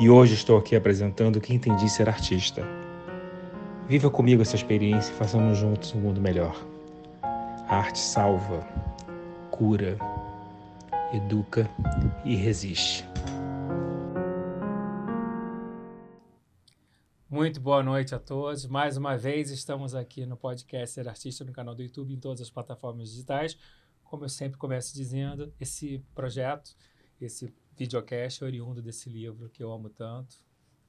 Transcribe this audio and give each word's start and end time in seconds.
E 0.00 0.08
hoje 0.08 0.32
estou 0.32 0.56
aqui 0.56 0.74
apresentando 0.74 1.36
o 1.36 1.40
que 1.42 1.52
entendi 1.52 1.86
ser 1.90 2.08
artista. 2.08 2.62
Viva 3.86 4.10
comigo 4.10 4.40
essa 4.40 4.56
experiência 4.56 5.12
e 5.12 5.14
façamos 5.14 5.58
juntos 5.58 5.92
um 5.92 6.00
mundo 6.00 6.18
melhor. 6.22 6.56
A 7.22 7.76
arte 7.76 7.98
salva, 7.98 8.66
cura, 9.50 9.98
educa 11.12 11.68
e 12.24 12.34
resiste. 12.34 13.04
Muito 17.28 17.60
boa 17.60 17.82
noite 17.82 18.14
a 18.14 18.18
todos. 18.18 18.64
Mais 18.64 18.96
uma 18.96 19.18
vez 19.18 19.50
estamos 19.50 19.94
aqui 19.94 20.24
no 20.24 20.34
podcast 20.34 20.94
Ser 20.94 21.10
Artista 21.10 21.44
no 21.44 21.52
canal 21.52 21.74
do 21.74 21.82
YouTube, 21.82 22.14
em 22.14 22.18
todas 22.18 22.40
as 22.40 22.48
plataformas 22.48 23.10
digitais. 23.10 23.54
Como 24.02 24.24
eu 24.24 24.30
sempre 24.30 24.56
começo 24.56 24.94
dizendo, 24.94 25.52
esse 25.60 26.02
projeto, 26.14 26.74
esse 27.20 27.52
videocast 27.80 28.44
oriundo 28.44 28.82
desse 28.82 29.08
livro 29.08 29.48
que 29.48 29.62
eu 29.62 29.72
amo 29.72 29.88
tanto 29.88 30.36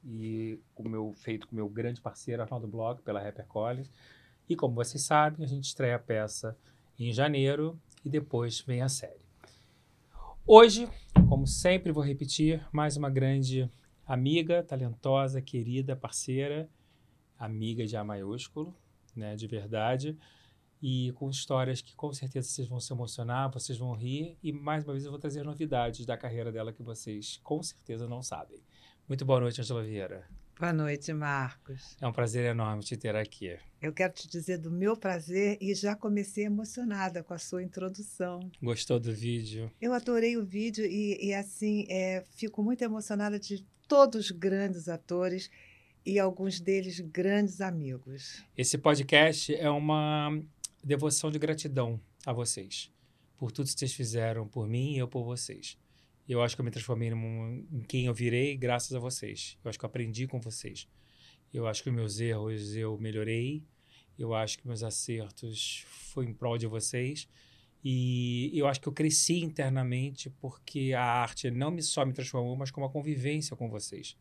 e 0.04 0.60
o 0.76 0.90
meu 0.90 1.14
feito 1.14 1.48
com 1.48 1.54
o 1.54 1.56
meu 1.56 1.70
grande 1.70 2.02
parceiro 2.02 2.42
Arnaldo 2.42 2.68
Bloch 2.68 3.02
pela 3.02 3.22
Rapper 3.22 3.48
Collins. 3.48 3.90
E 4.50 4.58
como 4.58 4.76
vocês 4.76 5.02
sabem, 5.02 5.46
a 5.46 5.48
gente 5.48 5.64
estreia 5.64 5.96
a 5.96 6.00
peça 6.00 6.58
em 7.00 7.14
janeiro 7.14 7.80
e 8.04 8.10
depois 8.10 8.60
vem 8.60 8.82
a 8.82 8.90
série. 8.90 9.22
Hoje, 10.46 10.90
como 11.30 11.48
sempre 11.48 11.94
vou 11.94 12.04
repetir, 12.04 12.62
mais 12.74 12.98
uma 12.98 13.10
grande 13.10 13.72
amiga, 14.06 14.62
talentosa, 14.62 15.42
querida, 15.42 15.96
parceira, 15.96 16.70
amiga 17.40 17.86
de 17.86 17.96
A 17.96 18.04
maiúsculo, 18.04 18.76
né, 19.16 19.38
de 19.38 19.48
verdade, 19.48 20.18
e 20.82 21.12
com 21.14 21.30
histórias 21.30 21.82
que 21.82 21.96
com 21.96 22.12
certeza 22.12 22.48
vocês 22.50 22.68
vão 22.68 22.80
se 22.80 22.92
emocionar, 22.92 23.52
vocês 23.52 23.78
vão 23.78 23.94
rir, 23.94 24.38
e 24.42 24.52
mais 24.52 24.84
uma 24.84 24.94
vez 24.94 25.06
eu 25.06 25.12
vou 25.12 25.20
trazer 25.20 25.44
novidades 25.44 26.06
da 26.06 26.18
carreira 26.18 26.52
dela 26.52 26.74
que 26.74 26.82
vocês 26.82 27.40
com 27.44 27.62
certeza 27.62 28.08
não 28.08 28.24
sabem. 28.24 28.60
Muito 29.08 29.26
boa 29.26 29.40
noite, 29.40 29.62
Angela 29.62 29.84
Vieira. 29.84 30.28
Boa 30.60 30.74
noite, 30.74 31.12
Marcos. 31.12 31.98
É 32.00 32.08
um 32.08 32.12
prazer 32.14 32.46
enorme 32.46 32.84
te 32.84 32.96
ter 32.96 33.16
aqui. 33.16 33.58
Eu 33.82 33.92
quero 33.92 34.14
te 34.14 34.28
dizer 34.28 34.60
do 34.60 34.70
meu 34.70 34.96
prazer 34.96 35.58
e 35.60 35.74
já 35.74 35.96
comecei 35.96 36.46
emocionada 36.46 37.24
com 37.24 37.34
a 37.34 37.40
sua 37.40 37.64
introdução. 37.64 38.40
Gostou 38.62 39.00
do 39.00 39.12
vídeo? 39.12 39.72
Eu 39.82 39.92
adorei 39.92 40.38
o 40.38 40.46
vídeo 40.46 40.86
e, 40.86 41.18
e 41.20 41.34
assim, 41.34 41.88
é, 41.90 42.24
fico 42.36 42.62
muito 42.62 42.84
emocionada 42.84 43.40
de 43.40 43.66
todos 43.88 44.30
grandes 44.30 44.88
atores 44.88 45.50
e 46.06 46.20
alguns 46.20 46.60
deles 46.60 47.00
grandes 47.00 47.60
amigos. 47.60 48.46
Esse 48.56 48.78
podcast 48.78 49.54
é 49.56 49.70
uma 49.70 50.32
devoção 50.84 51.30
de 51.30 51.40
gratidão 51.40 52.00
a 52.26 52.34
vocês 52.34 52.92
por 53.38 53.52
tudo 53.52 53.66
que 53.66 53.80
vocês 53.80 53.94
fizeram 53.94 54.48
por 54.48 54.68
mim 54.68 54.94
e 54.94 55.00
eu 55.00 55.08
por 55.08 55.24
vocês. 55.24 55.76
Eu 56.30 56.44
acho 56.44 56.56
que 56.56 56.62
eu 56.62 56.66
me 56.66 56.70
transformei 56.70 57.10
em 57.10 57.82
quem 57.88 58.06
eu 58.06 58.14
virei 58.14 58.56
graças 58.56 58.94
a 58.94 59.00
vocês. 59.00 59.58
Eu 59.64 59.70
acho 59.70 59.80
que 59.80 59.84
eu 59.84 59.88
aprendi 59.88 60.28
com 60.28 60.40
vocês. 60.40 60.88
Eu 61.52 61.68
acho 61.68 61.84
que 61.84 61.90
meus 61.90 62.20
erros 62.20 62.76
eu 62.76 62.98
melhorei. 63.00 63.64
Eu 64.18 64.36
acho 64.36 64.60
que 64.60 64.68
meus 64.68 64.84
acertos 64.84 65.86
foi 65.88 66.26
em 66.26 66.34
prol 66.34 66.58
de 66.58 66.68
vocês. 66.68 67.28
E 67.84 68.52
eu 68.54 68.68
acho 68.68 68.80
que 68.80 68.88
eu 68.88 68.94
cresci 68.94 69.40
internamente 69.40 70.30
porque 70.40 70.94
a 70.94 71.04
arte 71.04 71.50
não 71.50 71.72
me 71.72 71.82
só 71.82 72.06
me 72.06 72.14
transformou, 72.14 72.56
mas 72.56 72.70
como 72.70 72.86
a 72.86 72.92
convivência 72.92 73.56
com 73.56 73.68
vocês. 73.70 74.16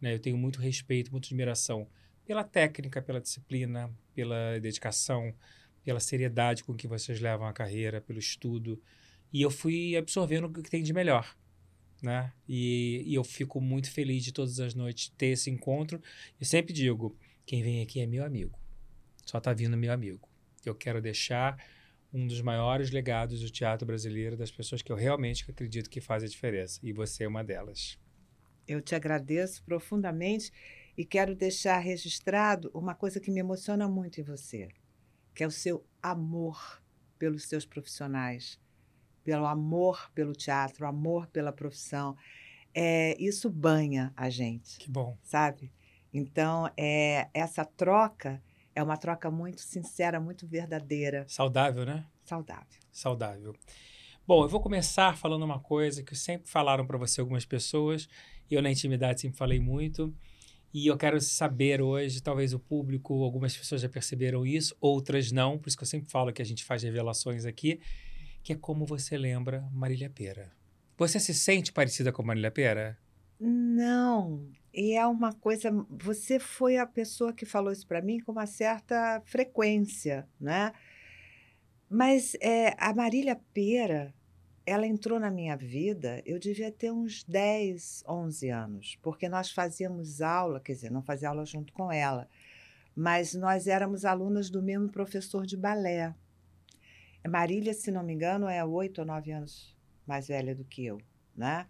Né? 0.00 0.14
Eu 0.14 0.18
tenho 0.18 0.36
muito 0.36 0.58
respeito, 0.60 1.12
muita 1.12 1.28
admiração 1.28 1.88
pela 2.24 2.42
técnica, 2.42 3.00
pela 3.00 3.20
disciplina, 3.20 3.88
pela 4.12 4.58
dedicação, 4.58 5.32
pela 5.86 6.00
seriedade 6.00 6.64
com 6.64 6.74
que 6.74 6.88
vocês 6.88 7.20
levam 7.20 7.46
a 7.46 7.52
carreira, 7.52 8.00
pelo 8.00 8.18
estudo. 8.18 8.82
E 9.32 9.40
eu 9.40 9.52
fui 9.52 9.96
absorvendo 9.96 10.48
o 10.48 10.52
que 10.52 10.68
tem 10.68 10.82
de 10.82 10.92
melhor. 10.92 11.32
Né? 12.02 12.32
E, 12.48 13.04
e 13.06 13.14
eu 13.14 13.22
fico 13.22 13.60
muito 13.60 13.88
feliz 13.92 14.24
de 14.24 14.32
todas 14.32 14.58
as 14.58 14.74
noites 14.74 15.12
ter 15.16 15.28
esse 15.28 15.48
encontro. 15.48 16.02
Eu 16.40 16.44
sempre 16.44 16.72
digo: 16.72 17.16
quem 17.46 17.62
vem 17.62 17.82
aqui 17.82 18.00
é 18.00 18.06
meu 18.06 18.24
amigo. 18.24 18.58
Só 19.24 19.38
está 19.38 19.52
vindo 19.52 19.76
meu 19.76 19.92
amigo. 19.92 20.28
Eu 20.64 20.74
quero 20.74 21.00
deixar 21.00 21.56
um 22.12 22.26
dos 22.26 22.42
maiores 22.42 22.90
legados 22.90 23.40
do 23.40 23.48
teatro 23.48 23.86
brasileiro, 23.86 24.36
das 24.36 24.50
pessoas 24.50 24.82
que 24.82 24.90
eu 24.90 24.96
realmente 24.96 25.48
acredito 25.48 25.88
que 25.88 26.00
fazem 26.00 26.26
a 26.26 26.30
diferença. 26.30 26.80
E 26.82 26.92
você 26.92 27.22
é 27.22 27.28
uma 27.28 27.44
delas. 27.44 27.96
Eu 28.66 28.82
te 28.82 28.96
agradeço 28.96 29.62
profundamente 29.62 30.52
e 30.98 31.04
quero 31.04 31.36
deixar 31.36 31.78
registrado 31.78 32.72
uma 32.74 32.94
coisa 32.94 33.20
que 33.20 33.30
me 33.30 33.38
emociona 33.38 33.88
muito 33.88 34.20
em 34.20 34.24
você, 34.24 34.68
que 35.36 35.44
é 35.44 35.46
o 35.46 35.50
seu 35.50 35.86
amor 36.02 36.82
pelos 37.18 37.44
seus 37.44 37.66
profissionais, 37.66 38.58
pelo 39.22 39.44
amor 39.44 40.10
pelo 40.14 40.32
teatro, 40.32 40.86
amor 40.86 41.26
pela 41.26 41.52
profissão. 41.52 42.16
É, 42.74 43.14
isso 43.22 43.50
banha 43.50 44.12
a 44.16 44.30
gente. 44.30 44.78
Que 44.78 44.90
bom. 44.90 45.16
Sabe? 45.22 45.70
Então, 46.12 46.70
é, 46.74 47.28
essa 47.34 47.66
troca 47.66 48.42
é 48.74 48.82
uma 48.82 48.96
troca 48.96 49.30
muito 49.30 49.60
sincera, 49.60 50.18
muito 50.18 50.46
verdadeira. 50.46 51.26
Saudável, 51.28 51.84
né? 51.84 52.06
Saudável. 52.24 52.80
Saudável. 52.90 53.54
Bom, 54.26 54.42
eu 54.42 54.48
vou 54.48 54.60
começar 54.60 55.18
falando 55.18 55.42
uma 55.42 55.60
coisa 55.60 56.02
que 56.02 56.16
sempre 56.16 56.48
falaram 56.48 56.86
para 56.86 56.96
você 56.96 57.20
algumas 57.20 57.44
pessoas, 57.44 58.08
e 58.50 58.54
eu 58.54 58.62
na 58.62 58.70
intimidade 58.70 59.20
sempre 59.20 59.36
falei 59.36 59.60
muito, 59.60 60.14
e 60.76 60.88
eu 60.88 60.96
quero 60.98 61.18
saber 61.22 61.80
hoje, 61.80 62.22
talvez 62.22 62.52
o 62.52 62.58
público, 62.58 63.24
algumas 63.24 63.56
pessoas 63.56 63.80
já 63.80 63.88
perceberam 63.88 64.44
isso, 64.44 64.76
outras 64.78 65.32
não, 65.32 65.58
por 65.58 65.68
isso 65.68 65.76
que 65.78 65.82
eu 65.82 65.88
sempre 65.88 66.10
falo 66.10 66.30
que 66.34 66.42
a 66.42 66.44
gente 66.44 66.62
faz 66.62 66.82
revelações 66.82 67.46
aqui, 67.46 67.80
que 68.42 68.52
é 68.52 68.56
como 68.56 68.84
você 68.84 69.16
lembra 69.16 69.66
Marília 69.72 70.10
Pera. 70.10 70.52
Você 70.98 71.18
se 71.18 71.32
sente 71.32 71.72
parecida 71.72 72.12
com 72.12 72.22
Marília 72.22 72.50
Pera? 72.50 72.98
Não, 73.40 74.46
e 74.70 74.92
é 74.92 75.06
uma 75.06 75.32
coisa. 75.32 75.70
Você 75.88 76.38
foi 76.38 76.76
a 76.76 76.86
pessoa 76.86 77.32
que 77.32 77.46
falou 77.46 77.72
isso 77.72 77.86
para 77.86 78.02
mim 78.02 78.20
com 78.20 78.32
uma 78.32 78.46
certa 78.46 79.22
frequência, 79.24 80.28
né? 80.38 80.74
Mas 81.88 82.36
é, 82.38 82.74
a 82.76 82.92
Marília 82.92 83.40
Pera, 83.54 84.14
ela 84.66 84.86
entrou 84.86 85.20
na 85.20 85.30
minha 85.30 85.56
vida, 85.56 86.20
eu 86.26 86.38
devia 86.38 86.72
ter 86.72 86.90
uns 86.90 87.22
10, 87.22 88.02
11 88.06 88.50
anos, 88.50 88.98
porque 89.00 89.28
nós 89.28 89.50
fazíamos 89.50 90.20
aula, 90.20 90.60
quer 90.60 90.72
dizer, 90.72 90.90
não 90.90 91.02
fazia 91.02 91.28
aula 91.28 91.46
junto 91.46 91.72
com 91.72 91.90
ela, 91.92 92.28
mas 92.94 93.32
nós 93.34 93.68
éramos 93.68 94.04
alunas 94.04 94.50
do 94.50 94.60
mesmo 94.60 94.88
professor 94.88 95.46
de 95.46 95.56
balé. 95.56 96.12
Marília, 97.28 97.72
se 97.72 97.90
não 97.90 98.02
me 98.02 98.12
engano, 98.12 98.48
é 98.48 98.64
oito 98.64 99.00
ou 99.00 99.06
nove 99.06 99.30
anos 99.30 99.74
mais 100.06 100.28
velha 100.28 100.54
do 100.54 100.64
que 100.64 100.84
eu, 100.84 100.98
né? 101.36 101.66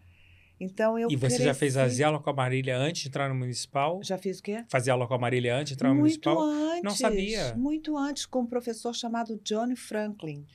Então 0.58 0.98
eu 0.98 1.10
E 1.10 1.16
você 1.16 1.36
cresci... 1.36 1.44
já 1.44 1.54
fez 1.54 1.76
as 1.76 2.00
aula 2.00 2.18
com 2.18 2.30
a 2.30 2.32
Marília 2.32 2.78
antes 2.78 3.02
de 3.02 3.08
entrar 3.08 3.28
no 3.28 3.34
municipal? 3.34 4.00
Já 4.02 4.16
fiz 4.16 4.38
o 4.38 4.42
quê? 4.42 4.64
Fazia 4.68 4.92
aula 4.94 5.06
com 5.06 5.14
a 5.14 5.18
Marília 5.18 5.54
antes 5.54 5.70
de 5.70 5.74
entrar 5.74 5.90
no 5.90 5.96
muito 5.96 6.30
municipal? 6.30 6.40
antes. 6.40 6.82
Não 6.82 6.90
sabia. 6.92 7.54
Muito 7.56 7.96
antes, 7.96 8.24
com 8.24 8.40
um 8.40 8.46
professor 8.46 8.94
chamado 8.94 9.38
Johnny 9.44 9.76
Franklin. 9.76 10.46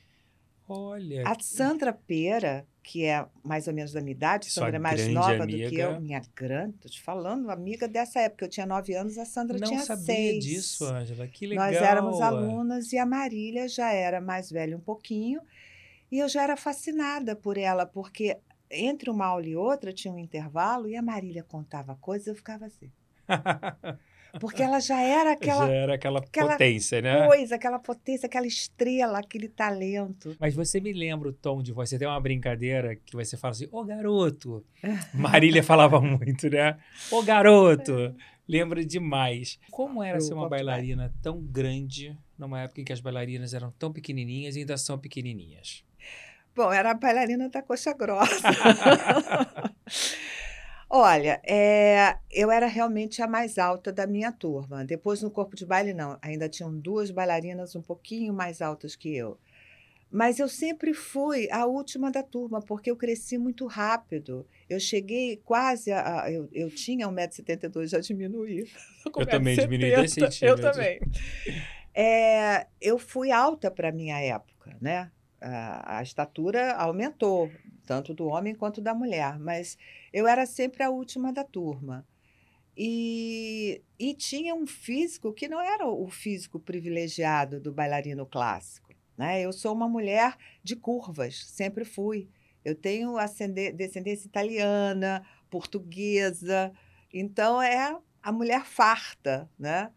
Olha. 0.72 1.22
A 1.26 1.36
Sandra 1.40 1.92
Pera, 1.92 2.66
que 2.82 3.04
é 3.04 3.26
mais 3.42 3.68
ou 3.68 3.74
menos 3.74 3.92
da 3.92 4.00
minha 4.00 4.12
idade, 4.12 4.50
Sua 4.50 4.64
Sandra 4.64 4.76
é 4.76 4.78
mais 4.80 5.06
nova 5.08 5.42
amiga. 5.42 5.64
do 5.64 5.70
que 5.70 5.78
eu, 5.78 6.00
minha 6.00 6.22
grande, 6.34 6.78
tô 6.78 6.88
te 6.88 7.00
falando, 7.00 7.50
amiga 7.50 7.86
dessa 7.86 8.20
época. 8.20 8.44
Eu 8.44 8.48
tinha 8.48 8.66
nove 8.66 8.94
anos, 8.94 9.18
a 9.18 9.24
Sandra 9.24 9.58
Não 9.58 9.68
tinha 9.68 9.80
sabia 9.80 10.04
seis. 10.04 10.44
disso, 10.44 10.84
Ângela. 10.84 11.26
Que 11.28 11.46
legal. 11.46 11.66
Nós 11.66 11.76
éramos 11.76 12.20
alunas 12.20 12.92
e 12.92 12.98
a 12.98 13.06
Marília 13.06 13.68
já 13.68 13.92
era 13.92 14.20
mais 14.20 14.50
velha 14.50 14.76
um 14.76 14.80
pouquinho. 14.80 15.40
E 16.10 16.18
eu 16.18 16.28
já 16.28 16.42
era 16.42 16.56
fascinada 16.56 17.34
por 17.34 17.56
ela, 17.56 17.86
porque 17.86 18.36
entre 18.70 19.10
uma 19.10 19.26
aula 19.26 19.46
e 19.46 19.56
outra 19.56 19.92
tinha 19.92 20.12
um 20.12 20.18
intervalo 20.18 20.88
e 20.88 20.96
a 20.96 21.02
Marília 21.02 21.42
contava 21.42 21.96
coisas, 22.00 22.26
eu 22.26 22.34
ficava 22.34 22.66
assim. 22.66 22.90
Porque 24.40 24.62
ela 24.62 24.80
já 24.80 25.00
era 25.00 25.32
aquela 25.32 25.66
Já 25.66 25.72
era 25.72 25.94
aquela, 25.94 26.20
aquela 26.20 26.52
potência, 26.52 27.02
né? 27.02 27.26
coisa, 27.26 27.54
aquela 27.54 27.78
potência, 27.78 28.26
aquela 28.26 28.46
estrela, 28.46 29.18
aquele 29.18 29.48
talento. 29.48 30.34
Mas 30.40 30.54
você 30.54 30.80
me 30.80 30.92
lembra 30.92 31.28
o 31.28 31.32
tom 31.32 31.62
de 31.62 31.72
voz. 31.72 31.90
Você 31.90 31.98
tem 31.98 32.08
uma 32.08 32.20
brincadeira 32.20 32.96
que 32.96 33.14
você 33.14 33.36
fala 33.36 33.52
assim, 33.52 33.68
ô 33.70 33.84
garoto. 33.84 34.64
Marília 35.12 35.62
falava 35.62 36.00
muito, 36.00 36.48
né? 36.48 36.78
Ô 37.10 37.22
garoto. 37.22 38.14
Lembra 38.48 38.84
demais. 38.84 39.58
Como 39.70 40.02
era 40.02 40.16
Eu 40.16 40.22
ser 40.22 40.34
uma 40.34 40.48
bailarina 40.48 41.12
tão 41.22 41.40
grande 41.40 42.16
numa 42.38 42.60
época 42.60 42.80
em 42.80 42.84
que 42.84 42.92
as 42.92 43.00
bailarinas 43.00 43.54
eram 43.54 43.70
tão 43.78 43.92
pequenininhas 43.92 44.56
e 44.56 44.60
ainda 44.60 44.76
são 44.76 44.98
pequenininhas? 44.98 45.84
Bom, 46.54 46.70
era 46.72 46.90
a 46.90 46.94
bailarina 46.94 47.48
da 47.48 47.62
coxa 47.62 47.94
grossa. 47.94 48.42
Olha, 50.94 51.40
é, 51.42 52.18
eu 52.30 52.50
era 52.50 52.66
realmente 52.66 53.22
a 53.22 53.26
mais 53.26 53.56
alta 53.56 53.90
da 53.90 54.06
minha 54.06 54.30
turma. 54.30 54.84
Depois, 54.84 55.22
no 55.22 55.30
corpo 55.30 55.56
de 55.56 55.64
baile, 55.64 55.94
não. 55.94 56.18
Ainda 56.20 56.50
tinham 56.50 56.70
duas 56.78 57.10
bailarinas 57.10 57.74
um 57.74 57.80
pouquinho 57.80 58.34
mais 58.34 58.60
altas 58.60 58.94
que 58.94 59.16
eu. 59.16 59.38
Mas 60.10 60.38
eu 60.38 60.46
sempre 60.50 60.92
fui 60.92 61.48
a 61.50 61.64
última 61.64 62.10
da 62.10 62.22
turma, 62.22 62.60
porque 62.60 62.90
eu 62.90 62.96
cresci 62.96 63.38
muito 63.38 63.66
rápido. 63.66 64.46
Eu 64.68 64.78
cheguei 64.78 65.38
quase 65.42 65.90
a. 65.90 66.30
eu, 66.30 66.46
eu 66.52 66.68
tinha 66.68 67.08
1,72m, 67.08 67.86
já 67.86 67.98
diminuí. 67.98 68.70
Eu 69.16 69.26
também 69.26 69.56
diminuí 69.56 69.90
10 69.90 70.16
Eu 70.18 70.28
centímetros. 70.28 70.76
também. 70.76 71.00
É, 71.94 72.66
eu 72.80 72.98
fui 72.98 73.30
alta 73.30 73.70
para 73.70 73.88
a 73.88 73.92
minha 73.92 74.20
época, 74.20 74.76
né? 74.80 75.10
A, 75.42 76.02
estatura 76.02 76.74
aumentou, 76.74 77.50
tanto 77.84 78.14
do 78.14 78.26
homem 78.26 78.54
quanto 78.54 78.80
da 78.80 78.94
mulher, 78.94 79.38
mas 79.38 79.76
eu 80.12 80.26
era 80.26 80.46
sempre 80.46 80.82
a 80.82 80.90
última 80.90 81.32
da 81.32 81.44
turma. 81.44 82.06
E, 82.76 83.82
e 83.98 84.14
tinha 84.14 84.54
um 84.54 84.66
físico 84.66 85.32
que 85.32 85.48
não 85.48 85.60
era 85.60 85.86
o 85.86 86.08
físico 86.08 86.58
privilegiado 86.58 87.60
do 87.60 87.72
bailarino 87.72 88.24
clássico. 88.24 88.94
Né? 89.16 89.42
Eu 89.42 89.52
sou 89.52 89.74
uma 89.74 89.88
mulher 89.88 90.36
de 90.62 90.76
curvas, 90.76 91.44
sempre 91.44 91.84
fui. 91.84 92.28
Eu 92.64 92.74
tenho 92.74 93.16
descendência 93.74 94.26
italiana, 94.26 95.26
portuguesa, 95.50 96.72
então 97.12 97.60
é 97.60 97.96
a 98.22 98.32
mulher 98.32 98.64
farta, 98.64 99.50
né? 99.58 99.90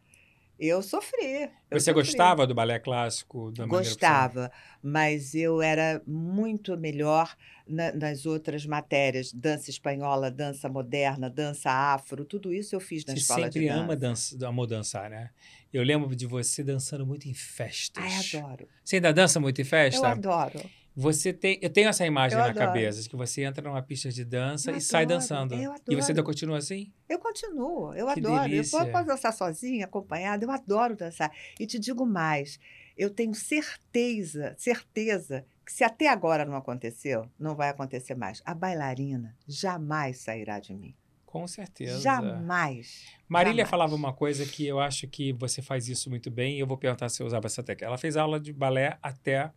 Eu 0.60 0.82
sofri. 0.82 1.50
eu 1.70 1.80
Você 1.80 1.92
sofri. 1.92 1.94
gostava 1.94 2.48
do 2.48 2.56
balé 2.56 2.80
clássico? 2.80 3.52
Da 3.52 3.66
Gostava, 3.66 4.52
mas 4.82 5.36
eu 5.36 5.62
era 5.62 6.02
muito 6.08 6.78
melhor 6.78 7.36
na- 7.68 7.92
nas 7.92 8.26
outras 8.26 8.66
matérias, 8.66 9.32
dança 9.34 9.70
espanhola, 9.70 10.32
dança 10.32 10.70
moderna, 10.70 11.30
dança 11.30 11.70
afro, 11.70 12.24
tudo 12.24 12.54
isso 12.54 12.76
eu 12.76 12.80
fiz 12.80 13.04
na 13.06 13.14
Você 13.14 13.20
escola 13.20 13.42
sempre 13.46 13.62
de 13.62 13.68
dança. 13.68 13.80
ama 13.82 13.96
dança, 13.96 14.48
amor 14.48 14.68
dançar, 14.68 15.10
né? 15.10 15.30
Eu 15.74 15.84
lembro 15.84 16.16
de 16.16 16.26
você 16.26 16.64
dançando 16.64 17.06
muito 17.06 17.28
em 17.28 17.34
festas. 17.34 18.04
Ai, 18.06 18.40
adoro. 18.40 18.68
Você 18.84 18.96
ainda 18.98 19.12
dança 19.14 19.40
muito 19.40 19.60
em 19.60 19.64
Eu 19.64 19.70
festa? 19.70 20.08
adoro. 20.08 20.72
Você 20.96 21.34
tem, 21.34 21.60
eu 21.62 21.70
tenho 21.70 21.90
essa 21.90 22.06
imagem 22.06 22.38
Eu 22.38 22.44
na 22.44 22.50
adoro. 22.52 22.66
cabeça 22.68 23.02
de 23.02 23.10
que 23.10 23.16
você 23.18 23.44
entra 23.44 23.62
numa 23.68 23.82
pista 23.82 24.10
de 24.10 24.24
dança 24.24 24.72
Eu 24.72 24.78
e 24.78 24.82
sai 24.82 25.04
adoro, 25.04 25.20
dançando. 25.20 25.54
eu 25.56 25.76
E 25.90 25.96
você 25.96 26.12
ainda 26.12 26.24
continua 26.24 26.58
assim? 26.58 26.92
Eu 27.10 27.20
continuo, 27.20 27.94
eu 27.94 28.06
Que 28.08 28.20
adoro. 28.20 28.44
Eu 28.46 28.50
delícia. 28.50 28.80
posso 28.80 28.92
posso 28.92 29.06
dançar 29.06 29.34
sozinha, 29.34 29.86
acompanhada, 29.86 30.46
eu 30.46 30.52
adoro 30.52 30.96
dançar. 30.96 31.30
E 31.60 31.68
te 31.68 31.78
digo 31.78 32.06
mais, 32.06 32.60
eu 32.98 33.10
tenho 33.10 33.34
certeza, 33.34 34.56
certeza, 34.58 35.46
que 35.66 35.74
se 35.74 35.84
até 35.84 36.08
agora 36.08 36.46
não 36.46 36.56
aconteceu, 36.56 37.30
não 37.38 37.56
vai 37.56 37.70
acontecer 37.70 38.16
mais. 38.16 38.42
A 38.46 38.54
bailarina 38.54 39.36
jamais 39.48 40.20
sairá 40.20 40.60
de 40.60 40.74
mim. 40.74 40.96
Com 41.26 41.46
certeza. 41.48 42.00
Jamais. 42.00 43.04
Marília 43.28 43.58
jamais. 43.66 43.70
falava 43.70 43.94
uma 43.96 44.14
coisa 44.14 44.46
que 44.46 44.66
eu 44.66 44.80
acho 44.80 45.08
que 45.10 45.34
você 45.34 45.62
faz 45.62 45.90
isso 45.90 46.10
muito 46.10 46.32
bem 46.32 46.56
e 46.56 46.60
eu 46.60 46.68
vou 46.68 46.78
perguntar 46.78 47.10
se 47.10 47.22
eu 47.22 47.28
usava 47.28 47.48
essa 47.48 47.62
técnica. 47.62 47.86
Ela 47.88 47.98
fez 47.98 48.16
aula 48.16 48.40
de 48.40 48.54
balé 48.54 48.98
até 49.02 49.52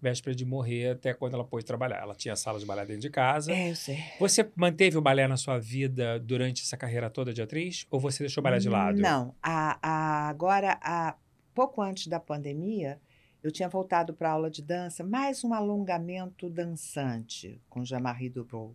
véspera 0.00 0.34
de 0.34 0.44
morrer, 0.44 0.90
até 0.92 1.12
quando 1.12 1.34
ela 1.34 1.44
pôde 1.44 1.64
trabalhar. 1.64 1.98
Ela 2.02 2.14
tinha 2.14 2.34
sala 2.36 2.58
de 2.58 2.64
balé 2.66 2.86
dentro 2.86 3.02
de 3.02 3.10
casa. 3.10 3.52
É, 3.52 3.70
eu 3.70 3.76
sei. 3.76 3.98
Você 4.18 4.50
manteve 4.56 4.96
o 4.96 5.00
balé 5.02 5.26
na 5.28 5.36
sua 5.36 5.58
vida 5.58 6.18
durante 6.18 6.62
essa 6.62 6.76
carreira 6.76 7.10
toda 7.10 7.32
de 7.32 7.42
atriz? 7.42 7.86
Ou 7.90 8.00
você 8.00 8.22
deixou 8.22 8.40
o 8.40 8.44
balé 8.44 8.58
de 8.58 8.68
lado? 8.68 8.98
Não. 9.00 9.34
A, 9.42 9.78
a- 9.82 10.28
agora, 10.28 10.78
a, 10.82 11.14
pouco 11.54 11.82
antes 11.82 12.06
da 12.06 12.18
pandemia, 12.20 13.00
eu 13.42 13.50
tinha 13.50 13.68
voltado 13.68 14.14
para 14.14 14.30
aula 14.30 14.50
de 14.50 14.62
dança, 14.62 15.02
mais 15.04 15.42
um 15.44 15.52
alongamento 15.54 16.48
dançante 16.48 17.60
com 17.68 17.84
Jean-Marie 17.84 18.28
Dubrow. 18.30 18.74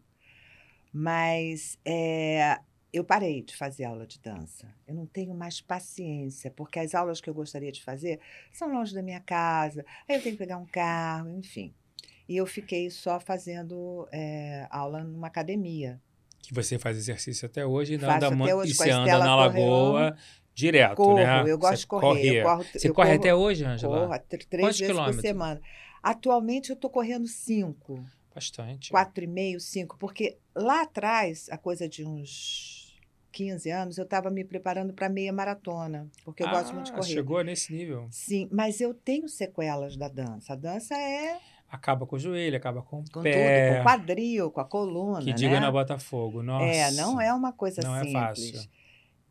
Mas 0.94 1.78
é, 1.83 2.60
eu 2.97 3.03
parei 3.03 3.42
de 3.42 3.56
fazer 3.56 3.83
aula 3.86 4.06
de 4.07 4.19
dança. 4.19 4.68
Eu 4.88 4.95
não 4.95 5.06
tenho 5.06 5.33
mais 5.33 5.59
paciência, 5.62 6.50
porque 6.51 6.80
as 6.80 6.95
aulas 6.95 7.19
que 7.21 7.30
eu 7.30 7.33
gostaria 7.33 7.71
de 7.71 7.83
fazer 7.83 8.19
são 8.53 8.71
longe 8.74 8.94
da 8.94 9.01
minha 9.01 9.19
casa, 9.19 9.86
aí 10.07 10.15
eu 10.15 10.21
tenho 10.21 10.36
que 10.36 10.39
pegar 10.44 10.57
um 10.57 10.65
carro, 10.65 11.30
enfim. 11.38 11.74
E 12.27 12.38
eu 12.38 12.45
fiquei 12.45 12.89
só 12.89 13.19
fazendo 13.19 14.07
é, 14.12 14.68
aula 14.71 15.03
numa 15.03 15.27
academia. 15.27 16.01
Que 16.42 16.53
você 16.53 16.77
faz 16.80 16.97
exercício 16.97 17.45
até 17.45 17.65
hoje 17.65 17.94
e 17.94 17.95
anda, 17.97 18.27
até 18.27 18.56
hoje 18.56 18.71
e 18.71 18.75
você 18.75 18.89
anda 18.92 19.18
na 19.19 19.36
lagoa 19.36 20.15
direto, 20.53 20.95
Corro, 20.95 21.15
né? 21.15 21.44
eu 21.47 21.57
gosto 21.57 21.75
Você 21.75 21.81
de 21.81 21.88
correr. 21.88 22.36
Eu 22.39 22.44
corro, 22.44 22.63
Você 22.63 22.89
eu 22.89 22.94
corre 22.94 23.09
corro- 23.09 23.19
até 23.19 23.36
hoje, 23.36 23.65
Angela? 23.65 24.07
Corro 24.07 24.19
três 24.30 24.47
Quantos 24.50 24.80
vezes 24.80 24.88
quilômetros? 24.88 25.15
por 25.18 25.21
semana. 25.21 25.62
Atualmente 26.01 26.69
eu 26.69 26.75
estou 26.75 26.89
correndo 26.89 27.27
cinco, 27.27 28.06
Bastante. 28.33 28.92
quatro 28.92 29.24
e 29.24 29.27
meio, 29.27 29.59
cinco, 29.59 29.97
porque 29.97 30.38
lá 30.56 30.83
atrás, 30.83 31.47
a 31.50 31.57
coisa 31.57 31.89
de 31.89 32.06
uns 32.06 32.84
15 33.35 33.69
anos, 33.69 33.97
eu 33.97 34.05
estava 34.05 34.31
me 34.31 34.45
preparando 34.45 34.93
para 34.93 35.09
meia 35.09 35.33
maratona, 35.33 36.07
porque 36.23 36.41
eu 36.41 36.49
gosto 36.49 36.73
muito 36.73 36.85
de 36.85 36.91
Ah, 36.93 36.95
correr. 36.95 37.11
Chegou 37.13 37.43
nesse 37.43 37.73
nível. 37.73 38.07
Sim, 38.09 38.47
mas 38.49 38.79
eu 38.79 38.93
tenho 38.93 39.27
sequelas 39.27 39.97
da 39.97 40.07
dança. 40.07 40.53
A 40.53 40.55
dança 40.55 40.95
é 40.95 41.37
Acaba 41.69 42.05
com 42.05 42.15
o 42.15 42.19
joelho, 42.19 42.55
acaba 42.55 42.81
com 42.81 42.99
o 43.01 43.11
com 43.11 43.21
pé. 43.21 43.31
tudo, 43.31 43.75
com 43.75 43.81
o 43.81 43.83
quadril, 43.83 44.51
com 44.51 44.61
a 44.61 44.65
coluna, 44.65 45.21
que 45.21 45.33
diga 45.33 45.55
né? 45.55 45.59
na 45.59 45.71
Botafogo. 45.71 46.41
Nossa. 46.41 46.63
É, 46.65 46.91
não 46.91 47.19
é 47.19 47.33
uma 47.33 47.51
coisa 47.51 47.81
Não 47.81 47.93
é 47.95 48.03
simples. 48.03 48.13
fácil. 48.13 48.69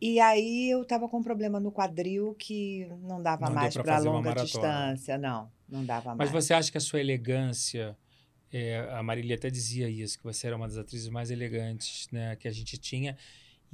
E 0.01 0.21
aí 0.21 0.69
eu 0.69 0.83
estava 0.83 1.09
com 1.09 1.19
um 1.21 1.23
problema 1.23 1.59
no 1.59 1.73
quadril 1.73 2.35
que 2.39 2.87
não 3.01 3.23
dava 3.23 3.47
Não 3.47 3.55
mais 3.55 3.75
para 3.75 3.99
longa 4.01 4.35
distância, 4.35 5.17
não, 5.17 5.51
não 5.67 5.83
dava 5.85 6.11
Mas 6.15 6.31
mais. 6.31 6.45
você 6.45 6.53
acha 6.53 6.71
que 6.71 6.77
a 6.77 6.81
sua 6.81 7.01
elegância, 7.01 7.97
é, 8.53 8.87
a 8.93 9.03
Marília 9.03 9.37
até 9.37 9.49
dizia 9.49 9.89
isso, 9.89 10.19
que 10.19 10.25
você 10.25 10.49
era 10.49 10.57
uma 10.57 10.69
das 10.69 10.77
atrizes 10.77 11.09
mais 11.09 11.31
elegantes 11.31 12.09
né, 12.13 12.37
que 12.37 12.47
a 12.47 12.53
gente 12.53 12.77
tinha. 12.77 13.17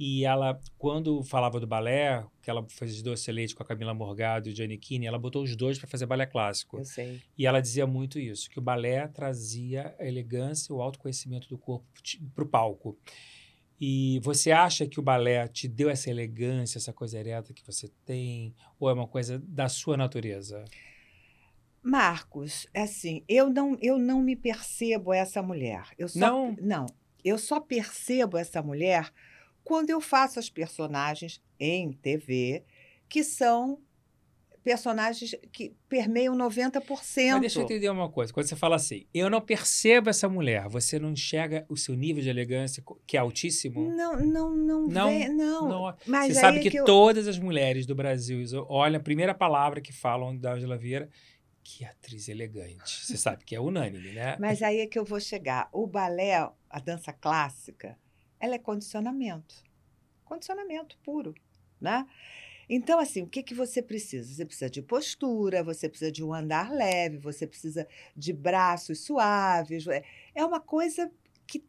E 0.03 0.25
ela, 0.25 0.59
quando 0.79 1.21
falava 1.21 1.59
do 1.59 1.67
balé, 1.67 2.25
que 2.41 2.49
ela 2.49 2.65
fez 2.67 3.03
doce 3.03 3.31
leite 3.31 3.53
com 3.53 3.61
a 3.61 3.65
Camila 3.67 3.93
Morgado 3.93 4.49
e 4.49 4.51
o 4.51 4.55
Giannichini, 4.55 5.05
ela 5.05 5.19
botou 5.19 5.43
os 5.43 5.55
dois 5.55 5.77
para 5.77 5.87
fazer 5.87 6.07
balé 6.07 6.25
clássico. 6.25 6.79
Eu 6.79 6.85
sei. 6.85 7.21
E 7.37 7.45
ela 7.45 7.61
dizia 7.61 7.85
muito 7.85 8.17
isso, 8.17 8.49
que 8.49 8.57
o 8.57 8.63
balé 8.63 9.07
trazia 9.07 9.95
a 9.99 10.07
elegância 10.07 10.73
e 10.73 10.75
o 10.75 10.81
autoconhecimento 10.81 11.47
do 11.47 11.55
corpo 11.55 11.85
para 12.33 12.43
o 12.43 12.47
palco. 12.47 12.97
E 13.79 14.19
você 14.23 14.51
acha 14.51 14.87
que 14.87 14.99
o 14.99 15.03
balé 15.03 15.47
te 15.47 15.67
deu 15.67 15.87
essa 15.87 16.09
elegância, 16.09 16.79
essa 16.79 16.91
coisa 16.91 17.19
ereta 17.19 17.53
que 17.53 17.63
você 17.63 17.87
tem, 18.03 18.55
ou 18.79 18.89
é 18.89 18.93
uma 18.93 19.07
coisa 19.07 19.37
da 19.37 19.69
sua 19.69 19.95
natureza? 19.95 20.65
Marcos, 21.83 22.65
é 22.73 22.81
assim, 22.81 23.23
eu 23.29 23.51
não, 23.51 23.77
eu 23.79 23.99
não 23.99 24.19
me 24.19 24.35
percebo 24.35 25.13
essa 25.13 25.43
mulher. 25.43 25.83
Eu 25.95 26.07
só, 26.07 26.17
Não? 26.17 26.57
Não. 26.59 26.87
Eu 27.23 27.37
só 27.37 27.59
percebo 27.59 28.35
essa 28.35 28.63
mulher 28.63 29.13
quando 29.63 29.89
eu 29.89 30.01
faço 30.01 30.39
as 30.39 30.49
personagens 30.49 31.41
em 31.59 31.91
TV, 31.93 32.63
que 33.07 33.23
são 33.23 33.79
personagens 34.63 35.35
que 35.51 35.75
permeiam 35.89 36.35
90%. 36.35 37.31
Mas 37.31 37.41
deixa 37.41 37.59
eu 37.59 37.63
entender 37.63 37.89
uma 37.89 38.09
coisa. 38.09 38.31
Quando 38.31 38.45
você 38.47 38.55
fala 38.55 38.75
assim, 38.75 39.07
eu 39.13 39.29
não 39.29 39.41
percebo 39.41 40.09
essa 40.09 40.29
mulher, 40.29 40.67
você 40.69 40.99
não 40.99 41.11
enxerga 41.11 41.65
o 41.67 41.75
seu 41.75 41.95
nível 41.95 42.21
de 42.21 42.29
elegância, 42.29 42.83
que 43.07 43.17
é 43.17 43.19
altíssimo? 43.19 43.89
Não, 43.91 44.19
não, 44.19 44.55
não, 44.55 44.87
Não, 44.87 45.07
vem- 45.09 45.29
não. 45.29 45.69
Não. 45.69 45.97
Mas 46.05 46.27
você 46.33 46.39
sabe 46.39 46.59
é 46.59 46.61
que, 46.69 46.77
eu- 46.77 46.85
todas 46.85 47.27
as 47.27 47.39
mulheres 47.39 47.85
do 47.85 47.95
Brasil 47.95 48.39
olham 48.69 48.99
a 48.99 49.03
primeira 49.03 49.33
palavra 49.33 49.81
que 49.81 49.91
falam 49.91 50.37
da 50.37 50.53
Angela 50.53 50.77
Vieira, 50.77 51.09
que 51.63 51.83
atriz 51.85 52.27
elegante. 52.27 53.05
Você 53.05 53.17
sabe 53.17 53.43
que 53.43 53.55
é 53.55 53.59
unânime, 53.59 54.11
né? 54.11 54.35
Mas 54.39 54.61
aí 54.61 54.79
é 54.79 54.87
que 54.87 54.97
eu 54.97 55.05
vou 55.05 55.19
chegar. 55.19 55.69
O 55.71 55.87
balé, 55.87 56.35
a 56.69 56.79
dança 56.79 57.11
clássica, 57.13 57.97
ela 58.41 58.55
é 58.55 58.59
condicionamento. 58.59 59.55
Condicionamento 60.25 60.97
puro, 61.03 61.33
né? 61.79 62.07
Então, 62.69 62.99
assim, 62.99 63.23
o 63.23 63.27
que, 63.27 63.43
que 63.43 63.53
você 63.53 63.81
precisa? 63.81 64.33
Você 64.33 64.45
precisa 64.45 64.69
de 64.69 64.81
postura, 64.81 65.63
você 65.63 65.89
precisa 65.89 66.11
de 66.11 66.23
um 66.23 66.33
andar 66.33 66.71
leve, 66.71 67.17
você 67.17 67.45
precisa 67.45 67.87
de 68.15 68.31
braços 68.33 69.05
suaves. 69.05 69.87
É- 69.87 70.03
É 70.33 70.45
uma 70.45 70.59
coisa 70.61 71.11
que 71.45 71.65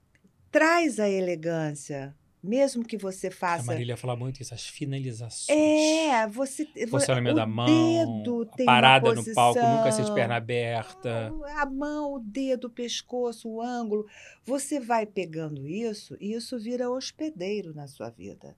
traz 0.50 1.00
a 1.00 1.09
elegância, 1.09 2.17
mesmo 2.43 2.85
que 2.85 2.97
você 2.97 3.29
A 3.29 3.31
faça. 3.31 3.65
Marília 3.67 3.97
fala 3.97 4.17
muito 4.17 4.43
isso, 4.43 4.53
as 4.53 4.67
finalizações. 4.67 5.49
É, 5.57 6.27
você. 6.27 6.65
Posicionamento 6.91 7.35
o 7.35 7.37
da 7.37 7.47
mão, 7.47 7.67
dedo 7.67 8.49
a 8.53 8.57
tem 8.57 8.67
parada 8.67 9.15
no 9.15 9.25
palco, 9.35 9.61
nunca 9.61 9.93
ser 9.93 10.05
de 10.05 10.13
perna 10.13 10.37
aberta. 10.37 11.33
A 11.57 11.67
mão, 11.67 12.15
o 12.15 12.19
dedo, 12.19 12.67
o 12.67 12.71
pescoço, 12.71 13.49
o 13.49 13.63
ângulo. 13.63 14.07
Você 14.45 14.81
vai 14.81 15.07
pegando 15.07 15.69
isso 15.69 16.17
e 16.21 16.33
isso 16.33 16.59
vira 16.59 16.91
hospedeiro 16.91 17.73
na 17.75 17.87
sua 17.87 18.11
vida. 18.11 18.57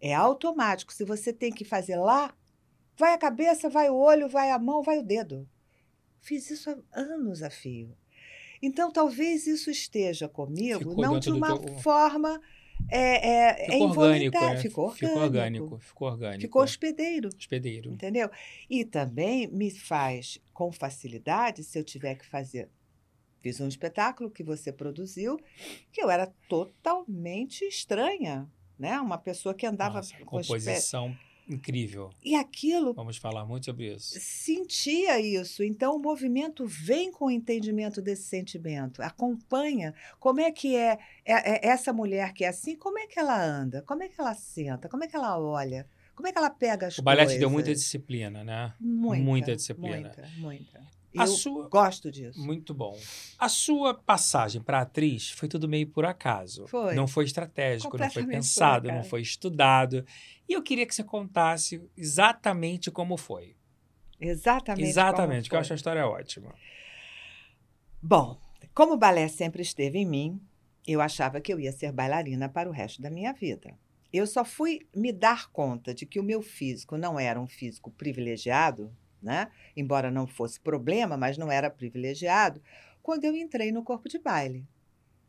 É 0.00 0.12
automático. 0.12 0.92
Se 0.92 1.04
você 1.04 1.32
tem 1.32 1.50
que 1.52 1.64
fazer 1.64 1.96
lá, 1.96 2.34
vai 2.98 3.14
a 3.14 3.18
cabeça, 3.18 3.70
vai 3.70 3.88
o 3.88 3.94
olho, 3.96 4.28
vai 4.28 4.50
a 4.50 4.58
mão, 4.58 4.82
vai 4.82 4.98
o 4.98 5.02
dedo. 5.02 5.48
Fiz 6.20 6.50
isso 6.50 6.70
há 6.70 6.76
anos 7.00 7.42
a 7.42 7.48
fio. 7.50 7.96
Então, 8.60 8.92
talvez 8.92 9.46
isso 9.46 9.70
esteja 9.70 10.28
comigo, 10.28 10.78
Ficou 10.90 10.96
não 11.04 11.18
de 11.18 11.30
uma 11.32 11.58
teu- 11.58 11.78
forma. 11.78 12.40
É, 12.88 13.28
é, 13.28 13.50
é 13.50 13.70
Ficou 13.72 13.88
orgânico, 13.88 14.36
involuntária. 14.36 14.54
né? 14.54 14.60
Ficou 14.60 14.84
orgânico. 14.84 15.06
Ficou 15.06 15.22
orgânico. 15.22 15.78
Ficou 15.78 16.08
orgânico. 16.08 16.40
Ficou 16.40 16.62
hospedeiro. 16.62 17.28
hospedeiro. 17.28 17.92
Entendeu? 17.92 18.30
E 18.68 18.84
também 18.84 19.46
me 19.48 19.70
faz 19.70 20.38
com 20.52 20.70
facilidade 20.70 21.64
se 21.64 21.78
eu 21.78 21.84
tiver 21.84 22.14
que 22.14 22.26
fazer. 22.26 22.68
Fiz 23.40 23.60
um 23.60 23.66
espetáculo 23.66 24.30
que 24.30 24.44
você 24.44 24.72
produziu, 24.72 25.36
que 25.90 26.00
eu 26.02 26.08
era 26.08 26.32
totalmente 26.48 27.64
estranha, 27.64 28.48
né? 28.78 29.00
Uma 29.00 29.18
pessoa 29.18 29.52
que 29.52 29.66
andava 29.66 29.96
Nossa, 29.96 30.16
com 30.24 30.36
os 30.38 30.46
pés. 30.46 30.92
Incrível. 31.48 32.10
E 32.24 32.34
aquilo 32.34 32.92
Vamos 32.94 33.16
falar 33.16 33.44
muito 33.44 33.66
sobre 33.66 33.92
isso. 33.94 34.14
sentia 34.20 35.20
isso. 35.20 35.62
Então 35.62 35.96
o 35.96 35.98
movimento 35.98 36.66
vem 36.66 37.10
com 37.10 37.26
o 37.26 37.30
entendimento 37.30 38.00
desse 38.00 38.22
sentimento, 38.24 39.02
acompanha 39.02 39.94
como 40.18 40.40
é 40.40 40.50
que 40.50 40.76
é, 40.76 40.98
é- 41.24 41.66
é 41.66 41.68
essa 41.68 41.92
mulher 41.92 42.32
que 42.32 42.44
é 42.44 42.48
assim, 42.48 42.76
como 42.76 42.98
é 42.98 43.06
que 43.06 43.18
ela 43.18 43.40
anda, 43.42 43.82
como 43.82 44.02
é 44.02 44.08
que 44.08 44.20
ela 44.20 44.34
senta, 44.34 44.88
como 44.88 45.04
é 45.04 45.08
que 45.08 45.16
ela 45.16 45.38
olha, 45.38 45.86
como 46.14 46.28
é 46.28 46.32
que 46.32 46.38
ela 46.38 46.50
pega 46.50 46.86
as 46.86 46.98
O 46.98 47.02
balé 47.02 47.22
te 47.22 47.26
coisas. 47.26 47.40
deu 47.40 47.50
muita 47.50 47.72
disciplina, 47.72 48.44
né? 48.44 48.72
Muita, 48.80 49.24
muita 49.24 49.56
disciplina. 49.56 50.00
Muita, 50.16 50.28
muita. 50.38 50.92
A 51.14 51.24
Eu 51.24 51.26
sua- 51.26 51.68
gosto 51.68 52.10
disso. 52.10 52.40
Muito 52.40 52.72
bom. 52.72 52.98
A 53.38 53.46
sua 53.46 53.92
passagem 53.92 54.62
para 54.62 54.80
atriz 54.80 55.28
foi 55.30 55.46
tudo 55.46 55.68
meio 55.68 55.86
por 55.86 56.06
acaso. 56.06 56.66
Foi. 56.66 56.94
Não 56.94 57.06
foi 57.06 57.26
estratégico, 57.26 57.98
não 57.98 58.10
foi 58.10 58.24
pensado, 58.26 58.88
não 58.88 59.04
foi 59.04 59.20
estudado. 59.20 60.06
E 60.52 60.54
eu 60.54 60.62
queria 60.62 60.84
que 60.84 60.94
você 60.94 61.02
contasse 61.02 61.82
exatamente 61.96 62.90
como 62.90 63.16
foi. 63.16 63.56
Exatamente. 64.20 64.86
exatamente, 64.86 65.48
que 65.48 65.56
eu 65.56 65.58
acho 65.58 65.72
a 65.72 65.76
história 65.76 66.06
ótima. 66.06 66.54
Bom, 68.02 68.38
como 68.74 68.92
o 68.92 68.98
balé 68.98 69.28
sempre 69.28 69.62
esteve 69.62 69.98
em 69.98 70.04
mim, 70.04 70.42
eu 70.86 71.00
achava 71.00 71.40
que 71.40 71.50
eu 71.50 71.58
ia 71.58 71.72
ser 71.72 71.90
bailarina 71.90 72.50
para 72.50 72.68
o 72.68 72.72
resto 72.72 73.00
da 73.00 73.08
minha 73.08 73.32
vida. 73.32 73.74
Eu 74.12 74.26
só 74.26 74.44
fui 74.44 74.86
me 74.94 75.10
dar 75.10 75.50
conta 75.50 75.94
de 75.94 76.04
que 76.04 76.20
o 76.20 76.22
meu 76.22 76.42
físico 76.42 76.98
não 76.98 77.18
era 77.18 77.40
um 77.40 77.46
físico 77.46 77.90
privilegiado, 77.90 78.94
né? 79.22 79.50
Embora 79.74 80.10
não 80.10 80.26
fosse 80.26 80.60
problema, 80.60 81.16
mas 81.16 81.38
não 81.38 81.50
era 81.50 81.70
privilegiado, 81.70 82.62
quando 83.02 83.24
eu 83.24 83.34
entrei 83.34 83.72
no 83.72 83.82
corpo 83.82 84.06
de 84.06 84.18
baile. 84.18 84.68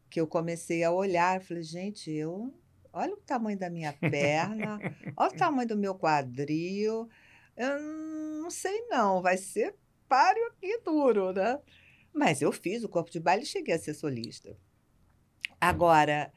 Que 0.10 0.20
eu 0.20 0.28
comecei 0.28 0.84
a 0.84 0.92
olhar, 0.92 1.42
falei, 1.42 1.64
gente, 1.64 2.12
eu 2.12 2.54
olha 2.94 3.14
o 3.14 3.18
tamanho 3.18 3.58
da 3.58 3.70
minha 3.70 3.92
perna, 3.94 4.80
olha 5.18 5.32
o 5.32 5.36
tamanho 5.36 5.68
do 5.68 5.78
meu 5.78 5.96
quadril. 5.96 7.10
Eu 7.58 7.82
não 8.42 8.50
sei 8.50 8.88
não, 8.88 9.22
vai 9.22 9.38
ser 9.38 9.76
páreo 10.08 10.46
aqui 10.48 10.80
duro, 10.86 11.34
né? 11.34 11.60
Mas 12.14 12.42
eu 12.42 12.52
fiz 12.52 12.84
o 12.84 12.90
corpo 12.90 13.10
de 13.10 13.20
baile 13.20 13.44
e 13.44 13.48
cheguei 13.48 13.74
a 13.74 13.80
ser 13.80 13.96
solista. 13.96 14.56
Agora, 15.60 16.32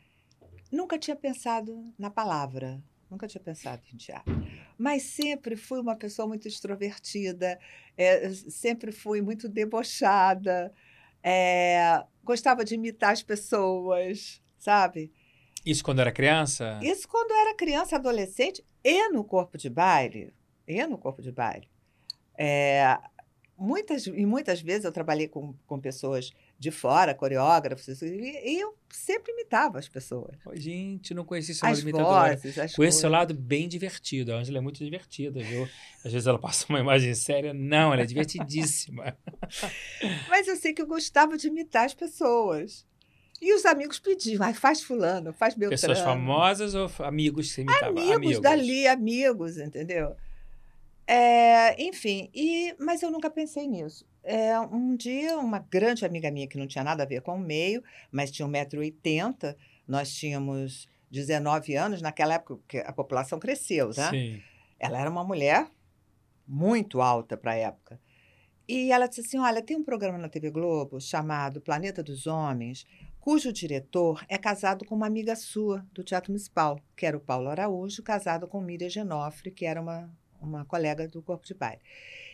nunca 0.72 0.98
tinha 0.98 1.16
pensado 1.16 1.92
na 1.98 2.08
palavra, 2.10 2.82
nunca 3.10 3.26
tinha 3.28 3.42
pensado 3.42 3.82
em 3.92 3.96
teatro. 3.96 4.34
Mas 4.78 5.02
sempre 5.02 5.56
fui 5.56 5.80
uma 5.80 5.96
pessoa 5.96 6.26
muito 6.26 6.48
extrovertida, 6.48 7.58
é, 7.96 8.30
sempre 8.30 8.92
fui 8.92 9.20
muito 9.20 9.48
debochada, 9.48 10.72
é, 11.22 12.04
gostava 12.22 12.64
de 12.64 12.74
imitar 12.74 13.12
as 13.12 13.22
pessoas, 13.22 14.42
sabe? 14.58 15.12
Isso 15.66 15.82
quando 15.82 15.98
era 15.98 16.12
criança? 16.12 16.78
Isso 16.80 17.08
quando 17.08 17.32
eu 17.32 17.36
era 17.38 17.54
criança, 17.56 17.96
adolescente, 17.96 18.64
e 18.84 19.08
no 19.08 19.24
corpo 19.24 19.58
de 19.58 19.68
baile. 19.68 20.32
E 20.66 20.86
no 20.86 20.96
corpo 20.96 21.20
de 21.20 21.32
baile. 21.32 21.68
É, 22.38 22.96
muitas, 23.58 24.06
e 24.06 24.24
muitas 24.24 24.60
vezes 24.60 24.84
eu 24.84 24.92
trabalhei 24.92 25.26
com, 25.26 25.54
com 25.66 25.80
pessoas 25.80 26.32
de 26.58 26.70
fora, 26.70 27.14
coreógrafos, 27.14 28.00
e, 28.00 28.60
eu 28.60 28.76
sempre 28.88 29.32
imitava 29.32 29.78
as 29.78 29.88
pessoas. 29.88 30.36
Gente, 30.54 31.12
não 31.12 31.24
conhecia 31.24 31.52
esse 31.52 31.64
lado 31.64 31.72
as 31.74 31.82
Conheço 32.74 33.00
seu 33.00 33.10
lado 33.10 33.34
bem 33.34 33.68
divertido. 33.68 34.32
A 34.32 34.36
Ângela 34.36 34.58
é 34.58 34.60
muito 34.60 34.82
divertida, 34.82 35.42
viu? 35.42 35.68
Às 36.04 36.12
vezes 36.12 36.26
ela 36.26 36.38
passa 36.38 36.66
uma 36.68 36.78
imagem 36.78 37.14
séria. 37.14 37.52
Não, 37.52 37.92
ela 37.92 38.02
é 38.02 38.06
divertidíssima. 38.06 39.18
Mas 40.30 40.46
eu 40.46 40.56
sei 40.56 40.72
que 40.72 40.80
eu 40.80 40.86
gostava 40.86 41.36
de 41.36 41.48
imitar 41.48 41.84
as 41.84 41.94
pessoas. 41.94 42.86
E 43.40 43.54
os 43.54 43.64
amigos 43.66 43.98
pediam, 43.98 44.42
"Ai, 44.42 44.54
faz 44.54 44.82
fulano, 44.82 45.32
faz 45.32 45.54
Beltrano. 45.54 45.80
Pessoas 45.80 46.00
famosas 46.00 46.74
ou 46.74 46.90
amigos 47.04 47.48
que 47.48 47.54
você 47.54 47.62
imitava? 47.62 47.88
amigos, 47.88 48.40
dali, 48.40 48.86
amigos, 48.86 49.58
entendeu? 49.58 50.16
É, 51.06 51.80
enfim, 51.80 52.28
e, 52.34 52.74
mas 52.80 53.02
eu 53.02 53.10
nunca 53.10 53.30
pensei 53.30 53.68
nisso. 53.68 54.04
É, 54.24 54.58
um 54.58 54.96
dia, 54.96 55.38
uma 55.38 55.60
grande 55.60 56.04
amiga 56.04 56.30
minha, 56.32 56.48
que 56.48 56.58
não 56.58 56.66
tinha 56.66 56.82
nada 56.82 57.04
a 57.04 57.06
ver 57.06 57.22
com 57.22 57.36
o 57.36 57.38
meio, 57.38 57.82
mas 58.10 58.30
tinha 58.30 58.48
1,80m, 58.48 59.54
nós 59.86 60.12
tínhamos 60.12 60.88
19 61.10 61.76
anos, 61.76 62.02
naquela 62.02 62.34
época 62.34 62.58
que 62.66 62.78
a 62.78 62.92
população 62.92 63.38
cresceu, 63.38 63.90
né? 63.96 64.10
Sim. 64.10 64.42
Ela 64.80 64.98
era 65.00 65.08
uma 65.08 65.22
mulher 65.22 65.68
muito 66.46 67.00
alta 67.00 67.36
para 67.36 67.52
a 67.52 67.56
época. 67.56 68.00
E 68.68 68.90
ela 68.90 69.06
disse 69.06 69.20
assim: 69.20 69.38
Olha, 69.38 69.62
tem 69.62 69.76
um 69.76 69.84
programa 69.84 70.18
na 70.18 70.28
TV 70.28 70.50
Globo 70.50 71.00
chamado 71.00 71.60
Planeta 71.60 72.02
dos 72.02 72.26
Homens, 72.26 72.84
cujo 73.26 73.52
diretor 73.52 74.24
é 74.28 74.38
casado 74.38 74.84
com 74.84 74.94
uma 74.94 75.08
amiga 75.08 75.34
sua 75.34 75.84
do 75.92 76.04
Teatro 76.04 76.30
Municipal, 76.30 76.80
que 76.96 77.04
era 77.04 77.16
o 77.16 77.20
Paulo 77.20 77.48
Araújo, 77.48 78.00
casado 78.00 78.46
com 78.46 78.60
Miriam 78.60 78.88
Genofre, 78.88 79.50
que 79.50 79.66
era 79.66 79.80
uma, 79.82 80.08
uma 80.40 80.64
colega 80.64 81.08
do 81.08 81.20
Corpo 81.20 81.44
de 81.44 81.52
Baile. 81.52 81.80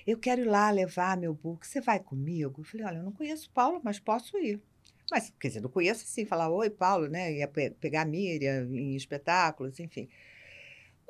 Eu 0.06 0.18
quero 0.18 0.42
ir 0.42 0.44
lá 0.44 0.70
levar 0.70 1.16
meu 1.16 1.32
book. 1.32 1.66
Você 1.66 1.80
vai 1.80 1.98
comigo? 1.98 2.60
Eu 2.60 2.64
falei: 2.64 2.84
Olha, 2.84 2.96
eu 2.98 3.02
não 3.04 3.12
conheço 3.12 3.48
o 3.48 3.52
Paulo, 3.52 3.80
mas 3.82 3.98
posso 3.98 4.36
ir. 4.36 4.60
Mas, 5.10 5.32
quer 5.40 5.48
dizer, 5.48 5.60
não 5.62 5.70
conheço 5.70 6.04
assim, 6.04 6.26
falar 6.26 6.50
oi, 6.50 6.68
Paulo, 6.68 7.06
né? 7.08 7.32
Ia 7.32 7.48
pe- 7.48 7.70
pegar 7.70 8.02
a 8.02 8.04
Miriam 8.04 8.68
em 8.74 8.94
espetáculos, 8.94 9.80
enfim. 9.80 10.10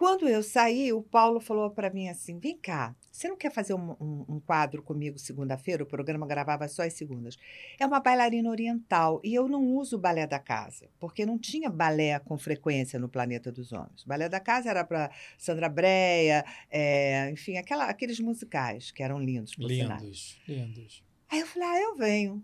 Quando 0.02 0.28
eu 0.28 0.42
saí, 0.42 0.92
o 0.92 1.00
Paulo 1.00 1.38
falou 1.38 1.70
para 1.70 1.88
mim 1.88 2.08
assim: 2.08 2.36
vem 2.36 2.58
cá, 2.58 2.92
você 3.08 3.28
não 3.28 3.36
quer 3.36 3.52
fazer 3.52 3.72
um, 3.72 3.92
um- 4.00 4.24
um 4.28 4.40
quadro 4.40 4.82
comigo 4.82 5.16
segunda-feira? 5.16 5.84
O 5.84 5.86
programa 5.86 6.26
gravava 6.26 6.66
só 6.66 6.82
as 6.82 6.94
segundas. 6.94 7.38
É 7.78 7.86
uma 7.86 8.00
bailarina 8.00 8.50
oriental 8.50 9.20
e 9.22 9.32
eu 9.32 9.46
não 9.46 9.64
uso 9.76 9.96
balé 9.96 10.26
da 10.26 10.40
casa, 10.40 10.88
porque 10.98 11.24
não 11.24 11.38
tinha 11.38 11.70
balé 11.70 12.18
com 12.18 12.36
frequência 12.36 12.98
no 12.98 13.08
Planeta 13.08 13.52
dos 13.52 13.72
Homens. 13.72 14.02
O 14.02 14.08
balé 14.08 14.28
da 14.28 14.40
casa 14.40 14.70
era 14.70 14.82
para 14.84 15.08
Sandra 15.38 15.68
Breia, 15.68 16.44
é, 16.68 17.30
enfim, 17.30 17.56
aquela- 17.56 17.84
aqueles 17.84 18.18
musicais 18.18 18.90
que 18.90 19.04
eram 19.04 19.20
lindos, 19.20 19.54
por 19.54 19.68
sinal. 19.84 19.98
Lindos, 20.00 20.40
lindos. 20.48 21.04
Aí 21.30 21.38
eu 21.38 21.46
falei, 21.46 21.68
ah, 21.68 21.80
eu 21.80 21.96
venho. 21.96 22.42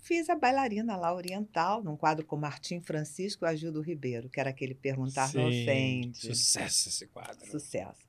Fiz 0.00 0.30
a 0.30 0.34
bailarina 0.34 0.96
lá 0.96 1.14
oriental, 1.14 1.82
num 1.82 1.96
quadro 1.96 2.24
com 2.24 2.36
Martim 2.36 2.80
Francisco 2.80 3.44
e 3.44 3.48
Agildo 3.48 3.80
Ribeiro, 3.82 4.28
que 4.30 4.40
era 4.40 4.50
aquele 4.50 4.74
Perguntar 4.74 5.32
Não 5.34 5.50
Sim, 5.50 5.62
Ofende. 5.62 6.18
Sucesso 6.18 6.88
esse 6.88 7.06
quadro. 7.06 7.46
Sucesso. 7.50 8.08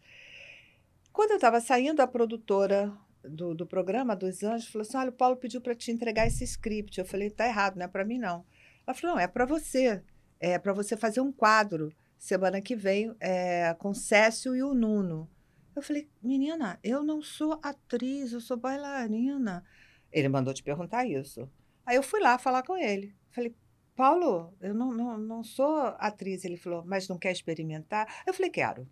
Quando 1.12 1.32
eu 1.32 1.36
estava 1.36 1.60
saindo, 1.60 2.02
a 2.02 2.08
produtora 2.08 2.92
do, 3.24 3.54
do 3.54 3.66
programa 3.66 4.16
dos 4.16 4.42
Anjos 4.42 4.70
falou 4.70 4.84
assim: 4.84 4.98
Olha, 4.98 5.10
o 5.10 5.14
Paulo 5.14 5.36
pediu 5.36 5.60
para 5.60 5.76
te 5.76 5.92
entregar 5.92 6.26
esse 6.26 6.44
script. 6.46 6.98
Eu 6.98 7.06
falei: 7.06 7.30
Tá 7.30 7.46
errado, 7.46 7.76
não 7.76 7.86
é 7.86 7.88
para 7.88 8.06
mim, 8.06 8.18
não. 8.18 8.46
Ela 8.88 8.96
falou: 8.96 9.16
Não, 9.16 9.22
é 9.22 9.28
para 9.28 9.46
você. 9.46 10.02
É 10.40 10.58
para 10.58 10.74
você 10.74 10.96
fazer 10.96 11.20
um 11.22 11.32
quadro 11.32 11.94
semana 12.18 12.62
que 12.62 12.76
vem 12.76 13.14
é, 13.20 13.76
com 13.76 13.94
Cécio 13.94 14.56
e 14.56 14.64
o 14.64 14.74
Nuno. 14.74 15.30
Eu 15.76 15.82
falei: 15.82 16.10
Menina, 16.22 16.80
eu 16.84 17.04
não 17.04 17.22
sou 17.22 17.60
atriz, 17.62 18.32
eu 18.32 18.40
sou 18.40 18.56
bailarina. 18.56 19.64
Ele 20.12 20.30
mandou 20.30 20.54
te 20.54 20.64
perguntar 20.64 21.06
isso. 21.06 21.50
Aí 21.86 21.96
eu 21.96 22.04
fui 22.04 22.20
lá 22.20 22.38
falar 22.38 22.64
com 22.64 22.78
ele. 22.78 23.16
Falei: 23.32 23.56
Paulo, 23.96 24.54
eu 24.62 24.74
não, 24.74 24.92
não, 24.92 25.18
não 25.18 25.44
sou 25.44 25.78
atriz. 25.98 26.46
Ele 26.46 26.58
falou: 26.58 26.84
Mas 26.86 27.08
não 27.08 27.18
quer 27.18 27.32
experimentar? 27.32 28.24
Eu 28.26 28.34
falei: 28.34 28.50
Quero. 28.50 28.88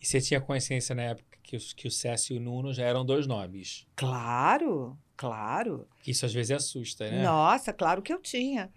E 0.00 0.06
você 0.06 0.20
tinha 0.20 0.40
consciência 0.40 0.94
na 0.94 1.02
época 1.02 1.38
que, 1.42 1.56
os, 1.56 1.72
que 1.72 1.88
o 1.88 1.90
Cécio 1.90 2.34
e 2.34 2.38
o 2.38 2.40
Nuno 2.40 2.72
já 2.72 2.84
eram 2.84 3.04
dois 3.04 3.26
nomes. 3.26 3.86
Claro, 3.96 4.98
claro. 5.16 5.88
Isso 6.06 6.26
às 6.26 6.34
vezes 6.34 6.50
assusta, 6.50 7.10
né? 7.10 7.22
Nossa, 7.22 7.72
claro 7.72 8.02
que 8.02 8.12
eu 8.12 8.20
tinha. 8.20 8.70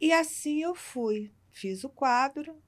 E 0.00 0.12
assim 0.12 0.62
eu 0.62 0.74
fui. 0.74 1.32
Fiz 1.50 1.84
o 1.84 1.88
quadro. 1.88 2.60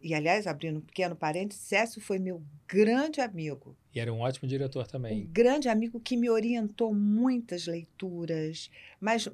E, 0.00 0.14
aliás, 0.14 0.46
abrindo 0.46 0.78
um 0.78 0.82
pequeno 0.82 1.16
parênteses, 1.16 1.64
Cécio 1.64 2.00
foi 2.00 2.18
meu 2.18 2.44
grande 2.68 3.20
amigo. 3.20 3.76
E 3.94 4.00
era 4.00 4.12
um 4.12 4.20
ótimo 4.20 4.48
diretor 4.48 4.84
Um 4.84 4.88
também. 4.88 5.26
grande 5.30 5.68
amigo 5.68 6.00
que 6.00 6.16
me 6.16 6.28
orientou 6.28 6.92
muitas 6.92 7.66
leituras. 7.68 8.68
Mas 9.00 9.28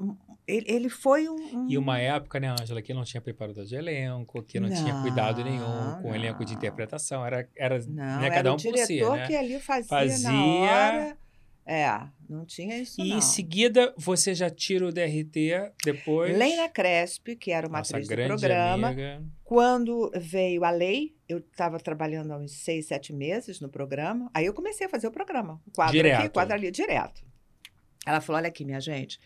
ele, 0.46 0.66
ele 0.68 0.88
foi 0.90 1.28
um, 1.30 1.34
um- 1.60 1.66
E 1.70 1.78
uma 1.78 1.98
época, 1.98 2.38
né, 2.38 2.48
Ângela, 2.48 2.82
que 2.82 2.92
não 2.92 3.02
tinha 3.02 3.20
preparador 3.22 3.64
de 3.64 3.74
elenco, 3.74 4.42
que 4.42 4.60
não, 4.60 4.68
tinha 4.68 4.92
Não, 4.94 5.00
cuidado 5.00 5.42
nenhum 5.42 5.92
com 6.02 6.10
o 6.10 6.14
elenco 6.14 6.44
de 6.44 6.52
interpretação. 6.54 7.24
Era, 7.24 7.48
era 7.56 7.78
Não, 7.86 8.20
né, 8.20 8.26
era 8.26 8.34
cada 8.34 8.50
o 8.52 8.54
um 8.54 8.56
por 8.58 8.76
si, 8.76 8.86
diretor 8.94 9.16
né? 9.16 9.26
que 9.26 9.34
ali 9.34 9.58
fazia, 9.60 9.88
Fazia- 9.88 10.18
na 10.30 10.44
hora. 10.44 11.16
É, 11.72 11.88
não 12.28 12.44
tinha 12.44 12.76
isso 12.82 13.00
E 13.00 13.10
não. 13.10 13.18
em 13.18 13.20
seguida, 13.20 13.94
você 13.96 14.34
já 14.34 14.50
tira 14.50 14.84
o 14.84 14.90
DRT 14.90 15.70
depois. 15.84 16.36
Leina 16.36 16.68
Cresp, 16.68 17.36
que 17.36 17.52
era 17.52 17.68
uma 17.68 17.78
nossa 17.78 17.96
atriz 17.96 18.08
do 18.08 18.26
programa, 18.26 18.88
amiga. 18.88 19.22
quando 19.44 20.10
veio 20.16 20.64
a 20.64 20.70
lei, 20.72 21.14
eu 21.28 21.38
estava 21.38 21.78
trabalhando 21.78 22.32
há 22.32 22.38
uns 22.38 22.50
seis, 22.50 22.86
sete 22.86 23.12
meses 23.12 23.60
no 23.60 23.68
programa, 23.68 24.28
aí 24.34 24.46
eu 24.46 24.52
comecei 24.52 24.84
a 24.84 24.90
fazer 24.90 25.06
o 25.06 25.12
programa. 25.12 25.62
o 25.64 25.70
Quadro 25.70 25.96
aqui, 26.00 26.08
Direto. 26.08 26.32
quadro 26.32 26.54
ali, 26.54 26.70
direto. 26.72 27.22
Ela 28.04 28.20
falou, 28.20 28.38
olha 28.38 28.48
aqui, 28.48 28.64
minha 28.64 28.80
gente, 28.80 29.20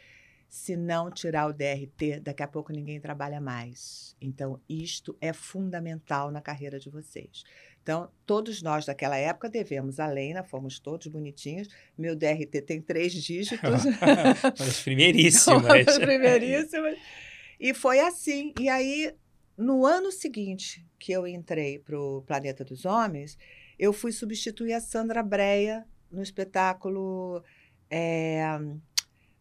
se 0.47 0.77
não 0.77 1.11
tirar 1.11 1.47
o 1.49 1.53
DRT, 1.55 2.21
daqui 2.21 2.43
a 2.43 2.47
pouco 2.47 2.73
ninguém 2.73 3.01
trabalha 3.01 3.41
mais. 3.41 4.15
Então, 4.21 4.61
isto 4.69 5.17
é 5.19 5.33
fundamental 5.33 6.31
na 6.31 6.43
carreira 6.43 6.79
de 6.79 6.91
vocês. 6.91 7.43
Então, 7.85 8.11
todos 8.25 8.63
nós 8.63 8.87
daquela 8.87 9.19
época 9.19 9.51
devemos 9.51 10.01
a 10.01 10.07
Leina, 10.07 10.43
fomos 10.43 10.79
todos 10.79 11.07
bonitinhos. 11.07 11.69
Meu 11.99 12.17
DRT 12.17 12.63
tem 12.63 12.81
três 12.81 13.13
dígitos. 13.13 13.61
As 14.59 14.81
primeiríssimas. 14.81 15.85
Primeiríssimas. 16.01 16.99
E 17.61 17.75
foi 17.75 18.01
assim. 18.01 18.55
E 18.59 18.71
aí, 18.71 19.15
no 19.55 19.85
ano 19.85 20.11
seguinte 20.11 20.83
que 20.99 21.13
eu 21.13 21.27
entrei 21.27 21.79
para 21.79 22.01
o 22.01 22.23
Planeta 22.23 22.65
dos 22.65 22.87
Homens, 22.87 23.37
eu 23.79 23.93
fui 23.93 24.13
substituir 24.13 24.73
a 24.73 24.81
Sandra 24.81 25.23
Breia 25.23 25.85
no 26.11 26.23
espetáculo. 26.23 27.45
é, 27.91 28.47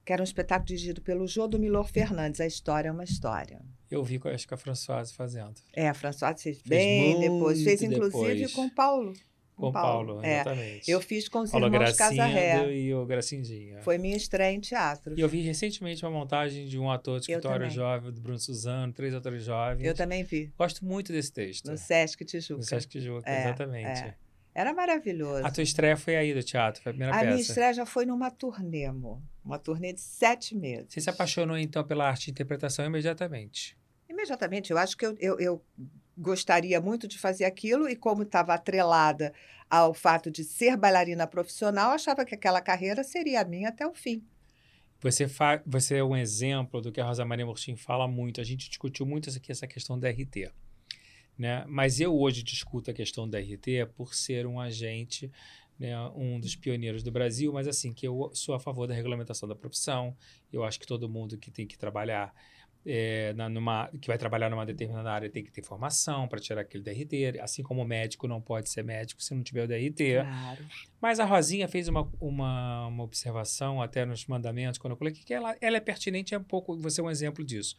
que 0.04 0.12
era 0.12 0.22
um 0.22 0.26
espetáculo 0.26 0.68
dirigido 0.68 1.02
pelo 1.02 1.26
Jô 1.26 1.48
do 1.48 1.58
Milor 1.58 1.88
Fernandes. 1.88 2.42
A 2.42 2.46
história 2.46 2.90
é 2.90 2.92
uma 2.92 3.06
história. 3.06 3.62
Eu 3.94 4.04
vi, 4.04 4.20
com- 4.20 4.30
acho 4.30 4.48
que 4.48 4.54
a 4.54 4.58
Françoise 4.58 5.14
fazendo. 5.14 5.54
É, 5.74 5.88
a 5.90 5.94
Françoise 5.94 6.42
fez 6.42 6.62
bem 6.62 7.20
depois. 7.20 7.64
Fez, 7.64 7.82
inclusive, 7.82 8.34
depois. 8.36 8.54
com 8.54 8.66
o 8.66 8.70
Paulo. 8.72 9.14
Com 9.56 9.68
o 9.68 9.72
Paulo, 9.72 10.20
É. 10.24 10.34
exatamente. 10.42 10.90
Eu 10.90 11.00
fiz 11.00 11.30
com 11.30 11.42
os 11.42 11.52
Paulo 11.52 11.68
irmãos 11.68 11.96
Casarré. 11.96 12.74
e 12.74 12.92
o 12.94 13.06
Gracindinha. 13.06 13.82
Foi 13.82 14.00
minha 14.00 14.18
estreia 14.18 14.52
em 14.52 14.60
teatro. 14.60 15.14
E 15.16 15.22
eu 15.22 15.30
vi 15.30 15.42
recentemente 15.42 16.04
uma 16.04 16.12
montagem 16.12 16.66
de 16.66 16.80
um 16.80 16.90
ator 16.90 17.20
de 17.20 17.26
escritório 17.32 17.70
jovem, 17.70 18.12
do 18.12 18.20
Bruno 18.20 18.40
Suzano, 18.40 18.92
três 18.92 19.14
atores 19.14 19.44
jovens. 19.44 19.86
Eu 19.86 19.94
também 19.94 20.24
vi. 20.24 20.52
Gosto 20.58 20.84
muito 20.84 21.12
desse 21.14 21.32
texto. 21.32 21.70
No 21.70 21.78
Sesc 21.78 22.26
Tijuca. 22.26 22.58
No 22.58 22.64
Sesc 22.64 22.90
Tijuca, 22.90 23.30
É, 23.30 23.42
exatamente. 23.44 24.02
é. 24.02 24.16
Era 24.56 24.74
maravilhoso. 24.74 25.46
A 25.46 25.52
tua 25.52 25.64
estreia 25.64 25.98
foi 25.98 26.16
aí 26.16 26.34
do 26.34 26.42
teatro, 26.44 26.82
foi 26.82 26.92
a 26.92 26.94
primeira 26.94 27.16
A 27.16 27.22
minha 27.24 27.38
peça. 27.38 27.50
estreia 27.50 27.74
já 27.74 27.86
foi 27.86 28.06
numa 28.06 28.30
turnê, 28.32 28.86
amor. 28.86 29.20
Uma 29.46 29.58
turnê 29.60 29.94
de 29.94 30.02
sete 30.02 30.56
meses. 30.56 30.88
Você 30.94 31.02
se 31.02 31.10
apaixonou, 31.10 31.58
então, 31.58 31.84
pela 31.84 32.08
arte 32.08 32.26
de 32.26 32.32
interpretação 32.32 32.86
imediatamente. 32.86 33.76
Imediatamente. 34.24 34.72
Eu 34.72 34.78
acho 34.78 34.96
que 34.98 35.06
eu, 35.06 35.18
eu, 35.20 35.40
eu 35.40 35.62
gostaria 36.18 36.80
muito 36.80 37.08
de 37.08 37.20
fazer 37.20 37.44
aquilo 37.44 37.90
e 37.90 37.96
como 37.96 38.24
estava 38.24 38.54
atrelada 38.54 39.34
ao 39.70 39.94
fato 39.94 40.32
de 40.32 40.44
ser 40.44 40.78
bailarina 40.78 41.28
profissional, 41.28 41.92
achava 41.92 42.24
que 42.24 42.36
aquela 42.36 42.62
carreira 42.62 43.04
seria 43.04 43.42
a 43.42 43.46
minha 43.46 43.70
até 43.70 43.86
o 43.86 43.94
fim. 43.94 44.24
Você, 45.02 45.28
fa... 45.28 45.62
você 45.66 45.98
é 45.98 46.04
um 46.04 46.16
exemplo 46.16 46.80
do 46.80 46.92
que 46.92 47.02
a 47.02 47.06
Rosa 47.06 47.26
Maria 47.26 47.46
Murtim 47.46 47.76
fala 47.76 48.08
muito. 48.08 48.40
A 48.40 48.44
gente 48.44 48.70
discutiu 48.70 49.06
muito 49.06 49.30
aqui, 49.30 49.52
essa 49.52 49.68
questão 49.68 50.00
da 50.00 50.10
RT. 50.10 50.52
Né? 51.38 51.66
Mas 51.68 52.00
eu 52.00 52.16
hoje 52.16 52.44
discuto 52.44 52.92
a 52.92 52.94
questão 52.94 53.28
da 53.28 53.40
RT 53.40 53.88
por 53.96 54.14
ser 54.14 54.46
um 54.46 54.62
agente, 54.62 55.32
né, 55.78 56.00
um 56.16 56.40
dos 56.40 56.56
pioneiros 56.56 57.02
do 57.04 57.12
Brasil, 57.12 57.52
mas 57.52 57.68
assim, 57.68 57.92
que 57.92 58.08
eu 58.08 58.30
sou 58.34 58.54
a 58.56 58.60
favor 58.60 58.88
da 58.88 58.94
regulamentação 58.94 59.50
da 59.50 59.56
profissão. 59.56 60.16
Eu 60.52 60.64
acho 60.64 60.80
que 60.80 60.86
todo 60.86 61.10
mundo 61.10 61.38
que 61.38 61.52
tem 61.52 61.68
que 61.68 61.78
trabalhar 61.78 62.34
é, 62.86 63.34
na, 63.34 63.48
numa, 63.48 63.90
que 64.02 64.08
vai 64.08 64.18
trabalhar 64.18 64.50
numa 64.50 64.66
determinada 64.66 65.12
área 65.12 65.30
tem 65.30 65.44
que 65.44 65.52
ter 65.52 65.64
formação 65.64 66.28
para 66.28 66.40
tirar 66.40 66.62
aquele 66.62 66.84
DRT, 66.84 67.40
assim 67.42 67.64
como 67.64 67.82
o 67.82 67.86
médico 67.86 68.28
não 68.28 68.42
pode 68.42 68.70
ser 68.70 68.84
médico 68.84 69.22
se 69.22 69.34
não 69.34 69.42
tiver 69.42 69.64
o 69.64 69.68
DRT. 69.68 70.22
Claro. 70.22 70.66
Mas 71.02 71.20
a 71.20 71.26
Rosinha 71.26 71.68
fez 71.68 71.88
uma, 71.88 72.10
uma, 72.20 72.88
uma 72.88 73.04
observação 73.04 73.82
até 73.82 74.06
nos 74.06 74.26
mandamentos, 74.26 74.78
quando 74.78 74.92
eu 74.92 74.98
coloquei 74.98 75.24
que 75.24 75.34
ela, 75.34 75.56
ela 75.62 75.78
é 75.78 75.82
pertinente, 75.82 76.36
é 76.36 76.38
um 76.38 76.44
pouco, 76.44 76.78
você 76.78 77.02
é 77.02 77.04
um 77.04 77.10
exemplo 77.10 77.44
disso. 77.44 77.78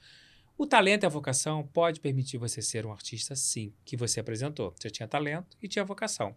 O 0.56 0.66
talento 0.66 1.02
e 1.02 1.06
a 1.06 1.08
vocação 1.08 1.66
pode 1.66 2.00
permitir 2.00 2.38
você 2.38 2.62
ser 2.62 2.86
um 2.86 2.92
artista, 2.92 3.34
sim, 3.34 3.72
que 3.84 3.96
você 3.96 4.20
apresentou. 4.20 4.72
Você 4.78 4.88
tinha 4.88 5.08
talento 5.08 5.56
e 5.60 5.66
tinha 5.66 5.84
vocação. 5.84 6.34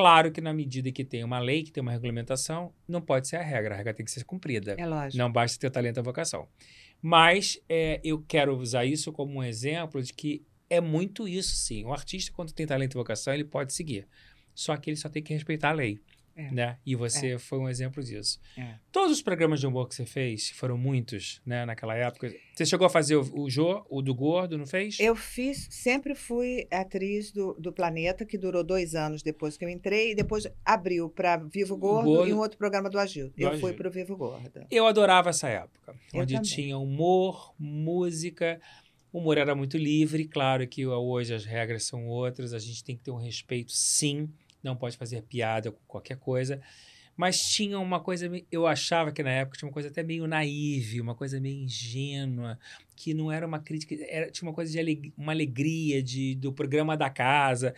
Claro 0.00 0.32
que 0.32 0.40
na 0.40 0.54
medida 0.54 0.90
que 0.90 1.04
tem 1.04 1.22
uma 1.22 1.38
lei, 1.38 1.62
que 1.62 1.70
tem 1.70 1.82
uma 1.82 1.92
regulamentação, 1.92 2.72
não 2.88 3.02
pode 3.02 3.28
ser 3.28 3.36
a 3.36 3.42
regra, 3.42 3.74
a 3.74 3.76
regra 3.76 3.92
tem 3.92 4.04
que 4.04 4.10
ser 4.10 4.24
cumprida. 4.24 4.74
É 4.78 4.86
lógico. 4.86 5.18
Não 5.18 5.30
basta 5.30 5.58
ter 5.58 5.70
talento 5.70 6.00
e 6.00 6.02
vocação. 6.02 6.48
Mas 7.02 7.60
é, 7.68 8.00
eu 8.02 8.22
quero 8.22 8.56
usar 8.56 8.84
isso 8.84 9.12
como 9.12 9.38
um 9.38 9.42
exemplo 9.42 10.02
de 10.02 10.12
que 10.12 10.42
é 10.70 10.80
muito 10.80 11.28
isso, 11.28 11.54
sim. 11.54 11.84
O 11.84 11.92
artista, 11.92 12.32
quando 12.32 12.52
tem 12.52 12.66
talento 12.66 12.94
e 12.94 12.96
vocação, 12.96 13.34
ele 13.34 13.44
pode 13.44 13.74
seguir. 13.74 14.06
Só 14.54 14.76
que 14.76 14.88
ele 14.88 14.96
só 14.96 15.08
tem 15.08 15.22
que 15.22 15.34
respeitar 15.34 15.70
a 15.70 15.72
lei. 15.72 16.00
É. 16.40 16.50
Né? 16.50 16.78
E 16.86 16.94
você 16.96 17.38
foi 17.38 17.58
um 17.58 17.68
exemplo 17.68 18.02
disso. 18.02 18.40
É. 18.56 18.74
Todos 18.90 19.12
os 19.12 19.22
programas 19.22 19.60
de 19.60 19.66
humor 19.66 19.88
que 19.88 19.94
você 19.94 20.06
fez, 20.06 20.50
que 20.50 20.56
foram 20.56 20.78
muitos 20.78 21.42
né, 21.44 21.66
naquela 21.66 21.94
época, 21.94 22.32
você 22.54 22.64
chegou 22.64 22.86
a 22.86 22.90
fazer 22.90 23.16
o, 23.16 23.42
o 23.42 23.50
Jô, 23.50 23.84
o 23.90 24.00
do 24.00 24.14
Gordo, 24.14 24.56
não 24.56 24.66
fez? 24.66 24.98
Eu 24.98 25.14
fiz, 25.14 25.68
sempre 25.70 26.14
fui 26.14 26.66
atriz 26.70 27.30
do, 27.30 27.54
do 27.54 27.72
Planeta, 27.72 28.24
que 28.24 28.38
durou 28.38 28.64
dois 28.64 28.94
anos 28.94 29.22
depois 29.22 29.56
que 29.56 29.64
eu 29.64 29.68
entrei, 29.68 30.12
e 30.12 30.14
depois 30.14 30.46
abriu 30.64 31.08
para 31.10 31.36
Vivo 31.36 31.76
Gordo, 31.76 32.08
Gordo. 32.08 32.28
e 32.28 32.32
um 32.32 32.38
outro 32.38 32.56
programa 32.56 32.88
do 32.88 32.98
Agil. 32.98 33.32
Eu 33.36 33.50
fui 33.58 33.70
Agil. 33.70 33.74
para 33.74 33.88
o 33.88 33.90
Vivo 33.90 34.16
Gordo. 34.16 34.66
Eu 34.70 34.86
adorava 34.86 35.30
essa 35.30 35.48
época, 35.48 35.94
Eu 36.12 36.22
onde 36.22 36.34
também. 36.34 36.50
tinha 36.50 36.78
humor, 36.78 37.54
música. 37.58 38.60
O 39.12 39.18
humor 39.18 39.38
era 39.38 39.54
muito 39.54 39.76
livre, 39.76 40.26
claro 40.26 40.66
que 40.68 40.86
hoje 40.86 41.34
as 41.34 41.44
regras 41.44 41.84
são 41.84 42.06
outras, 42.06 42.54
a 42.54 42.58
gente 42.58 42.84
tem 42.84 42.96
que 42.96 43.02
ter 43.02 43.10
um 43.10 43.16
respeito, 43.16 43.72
sim, 43.72 44.28
não 44.62 44.76
pode 44.76 44.96
fazer 44.96 45.22
piada 45.22 45.70
com 45.72 45.80
qualquer 45.86 46.16
coisa. 46.16 46.60
Mas 47.16 47.38
tinha 47.38 47.78
uma 47.78 48.00
coisa, 48.00 48.30
eu 48.50 48.66
achava 48.66 49.12
que 49.12 49.22
na 49.22 49.30
época 49.30 49.58
tinha 49.58 49.68
uma 49.68 49.72
coisa 49.72 49.88
até 49.88 50.02
meio 50.02 50.26
naive, 50.26 51.00
uma 51.00 51.14
coisa 51.14 51.38
meio 51.38 51.64
ingênua, 51.64 52.58
que 52.96 53.12
não 53.12 53.30
era 53.30 53.46
uma 53.46 53.58
crítica, 53.58 53.94
era, 54.08 54.30
tinha 54.30 54.48
uma 54.48 54.54
coisa 54.54 54.72
de 54.72 54.78
aleg- 54.78 55.12
uma 55.18 55.32
alegria 55.32 56.02
de, 56.02 56.34
do 56.36 56.52
programa 56.52 56.96
da 56.96 57.10
casa. 57.10 57.74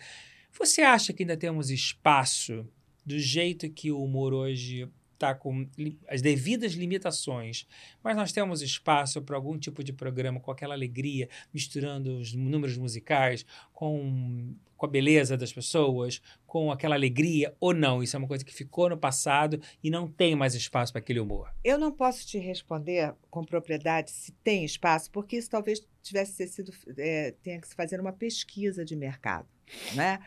Você 0.57 0.81
acha 0.81 1.11
que 1.11 1.23
ainda 1.23 1.35
temos 1.35 1.69
espaço, 1.69 2.65
do 3.05 3.19
jeito 3.19 3.69
que 3.69 3.91
o 3.91 4.01
humor 4.01 4.33
hoje 4.33 4.87
está 5.23 5.33
com 5.33 5.65
as 6.09 6.21
devidas 6.21 6.73
limitações, 6.73 7.65
mas 8.03 8.15
nós 8.15 8.31
temos 8.31 8.61
espaço 8.61 9.21
para 9.21 9.37
algum 9.37 9.57
tipo 9.57 9.83
de 9.83 9.93
programa 9.93 10.39
com 10.39 10.51
aquela 10.51 10.73
alegria, 10.73 11.29
misturando 11.53 12.17
os 12.17 12.33
números 12.33 12.77
musicais 12.77 13.45
com, 13.71 14.53
com 14.75 14.85
a 14.85 14.89
beleza 14.89 15.37
das 15.37 15.53
pessoas, 15.53 16.21
com 16.45 16.71
aquela 16.71 16.95
alegria, 16.95 17.55
ou 17.59 17.73
não? 17.73 18.03
Isso 18.03 18.17
é 18.17 18.19
uma 18.19 18.27
coisa 18.27 18.43
que 18.43 18.53
ficou 18.53 18.89
no 18.89 18.97
passado 18.97 19.61
e 19.81 19.89
não 19.89 20.07
tem 20.07 20.35
mais 20.35 20.53
espaço 20.53 20.91
para 20.91 20.99
aquele 20.99 21.21
humor. 21.21 21.53
Eu 21.63 21.77
não 21.77 21.91
posso 21.91 22.27
te 22.27 22.37
responder 22.37 23.15
com 23.29 23.45
propriedade 23.45 24.11
se 24.11 24.33
tem 24.43 24.65
espaço, 24.65 25.09
porque 25.09 25.37
isso 25.37 25.49
talvez 25.49 25.87
tivesse 26.01 26.45
sido, 26.47 26.73
é, 26.97 27.33
tenha 27.41 27.59
que 27.61 27.67
se 27.67 27.75
fazer 27.75 27.99
uma 28.01 28.11
pesquisa 28.11 28.83
de 28.83 28.95
mercado, 28.95 29.47
né? 29.95 30.19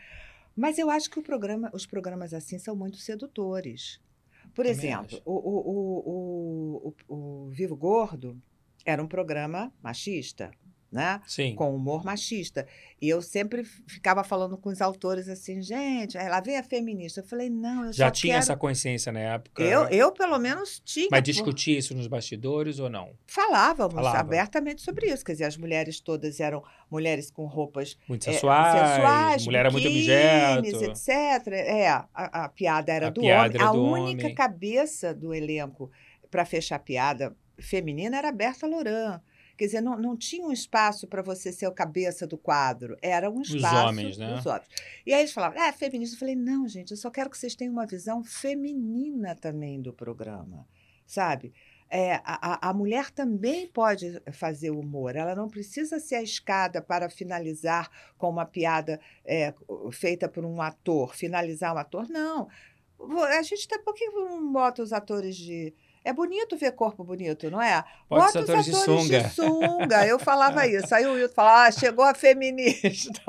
Mas 0.55 0.79
eu 0.79 0.89
acho 0.89 1.11
que 1.11 1.21
programa, 1.21 1.69
os 1.71 1.85
programas 1.85 2.33
assim 2.33 2.57
são 2.57 2.75
muito 2.75 2.97
sedutores. 2.97 4.01
Por 4.57 4.65
Também 4.65 4.71
exemplo, 4.71 5.21
o, 5.23 5.33
o, 5.33 6.87
o, 6.87 6.93
o, 7.07 7.45
o 7.45 7.49
Vivo 7.51 7.75
Gordo 7.75 8.41
era 8.83 9.03
um 9.03 9.07
programa 9.07 9.71
machista, 9.83 10.49
né? 10.91 11.19
Sim. 11.27 11.53
com 11.55 11.75
humor 11.75 12.03
machista. 12.03 12.65
E 13.01 13.07
eu 13.09 13.21
sempre 13.21 13.63
ficava 13.85 14.23
falando 14.23 14.57
com 14.57 14.69
os 14.69 14.81
autores 14.81 15.27
assim, 15.27 15.61
gente, 15.61 16.17
lá 16.17 16.39
vem 16.39 16.57
a 16.57 16.63
feminista. 16.63 17.19
Eu 17.19 17.25
falei, 17.25 17.49
não, 17.49 17.85
eu 17.85 17.93
Já 17.93 18.09
tinha 18.09 18.33
quero... 18.33 18.43
essa 18.43 18.55
consciência 18.55 19.11
na 19.11 19.19
época? 19.19 19.61
Eu, 19.61 19.87
eu, 19.89 20.11
pelo 20.11 20.39
menos, 20.39 20.81
tinha. 20.83 21.07
Mas 21.11 21.19
por- 21.19 21.25
discutia 21.25 21.77
isso 21.77 21.93
nos 21.93 22.07
bastidores 22.07 22.79
ou 22.79 22.89
não? 22.89 23.11
Falávamos 23.27 23.93
Falava. 23.95 24.19
abertamente 24.19 24.81
sobre 24.81 25.07
isso. 25.11 25.23
Quer 25.23 25.33
dizer, 25.33 25.43
as 25.43 25.57
mulheres 25.57 25.99
todas 25.99 26.39
eram 26.39 26.63
mulheres 26.89 27.29
com 27.29 27.45
roupas 27.45 27.97
Muito 28.07 28.27
é, 28.29 28.33
sensuais, 28.33 28.89
sensuais, 28.95 29.45
mulher 29.45 29.59
era 29.59 29.71
muito 29.71 29.87
objeto. 29.87 30.83
etc. 30.85 31.47
É, 31.51 31.89
a, 31.89 32.07
a 32.13 32.49
piada 32.49 32.91
era 32.93 33.07
A 33.07 33.09
do 33.11 33.21
piada 33.21 33.45
homem. 33.49 33.55
era 33.61 33.69
a 33.69 33.73
do 33.73 33.83
única 33.83 34.23
homem. 34.23 34.35
cabeça 34.35 35.13
do 35.13 35.33
elenco 35.33 35.91
para 36.31 36.45
fechar 36.45 36.77
a 36.77 36.79
piada 36.79 37.35
feminina 37.59 38.17
era 38.17 38.29
a 38.29 38.31
Berta 38.31 38.65
Loran. 38.67 39.19
Quer 39.57 39.65
dizer, 39.65 39.81
não, 39.81 39.97
não 39.97 40.15
tinha 40.15 40.45
um 40.45 40.51
espaço 40.51 41.07
para 41.07 41.21
você 41.21 41.51
ser 41.51 41.67
o 41.67 41.71
cabeça 41.71 42.27
do 42.27 42.37
quadro. 42.37 42.95
Era 43.01 43.29
um 43.29 43.41
espaço 43.41 43.87
homens, 43.87 44.17
né? 44.17 44.35
dos 44.35 44.45
homens. 44.45 44.67
E 45.05 45.13
aí 45.13 45.21
eles 45.21 45.31
falavam, 45.33 45.59
é 45.61 45.71
feminista. 45.73 46.15
Eu 46.15 46.19
falei, 46.19 46.35
não, 46.35 46.67
gente, 46.67 46.91
eu 46.91 46.97
só 46.97 47.09
quero 47.09 47.29
que 47.29 47.37
vocês 47.37 47.55
tenham 47.55 47.73
uma 47.73 47.85
visão 47.87 48.23
feminina 48.23 49.35
também 49.35 49.81
do 49.81 49.91
programa, 49.91 50.67
sabe? 51.05 51.53
É, 51.89 52.15
a, 52.25 52.69
a- 52.69 52.73
mulher 52.73 53.09
também 53.11 53.65
pode 53.65 54.21
fazer 54.33 54.71
humor. 54.71 55.15
Ela 55.15 55.33
não 55.33 55.47
precisa 55.47 55.99
ser 55.99 56.15
a 56.15 56.21
escada 56.21 56.81
para 56.81 57.09
finalizar 57.09 57.89
com 58.17 58.29
uma 58.29 58.45
piada 58.45 58.99
é, 59.25 59.53
feita 59.91 60.27
por 60.27 60.43
um 60.43 60.61
ator, 60.61 61.15
finalizar 61.15 61.73
um 61.73 61.77
ator. 61.77 62.09
Não. 62.09 62.49
A 63.29 63.41
gente 63.41 63.67
tem. 63.67 63.81
Por 63.81 63.93
que 63.93 64.05
não 64.09 64.51
bota 64.51 64.83
os 64.83 64.91
atores 64.91 65.35
de. 65.37 65.73
É 66.07 66.13
bonito 66.13 66.55
ver 66.55 66.71
corpo 66.71 67.03
bonito, 67.03 67.51
não 67.51 67.61
é? 67.61 67.83
Pode 68.07 68.21
Bota 68.21 68.31
ser 68.31 68.39
atores 68.39 68.65
de 68.65 68.73
sunga. 68.75 69.29
sunga. 69.29 70.07
Eu 70.07 70.17
falava 70.17 70.65
isso. 70.67 70.93
Aí 70.95 71.05
o 71.05 71.13
Wilton 71.13 71.33
falava, 71.33 71.67
ah, 71.67 71.71
chegou 71.71 72.05
a 72.05 72.13
feminista. 72.15 73.21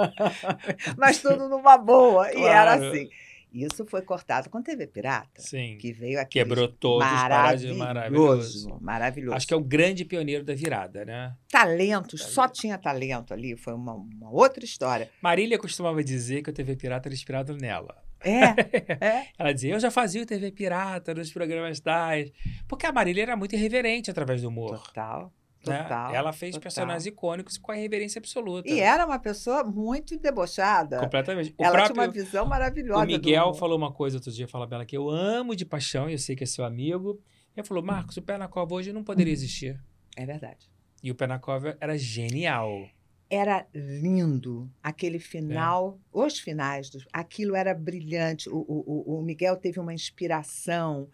Mas 0.97 1.19
tudo 1.21 1.49
numa 1.49 1.77
boa. 1.77 2.33
E 2.33 2.43
era 2.43 2.77
Claro. 2.79 2.91
assim. 2.93 3.09
Isso 3.53 3.87
foi 3.87 4.03
cortado 4.03 4.51
com 4.51 4.63
TV 4.63 4.87
Pirata, 4.87 5.41
Sim. 5.41 5.79
que 5.81 5.91
veio 5.91 6.21
aqui. 6.21 6.33
Quebrou 6.39 6.69
todos 6.69 7.07
os 7.07 7.13
parádios 7.15 7.75
maravilhoso. 7.77 8.79
Maravilhoso. 8.79 9.35
Acho 9.37 9.47
que 9.47 9.55
é 9.55 9.57
o 9.57 9.61
grande 9.65 10.05
pioneiro 10.05 10.45
da 10.45 10.55
virada, 10.55 11.05
né? 11.07 11.35
Talento, 11.51 12.19
só 12.19 12.47
tinha 12.47 12.77
talento 12.77 13.33
ali, 13.33 13.57
foi 13.57 13.73
uma, 13.73 13.95
uma 13.95 14.31
outra 14.31 14.63
história. 14.65 15.11
Marília 15.23 15.59
costumava 15.59 16.05
dizer 16.05 16.43
que 16.43 16.51
o 16.51 16.53
TV 16.53 16.77
Pirata 16.77 17.09
era 17.09 17.15
inspirado 17.15 17.57
nela. 17.57 17.97
É, 18.25 18.97
é. 19.05 19.27
Ela 19.39 19.53
dizia, 19.53 19.75
eu 19.75 19.81
já 19.81 19.91
fazia 19.91 20.23
o 20.23 20.27
TV 20.27 20.51
Pirata 20.51 21.15
nos 21.15 21.33
programas 21.33 21.81
tais. 21.81 22.33
Porque 22.67 22.87
a 22.87 22.93
Marília 22.93 23.23
era 23.23 23.37
muito 23.37 23.55
irreverente 23.55 24.11
através 24.11 24.43
do 24.43 24.49
humor. 24.49 24.79
Total. 24.83 25.33
né? 25.67 25.83
Total. 25.83 26.15
Ela 26.15 26.33
fez 26.33 26.53
total. 26.53 26.63
personagens 26.63 27.07
icônicos 27.07 27.59
com 27.59 27.73
a 27.73 27.77
irreverência 27.77 28.19
absoluta. 28.19 28.69
E 28.69 28.81
era 28.81 29.07
uma 29.07 29.19
pessoa 29.19 29.63
muito 29.65 30.19
debochada. 30.19 30.99
Completamente. 30.99 31.55
O 31.57 31.63
Ela 31.63 31.73
próprio 31.73 31.95
tinha 31.95 32.07
uma 32.07 32.13
visão 32.13 32.47
maravilhosa. 32.47 33.05
o 33.05 33.07
Miguel 33.07 33.55
falou 33.55 33.77
uma 33.77 33.93
coisa 33.93 34.17
outro 34.17 34.33
dia, 34.33 34.49
fala 34.49 34.67
Bela, 34.67 34.85
que 34.85 34.97
eu 34.97 35.09
amo 35.09 35.55
de 35.55 35.65
paixão, 35.65 36.09
e 36.09 36.13
eu 36.13 36.19
sei 36.19 36.35
que 36.35 36.45
é 36.45 36.47
seu 36.47 36.65
amigo. 36.65 37.21
Ele 37.57 37.67
falou. 37.67 37.83
Marcos, 37.83 38.17
o 38.17 38.23
Pé 38.23 38.39
na 38.39 38.49
Cova 38.49 38.75
hoje 38.75 38.93
não 38.93 39.03
poderia 39.03 39.33
existir. 39.33 39.81
É 40.17 40.25
verdade. 40.25 40.71
E 41.03 41.11
o 41.11 41.15
Pé 41.15 41.27
na 41.27 41.39
Cova 41.39 41.77
era 41.81 41.97
genial. 41.97 42.89
Era 43.31 43.67
lindo 43.75 44.71
aquele 44.83 45.17
É. 45.19 45.21
final, 45.21 46.01
os 46.13 46.39
finais, 46.39 46.89
dos, 46.89 47.07
aquilo 47.13 47.55
era 47.55 47.75
brilhante. 47.75 48.49
O, 48.49 48.57
o, 48.57 49.19
o- 49.19 49.23
Miguel 49.23 49.57
teve 49.57 49.79
uma 49.79 49.93
inspiração 49.93 51.11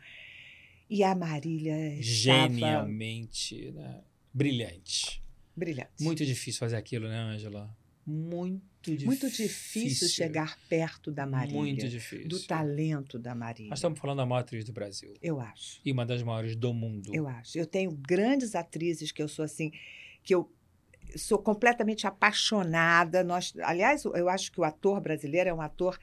e 0.89 1.03
a 1.03 1.15
Marília 1.15 1.95
estava 1.95 2.03
Genialmente, 2.49 3.73
né? 3.73 4.03
Brilhante. 4.33 5.23
brilhante. 5.57 5.91
Muito 6.01 6.25
difícil 6.25 6.59
fazer 6.61 6.77
aquilo, 6.77 7.09
né, 7.09 7.17
Ângela? 7.19 7.75
Muito 8.07 8.63
difícil. 8.83 9.07
Muito 9.07 9.31
difícil 9.31 10.09
chegar 10.09 10.59
perto 10.69 11.11
da 11.11 11.27
Marília, 11.27 11.57
Muito 11.59 11.89
difícil. 11.89 12.29
do 12.29 12.39
talento 12.41 13.19
da 13.19 13.35
Marília. 13.35 13.71
Nós 13.71 13.79
estamos 13.79 13.99
falando 13.99 14.19
da 14.19 14.27
maior 14.27 14.41
atriz 14.41 14.65
do 14.65 14.73
Brasil. 14.73 15.15
Eu 15.23 15.41
acho. 15.41 15.81
E 15.85 15.91
uma 15.91 16.05
das 16.05 16.23
maiores 16.23 16.55
do 16.55 16.73
mundo. 16.75 17.11
Eu 17.15 17.27
acho. 17.27 17.57
Eu 17.59 17.67
tenho 17.67 17.91
grandes 17.93 18.55
atrizes 18.55 19.11
que 19.11 19.23
eu 19.23 19.29
sou 19.29 19.45
assim, 19.45 19.73
que 20.23 20.35
eu 20.35 20.51
sou 21.17 21.39
completamente 21.39 22.07
apaixonada. 22.07 23.23
Nós, 23.25 23.55
aliás, 23.63 24.05
eu 24.05 24.29
acho 24.29 24.51
que 24.53 24.61
o 24.61 24.65
ator 24.65 25.01
brasileiro 25.01 25.51
é 25.51 25.55
um 25.55 25.61
ator 25.61 25.99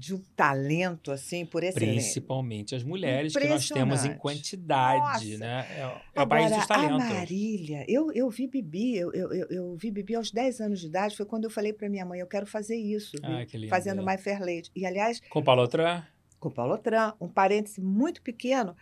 de 0.00 0.14
um 0.14 0.22
talento 0.34 1.12
assim 1.12 1.44
por 1.44 1.62
excelência. 1.62 1.94
Principalmente 1.94 2.74
as 2.74 2.82
mulheres 2.82 3.36
que 3.36 3.46
nós 3.46 3.68
temos 3.68 4.04
em 4.04 4.16
quantidade, 4.16 5.32
Nossa. 5.32 5.38
né? 5.38 5.66
É, 5.70 6.00
é 6.14 6.22
o 6.22 6.26
país 6.26 6.46
dos 6.50 6.70
Agora, 6.70 6.88
talentos. 6.88 7.10
A 7.10 7.14
Marília, 7.14 7.84
eu, 7.86 8.10
eu 8.12 8.30
vi 8.30 8.46
Bibi, 8.46 8.96
eu, 8.96 9.12
eu, 9.12 9.30
eu, 9.50 9.76
vi 9.76 9.90
Bibi 9.90 10.14
aos 10.14 10.30
10 10.30 10.60
anos 10.60 10.80
de 10.80 10.86
idade, 10.86 11.16
foi 11.16 11.26
quando 11.26 11.44
eu 11.44 11.50
falei 11.50 11.72
para 11.72 11.88
minha 11.88 12.06
mãe, 12.06 12.18
eu 12.18 12.26
quero 12.26 12.46
fazer 12.46 12.76
isso, 12.76 13.16
Ah, 13.22 13.44
que 13.44 13.58
linda. 13.58 13.68
fazendo 13.68 14.02
My 14.02 14.16
Fair 14.16 14.40
Lady. 14.40 14.70
E, 14.74 14.86
aliás, 14.86 15.20
Com 15.28 15.42
Paulo 15.42 15.62
Outram, 15.62 16.02
com 16.38 16.50
Paulo 16.50 16.78
Tran, 16.78 17.12
um 17.20 17.28
parêntese 17.28 17.80
muito 17.80 18.22
pequeno, 18.22 18.74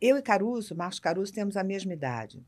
eu 0.00 0.16
e 0.16 0.22
Caruso, 0.22 0.74
Marcos 0.74 0.98
Caruso, 0.98 1.32
temos 1.32 1.56
a 1.56 1.64
mesma 1.64 1.92
idade. 1.92 2.42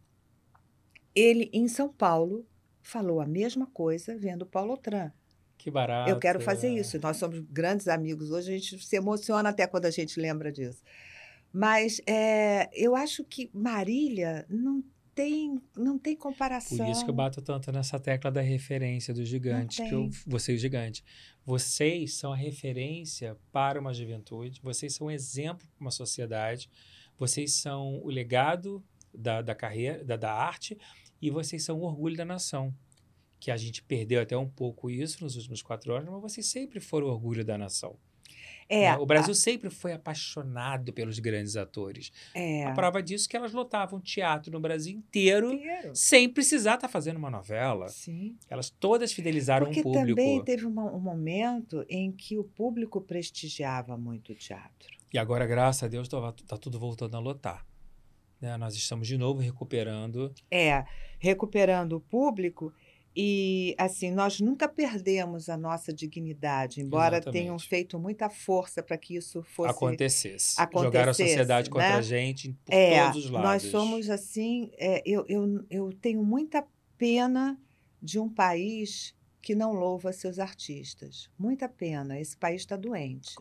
Ele, 1.17 1.49
em 1.53 1.67
São 1.67 1.89
Paulo, 1.89 2.47
falou 2.83 3.21
a 3.21 3.27
mesma 3.27 3.67
coisa 3.67 4.17
vendo 4.17 4.45
Paulo 4.45 4.77
Tran. 4.77 5.11
que 5.57 5.71
barato. 5.71 6.11
Eu 6.11 6.19
quero 6.19 6.39
fazer 6.41 6.69
isso. 6.69 7.01
Nós 7.01 7.17
somos 7.17 7.41
grandes 7.41 7.89
amigos. 7.89 8.31
Hoje 8.31 8.53
a 8.53 8.59
gente 8.59 8.85
se 8.85 8.97
emociona 8.97 9.49
até 9.49 9.67
quando 9.67 9.87
a 9.87 9.91
gente 9.91 10.21
lembra 10.21 10.53
disso. 10.53 10.83
Mas 11.53 12.01
é, 12.07 12.69
eu 12.75 12.95
acho 12.95 13.25
que 13.25 13.51
Marília 13.55 14.45
não 14.49 14.85
tem, 15.17 15.59
não 15.75 15.99
tem 15.99 16.15
comparação. 16.15 16.77
Por 16.77 16.89
isso 16.89 17.03
que 17.03 17.11
eu 17.11 17.15
bato 17.15 17.41
tanto 17.41 17.73
nessa 17.73 17.99
tecla 17.99 18.31
da 18.31 18.43
referência 18.43 19.15
do 19.15 19.25
gigante, 19.25 19.83
que 19.83 19.95
eu, 19.95 20.03
tem. 20.03 20.11
você 20.27 20.53
o 20.53 20.59
gigante. 20.59 21.03
Vocês 21.45 22.19
são 22.19 22.35
a 22.35 22.37
referência 22.37 23.35
para 23.51 23.81
uma 23.81 23.95
juventude, 23.95 24.61
vocês 24.63 24.95
são 24.95 25.07
um 25.07 25.11
exemplo 25.11 25.67
para 25.75 25.81
uma 25.81 25.91
sociedade, 25.91 26.69
vocês 27.19 27.55
são 27.55 27.99
o 28.03 28.09
legado 28.09 28.85
da, 29.15 29.41
da 29.41 29.55
carreira, 29.55 30.05
da, 30.05 30.17
da 30.17 30.35
arte, 30.35 30.77
e 31.21 31.31
vocês 31.31 31.63
são 31.65 31.79
o 31.79 31.83
orgulho 31.83 32.17
da 32.17 32.25
nação. 32.25 32.73
Que 33.39 33.51
a 33.51 33.57
gente 33.57 33.83
perdeu 33.83 34.21
até 34.23 34.37
um 34.37 34.49
pouco 34.49 34.91
isso 34.91 35.23
nos 35.23 35.37
últimos 35.37 35.61
quatro 35.63 35.95
anos, 35.95 36.11
mas 36.11 36.23
vocês 36.23 36.47
sempre 36.47 36.81
foram 36.81 37.07
o 37.09 37.11
orgulho 37.11 37.45
da 37.45 37.59
nação. 37.59 37.97
É, 38.69 38.91
né? 38.91 38.97
O 38.97 39.07
Brasil 39.07 39.33
sempre 39.35 39.71
foi 39.71 39.93
apaixonado 39.93 40.93
pelos 40.93 41.21
grandes 41.21 41.55
atores. 41.57 42.11
é, 42.35 42.65
A 42.65 42.73
prova 42.73 43.01
disso 43.01 43.27
é 43.27 43.31
que 43.31 43.37
elas 43.37 43.53
lotavam 43.53 44.01
teatro 44.01 44.51
no 44.51 44.59
Brasil 44.59 44.93
inteiro 44.97 45.53
inteiro. 45.53 45.93
sem 45.95 46.29
precisar 46.29 46.75
estar 46.75 46.89
fazendo 46.89 47.17
uma 47.19 47.31
novela. 47.31 47.89
Sim. 47.89 48.37
Elas 48.51 48.69
todas 48.71 49.13
fidelizaram 49.13 49.67
Porque 49.67 49.81
um 49.81 49.85
público. 49.85 50.09
também 50.17 50.43
teve 50.43 50.67
uma- 50.67 50.91
um 50.93 50.99
momento 50.99 51.85
em 51.89 52.11
que 52.11 52.37
o 52.39 52.43
público 52.43 53.01
prestigiava 53.01 53.97
muito 53.97 54.33
o 54.33 54.35
teatro. 54.35 54.97
E 55.13 55.19
agora, 55.19 55.47
graças 55.47 55.85
a 55.85 55.89
Deus, 55.89 56.09
está 56.09 56.57
tudo 56.59 56.81
voltando 56.81 57.17
a 57.17 57.21
lotar. 57.21 57.65
Né? 58.41 58.57
Nós 58.57 58.75
estamos 58.75 59.07
de 59.07 59.17
novo 59.17 59.41
recuperando. 59.41 60.33
É, 60.51 60.85
recuperando 61.19 61.95
o 61.95 62.01
público 62.01 62.73
e 63.19 63.75
assim, 63.79 64.11
nós 64.11 64.41
nunca 64.41 64.69
perdemos 64.69 65.49
a 65.49 65.57
nossa 65.57 65.91
dignidade, 65.91 66.83
embora 66.83 67.17
Exatamente. 67.17 67.43
tenham 67.43 67.59
feito 67.59 67.99
muita 67.99 68.29
força 68.29 68.83
para 68.83 68.99
que 68.99 69.17
isso 69.17 69.43
fosse 69.43 69.71
acontecesse. 69.71 70.57
Jogar 70.57 70.99
a 70.99 71.03
acontecesse, 71.05 71.31
sociedade 71.31 71.71
contra 71.71 71.89
né? 71.89 71.95
a 71.95 72.03
gente 72.03 72.53
por 72.63 72.75
É, 72.75 73.05
todos 73.05 73.25
os 73.25 73.31
lados. 73.31 73.49
nós 73.49 73.63
somos 73.71 74.11
assim, 74.11 74.71
é, 74.77 75.03
eu, 75.07 75.25
eu, 75.29 75.65
eu 75.71 75.91
tenho 75.95 76.23
muita 76.23 76.63
pena 76.99 77.59
de 78.03 78.19
um 78.19 78.29
país 78.29 79.15
que 79.41 79.55
não 79.55 79.73
louva 79.73 80.13
seus 80.13 80.39
artistas. 80.39 81.31
Muita 81.39 81.71
pena, 81.71 82.21
esse 82.21 82.37
país 82.37 82.61
está 82.63 82.77
doente, 82.77 83.35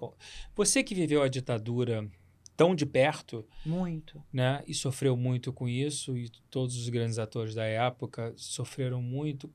Você 0.55 0.83
que 0.83 0.95
viveu 0.95 1.21
a 1.21 1.27
ditadura 1.27 2.09
tão 2.55 2.73
de 2.73 2.85
perto, 2.85 3.45
muito. 3.65 4.21
né, 4.31 4.63
e 4.67 4.73
sofreu 4.73 5.15
muito 5.17 5.51
com 5.51 5.67
isso, 5.67 6.17
e 6.17 6.29
todos 6.49 6.75
os 6.75 6.89
grandes 6.89 7.19
atores 7.19 7.53
da 7.53 7.65
época 7.65 8.33
sofreram 8.35 9.01
muito. 9.01 9.51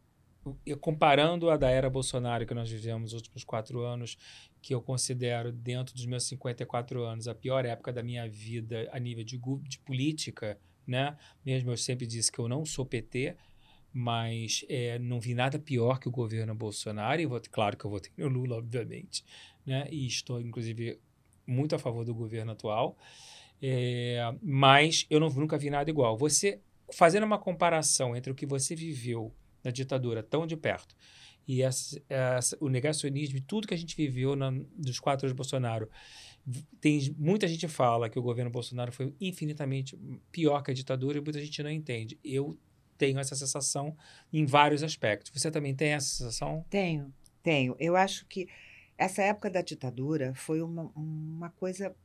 E 0.64 0.74
comparando 0.74 1.50
a 1.50 1.56
da 1.56 1.68
era 1.68 1.90
Bolsonaro 1.90 2.46
que 2.46 2.54
nós 2.54 2.70
vivemos 2.70 3.12
nos 3.12 3.12
últimos 3.12 3.44
quatro 3.44 3.82
anos, 3.82 4.16
que 4.62 4.74
eu 4.74 4.80
considero, 4.80 5.52
dentro 5.52 5.94
dos 5.94 6.06
meus 6.06 6.24
54 6.24 7.02
anos, 7.02 7.28
a 7.28 7.34
pior 7.34 7.64
época 7.64 7.92
da 7.92 8.02
minha 8.02 8.28
vida 8.28 8.88
a 8.92 8.98
nível 8.98 9.22
de, 9.24 9.38
de 9.38 9.78
política, 9.80 10.58
né? 10.86 11.16
Mesmo 11.44 11.70
eu 11.70 11.76
sempre 11.76 12.06
disse 12.06 12.32
que 12.32 12.38
eu 12.38 12.48
não 12.48 12.64
sou 12.64 12.86
PT, 12.86 13.36
mas 13.92 14.64
é, 14.68 14.98
não 14.98 15.20
vi 15.20 15.34
nada 15.34 15.58
pior 15.58 15.98
que 15.98 16.08
o 16.08 16.12
governo 16.12 16.54
Bolsonaro, 16.54 17.20
e 17.20 17.26
vou, 17.26 17.40
claro 17.50 17.76
que 17.76 17.84
eu 17.84 17.90
votei 17.90 18.12
no 18.16 18.28
Lula, 18.28 18.56
obviamente, 18.56 19.24
né? 19.66 19.86
E 19.90 20.06
estou, 20.06 20.40
inclusive, 20.40 20.98
muito 21.50 21.74
a 21.74 21.78
favor 21.78 22.04
do 22.04 22.14
governo 22.14 22.52
atual, 22.52 22.96
é, 23.62 24.20
mas 24.42 25.06
eu 25.10 25.20
não, 25.20 25.28
nunca 25.30 25.58
vi 25.58 25.68
nada 25.70 25.90
igual. 25.90 26.16
Você, 26.16 26.60
fazendo 26.92 27.24
uma 27.24 27.38
comparação 27.38 28.16
entre 28.16 28.32
o 28.32 28.34
que 28.34 28.46
você 28.46 28.74
viveu 28.74 29.34
na 29.62 29.70
ditadura 29.70 30.22
tão 30.22 30.46
de 30.46 30.56
perto 30.56 30.94
e 31.46 31.62
essa- 31.62 32.00
essa- 32.08 32.56
o 32.60 32.68
negacionismo 32.68 33.36
e 33.36 33.40
tudo 33.40 33.66
que 33.68 33.74
a 33.74 33.76
gente 33.76 33.94
viveu 33.96 34.34
na, 34.34 34.50
dos 34.76 34.98
quatro 34.98 35.26
anos 35.26 35.32
de 35.34 35.36
Bolsonaro, 35.36 35.88
tem 36.80 37.14
muita 37.18 37.46
gente 37.46 37.68
fala 37.68 38.08
que 38.08 38.18
o 38.18 38.22
governo 38.22 38.50
Bolsonaro 38.50 38.90
foi 38.92 39.14
infinitamente 39.20 39.96
pior 40.32 40.62
que 40.62 40.70
a 40.70 40.74
ditadura 40.74 41.18
e 41.18 41.20
muita 41.20 41.40
gente 41.40 41.62
não 41.62 41.70
entende. 41.70 42.18
Eu 42.24 42.56
tenho 42.96 43.18
essa 43.18 43.36
sensação 43.36 43.94
em 44.32 44.46
vários 44.46 44.82
aspectos. 44.82 45.30
Você 45.34 45.50
também 45.50 45.74
tem 45.74 45.90
essa 45.92 46.08
sensação? 46.08 46.64
Tenho, 46.70 47.12
tenho. 47.42 47.76
Eu 47.78 47.94
acho 47.96 48.24
que 48.26 48.48
essa 49.00 49.22
época 49.22 49.48
da 49.48 49.62
ditadura 49.62 50.34
foi 50.34 50.60
uma, 50.60 50.92
uma 50.94 51.48
coisa 51.50 51.96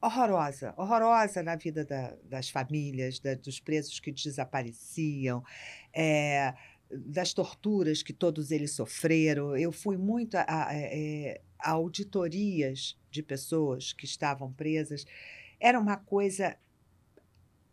horrorosa, 0.00 0.74
horrorosa 0.76 1.42
na 1.42 1.56
vida 1.56 1.84
da- 1.86 2.14
das 2.24 2.50
famílias, 2.50 3.18
da- 3.18 3.34
dos 3.34 3.58
presos 3.58 3.98
que 3.98 4.12
desapareciam, 4.12 5.42
é, 5.90 6.52
das 6.90 7.32
torturas 7.32 8.02
que 8.02 8.12
todos 8.12 8.50
eles 8.50 8.72
sofreram. 8.72 9.56
Eu 9.56 9.72
fui 9.72 9.96
muito 9.96 10.34
a, 10.36 10.44
a- 10.46 10.74
é, 10.74 11.40
a 11.58 11.70
auditorias 11.70 12.94
de 13.10 13.22
pessoas 13.22 13.94
que 13.94 14.04
estavam 14.04 14.52
presas. 14.52 15.06
Era 15.58 15.80
uma 15.80 15.96
coisa 15.96 16.58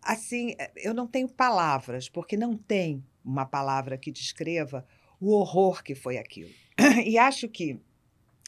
assim, 0.02 0.56
eu 0.78 0.94
não 0.94 1.08
tenho 1.08 1.28
palavras, 1.28 2.08
porque 2.08 2.38
não 2.38 2.56
tem 2.56 3.04
uma 3.24 3.46
palavra 3.46 3.98
que 3.98 4.12
descreva 4.12 4.86
o 5.20 5.32
horror 5.34 5.84
que 5.84 5.94
foi 5.94 6.18
aquilo. 6.18 6.50
E 7.06 7.18
acho 7.18 7.50
que, 7.50 7.80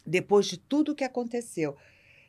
depois 0.05 0.45
de 0.47 0.57
tudo 0.57 0.91
o 0.91 0.95
que 0.95 1.03
aconteceu, 1.03 1.75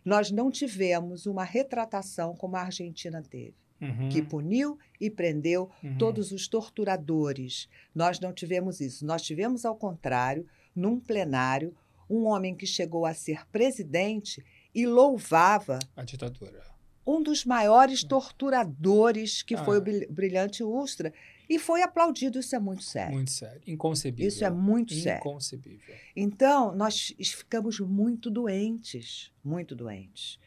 nós 0.04 0.30
não 0.30 0.50
tivemos 0.50 1.26
uma 1.26 1.44
retratação 1.44 2.34
como 2.36 2.56
a 2.56 2.60
Argentina 2.62 3.22
teve, 3.22 3.54
Uhum, 3.80 4.08
que 4.08 4.22
puniu 4.22 4.78
e 5.00 5.10
prendeu 5.10 5.68
uhum. 5.82 5.98
todos 5.98 6.30
os 6.32 6.46
torturadores. 6.48 7.68
Nós 7.94 8.20
não 8.20 8.32
tivemos 8.32 8.80
isso. 8.80 9.04
Nós 9.04 9.20
tivemos, 9.22 9.64
ao 9.64 9.74
contrário, 9.76 10.46
num 10.74 10.98
plenário, 11.00 11.74
um 12.08 12.24
homem 12.26 12.54
que 12.54 12.66
chegou 12.66 13.04
a 13.04 13.12
ser 13.12 13.46
presidente 13.48 14.44
e 14.74 14.86
louvava 14.86 15.78
a 15.96 16.04
ditadura. 16.04 16.62
um 17.06 17.22
dos 17.22 17.44
maiores 17.44 18.02
torturadores, 18.04 19.42
que 19.42 19.56
foi 19.56 19.76
Ah. 19.76 19.78
o 19.78 19.82
Bril- 19.82 20.06
Brilhante 20.10 20.62
Ustra, 20.64 21.12
E 21.48 21.58
foi 21.58 21.82
aplaudido, 21.82 22.38
isso 22.38 22.54
é 22.56 22.58
muito 22.58 22.82
sério. 22.82 23.14
Muito 23.14 23.30
sério. 23.30 23.60
Inconcebível. 23.66 24.26
Isso 24.28 24.44
é 24.44 24.50
muito 24.50 24.94
sério. 24.94 25.20
Inconcebível. 25.20 25.94
Então, 26.16 26.74
nós 26.74 27.14
ficamos 27.18 27.78
muito 27.80 28.30
doentes, 28.30 29.32
muito 29.44 29.74
doentes. 29.76 30.38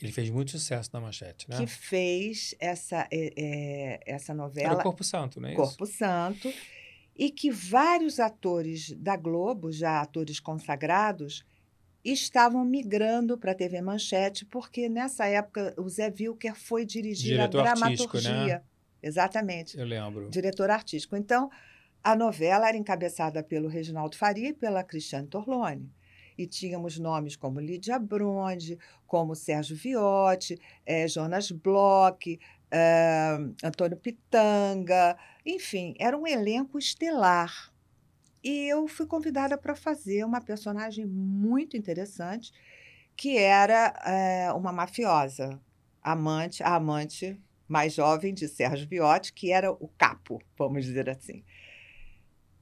Ele 0.00 0.12
fez 0.12 0.30
muito 0.30 0.50
sucesso 0.52 0.90
na 0.92 1.00
manchete, 1.00 1.48
né? 1.48 1.58
que 1.58 1.66
fez 1.66 2.54
essa, 2.58 3.06
é, 3.10 3.32
é, 3.36 4.00
essa 4.06 4.32
Era 4.32 4.42
novela. 4.42 4.74
o 4.80 4.82
Corpo 4.82 5.04
Santo, 5.04 5.44
é 5.44 5.48
isso? 5.52 5.56
Corpo 5.56 5.86
Santo, 5.86 6.52
e 7.16 7.30
que 7.30 7.50
vários 7.50 8.18
atores 8.18 8.92
da 8.92 9.16
Globo, 9.16 9.70
já 9.70 10.00
atores 10.00 10.40
consagrados, 10.40 11.44
estavam 12.02 12.64
migrando 12.64 13.36
para 13.36 13.52
a 13.52 13.54
TV 13.54 13.82
Manchete, 13.82 14.46
porque 14.46 14.88
nessa 14.88 15.26
época 15.26 15.74
o 15.76 15.86
Zé 15.88 16.10
Wilker 16.18 16.54
foi 16.54 16.86
dirigir 16.86 17.32
Diretor 17.32 17.60
a 17.60 17.64
né? 17.64 17.70
dramaturgia. 17.76 18.62
Exatamente, 19.02 19.78
Eu 19.78 19.84
lembro. 19.86 20.28
diretor 20.30 20.70
artístico. 20.70 21.16
Então, 21.16 21.50
a 22.02 22.16
novela 22.16 22.68
era 22.68 22.76
encabeçada 22.76 23.42
pelo 23.42 23.68
Reginaldo 23.68 24.16
Faria 24.16 24.48
e 24.48 24.54
pela 24.54 24.82
Cristiane 24.82 25.28
Torlone. 25.28 25.92
E 26.36 26.46
tínhamos 26.46 26.98
nomes 26.98 27.36
como 27.36 27.60
Lídia 27.60 27.98
Bronde, 27.98 28.78
como 29.06 29.34
Sérgio 29.34 29.76
Viotti, 29.76 30.58
eh, 30.86 31.06
Jonas 31.06 31.50
Bloch, 31.50 32.38
eh, 32.70 33.38
Antônio 33.62 33.98
Pitanga, 33.98 35.18
enfim, 35.44 35.94
era 35.98 36.16
um 36.16 36.26
elenco 36.26 36.78
estelar. 36.78 37.70
E 38.42 38.68
eu 38.70 38.88
fui 38.88 39.06
convidada 39.06 39.58
para 39.58 39.76
fazer 39.76 40.24
uma 40.24 40.40
personagem 40.40 41.04
muito 41.04 41.76
interessante, 41.76 42.52
que 43.14 43.36
era 43.36 43.94
eh, 44.06 44.52
uma 44.54 44.72
mafiosa, 44.72 45.60
amante, 46.02 46.62
a 46.62 46.76
amante 46.76 47.38
mais 47.68 47.92
jovem 47.92 48.32
de 48.32 48.48
Sérgio 48.48 48.88
Viotti, 48.88 49.32
que 49.32 49.52
era 49.52 49.70
o 49.70 49.88
capo, 49.98 50.40
vamos 50.56 50.84
dizer 50.86 51.10
assim. 51.10 51.44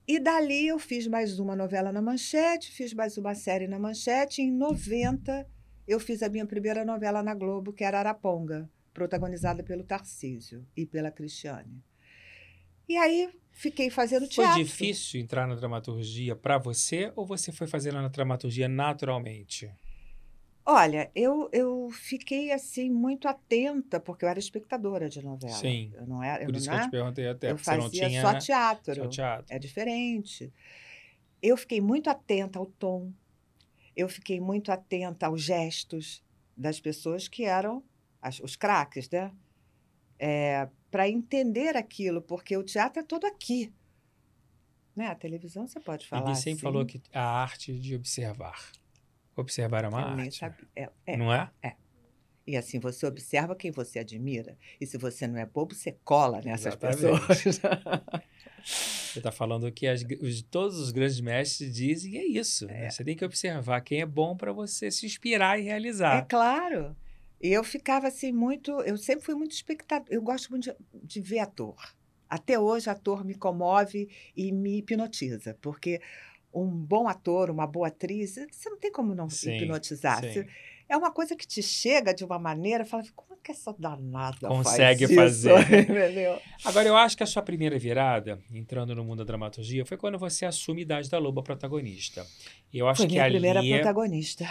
E 0.08 0.18
dali 0.18 0.66
eu 0.66 0.78
fiz 0.78 1.06
mais 1.06 1.38
uma 1.38 1.54
novela 1.54 1.92
na 1.92 2.00
Manchete, 2.00 2.72
fiz 2.72 2.94
mais 2.94 3.18
uma 3.18 3.34
série 3.34 3.68
na 3.68 3.78
Manchete. 3.78 4.40
Em 4.40 4.50
90 4.50 5.46
eu 5.86 6.00
fiz 6.00 6.22
a 6.22 6.30
minha 6.30 6.46
primeira 6.46 6.82
novela 6.82 7.22
na 7.22 7.34
Globo, 7.34 7.74
que 7.74 7.84
era 7.84 7.98
Araponga, 7.98 8.70
protagonizada 8.94 9.62
pelo 9.62 9.84
Tarcísio 9.84 10.66
e 10.74 10.86
pela 10.86 11.10
Cristiane. 11.10 11.84
E 12.88 12.96
aí 12.96 13.28
fiquei 13.52 13.90
fazendo 13.90 14.22
Foi 14.22 14.44
teatro. 14.46 14.64
difícil 14.64 15.20
entrar 15.20 15.46
na 15.46 15.54
dramaturgia 15.54 16.34
para 16.34 16.56
você 16.56 17.12
ou 17.14 17.26
você 17.26 17.52
foi 17.52 17.66
fazendo 17.66 18.00
na 18.00 18.08
dramaturgia 18.08 18.66
naturalmente? 18.66 19.70
Olha, 20.70 21.10
eu, 21.14 21.48
eu 21.50 21.88
fiquei 21.90 22.52
assim 22.52 22.90
muito 22.90 23.26
atenta, 23.26 23.98
porque 23.98 24.26
eu 24.26 24.28
era 24.28 24.38
espectadora 24.38 25.08
de 25.08 25.22
novela. 25.22 25.54
Sim. 25.54 25.90
Eu 25.94 26.06
não 26.06 26.22
era, 26.22 26.42
eu 26.42 26.46
Por 26.46 26.52
não, 26.52 26.58
isso 26.58 26.68
que 26.68 26.74
eu 26.74 26.78
né? 26.78 26.84
te 26.84 26.90
perguntei 26.90 27.26
até, 27.26 27.50
eu 27.50 27.54
porque 27.54 27.64
você 27.64 27.76
não 27.76 27.84
fazia 27.84 28.08
tinha 28.08 28.20
só 28.20 28.38
teatro. 28.38 28.94
só 28.94 29.08
teatro. 29.08 29.46
É 29.48 29.58
diferente. 29.58 30.52
Eu 31.40 31.56
fiquei 31.56 31.80
muito 31.80 32.10
atenta 32.10 32.58
ao 32.58 32.66
tom. 32.66 33.10
Eu 33.96 34.10
fiquei 34.10 34.40
muito 34.40 34.70
atenta 34.70 35.26
aos 35.26 35.42
gestos 35.42 36.22
das 36.54 36.78
pessoas 36.78 37.28
que 37.28 37.44
eram 37.44 37.82
as- 38.20 38.38
os 38.40 38.54
craques, 38.54 39.08
né? 39.08 39.32
Para 40.90 41.08
entender 41.08 41.76
aquilo, 41.76 42.20
porque 42.22 42.56
o 42.56 42.62
teatro 42.62 43.00
é 43.00 43.02
todo 43.02 43.26
aqui. 43.26 43.72
Né? 44.96 45.06
A 45.06 45.14
televisão 45.14 45.66
você 45.66 45.78
pode 45.80 46.06
falar. 46.06 46.22
Ninguém 46.22 46.34
sempre 46.34 46.52
assim, 46.52 46.62
falou 46.62 46.84
que 46.84 47.00
a 47.12 47.22
arte 47.22 47.78
de 47.78 47.94
observar. 47.94 48.70
Observar 49.40 49.84
é 49.84 49.88
uma 49.88 50.00
eu 50.00 50.06
arte, 50.06 50.36
sabia. 50.38 50.68
É, 50.74 50.88
é. 51.06 51.16
não 51.16 51.32
é? 51.32 51.50
E 52.46 52.56
assim, 52.56 52.78
você 52.80 53.06
observa 53.06 53.54
quem 53.54 53.70
você 53.70 53.98
admira. 53.98 54.56
E 54.80 54.86
se 54.86 54.96
você 54.96 55.26
não 55.26 55.38
é 55.38 55.44
bobo, 55.46 55.74
você 55.74 55.92
cola 56.02 56.40
nessas 56.40 56.74
Exatamente. 56.74 57.20
pessoas. 57.42 57.60
Você 58.64 59.20
está 59.20 59.30
falando 59.32 59.70
que 59.72 59.86
as- 59.86 60.04
os- 60.20 60.42
todos 60.42 60.78
os 60.78 60.90
grandes 60.90 61.20
mestres 61.20 61.72
dizem 61.74 62.12
e 62.14 62.18
é 62.18 62.26
isso. 62.26 62.66
né? 62.66 62.90
Você 62.90 63.02
tem 63.04 63.16
que 63.16 63.24
observar 63.24 63.80
quem 63.80 64.00
é 64.00 64.06
bom 64.06 64.36
para 64.36 64.52
você 64.52 64.90
se 64.90 65.06
inspirar 65.06 65.58
e 65.58 65.62
É 65.62 65.64
realizar. 65.64 66.26
claro. 66.26 66.94
E 67.40 67.48
eu 67.48 67.62
ficava 67.64 68.08
assim 68.08 68.32
muito. 68.32 68.72
Eu 68.82 68.96
sempre 68.98 69.24
fui 69.24 69.34
muito 69.34 69.52
espectador. 69.52 70.06
Eu 70.10 70.20
gosto 70.20 70.50
muito 70.50 70.64
de, 70.64 70.76
de 71.02 71.20
ver 71.20 71.38
ator. 71.38 71.76
Até 72.28 72.58
hoje, 72.58 72.90
ator 72.90 73.24
me 73.24 73.34
comove 73.34 74.08
e 74.36 74.52
me 74.52 74.78
hipnotiza, 74.78 75.56
porque 75.62 76.00
um 76.52 76.66
bom 76.68 77.06
ator, 77.08 77.50
uma 77.50 77.66
boa 77.66 77.88
atriz, 77.88 78.34
você 78.50 78.70
não 78.70 78.78
tem 78.78 78.90
como 78.92 79.14
não 79.14 79.28
se 79.28 79.50
hipnotizar. 79.50 80.22
sim. 80.24 80.44
É 80.90 80.96
uma 80.96 81.12
coisa 81.12 81.36
que 81.36 81.46
te 81.46 81.62
chega 81.62 82.14
de 82.14 82.24
uma 82.24 82.38
maneira, 82.38 82.82
fala, 82.82 83.02
como 83.14 83.34
é 83.34 83.36
que 83.44 83.52
essa 83.52 83.74
danada 83.78 84.48
Consegue 84.48 85.06
faz 85.14 85.42
fazer. 85.44 85.52
Agora, 86.64 86.88
eu 86.88 86.96
acho 86.96 87.14
que 87.14 87.22
a 87.22 87.26
sua 87.26 87.42
primeira 87.42 87.78
virada, 87.78 88.38
entrando 88.50 88.94
no 88.94 89.04
mundo 89.04 89.18
da 89.18 89.24
dramaturgia, 89.24 89.84
foi 89.84 89.98
quando 89.98 90.18
você 90.18 90.46
assume 90.46 90.80
a 90.80 90.82
idade 90.84 91.10
da 91.10 91.18
loba 91.18 91.42
protagonista. 91.42 92.26
Eu 92.72 92.88
acho 92.88 93.02
Foi 93.02 93.06
que 93.06 93.12
minha 93.12 93.24
ali 93.24 93.34
primeira 93.34 93.62
é- 93.62 93.74
protagonista. 93.74 94.46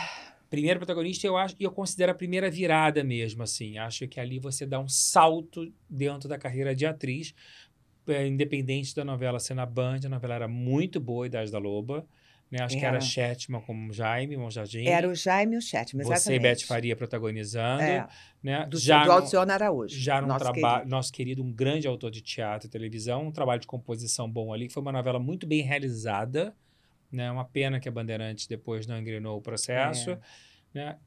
primeira 0.47 0.77
protagonista, 0.79 1.25
eu 1.25 1.36
acho, 1.36 1.55
e 1.60 1.63
eu 1.63 1.71
considero 1.71 2.12
a 2.12 2.15
primeira 2.15 2.51
virada 2.51 3.03
mesmo, 3.03 3.41
assim. 3.41 3.79
Acho 3.79 4.07
que 4.07 4.19
ali 4.19 4.38
você 4.38 4.63
dá 4.63 4.79
um 4.79 4.88
salto 4.88 5.73
dentro 5.89 6.29
da 6.29 6.38
carreira 6.38 6.75
de 6.75 6.86
atriz, 6.86 7.33
é, 8.08 8.28
independente 8.28 8.96
da 8.96 9.04
novela 9.04 9.39
ser 9.39 9.54
na 9.54 9.65
Band, 9.65 10.00
a 10.06 10.10
novela 10.10 10.36
era 10.36 10.48
muito 10.48 11.00
boa, 11.00 11.26
Idade 11.26 11.52
da 11.52 11.58
Loba. 11.60 12.06
Né? 12.50 12.60
Acho 12.62 12.78
que 12.78 12.86
era. 12.86 13.02
Shetman 13.02 13.62
como 13.62 13.91
Jaime, 13.91 14.38
Monjardim. 14.38 14.86
Era 14.88 15.10
o 15.10 15.13
Jaime 15.13 15.56
e 15.56 15.58
o 15.58 15.62
Chetman, 15.62 16.02
exatamente. 16.02 16.24
Você 16.24 16.34
e 16.36 16.39
Beth 16.39 16.65
Faria 16.65 16.96
protagonizando. 16.96 17.82
É, 17.84 18.08
né? 18.41 18.65
do, 18.65 18.80
já 18.80 19.04
do 19.04 19.12
Alcione 19.12 19.52
Araújo. 19.52 20.00
já 20.00 20.22
num 20.22 20.28
nosso 20.28 20.46
trabalho, 20.46 20.76
querido. 20.76 20.89
nosso 20.89 21.12
querido, 21.12 21.43
um 21.43 21.52
grande 21.52 21.88
autor 21.88 22.10
de 22.10 22.22
teatro 22.22 22.67
e 22.67 22.72
televisão, 22.72 23.28
um 23.28 23.32
trabalho 23.32 23.60
de 23.60 23.67
composição 23.67 24.32
bom 24.32 24.54
ali, 24.54 24.67
que 24.67 24.74
foi 24.74 24.82
uma 24.82 24.93
novela 24.93 25.20
muito 25.20 25.46
bem 25.46 25.62
realizada, 25.62 26.56
né? 27.12 27.30
Uma 27.30 27.43
pena 27.43 27.82
que 27.82 27.89
a 27.89 27.91
Bandeirantes 27.91 28.48
depois 28.48 28.88
não 28.88 28.98
engrenou 28.98 29.38
o 29.38 29.41
processo, 29.41 30.12
É. 30.12 30.20
né? 30.74 30.98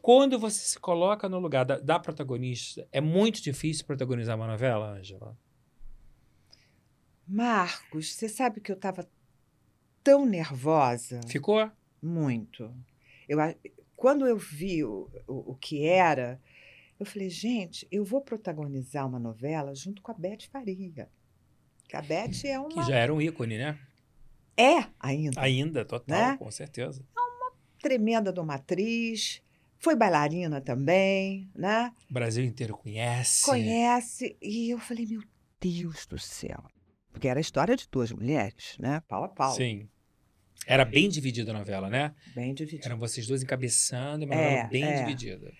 Quando 0.00 0.38
você 0.38 0.60
se 0.60 0.78
coloca 0.78 1.28
no 1.28 1.40
lugar 1.40 1.64
da, 1.64 1.80
da 1.80 1.98
protagonista, 1.98 2.86
é 2.92 3.00
muito 3.00 3.42
difícil 3.42 3.84
protagonizar 3.84 4.36
uma 4.36 4.46
novela, 4.46 4.92
Ângela? 4.92 5.36
Marcos, 7.26 8.14
você 8.14 8.28
sabe 8.28 8.60
que 8.60 8.70
eu 8.70 8.76
estava 8.76 9.08
tão 10.02 10.24
nervosa, 10.24 11.20
Ficou? 11.26 11.70
muito. 12.00 12.72
Eu, 13.28 13.38
quando 13.96 14.26
eu 14.26 14.36
vi 14.38 14.84
o, 14.84 15.10
o, 15.26 15.52
o 15.52 15.54
que 15.56 15.84
era, 15.86 16.40
eu 17.00 17.04
falei, 17.06 17.28
gente, 17.28 17.86
eu 17.90 18.04
vou 18.04 18.20
protagonizar 18.20 19.06
uma 19.06 19.18
novela 19.18 19.74
junto 19.74 20.00
com 20.02 20.12
a 20.12 20.14
Beth 20.14 20.42
Faria. 20.52 21.08
Que 21.88 21.96
a 21.96 22.02
Beth 22.02 22.44
é 22.44 22.58
Que 22.68 22.74
uma. 22.74 22.82
já 22.84 22.96
era 22.96 23.12
um 23.12 23.20
ícone, 23.20 23.58
né? 23.58 23.78
É 24.56 24.86
ainda. 25.00 25.40
Ainda, 25.40 25.84
total, 25.84 26.30
Né? 26.32 26.36
com 26.36 26.50
certeza. 26.50 27.04
Tremenda 27.80 28.32
de 28.32 28.40
uma 28.40 28.54
atriz, 28.54 29.42
Foi 29.78 29.94
bailarina 29.94 30.60
também, 30.60 31.48
né? 31.54 31.92
O 32.10 32.14
Brasil 32.14 32.42
inteiro 32.44 32.76
conhece. 32.76 33.44
Conhece. 33.44 34.36
E 34.40 34.70
eu 34.70 34.78
falei, 34.78 35.06
meu 35.06 35.22
Deus 35.60 36.06
do 36.06 36.18
céu. 36.18 36.64
Porque 37.16 37.28
era 37.28 37.40
a 37.40 37.40
história 37.40 37.74
de 37.74 37.88
duas 37.90 38.12
mulheres, 38.12 38.76
né? 38.78 39.02
Pau 39.08 39.24
a 39.24 39.28
pau. 39.28 39.50
Sim. 39.54 39.88
Era 40.66 40.84
bem 40.84 41.08
dividida 41.08 41.50
a 41.50 41.54
novela, 41.54 41.88
né? 41.88 42.14
Bem 42.34 42.52
dividida. 42.52 42.84
Eram 42.86 42.98
vocês 42.98 43.26
dois 43.26 43.42
encabeçando, 43.42 44.26
uma 44.26 44.34
É, 44.34 44.50
novela 44.50 44.68
bem 44.68 44.84
é. 44.84 44.96
dividida. 44.96 45.50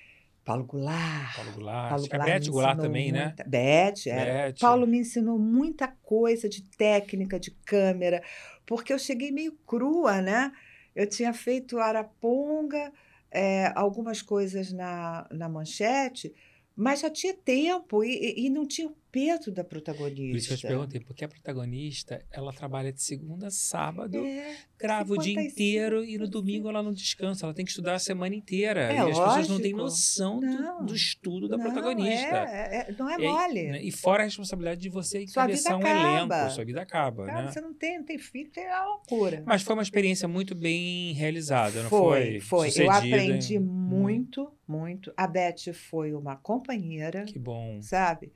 Paulo 0.44 0.64
Goulart. 0.64 1.34
Paulo 1.34 1.52
Goulart. 1.52 1.88
Paulo 1.88 2.08
Goulart 2.08 2.30
Beth 2.30 2.40
me 2.40 2.48
Goulart 2.50 2.78
também, 2.78 3.10
né? 3.10 3.24
muita- 3.28 3.44
Beth, 3.44 4.06
era. 4.06 4.48
Beth. 4.48 4.58
Paulo 4.60 4.86
me 4.86 4.98
ensinou 4.98 5.38
muita 5.38 5.88
coisa 5.88 6.46
de 6.46 6.60
técnica, 6.62 7.40
de 7.40 7.50
câmera, 7.64 8.22
porque 8.66 8.92
eu 8.92 8.98
cheguei 8.98 9.30
meio 9.32 9.52
crua, 9.66 10.20
né? 10.20 10.52
Eu 10.94 11.08
tinha 11.08 11.32
feito 11.32 11.78
Araponga, 11.78 12.92
eh, 13.30 13.72
algumas 13.74 14.20
coisas 14.20 14.72
na, 14.74 15.26
na 15.32 15.48
manchete, 15.48 16.34
mas 16.76 17.00
já 17.00 17.08
tinha 17.08 17.32
tempo 17.32 18.04
e- 18.04 18.34
e 18.46 18.50
não 18.50 18.66
tinha 18.68 18.92
o 19.16 19.38
peso 19.38 19.50
da 19.52 19.64
Por 19.64 19.76
isso 19.78 19.84
que 19.84 19.94
eu 19.94 19.94
protagonista. 19.94 20.56
te 20.56 20.66
perguntei, 20.66 21.00
porque 21.00 21.24
a 21.24 21.28
protagonista, 21.28 22.24
ela 22.30 22.52
trabalha 22.52 22.92
de 22.92 23.02
segunda 23.02 23.46
a 23.46 23.50
sábado, 23.50 24.18
É, 24.24 24.56
grava 24.78 25.12
o 25.12 25.16
dia 25.16 25.34
55, 25.34 25.52
inteiro 25.52 26.04
e 26.04 26.18
no 26.18 26.28
domingo 26.28 26.68
ela 26.68 26.82
não 26.82 26.92
descansa, 26.92 27.46
ela 27.46 27.54
tem 27.54 27.64
que 27.64 27.70
estudar 27.70 27.94
a 27.94 27.98
semana 27.98 28.34
inteira. 28.34 28.92
É 28.92 28.96
e 28.96 28.98
as 28.98 29.06
pessoas 29.18 29.48
não 29.48 29.60
têm 29.60 29.72
lógico. 29.72 29.76
noção 29.82 30.40
do, 30.40 30.46
Não. 30.46 30.84
do 30.86 30.94
estudo 30.94 31.48
da 31.48 31.56
não, 31.56 31.64
protagonista. 31.64 32.36
é- 32.36 32.86
é- 32.88 32.94
não 32.98 33.08
é 33.08 33.18
E 33.20 33.26
aí, 33.26 33.32
mole. 33.32 33.62
né, 33.72 33.82
E 33.82 33.90
fora 33.90 34.22
a 34.22 34.26
responsabilidade 34.26 34.80
de 34.80 34.88
você 34.88 35.22
encabeçar 35.22 35.76
um 35.76 35.80
acaba. 35.80 36.36
elenco, 36.36 36.54
sua 36.54 36.64
vida 36.64 36.80
acaba, 36.82 37.26
Cara, 37.26 37.42
né? 37.46 37.52
você 37.52 37.60
não 37.60 37.72
tem, 37.74 37.98
não 37.98 38.04
tem 38.04 38.18
filho, 38.18 38.50
é 38.56 38.66
uma 38.76 38.84
loucura. 38.86 39.42
Mas 39.46 39.62
foi 39.62 39.74
uma 39.74 39.82
experiência 39.82 40.28
muito 40.28 40.54
bem 40.54 41.12
realizada, 41.12 41.82
não 41.82 41.88
foi? 41.90 42.40
Foi, 42.40 42.70
foi. 42.70 42.84
Eu 42.84 42.90
aprendi 42.90 43.54
hein? 43.54 43.60
muito, 43.60 44.50
muito. 44.66 45.12
A 45.16 45.26
Beth 45.26 45.72
foi 45.72 46.12
uma 46.14 46.36
companheira, 46.36 47.24
Que 47.24 47.38
bom. 47.38 47.80
sabe? 47.80 48.32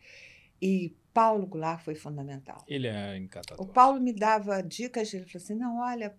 E 0.61 0.94
Paulo 1.12 1.46
Goulart 1.46 1.83
foi 1.83 1.94
fundamental. 1.94 2.59
Ele 2.66 2.87
é 2.87 3.12
O 3.12 3.16
encantador. 3.16 3.66
Paulo 3.68 4.01
me 4.01 4.12
dava 4.12 4.62
dicas, 4.62 5.12
ele 5.12 5.25
falou 5.27 5.42
assim: 5.42 5.55
não, 5.55 5.79
olha, 5.81 6.14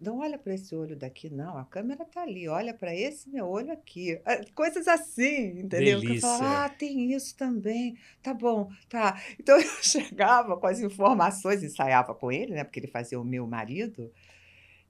não 0.00 0.18
olha 0.18 0.36
para 0.36 0.54
esse 0.54 0.74
olho 0.74 0.96
daqui, 0.96 1.30
não. 1.30 1.56
A 1.56 1.64
câmera 1.64 2.04
tá 2.04 2.22
ali, 2.22 2.48
olha 2.48 2.74
para 2.74 2.94
esse 2.94 3.30
meu 3.30 3.46
olho 3.46 3.72
aqui. 3.72 4.20
Ah, 4.24 4.40
Coisas 4.54 4.88
assim, 4.88 5.60
entendeu? 5.60 6.00
Que 6.00 6.16
eu 6.16 6.20
falava, 6.20 6.64
ah, 6.64 6.68
tem 6.68 7.12
isso 7.12 7.36
também. 7.36 7.96
Tá 8.22 8.34
bom, 8.34 8.68
tá. 8.88 9.20
Então 9.38 9.56
eu 9.56 9.68
chegava 9.82 10.56
com 10.56 10.66
as 10.66 10.80
informações, 10.80 11.62
ensaiava 11.62 12.14
com 12.14 12.32
ele, 12.32 12.52
né? 12.54 12.64
Porque 12.64 12.80
ele 12.80 12.88
fazia 12.88 13.20
o 13.20 13.24
meu 13.24 13.46
marido. 13.46 14.12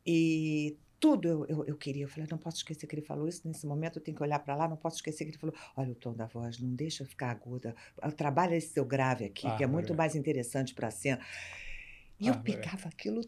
E 0.05 0.77
tudo 1.03 1.27
eu, 1.27 1.47
eu, 1.49 1.65
eu 1.67 1.77
queria. 1.77 2.05
Eu 2.05 2.09
falei, 2.09 2.29
não 2.31 2.39
posso 2.39 2.59
esquecer 2.59 2.87
que 2.87 2.95
ele 2.95 3.03
falou 3.03 3.27
isso 3.27 3.43
nesse 3.45 3.67
momento, 3.67 3.99
eu 3.99 4.03
tenho 4.03 4.17
que 4.17 4.23
olhar 4.23 4.39
para 4.39 4.55
lá, 4.55 4.69
não 4.69 4.77
posso 4.77 4.97
esquecer 4.97 5.25
que 5.25 5.33
ele 5.33 5.39
falou: 5.39 5.55
olha 5.77 5.91
o 5.91 5.97
tom 5.97 6.15
da 6.15 6.27
voz, 6.27 6.61
não 6.61 6.73
deixa 6.73 7.05
ficar 7.05 7.31
aguda. 7.33 7.75
Trabalha 8.17 8.55
esse 8.55 8.69
seu 8.69 8.85
grave 8.85 9.25
aqui, 9.25 9.51
que 9.57 9.65
é 9.65 9.67
muito 9.67 9.97
mais 9.97 10.15
interessante 10.15 10.73
para 10.73 10.87
a 10.87 10.91
cena. 10.93 11.21
E 12.21 12.29
eu 12.29 12.35
Bárbara. 12.35 12.61
pegava 12.61 12.89
aquilo 12.89 13.21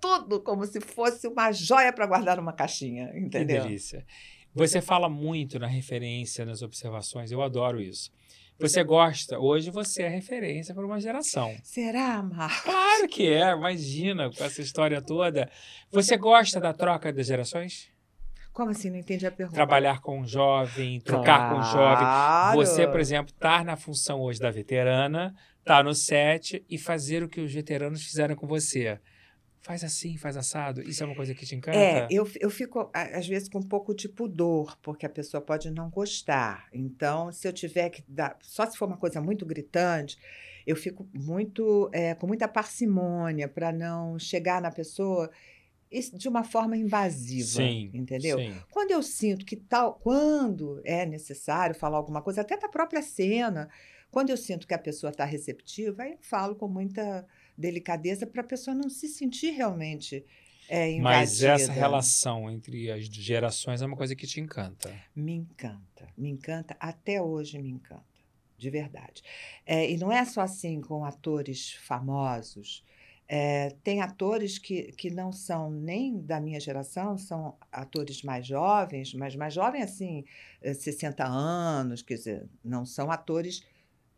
tudo 0.00 0.40
como 0.42 0.66
se 0.66 0.80
fosse 0.80 1.28
uma 1.28 1.52
joia 1.52 1.92
para 1.92 2.06
guardar 2.06 2.38
numa 2.38 2.52
caixinha, 2.52 3.12
Que 3.12 3.20
entendeu? 3.20 3.62
delícia. 3.62 4.04
Você 4.52 4.82
fala 4.82 5.08
muito 5.08 5.60
na 5.60 5.68
referência, 5.68 6.44
nas 6.44 6.60
observações, 6.60 7.30
eu 7.30 7.40
adoro 7.40 7.80
isso. 7.80 8.10
Você 8.58 8.84
gosta, 8.84 9.38
hoje 9.38 9.70
você 9.70 10.02
é 10.02 10.08
referência 10.08 10.74
para 10.74 10.86
uma 10.86 11.00
geração. 11.00 11.54
Será, 11.64 12.22
Mar? 12.22 12.62
Claro 12.62 13.08
que 13.08 13.28
é, 13.28 13.50
imagina, 13.52 14.30
com 14.30 14.44
essa 14.44 14.60
história 14.60 15.02
toda. 15.02 15.50
Você 15.90 16.16
gosta 16.16 16.60
da 16.60 16.72
troca 16.72 17.12
das 17.12 17.26
gerações? 17.26 17.90
Como 18.52 18.70
assim? 18.70 18.90
Não 18.90 18.98
entendi 18.98 19.26
a 19.26 19.32
pergunta. 19.32 19.56
Trabalhar 19.56 20.00
com 20.00 20.20
um 20.20 20.26
jovem, 20.26 21.00
trocar 21.00 21.50
com 21.50 21.60
um 21.60 21.62
jovem. 21.62 22.04
Claro. 22.04 22.56
Você, 22.56 22.86
por 22.86 23.00
exemplo, 23.00 23.32
estar 23.32 23.64
na 23.64 23.76
função 23.76 24.20
hoje 24.20 24.38
da 24.38 24.50
veterana, 24.50 25.34
estar 25.58 25.82
no 25.82 25.94
set 25.94 26.64
e 26.68 26.76
fazer 26.78 27.22
o 27.22 27.28
que 27.28 27.40
os 27.40 27.52
veteranos 27.52 28.04
fizeram 28.04 28.36
com 28.36 28.46
você. 28.46 29.00
Faz 29.62 29.84
assim, 29.84 30.16
faz 30.16 30.36
assado. 30.36 30.82
Isso 30.82 31.04
é 31.04 31.06
uma 31.06 31.14
coisa 31.14 31.32
que 31.34 31.46
te 31.46 31.54
encanta? 31.54 31.78
É, 31.78 32.08
eu, 32.10 32.28
eu 32.40 32.50
fico, 32.50 32.90
às 32.92 33.28
vezes, 33.28 33.48
com 33.48 33.60
um 33.60 33.68
pouco 33.68 33.94
de 33.94 34.08
pudor, 34.08 34.76
porque 34.82 35.06
a 35.06 35.08
pessoa 35.08 35.40
pode 35.40 35.70
não 35.70 35.88
gostar. 35.88 36.66
Então, 36.72 37.30
se 37.30 37.46
eu 37.46 37.52
tiver 37.52 37.88
que 37.90 38.02
dar. 38.08 38.36
Só 38.42 38.68
se 38.68 38.76
for 38.76 38.86
uma 38.86 38.96
coisa 38.96 39.20
muito 39.20 39.46
gritante, 39.46 40.18
eu 40.66 40.74
fico 40.74 41.08
muito 41.14 41.88
é, 41.92 42.12
com 42.16 42.26
muita 42.26 42.48
parcimônia 42.48 43.46
para 43.46 43.70
não 43.70 44.18
chegar 44.18 44.60
na 44.60 44.72
pessoa 44.72 45.30
de 46.12 46.28
uma 46.28 46.42
forma 46.42 46.76
invasiva. 46.76 47.62
Sim, 47.62 47.90
entendeu? 47.94 48.38
Sim. 48.38 48.54
Quando 48.68 48.90
eu 48.90 49.02
sinto 49.02 49.46
que 49.46 49.54
tal, 49.54 49.94
quando 49.94 50.80
é 50.84 51.06
necessário 51.06 51.74
falar 51.74 51.98
alguma 51.98 52.20
coisa, 52.20 52.40
até 52.40 52.56
da 52.56 52.68
própria 52.68 53.02
cena, 53.02 53.68
quando 54.10 54.30
eu 54.30 54.36
sinto 54.36 54.66
que 54.66 54.74
a 54.74 54.78
pessoa 54.78 55.10
está 55.10 55.24
receptiva, 55.24 56.02
aí 56.02 56.12
eu 56.12 56.18
falo 56.20 56.56
com 56.56 56.66
muita 56.66 57.24
delicadeza 57.56 58.26
para 58.26 58.40
a 58.42 58.46
pessoa 58.46 58.74
não 58.74 58.88
se 58.88 59.08
sentir 59.08 59.50
realmente 59.50 60.24
é, 60.68 60.90
invadida. 60.90 61.02
Mas 61.02 61.42
essa 61.42 61.72
relação 61.72 62.50
entre 62.50 62.90
as 62.90 63.04
gerações 63.06 63.82
é 63.82 63.86
uma 63.86 63.96
coisa 63.96 64.14
que 64.16 64.26
te 64.26 64.40
encanta. 64.40 64.92
Me 65.14 65.32
encanta, 65.34 66.08
me 66.16 66.30
encanta, 66.30 66.76
até 66.80 67.20
hoje 67.20 67.58
me 67.58 67.70
encanta, 67.70 68.04
de 68.56 68.70
verdade. 68.70 69.22
É, 69.66 69.90
e 69.90 69.96
não 69.96 70.10
é 70.12 70.24
só 70.24 70.40
assim 70.40 70.80
com 70.80 71.04
atores 71.04 71.72
famosos. 71.72 72.84
É, 73.28 73.70
tem 73.82 74.02
atores 74.02 74.58
que, 74.58 74.92
que 74.92 75.10
não 75.10 75.32
são 75.32 75.70
nem 75.70 76.20
da 76.20 76.38
minha 76.40 76.60
geração, 76.60 77.16
são 77.16 77.56
atores 77.70 78.22
mais 78.22 78.46
jovens, 78.46 79.14
mas 79.14 79.34
mais 79.34 79.54
jovens 79.54 79.84
assim, 79.84 80.24
eh, 80.60 80.74
60 80.74 81.24
anos, 81.24 82.02
quer 82.02 82.16
dizer, 82.16 82.46
não 82.62 82.84
são 82.84 83.10
atores 83.10 83.64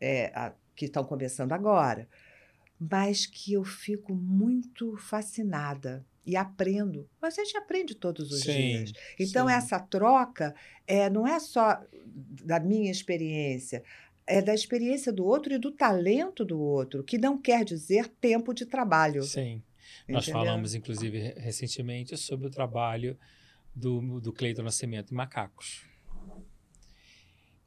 é, 0.01 0.31
a- 0.35 0.53
que 0.75 0.85
estão 0.85 1.03
começando 1.05 1.53
agora, 1.53 2.09
mas 2.79 3.25
que 3.25 3.53
eu 3.53 3.63
fico 3.63 4.13
muito 4.13 4.97
fascinada 4.97 6.05
e 6.25 6.35
aprendo. 6.35 7.07
A 7.21 7.29
gente 7.29 7.55
aprende 7.55 7.95
todos 7.95 8.31
os 8.31 8.41
Sim, 8.41 8.51
dias. 8.51 8.91
Então, 9.19 9.47
sim. 9.47 9.53
essa 9.53 9.79
troca 9.79 10.55
é, 10.87 11.09
não 11.09 11.27
é 11.27 11.39
só 11.39 11.79
da 12.43 12.59
minha 12.59 12.91
experiência, 12.91 13.83
é 14.25 14.41
da 14.41 14.53
experiência 14.53 15.13
do 15.13 15.23
outro 15.23 15.53
e 15.53 15.57
do 15.59 15.71
talento 15.71 16.43
do 16.43 16.59
outro, 16.59 17.03
que 17.03 17.17
não 17.17 17.37
quer 17.37 17.63
dizer 17.63 18.07
tempo 18.07 18.53
de 18.53 18.65
trabalho. 18.65 19.23
Sim. 19.23 19.61
Nós 20.09 20.23
entendeu? 20.23 20.41
falamos, 20.41 20.73
inclusive, 20.73 21.17
re- 21.19 21.35
recentemente 21.37 22.17
sobre 22.17 22.47
o 22.47 22.49
trabalho 22.49 23.17
do, 23.73 24.19
do 24.19 24.33
Cleiton 24.33 24.63
Nascimento 24.63 25.11
em 25.13 25.15
Macacos. 25.15 25.85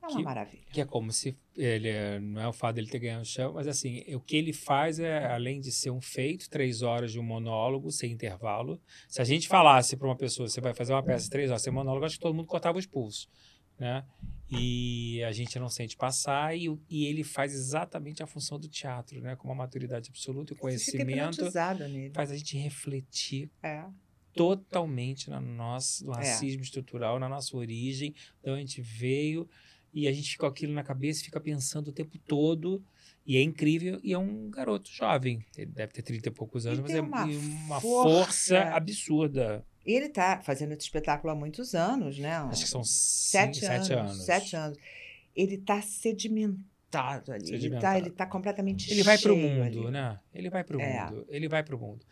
É 0.09 0.13
uma 0.13 0.19
que- 0.19 0.25
maravilha. 0.25 0.63
Que 0.73 0.81
é 0.81 0.85
como 0.85 1.13
se 1.13 1.37
ele 1.57 1.89
é- 1.89 2.19
não 2.21 2.41
é 2.43 2.49
o 2.49 2.53
fato 2.53 2.77
dele 2.77 2.89
ter 2.89 2.99
ganhado 2.99 3.23
o 3.23 3.27
chão, 3.27 3.53
mas 3.55 3.67
assim, 3.69 4.03
o 4.15 4.21
que 4.21 4.37
ele 4.37 4.53
faz 4.53 4.99
é, 4.99 5.27
além 5.27 5.61
de 5.61 5.71
ser 5.73 5.91
um 5.91 6.01
feito, 6.01 6.49
três 6.51 6.83
horas 6.83 7.13
de 7.13 7.19
um 7.19 7.23
monólogo 7.23 7.91
sem 7.91 8.11
intervalo. 8.13 8.81
Se 9.09 9.21
a 9.21 9.25
gente 9.25 9.47
falasse 9.49 9.97
para 9.97 10.07
uma 10.09 10.17
pessoa, 10.17 10.49
você 10.49 10.61
vai 10.61 10.73
fazer 10.75 10.93
uma 10.93 11.03
peça 11.03 11.25
de 11.25 11.31
três 11.31 11.51
horas 11.51 11.63
sem 11.63 11.73
monólogo, 11.73 12.05
acho 12.07 12.17
que 12.17 12.23
todo 12.23 12.35
mundo 12.35 12.47
cortava 12.47 12.79
os 12.79 12.87
pulsos, 12.87 13.29
né? 13.79 14.05
E 14.51 15.23
a 15.25 15.33
gente 15.33 15.59
não 15.59 15.69
sente 15.69 15.95
passar 15.97 16.57
e, 16.57 16.75
e 16.89 17.05
ele 17.05 17.23
faz 17.23 17.53
exatamente 17.53 18.23
a 18.23 18.27
função 18.27 18.59
do 18.59 18.67
teatro, 18.67 19.21
né? 19.21 19.37
Com 19.37 19.49
uma 19.49 19.55
maturidade 19.55 20.09
absoluta 20.09 20.55
e 20.55 20.57
conhecimento, 20.57 21.51
faz 22.15 22.31
a 22.31 22.37
gente 22.37 22.57
refletir 22.57 23.51
É. 23.63 23.85
totalmente 24.35 25.29
na 25.29 25.41
nosso 25.41 26.11
É. 26.13 26.17
racismo 26.17 26.63
estrutural, 26.63 27.19
na 27.19 27.29
nossa 27.29 27.55
origem, 27.57 28.13
de 28.43 28.51
onde 28.51 28.59
a 28.59 28.61
gente 28.61 28.81
veio, 28.81 29.49
e 29.93 30.07
a 30.09 30.13
gente 30.13 30.31
fica 30.31 30.41
com 30.41 30.47
aquilo 30.53 30.73
na 30.73 30.83
cabeça 30.83 31.21
e 31.23 31.25
fica 31.25 31.41
pensando 31.41 31.89
o 31.89 31.93
tempo 31.93 32.19
todo, 32.19 32.83
e 33.27 33.37
é 33.37 33.43
incrível, 33.43 34.01
e 34.03 34.13
é 34.13 34.19
um 34.19 34.49
garoto 34.51 34.91
jovem, 34.91 35.45
ele 35.57 35.71
deve 35.73 35.93
ter 35.93 36.03
30 36.03 36.29
e 36.29 36.33
poucos 36.33 36.67
anos, 36.67 36.81
mas 36.81 36.89
tem 36.91 36.99
é 36.99 37.03
uma 37.03 37.27
e 37.31 37.37
uma 37.37 37.81
força. 37.81 38.09
força 38.25 38.59
absurda. 38.75 39.65
E 39.87 39.93
ele 39.93 40.07
está 40.07 40.41
fazendo 40.41 40.73
esse 40.73 40.83
espetáculo 40.83 41.33
há 41.33 41.35
muitos 41.35 41.75
anos, 41.75 42.19
né? 42.19 42.35
Acho 42.37 42.65
que 42.65 42.71
são 42.71 42.85
sete, 42.85 43.61
cinco, 43.61 43.73
anos, 43.73 43.87
sete 43.87 43.93
anos. 43.99 44.25
Sete 44.25 44.57
anos. 44.57 44.79
Ele 45.35 45.55
está 45.55 45.81
sedimentado 45.83 47.33
ali. 47.33 47.43
Ele 47.49 47.57
está 47.57 47.57
Sedimentado. 47.59 47.99
ele 47.99 48.11
tá 48.11 48.27
completamente 48.27 48.91
Ele 48.91 49.03
vai 49.03 49.19
para 49.19 49.33
o 49.33 49.37
mundo, 49.37 49.63
ali. 49.63 49.91
né? 49.91 50.19
Ele 50.35 50.51
vai 50.51 50.65
para 50.65 50.77
o 50.77 50.81
É. 50.81 51.05
mundo. 51.11 51.27
Ele 51.29 51.49
vai 51.49 51.63
para 51.63 51.77
o 51.77 51.79
mundo. 51.79 52.05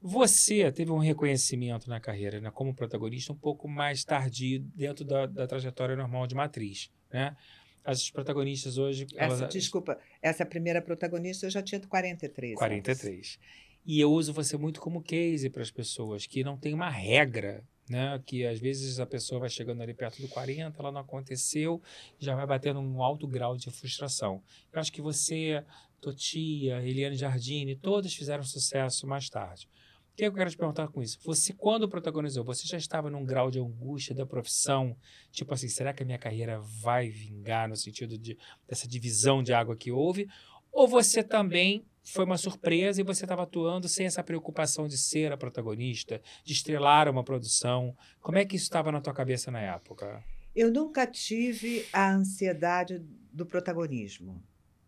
Você 0.00 0.70
teve 0.72 0.90
um 0.92 0.98
reconhecimento 0.98 1.88
na 1.88 1.98
carreira, 1.98 2.40
né, 2.40 2.50
como 2.50 2.74
protagonista, 2.74 3.32
um 3.32 3.36
pouco 3.36 3.66
mais 3.66 4.04
tardio 4.04 4.60
dentro 4.74 5.04
da, 5.04 5.26
da 5.26 5.46
trajetória 5.46 5.96
normal 5.96 6.26
de 6.26 6.34
matriz, 6.34 6.90
né? 7.12 7.36
As 7.84 8.10
protagonistas 8.10 8.78
hoje, 8.78 9.06
Essa, 9.14 9.44
elas, 9.44 9.52
desculpa, 9.52 9.98
essa 10.20 10.44
primeira 10.44 10.82
protagonista 10.82 11.46
eu 11.46 11.50
já 11.50 11.62
tinha 11.62 11.80
43. 11.80 12.50
anos. 12.50 12.58
43. 12.58 13.38
E 13.86 14.00
eu 14.00 14.10
uso 14.10 14.32
você 14.32 14.56
muito 14.56 14.80
como 14.80 15.00
case 15.00 15.48
para 15.48 15.62
as 15.62 15.70
pessoas, 15.70 16.26
que 16.26 16.42
não 16.42 16.56
tem 16.56 16.74
uma 16.74 16.90
regra, 16.90 17.62
né? 17.88 18.20
Que 18.26 18.44
às 18.44 18.58
vezes 18.58 18.98
a 18.98 19.06
pessoa 19.06 19.38
vai 19.40 19.48
chegando 19.48 19.80
ali 19.80 19.94
perto 19.94 20.20
do 20.20 20.26
40, 20.28 20.76
ela 20.76 20.90
não 20.90 21.00
aconteceu, 21.00 21.80
já 22.18 22.34
vai 22.34 22.46
batendo 22.46 22.80
um 22.80 23.00
alto 23.00 23.28
grau 23.28 23.56
de 23.56 23.70
frustração. 23.70 24.42
Eu 24.72 24.80
acho 24.80 24.92
que 24.92 25.00
você, 25.00 25.62
Totia, 26.00 26.82
Eliane 26.82 27.16
Jardine, 27.16 27.76
todas 27.76 28.12
fizeram 28.12 28.42
sucesso 28.42 29.06
mais 29.06 29.30
tarde. 29.30 29.68
O 30.16 30.18
que 30.18 30.24
eu 30.24 30.32
quero 30.32 30.48
te 30.48 30.56
perguntar 30.56 30.88
com 30.88 31.02
isso? 31.02 31.18
Você, 31.24 31.52
quando 31.52 31.86
protagonizou, 31.86 32.42
você 32.42 32.66
já 32.66 32.78
estava 32.78 33.10
num 33.10 33.22
grau 33.22 33.50
de 33.50 33.60
angústia 33.60 34.14
da 34.14 34.24
profissão? 34.24 34.96
Tipo 35.30 35.52
assim, 35.52 35.68
será 35.68 35.92
que 35.92 36.02
a 36.02 36.06
minha 36.06 36.16
carreira 36.16 36.58
vai 36.58 37.10
vingar 37.10 37.68
no 37.68 37.76
sentido 37.76 38.16
de, 38.16 38.38
dessa 38.66 38.88
divisão 38.88 39.42
de 39.42 39.52
água 39.52 39.76
que 39.76 39.92
houve? 39.92 40.26
Ou 40.72 40.88
você 40.88 41.22
também 41.22 41.84
foi 42.02 42.24
uma 42.24 42.38
surpresa 42.38 42.98
e 42.98 43.04
você 43.04 43.26
estava 43.26 43.42
atuando 43.42 43.90
sem 43.90 44.06
essa 44.06 44.24
preocupação 44.24 44.88
de 44.88 44.96
ser 44.96 45.32
a 45.32 45.36
protagonista, 45.36 46.18
de 46.42 46.54
estrelar 46.54 47.10
uma 47.10 47.22
produção? 47.22 47.94
Como 48.22 48.38
é 48.38 48.46
que 48.46 48.56
isso 48.56 48.64
estava 48.64 48.90
na 48.90 49.02
tua 49.02 49.12
cabeça 49.12 49.50
na 49.50 49.60
época? 49.60 50.24
Eu 50.54 50.72
nunca 50.72 51.06
tive 51.06 51.84
a 51.92 52.10
ansiedade 52.10 53.04
do 53.30 53.44
protagonismo. 53.44 54.42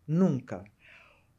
Nunca. 0.07 0.63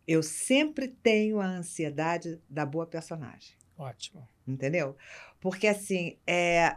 Eu 0.06 0.22
sempre 0.22 0.86
tenho 0.86 1.40
a 1.40 1.46
ansiedade 1.46 2.40
da 2.48 2.64
boa 2.64 2.86
personagem. 2.86 3.58
Ótimo. 3.80 4.28
Entendeu? 4.46 4.96
Porque, 5.40 5.66
assim, 5.66 6.18
é, 6.26 6.76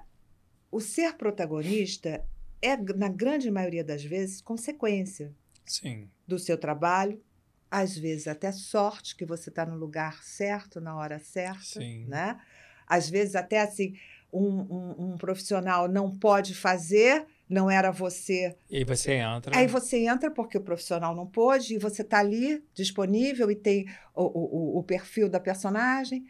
o 0.72 0.80
ser 0.80 1.14
protagonista 1.16 2.24
é, 2.62 2.78
na 2.78 3.10
grande 3.10 3.52
maioria 3.52 3.84
das 3.84 4.04
vezes, 4.04 4.42
consequência 4.42 5.34
Sim. 5.66 6.10
do 6.26 6.40
seu 6.40 6.58
trabalho, 6.58 7.22
às 7.70 7.98
vezes 7.98 8.28
até 8.28 8.52
sorte 8.52 9.16
que 9.16 9.26
você 9.26 9.50
está 9.50 9.66
no 9.66 9.76
lugar 9.76 10.24
certo, 10.24 10.80
na 10.80 10.96
hora 10.96 11.20
certa, 11.20 11.82
Sim. 11.82 12.06
né? 12.06 12.40
Às 12.88 13.10
vezes 13.10 13.36
até 13.36 13.62
assim, 13.62 13.96
um, 14.32 14.62
um, 14.62 15.14
um 15.14 15.18
profissional 15.18 15.90
não 15.90 16.10
pode 16.10 16.56
fazer, 16.56 17.26
não 17.50 17.70
era 17.70 17.92
você. 17.92 18.56
E 18.70 18.78
aí 18.78 18.84
você 18.84 19.14
entra. 19.14 19.58
Aí 19.58 19.68
você 19.68 20.06
entra 20.06 20.32
porque 20.32 20.58
o 20.58 20.62
profissional 20.62 21.14
não 21.16 21.28
pôde 21.28 21.76
e 21.76 21.78
você 21.78 22.02
está 22.02 22.20
ali 22.20 22.64
disponível 22.74 23.52
e 23.52 23.56
tem 23.56 23.88
o, 24.16 24.24
o, 24.24 24.80
o 24.80 24.84
perfil 24.84 25.28
da 25.28 25.40
personagem. 25.40 26.26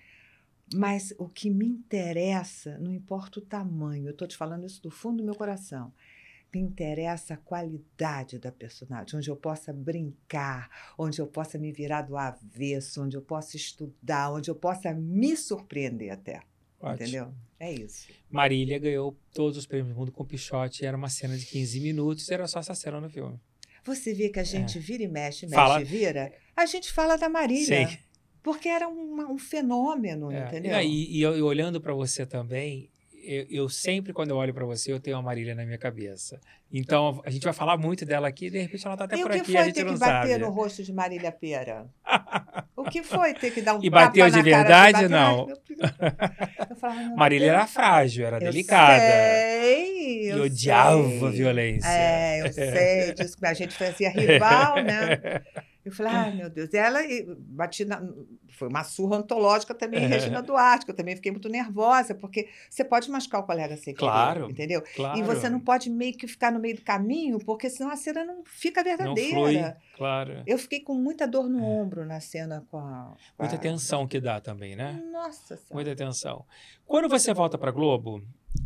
Mas 0.73 1.13
o 1.17 1.27
que 1.27 1.49
me 1.49 1.65
interessa, 1.65 2.77
não 2.79 2.91
importa 2.93 3.39
o 3.39 3.41
tamanho, 3.41 4.07
eu 4.07 4.11
estou 4.11 4.27
te 4.27 4.35
falando 4.37 4.65
isso 4.65 4.81
do 4.81 4.89
fundo 4.91 5.17
do 5.17 5.23
meu 5.23 5.35
coração. 5.35 5.93
Me 6.53 6.59
interessa 6.59 7.33
a 7.33 7.37
qualidade 7.37 8.37
da 8.37 8.51
personagem, 8.51 9.17
onde 9.17 9.29
eu 9.29 9.35
possa 9.35 9.73
brincar, 9.73 10.69
onde 10.97 11.19
eu 11.19 11.25
possa 11.25 11.57
me 11.57 11.71
virar 11.71 12.03
do 12.03 12.15
avesso, 12.15 13.01
onde 13.03 13.17
eu 13.17 13.21
possa 13.21 13.55
estudar, 13.57 14.31
onde 14.31 14.51
eu 14.51 14.55
possa 14.55 14.93
me 14.93 15.35
surpreender 15.35 16.11
até. 16.11 16.41
Ótimo. 16.79 16.93
Entendeu? 17.03 17.33
É 17.59 17.71
isso. 17.71 18.07
Marília 18.29 18.77
ganhou 18.77 19.17
todos 19.33 19.57
os 19.57 19.65
prêmios 19.65 19.93
do 19.93 19.97
mundo 19.97 20.11
com 20.11 20.25
Pichote. 20.25 20.85
Era 20.85 20.97
uma 20.97 21.09
cena 21.09 21.35
de 21.37 21.45
15 21.45 21.79
minutos, 21.79 22.29
era 22.29 22.45
só 22.45 22.59
essa 22.59 22.75
cena 22.75 22.99
no 22.99 23.09
filme. 23.09 23.39
Você 23.85 24.13
vê 24.13 24.29
que 24.29 24.39
a 24.39 24.43
gente 24.43 24.79
vira 24.79 25.03
e 25.03 25.07
mexe, 25.07 25.45
mexe 25.45 25.55
Fala- 25.55 25.81
e 25.81 25.83
vira. 25.83 26.31
A 26.55 26.65
gente 26.65 26.91
fala 26.91 27.17
da 27.17 27.27
Marília. 27.29 27.87
Sim. 27.87 27.97
Porque 28.43 28.67
era 28.69 28.87
uma- 28.87 29.31
um 29.31 29.37
fenômeno, 29.37 30.31
É, 30.31 30.45
entendeu? 30.45 30.77
E, 30.81 31.17
e 31.17 31.21
e 31.21 31.41
olhando 31.41 31.79
para 31.81 31.93
você 31.93 32.25
também, 32.25 32.89
eu, 33.23 33.45
eu 33.49 33.69
sempre, 33.69 34.11
quando 34.11 34.31
eu 34.31 34.35
olho 34.35 34.53
para 34.53 34.65
você, 34.65 34.91
eu 34.91 34.99
tenho 34.99 35.15
a 35.17 35.21
Marília 35.21 35.55
na 35.55 35.65
minha 35.65 35.77
cabeça. 35.77 36.39
Então, 36.71 37.21
a 37.25 37.29
gente 37.29 37.43
vai 37.43 37.53
falar 37.53 37.77
muito 37.77 38.05
dela 38.05 38.27
aqui, 38.27 38.49
de 38.49 38.59
repente 38.59 38.85
ela 38.85 38.97
tá 38.97 39.05
até 39.05 39.15
e 39.15 39.19
o 39.19 39.21
por 39.23 39.31
que 39.31 39.39
aqui, 39.39 39.51
a 39.55 39.59
foi 39.59 39.65
gente 39.67 39.75
ter 39.75 39.85
não 39.85 39.93
que 39.93 39.99
bater 39.99 40.39
no 40.39 40.49
rosto 40.49 40.83
de 40.83 40.91
Marília 40.91 41.31
Pera? 41.31 41.87
O 42.75 42.83
que 42.85 43.01
foi 43.01 43.33
ter 43.33 43.51
que 43.51 43.61
dar 43.61 43.75
um 43.75 43.83
E 43.83 43.89
bateu 43.89 44.29
de 44.29 44.37
na 44.37 44.43
cara 44.43 44.57
verdade? 44.63 44.93
bater? 44.93 45.09
Não. 45.09 45.47
Eu 46.69 46.75
falava, 46.75 46.99
meu 47.01 47.15
Marília 47.15 47.49
era 47.51 47.67
frágil, 47.67 48.25
era 48.25 48.37
Eu 48.37 48.39
delicada. 48.41 48.99
Sei, 48.99 50.23
e 50.25 50.27
eu 50.29 50.43
odiava 50.43 51.07
sei. 51.07 51.27
a 51.27 51.29
violência. 51.31 51.87
É, 51.87 52.41
eu 52.41 52.51
sei 52.51 53.13
disso, 53.13 53.37
que 53.37 53.45
a 53.45 53.53
gente 53.53 53.73
fazia 53.77 54.09
rival, 54.09 54.83
né? 54.83 55.43
Eu 55.85 55.91
falei, 55.91 56.11
ai 56.13 56.33
meu 56.35 56.49
Deus. 56.49 56.71
E 56.73 56.77
ela 56.77 57.03
e 57.03 57.25
bati 57.37 57.83
na. 57.83 58.01
Foi 58.57 58.67
uma 58.69 58.83
surra 58.83 59.17
antológica 59.17 59.73
também 59.73 60.03
É. 60.03 60.07
Regina 60.07 60.41
Duarte, 60.41 60.85
que 60.85 60.91
eu 60.91 60.95
também 60.95 61.15
fiquei 61.15 61.31
muito 61.31 61.49
nervosa, 61.49 62.13
porque 62.15 62.47
você 62.69 62.85
pode 62.85 63.09
machucar 63.11 63.41
o 63.41 63.43
colega 63.45 63.75
sem 63.75 63.93
querer, 63.93 64.09
Claro. 64.11 64.49
entendeu? 64.49 64.81
Claro. 64.95 65.17
E 65.19 65.23
você 65.23 65.49
não 65.49 65.59
pode 65.59 65.89
meio 65.89 66.13
que 66.15 66.27
ficar 66.27 66.51
no 66.51 66.59
meio 66.59 66.75
do 66.75 66.83
caminho, 66.83 67.39
porque 67.39 67.69
senão 67.69 67.91
a 67.91 67.95
cena 67.97 68.23
não 68.23 68.43
fica 68.45 68.81
Não 68.81 68.89
verdadeira. 68.97 69.33
flui, 69.33 69.73
claro. 69.97 70.43
Eu 70.45 70.57
fiquei 70.57 70.79
com 70.79 70.93
muita 70.93 71.27
dor 71.27 71.49
no 71.49 71.63
ombro 71.63 72.05
na 72.05 72.19
cena 72.21 72.63
com 72.69 72.77
a. 72.77 73.15
com 73.35 73.43
Muita 73.43 73.55
a- 73.55 73.59
tensão 73.59 74.07
que 74.07 74.19
dá 74.21 74.39
também, 74.39 74.75
né? 74.75 75.01
Nossa 75.11 75.57
Senhora. 75.57 75.73
Muita 75.73 75.91
atenção. 75.91 76.45
Quando 76.85 77.09
você 77.09 77.33
volta 77.33 77.57
para 77.57 77.71
Globo, 77.71 78.23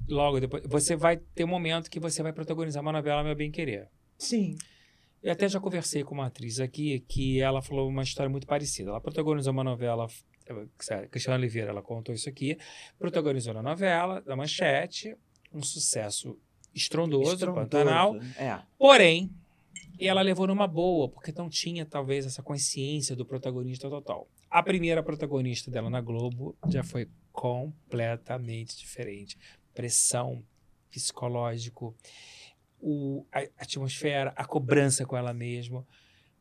logo 0.07 0.39
depois, 0.39 0.63
você 0.68 0.95
vai 0.95 1.18
ter 1.18 1.45
um 1.45 1.47
momento 1.47 1.89
que 1.89 1.99
você 1.99 2.22
vai 2.22 2.34
protagonizar 2.34 2.84
uma 2.84 2.91
novela 2.91 3.24
Meu 3.24 3.36
Bem 3.36 3.49
Querer. 3.49 3.88
Sim. 4.18 4.57
Eu 5.28 5.34
até 5.34 5.49
já 5.49 5.59
conversei 5.59 6.05
com 6.05 6.13
uma 6.13 6.28
atriz 6.28 6.57
aqui 6.57 7.01
que 7.01 7.41
ela 7.41 7.61
falou 7.61 7.89
uma 7.89 8.01
história 8.01 8.30
muito 8.30 8.47
parecida. 8.47 8.91
Ela 8.91 9.01
protagonizou 9.01 9.51
uma 9.51 9.61
novela, 9.61 10.07
sério, 10.80 11.09
Cristiana 11.09 11.38
Oliveira, 11.38 11.71
ela 11.71 11.82
contou 11.82 12.15
isso 12.15 12.30
aqui, 12.30 12.57
protagonizou 12.97 13.53
na 13.53 13.61
novela 13.61 14.21
da 14.21 14.38
Manchete, 14.38 15.17
um 15.53 15.61
sucesso 15.61 16.39
estrondoso, 16.73 17.34
Estrondoso. 17.34 17.61
Pantanal, 17.61 18.15
É. 18.38 18.61
porém, 18.78 19.30
ela 19.99 20.21
levou 20.21 20.47
numa 20.47 20.65
boa, 20.65 21.09
porque 21.09 21.34
não 21.34 21.49
tinha 21.49 21.86
talvez 21.86 22.25
essa 22.25 22.41
consciência 22.41 23.13
do 23.13 23.25
protagonista 23.25 23.89
total. 23.89 24.30
A 24.49 24.63
primeira 24.63 25.03
protagonista 25.03 25.69
dela 25.69 25.89
na 25.89 25.99
Globo 25.99 26.55
já 26.69 26.86
foi 26.86 27.05
completamente 27.34 28.78
diferente. 28.78 29.38
Pressão, 29.73 30.41
psicológico, 30.89 31.93
o, 32.80 33.25
a 33.32 33.39
atmosfera, 33.57 34.34
a 34.36 34.45
cobrança 34.45 35.05
com 35.05 35.17
ela 35.17 35.34
mesma. 35.34 35.86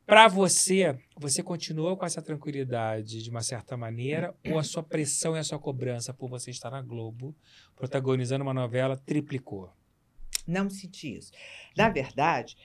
Para 0.06 0.28
você, 0.28 0.96
você 1.16 1.42
continuou 1.42 1.96
com 1.96 2.06
essa 2.06 2.22
tranquilidade 2.22 3.22
de 3.22 3.28
uma 3.28 3.42
certa 3.42 3.76
maneira, 3.76 4.32
ou 4.48 4.56
a 4.56 4.62
sua 4.62 4.82
pressão 4.82 5.34
e 5.36 5.40
a 5.40 5.44
sua 5.44 5.58
cobrança 5.58 6.14
por 6.14 6.30
você 6.30 6.50
estar 6.50 6.70
na 6.70 6.80
Globo, 6.80 7.34
protagonizando 7.74 8.44
uma 8.44 8.54
novela, 8.54 8.96
triplicou? 8.96 9.68
Não 10.46 10.70
senti 10.70 11.16
isso. 11.16 11.32
Na 11.76 11.88
verdade, 11.88 12.56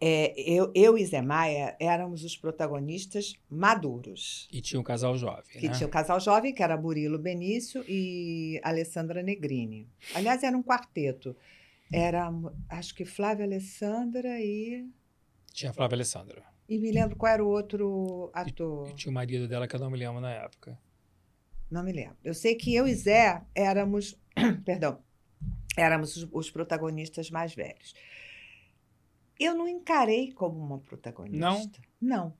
é, 0.00 0.32
eu, 0.40 0.72
eu 0.74 0.96
e 0.96 1.04
Zé 1.04 1.20
Maia 1.20 1.76
éramos 1.78 2.24
os 2.24 2.34
protagonistas 2.34 3.34
maduros. 3.50 4.48
E 4.50 4.62
tinha 4.62 4.80
um 4.80 4.82
casal 4.82 5.18
jovem, 5.18 5.60
Que 5.60 5.68
né? 5.68 5.74
tinha 5.74 5.86
o 5.86 5.90
casal 5.90 6.18
jovem, 6.18 6.54
que 6.54 6.62
era 6.62 6.80
Murilo 6.80 7.18
Benício 7.18 7.84
e 7.86 8.58
Alessandra 8.64 9.22
Negrini. 9.22 9.86
Aliás, 10.14 10.42
era 10.42 10.56
um 10.56 10.62
quarteto. 10.62 11.36
Era, 11.92 12.30
acho 12.68 12.94
que 12.94 13.04
Flávia 13.04 13.44
Alessandra 13.44 14.40
e. 14.40 14.88
Tinha 15.52 15.72
Flávia 15.72 15.96
Alessandra. 15.96 16.44
E 16.68 16.78
me 16.78 16.92
lembro 16.92 17.16
qual 17.16 17.32
era 17.32 17.44
o 17.44 17.48
outro 17.48 18.30
ator. 18.32 18.88
E 18.88 18.94
tinha 18.94 19.10
o 19.10 19.14
marido 19.14 19.48
dela 19.48 19.66
que 19.66 19.74
eu 19.74 19.80
não 19.80 19.90
me 19.90 19.98
lembro 19.98 20.20
na 20.20 20.30
época. 20.30 20.78
Não 21.70 21.82
me 21.82 21.92
lembro. 21.92 22.16
Eu 22.22 22.34
sei 22.34 22.54
que 22.54 22.74
eu 22.74 22.86
e 22.86 22.94
Zé 22.94 23.42
éramos. 23.54 24.16
perdão. 24.64 25.02
Éramos 25.76 26.16
os, 26.16 26.28
os 26.30 26.50
protagonistas 26.50 27.30
mais 27.30 27.54
velhos. 27.54 27.94
Eu 29.38 29.54
não 29.54 29.66
encarei 29.66 30.32
como 30.32 30.60
uma 30.60 30.78
protagonista. 30.78 31.40
Não? 31.40 31.70
Não. 32.00 32.34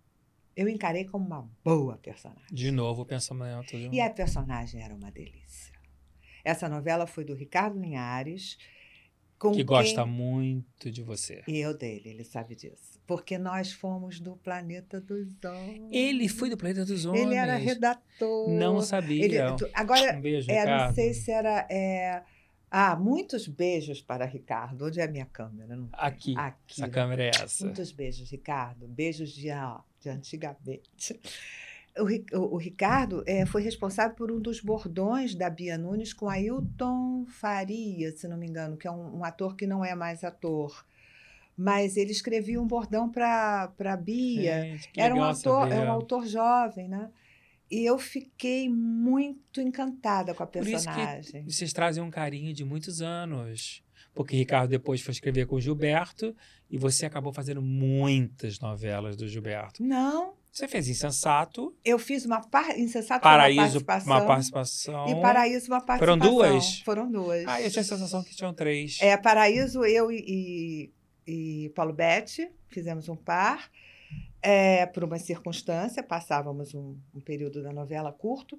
Eu 0.54 0.68
encarei 0.68 1.06
como 1.06 1.24
uma 1.24 1.50
boa 1.64 1.96
personagem. 1.96 2.44
De 2.52 2.70
novo 2.70 3.02
o 3.02 3.06
pensamento. 3.06 3.76
De 3.76 3.88
um... 3.88 3.92
E 3.92 4.00
a 4.00 4.10
personagem 4.10 4.82
era 4.82 4.94
uma 4.94 5.10
delícia. 5.10 5.74
Essa 6.44 6.68
novela 6.68 7.06
foi 7.06 7.24
do 7.24 7.34
Ricardo 7.34 7.80
Linhares. 7.80 8.58
Com 9.40 9.52
Que 9.52 9.64
gosta 9.64 10.04
muito 10.04 10.90
de 10.90 11.02
você. 11.02 11.42
E 11.48 11.58
eu 11.58 11.76
dele, 11.76 12.10
ele 12.10 12.24
sabe 12.24 12.54
disso. 12.54 13.00
Porque 13.06 13.38
nós 13.38 13.72
fomos 13.72 14.20
do 14.20 14.36
Planeta 14.36 15.00
dos 15.00 15.26
Homens. 15.42 15.88
Ele 15.90 16.28
foi 16.28 16.50
do 16.50 16.56
Planeta 16.58 16.84
dos 16.84 17.06
Homens. 17.06 17.22
Ele 17.26 17.34
era 17.34 17.56
redator. 17.56 18.50
Não 18.50 18.82
sabia. 18.82 19.24
Ele- 19.24 19.56
tu- 19.56 19.68
agora, 19.72 20.16
um 20.16 20.20
beijo, 20.20 20.50
é, 20.50 20.66
não 20.88 20.94
sei 20.94 21.14
se 21.14 21.30
era. 21.32 21.66
é, 21.70 22.22
Ah, 22.72 22.94
muitos 22.94 23.48
beijos 23.48 24.00
para 24.00 24.24
Ricardo. 24.24 24.84
Onde 24.86 25.00
é 25.00 25.04
a 25.04 25.08
minha 25.10 25.26
câmera? 25.26 25.74
Não. 25.74 25.88
Aqui. 25.92 26.34
Aqui. 26.36 26.80
Essa 26.82 26.88
câmera 26.88 27.24
é 27.24 27.30
essa. 27.30 27.64
Muitos 27.64 27.90
beijos, 27.90 28.30
Ricardo. 28.30 28.86
Beijos 28.86 29.30
de, 29.32 29.50
ó, 29.50 29.80
de 30.00 30.08
antigamente. 30.08 31.18
O, 31.98 32.54
o- 32.54 32.56
Ricardo 32.56 33.22
eh, 33.26 33.44
foi 33.46 33.62
responsável 33.62 34.14
por 34.16 34.30
um 34.30 34.40
dos 34.40 34.60
bordões 34.60 35.34
da 35.34 35.50
Bia 35.50 35.76
Nunes 35.76 36.12
com 36.12 36.28
Ailton 36.28 37.26
Faria, 37.26 38.12
se 38.12 38.28
não 38.28 38.36
me 38.36 38.46
engano, 38.46 38.76
que 38.76 38.86
é 38.86 38.90
um, 38.90 39.18
um 39.18 39.24
ator 39.24 39.56
que 39.56 39.66
não 39.66 39.84
é 39.84 39.94
mais 39.94 40.22
ator. 40.24 40.84
Mas 41.56 41.96
ele 41.96 42.12
escrevia 42.12 42.60
um 42.60 42.66
bordão 42.66 43.10
para 43.10 43.70
a 43.78 43.96
Bia. 43.96 44.62
Gente, 44.62 44.90
Era 44.96 45.14
um, 45.14 45.22
autor, 45.22 45.62
saber. 45.64 45.74
era 45.74 45.90
um 45.90 45.94
autor 45.94 46.26
jovem, 46.26 46.88
né? 46.88 47.10
E 47.70 47.84
eu 47.84 47.98
fiquei 47.98 48.68
muito 48.68 49.60
encantada 49.60 50.32
com 50.34 50.42
a 50.42 50.46
personagem. 50.46 51.44
vocês 51.44 51.72
trazem 51.72 52.02
um 52.02 52.10
carinho 52.10 52.52
de 52.54 52.64
muitos 52.64 53.02
anos. 53.02 53.82
Porque 54.14 54.36
Ricardo 54.36 54.70
depois 54.70 55.00
foi 55.02 55.12
escrever 55.12 55.46
com 55.46 55.54
o 55.56 55.60
Gilberto 55.60 56.34
e 56.68 56.76
você 56.78 57.06
acabou 57.06 57.32
fazendo 57.32 57.62
muitas 57.62 58.58
novelas 58.58 59.14
do 59.16 59.28
Gilberto. 59.28 59.80
Não, 59.82 60.34
Você 60.52 60.66
fez 60.66 60.88
Insensato, 60.88 61.74
eu 61.84 61.98
fiz 61.98 62.26
uma 62.26 62.40
par... 62.40 62.76
Insensato 62.76 63.22
Paraíso, 63.22 63.78
uma 63.78 63.84
participação. 63.84 64.12
uma 64.12 64.26
participação. 64.26 65.08
E 65.08 65.20
Paraíso, 65.20 65.66
uma 65.68 65.80
participação. 65.80 65.98
Foram 65.98 66.18
duas? 66.18 66.80
Foram 66.80 67.10
duas. 67.10 67.46
Ah, 67.46 67.62
eu 67.62 67.70
tinha 67.70 67.82
a 67.82 67.84
sensação 67.84 68.24
que 68.24 68.34
tinham 68.34 68.52
três. 68.52 68.98
É, 69.00 69.16
Paraíso, 69.16 69.84
eu 69.84 70.10
e, 70.10 70.90
e, 71.26 71.64
e 71.64 71.68
Paulo 71.70 71.92
Betti 71.92 72.50
fizemos 72.68 73.08
um 73.08 73.16
par. 73.16 73.70
É, 74.42 74.86
por 74.86 75.04
uma 75.04 75.18
circunstância, 75.18 76.02
passávamos 76.02 76.74
um, 76.74 76.96
um 77.14 77.20
período 77.20 77.62
da 77.62 77.72
novela 77.72 78.12
curto. 78.12 78.58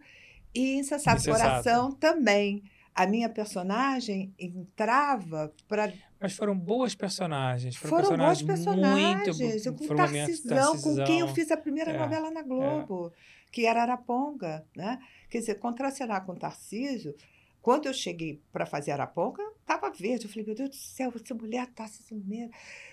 E 0.53 0.75
Insensato 0.75 1.17
Insensato. 1.17 1.43
Coração 1.43 1.91
também. 1.91 2.63
A 2.93 3.05
minha 3.07 3.27
personagem 3.27 4.33
entrava 4.37 5.53
para. 5.67 5.91
Mas 6.21 6.33
foram 6.33 6.55
boas 6.57 6.93
personagens. 6.93 7.75
Foram 7.75 8.15
bons 8.15 8.41
personagens 8.43 8.43
personagens. 8.45 9.65
Eu 9.65 9.71
Muito, 9.73 9.81
com 9.81 9.87
foram 9.87 10.05
momentos 10.05 10.41
de 10.41 10.47
Tarcisão, 10.49 10.81
com 10.81 11.03
quem 11.03 11.19
eu 11.19 11.27
fiz 11.29 11.49
a 11.51 11.57
primeira 11.57 11.91
É, 11.91 11.97
novela 11.97 12.29
na 12.29 12.43
Globo, 12.43 13.11
que 13.51 13.65
era 13.65 13.81
Araponga. 13.81 14.63
Né? 14.75 14.99
Quer 15.29 15.39
dizer, 15.39 15.55
contracenar 15.55 16.23
com 16.25 16.35
Tarcísio. 16.35 17.15
Quando 17.61 17.87
eu 17.87 17.93
cheguei 17.93 18.41
para 18.51 18.65
fazer 18.65 18.91
Araponga, 18.91 19.43
estava 19.61 19.89
verde. 19.91 20.25
Eu 20.25 20.29
falei, 20.29 20.45
meu 20.45 20.55
Deus 20.55 20.69
do 20.69 20.75
céu, 20.75 21.11
essa 21.15 21.33
mulher 21.33 21.67
Tarcísio 21.73 22.21
mesmo. 22.25 22.51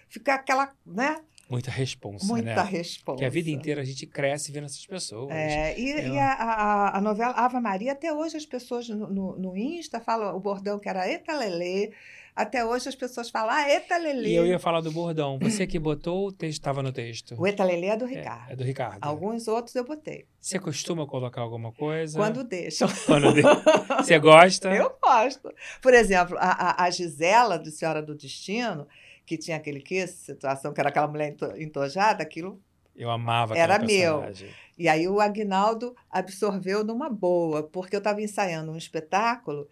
Ficar 0.09 0.37
aquela, 0.37 0.73
né? 0.87 1.21
Muita 1.51 1.71
responsa, 1.71 2.27
Muita 2.27 2.57
né? 2.57 2.63
resposta. 2.63 3.05
Porque 3.13 3.25
a 3.25 3.31
vida 3.31 3.49
inteira 3.51 3.81
a 3.81 3.85
gente 3.85 4.07
cresce 4.07 4.53
vendo 4.53 4.65
essas 4.67 4.85
pessoas. 4.87 5.31
É, 5.31 5.79
e, 5.79 5.91
Eu- 5.93 6.13
e 6.15 6.19
a, 6.19 6.33
a, 6.33 6.99
a 6.99 7.01
novela 7.01 7.33
Ava 7.33 7.59
Maria, 7.61 7.93
até 7.93 8.13
hoje 8.13 8.37
as 8.37 8.45
pessoas 8.45 8.87
no, 8.91 9.07
no, 9.09 9.39
no 9.39 9.57
Insta 9.57 9.99
falam 9.99 10.37
o 10.37 10.41
bordão 10.41 10.79
que 10.79 10.89
era 10.89 11.07
Eta 11.09 11.35
Lelê. 11.35 11.91
Até 12.39 12.65
hoje 12.65 12.89
as 12.89 12.95
pessoas 12.95 13.29
falam, 13.31 13.51
ah, 13.53 13.69
Eta 13.69 13.97
Lelê. 13.97 14.29
E 14.29 14.35
eu 14.37 14.47
ia 14.47 14.61
falar 14.61 14.81
do 14.81 14.93
bordão. 14.93 15.41
Você 15.43 15.67
que 15.67 15.77
botou 15.77 16.29
o 16.29 16.33
texto 16.33 16.61
estava 16.61 16.85
no 16.85 16.93
texto? 16.93 17.35
O 17.37 17.45
Eta 17.45 17.65
Lelê 17.65 17.89
é 17.89 17.97
do 17.97 18.05
É, 18.05 18.09
Ricardo. 18.09 18.53
É, 18.53 18.55
do 18.55 18.63
Ricardo. 18.63 18.99
Alguns 19.03 19.49
outros 19.49 19.75
eu 19.75 19.85
botei. 19.85 20.25
Você 20.41 20.57
costuma 20.61 21.05
colocar 21.05 21.41
alguma 21.41 21.73
coisa? 21.73 22.17
Quando 22.17 22.45
deixam. 22.45 22.89
Quando 23.07 23.33
de- 23.35 23.43
Você 23.99 24.17
gosta? 24.21 24.69
Eu 24.73 24.97
gosto. 25.03 25.53
Por 25.83 25.93
exemplo, 25.93 26.37
a, 26.39 26.85
a, 26.85 26.89
Gisela, 26.91 27.59
do 27.59 27.73
Senhora 27.73 28.01
do 28.01 28.15
Destino, 28.15 28.87
que 29.27 29.37
tinha 29.37 29.57
aquele 29.57 29.81
que 29.81 30.07
situação, 30.07 30.73
que 30.73 30.79
era 30.81 30.91
aquela 30.91 31.09
mulher 31.09 31.31
ento- 31.33 31.61
entojada, 31.61 32.23
aquilo. 32.23 32.63
Eu 32.95 33.11
amava 33.11 33.59
Era 33.59 33.75
aquela 33.75 33.87
meu. 33.87 34.13
personagem. 34.21 34.49
E 34.79 34.89
aí 34.89 35.09
o 35.09 35.21
Agnaldo 35.21 35.93
absorveu 36.09 36.85
numa 36.85 37.11
boa, 37.11 37.65
porque 37.65 37.97
eu 37.97 37.99
estava 37.99 38.23
ensaiando 38.23 38.71
um 38.71 38.77
espetáculo 38.77 39.69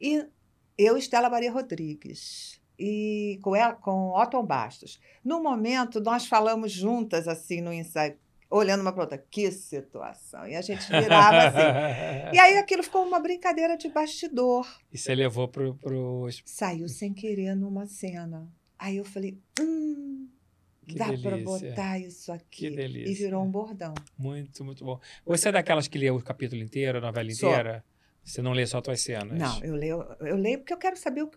e 0.00 0.24
eu, 0.76 0.96
Estela 0.96 1.30
Maria 1.30 1.52
Rodrigues, 1.52 2.60
e 2.78 3.38
com, 3.42 3.54
ela, 3.54 3.74
com 3.74 4.10
Otton 4.10 4.44
Bastos. 4.44 5.00
No 5.24 5.42
momento, 5.42 6.00
nós 6.00 6.26
falamos 6.26 6.72
juntas, 6.72 7.28
assim, 7.28 7.60
no 7.60 7.72
ensaio, 7.72 8.16
olhando 8.50 8.80
uma 8.80 8.92
para 8.92 9.02
outra. 9.02 9.18
Que 9.30 9.50
situação! 9.50 10.46
E 10.46 10.56
a 10.56 10.60
gente 10.60 10.86
virava 10.88 11.38
assim. 11.48 12.34
E 12.34 12.38
aí 12.38 12.58
aquilo 12.58 12.82
ficou 12.82 13.06
uma 13.06 13.20
brincadeira 13.20 13.76
de 13.76 13.88
bastidor. 13.88 14.66
E 14.92 14.98
você 14.98 15.14
levou 15.14 15.48
pro, 15.48 15.74
pro... 15.76 16.28
Saiu 16.44 16.88
sem 16.88 17.12
querer 17.12 17.54
numa 17.54 17.86
cena. 17.86 18.48
Aí 18.78 18.96
eu 18.96 19.04
falei, 19.04 19.38
hum, 19.60 20.28
Que 20.86 20.96
dá 20.96 21.06
para 21.16 21.38
botar 21.38 21.98
isso 21.98 22.32
aqui. 22.32 22.68
Que 22.68 22.70
delícia. 22.70 23.10
E 23.10 23.14
virou 23.14 23.42
um 23.42 23.50
bordão. 23.50 23.94
Muito, 24.18 24.64
muito 24.64 24.84
bom. 24.84 25.00
Você 25.24 25.48
é 25.48 25.52
daquelas 25.52 25.88
que 25.88 25.96
lê 25.96 26.10
o 26.10 26.20
capítulo 26.20 26.60
inteiro, 26.60 26.98
a 26.98 27.00
novela 27.00 27.30
Sou. 27.30 27.50
Você 28.24 28.40
não 28.40 28.52
lê 28.52 28.66
só 28.66 28.80
cenas? 28.96 29.38
Não, 29.38 29.62
eu 29.62 29.74
leio, 29.74 30.02
eu 30.20 30.36
leio 30.36 30.58
porque 30.58 30.72
eu 30.72 30.78
quero 30.78 30.96
saber 30.96 31.22
o, 31.22 31.30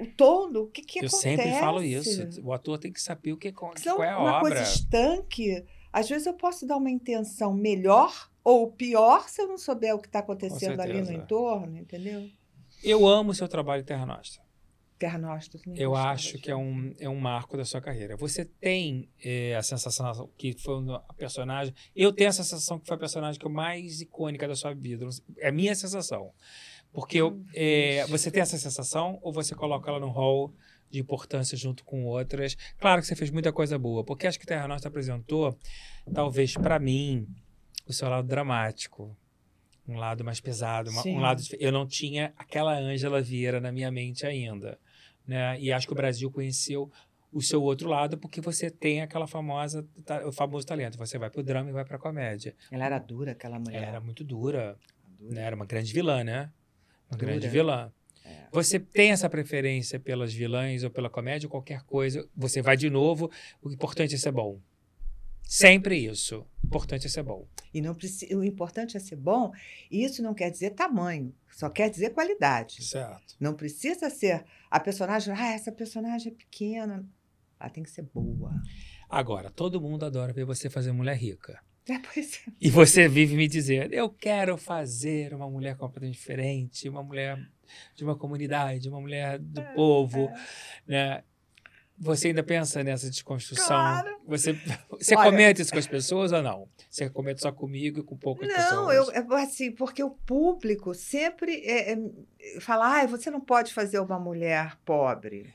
o 0.00 0.06
todo, 0.06 0.64
o 0.64 0.66
que, 0.66 0.82
que 0.82 0.98
Eu 0.98 1.06
acontece. 1.06 1.22
sempre 1.22 1.52
falo 1.60 1.82
isso. 1.82 2.28
O 2.42 2.52
ator 2.52 2.78
tem 2.78 2.92
que 2.92 3.00
saber 3.00 3.32
o 3.32 3.36
que, 3.36 3.52
qual 3.52 3.72
é 4.02 4.10
a 4.10 4.18
uma 4.18 4.38
obra. 4.38 4.40
coisa 4.40 4.62
estanque, 4.62 5.64
às 5.92 6.08
vezes 6.08 6.26
eu 6.26 6.34
posso 6.34 6.66
dar 6.66 6.76
uma 6.76 6.90
intenção 6.90 7.54
melhor 7.54 8.30
ou 8.42 8.72
pior 8.72 9.28
se 9.28 9.40
eu 9.40 9.46
não 9.46 9.56
souber 9.56 9.94
o 9.94 10.00
que 10.00 10.08
está 10.08 10.18
acontecendo 10.18 10.80
ali 10.80 11.00
no 11.00 11.12
entorno, 11.12 11.78
entendeu? 11.78 12.28
Eu 12.82 13.06
amo 13.06 13.30
o 13.30 13.34
seu 13.34 13.46
trabalho 13.46 13.84
Terra 13.84 14.04
Nostra. 14.04 14.41
Terra 15.02 15.18
Nostra. 15.18 15.60
também 15.60 15.80
Eu 15.80 15.96
acho 15.96 16.38
que 16.38 16.48
é 16.48 16.54
um, 16.54 16.94
é 17.00 17.08
um 17.08 17.18
marco 17.18 17.56
da 17.56 17.64
sua 17.64 17.80
carreira. 17.80 18.16
Você 18.16 18.44
tem 18.44 19.08
eh, 19.24 19.52
a 19.56 19.62
sensação 19.62 20.30
que 20.38 20.52
foi 20.56 20.76
a 21.08 21.12
personagem. 21.14 21.74
Eu 21.94 22.12
tenho 22.12 22.30
a 22.30 22.32
sensação 22.32 22.78
que 22.78 22.86
foi 22.86 22.94
a 22.94 23.00
personagem 23.00 23.36
que 23.40 23.44
eu 23.44 23.50
mais 23.50 24.00
icônica 24.00 24.46
da 24.46 24.54
sua 24.54 24.72
vida. 24.72 25.04
É 25.38 25.48
a 25.48 25.52
minha 25.52 25.74
sensação. 25.74 26.30
Porque 26.92 27.18
eu, 27.20 27.42
eh, 27.52 28.06
você 28.06 28.30
tem 28.30 28.42
essa 28.42 28.56
sensação 28.56 29.18
ou 29.22 29.32
você 29.32 29.56
coloca 29.56 29.90
ela 29.90 29.98
no 29.98 30.08
hall 30.08 30.54
de 30.88 31.00
importância 31.00 31.56
junto 31.58 31.84
com 31.84 32.04
outras? 32.04 32.54
Claro 32.78 33.00
que 33.00 33.08
você 33.08 33.16
fez 33.16 33.30
muita 33.32 33.52
coisa 33.52 33.76
boa, 33.76 34.04
porque 34.04 34.28
acho 34.28 34.38
que 34.38 34.46
Terra 34.46 34.68
Nostra 34.68 34.88
apresentou, 34.88 35.58
talvez 36.14 36.54
para 36.54 36.78
mim, 36.78 37.26
o 37.88 37.92
seu 37.92 38.08
lado 38.08 38.28
dramático. 38.28 39.16
Um 39.88 39.96
lado 39.96 40.22
mais 40.22 40.38
pesado, 40.38 40.90
uma- 40.92 41.02
um 41.08 41.18
lado. 41.18 41.42
Eu 41.58 41.72
não 41.72 41.84
tinha 41.88 42.32
aquela 42.36 42.78
Ângela 42.78 43.20
Vieira 43.20 43.58
na 43.60 43.72
minha 43.72 43.90
mente 43.90 44.24
ainda 44.24 44.78
né? 45.26 45.58
E 45.60 45.72
acho 45.72 45.86
que 45.86 45.92
o 45.92 45.96
Brasil 45.96 46.30
conheceu 46.30 46.90
o 47.32 47.40
seu 47.40 47.62
outro 47.62 47.88
lado 47.88 48.18
porque 48.18 48.40
você 48.40 48.70
tem 48.70 49.00
aquela 49.00 49.26
famosa, 49.26 49.86
ta- 50.04 50.26
o 50.26 50.32
famoso 50.32 50.66
talento. 50.66 50.98
Você 50.98 51.16
vai 51.18 51.30
pro 51.30 51.42
drama 51.42 51.70
e 51.70 51.72
vai 51.72 51.84
pra 51.84 51.98
comédia. 51.98 52.54
Ela 52.70 52.84
era 52.84 52.98
dura, 52.98 53.32
aquela 53.32 53.58
mulher. 53.58 53.82
Era 53.88 54.00
muito 54.00 54.22
dura, 54.22 54.76
Dura. 55.18 55.34
né? 55.34 55.42
Era 55.42 55.56
uma 55.56 55.64
grande 55.66 55.92
vilã, 55.92 56.22
né? 56.22 56.50
Uma 57.10 57.16
Dura. 57.18 57.30
grande 57.32 57.48
vilã. 57.48 57.92
É. 58.24 58.46
Você 58.52 58.78
tem 58.78 59.10
essa 59.10 59.28
preferência 59.28 59.98
pelas 59.98 60.32
vilãs 60.32 60.84
ou 60.84 60.90
pela 60.90 61.08
comédia 61.10 61.46
ou 61.46 61.50
qualquer 61.50 61.82
coisa? 61.82 62.28
Você 62.36 62.60
vai 62.62 62.76
de 62.76 62.88
novo. 62.90 63.30
O 63.62 63.70
importante 63.70 64.14
é 64.14 64.18
ser 64.18 64.30
bom. 64.32 64.60
Sempre 65.54 65.98
isso. 65.98 66.46
O 66.62 66.66
importante 66.66 67.06
é 67.06 67.10
ser 67.10 67.22
bom. 67.22 67.46
E 67.74 67.80
não 67.82 67.94
preci- 67.94 68.34
o 68.34 68.42
importante 68.42 68.96
é 68.96 69.00
ser 69.00 69.16
bom, 69.16 69.52
e 69.90 70.02
isso 70.02 70.22
não 70.22 70.32
quer 70.32 70.50
dizer 70.50 70.70
tamanho, 70.70 71.34
só 71.50 71.68
quer 71.68 71.90
dizer 71.90 72.10
qualidade. 72.10 72.82
Certo. 72.82 73.36
Não 73.38 73.52
precisa 73.54 74.08
ser 74.08 74.44
a 74.70 74.80
personagem, 74.80 75.34
ah, 75.36 75.52
essa 75.52 75.70
personagem 75.70 76.32
é 76.32 76.34
pequena. 76.34 77.06
Ela 77.60 77.68
tem 77.70 77.82
que 77.82 77.90
ser 77.90 78.02
boa. 78.02 78.50
Agora, 79.10 79.50
todo 79.50 79.80
mundo 79.80 80.04
adora 80.06 80.32
ver 80.32 80.44
você 80.46 80.70
fazer 80.70 80.90
mulher 80.92 81.16
rica. 81.16 81.60
É, 81.88 81.98
pois 81.98 82.38
é. 82.46 82.52
E 82.60 82.70
você 82.70 83.08
vive 83.08 83.34
me 83.34 83.48
dizendo: 83.48 83.92
eu 83.92 84.08
quero 84.08 84.56
fazer 84.56 85.34
uma 85.34 85.50
mulher 85.50 85.76
completamente 85.76 86.14
diferente, 86.14 86.88
uma 86.88 87.02
mulher 87.02 87.36
de 87.96 88.04
uma 88.04 88.14
comunidade, 88.16 88.88
uma 88.88 89.00
mulher 89.00 89.40
do 89.40 89.60
É, 89.60 89.74
povo, 89.74 90.30
né? 90.86 91.24
Você 91.98 92.28
ainda 92.28 92.42
pensa 92.42 92.82
nessa 92.82 93.08
desconstrução? 93.08 93.66
Claro. 93.66 94.20
Você, 94.26 94.52
você 94.90 95.14
Olha- 95.14 95.30
comenta 95.30 95.62
isso 95.62 95.72
com 95.72 95.78
as 95.78 95.86
pessoas 95.86 96.32
ou 96.32 96.42
não? 96.42 96.68
Você 96.90 97.08
comenta 97.08 97.40
só 97.40 97.52
comigo 97.52 98.00
e 98.00 98.02
com 98.02 98.16
poucas 98.16 98.48
Não, 98.48 98.56
pessoas? 98.56 98.96
eu, 99.14 99.36
é 99.36 99.42
assim, 99.42 99.70
porque 99.70 100.02
o 100.02 100.10
público 100.10 100.94
sempre 100.94 101.60
é, 101.64 101.92
é, 101.92 102.60
fala, 102.60 103.00
ah, 103.02 103.06
você 103.06 103.30
não 103.30 103.40
pode 103.40 103.72
fazer 103.72 103.98
uma 104.00 104.18
mulher 104.18 104.76
pobre. 104.84 105.54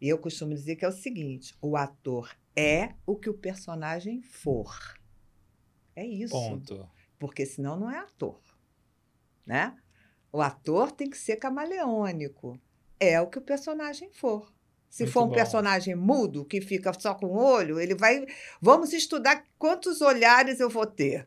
E 0.00 0.08
eu 0.08 0.18
costumo 0.18 0.52
dizer 0.52 0.76
que 0.76 0.84
é 0.84 0.88
o 0.88 0.92
seguinte: 0.92 1.54
o 1.62 1.76
ator 1.76 2.36
é 2.56 2.94
o 3.06 3.16
que 3.16 3.30
o 3.30 3.34
personagem 3.34 4.20
for. 4.20 4.76
É 5.94 6.04
isso. 6.04 6.32
Ponto. 6.32 6.88
Porque 7.18 7.46
senão 7.46 7.78
não 7.78 7.90
é 7.90 7.98
ator. 7.98 8.40
Né? 9.46 9.76
O 10.32 10.40
ator 10.40 10.90
tem 10.90 11.08
que 11.08 11.16
ser 11.16 11.36
camaleônico. 11.36 12.58
É 12.98 13.20
o 13.20 13.28
que 13.28 13.38
o 13.38 13.42
personagem 13.42 14.10
for. 14.12 14.52
Se 14.92 15.04
Muito 15.04 15.12
for 15.14 15.22
um 15.22 15.28
bom. 15.28 15.34
personagem 15.34 15.94
mudo, 15.94 16.44
que 16.44 16.60
fica 16.60 16.92
só 16.92 17.14
com 17.14 17.24
o 17.24 17.42
olho, 17.42 17.80
ele 17.80 17.94
vai. 17.94 18.26
Vamos 18.60 18.92
estudar 18.92 19.42
quantos 19.58 20.02
olhares 20.02 20.60
eu 20.60 20.68
vou 20.68 20.84
ter 20.84 21.26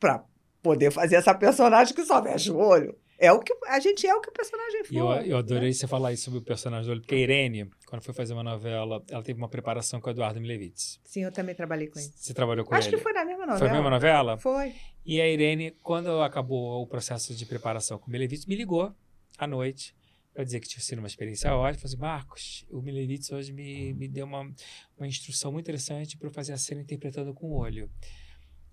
para 0.00 0.24
poder 0.60 0.90
fazer 0.90 1.14
essa 1.14 1.32
personagem 1.32 1.94
que 1.94 2.04
só 2.04 2.20
mexe 2.20 2.50
o 2.50 2.56
olho. 2.56 2.98
É 3.16 3.30
o 3.30 3.38
que 3.38 3.54
a 3.68 3.78
gente 3.78 4.04
é 4.04 4.12
o 4.12 4.20
que 4.20 4.30
o 4.30 4.32
personagem 4.32 4.82
for. 4.82 4.92
E 4.92 4.96
eu, 4.96 5.06
eu 5.30 5.36
adorei 5.36 5.68
né? 5.68 5.72
você 5.72 5.86
falar 5.86 6.12
isso 6.12 6.24
sobre 6.24 6.40
o 6.40 6.42
personagem 6.42 6.86
do 6.86 6.90
olho, 6.90 7.00
porque 7.02 7.14
a 7.14 7.18
Irene, 7.18 7.70
quando 7.86 8.02
foi 8.02 8.12
fazer 8.12 8.32
uma 8.32 8.42
novela, 8.42 9.00
ela 9.08 9.22
teve 9.22 9.38
uma 9.38 9.48
preparação 9.48 10.00
com 10.00 10.08
o 10.08 10.10
Eduardo 10.10 10.40
Milevitz. 10.40 10.98
Sim, 11.04 11.22
eu 11.22 11.30
também 11.30 11.54
trabalhei 11.54 11.86
com 11.86 12.00
ele. 12.00 12.10
Você 12.16 12.34
trabalhou 12.34 12.64
com 12.64 12.74
Acho 12.74 12.88
ele? 12.88 12.96
que 12.96 13.02
foi 13.04 13.12
na 13.12 13.24
mesma 13.24 13.46
novela. 13.46 13.58
Foi 13.60 13.68
a 13.68 13.72
mesma 13.72 13.90
novela? 13.90 14.38
Foi. 14.38 14.74
E 15.06 15.20
a 15.20 15.28
Irene, 15.28 15.70
quando 15.84 16.20
acabou 16.20 16.82
o 16.82 16.86
processo 16.88 17.32
de 17.32 17.46
preparação 17.46 17.96
com 17.96 18.08
o 18.08 18.10
Milevitz, 18.10 18.44
me 18.44 18.56
ligou 18.56 18.92
à 19.38 19.46
noite 19.46 19.94
para 20.34 20.42
dizer 20.42 20.58
que 20.58 20.68
tinha 20.68 20.82
sido 20.82 20.98
uma 20.98 21.06
experiência 21.06 21.54
ótima. 21.54 21.80
Falei 21.80 21.94
assim, 21.94 21.96
Marcos, 21.96 22.66
o 22.68 22.82
Milevitz 22.82 23.30
hoje 23.30 23.52
me, 23.52 23.94
me 23.94 24.08
deu 24.08 24.26
uma, 24.26 24.52
uma 24.98 25.06
instrução 25.06 25.52
muito 25.52 25.64
interessante 25.64 26.18
para 26.18 26.28
eu 26.28 26.32
fazer 26.32 26.52
a 26.52 26.58
cena 26.58 26.82
interpretando 26.82 27.32
com 27.32 27.52
o 27.52 27.54
olho. 27.54 27.88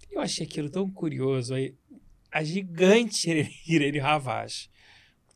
Eu 0.09 0.19
achei 0.19 0.45
aquilo 0.45 0.69
tão 0.69 0.89
curioso. 0.89 1.53
Aí, 1.53 1.75
a 2.31 2.43
gigante 2.43 3.29
Irene 3.67 3.99
Ravaz, 3.99 4.69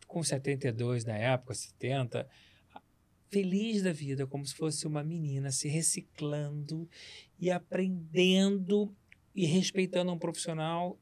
com 0.07 0.23
72 0.23 1.05
na 1.05 1.15
época, 1.15 1.53
70, 1.53 2.28
feliz 3.30 3.84
da 3.84 3.93
vida, 3.93 4.26
como 4.26 4.45
se 4.45 4.55
fosse 4.55 4.88
uma 4.88 5.03
menina 5.03 5.51
se 5.51 5.67
reciclando 5.67 6.89
e 7.39 7.51
aprendendo 7.51 8.95
e 9.36 9.45
respeitando 9.45 10.11
um 10.11 10.17
profissional, 10.17 10.97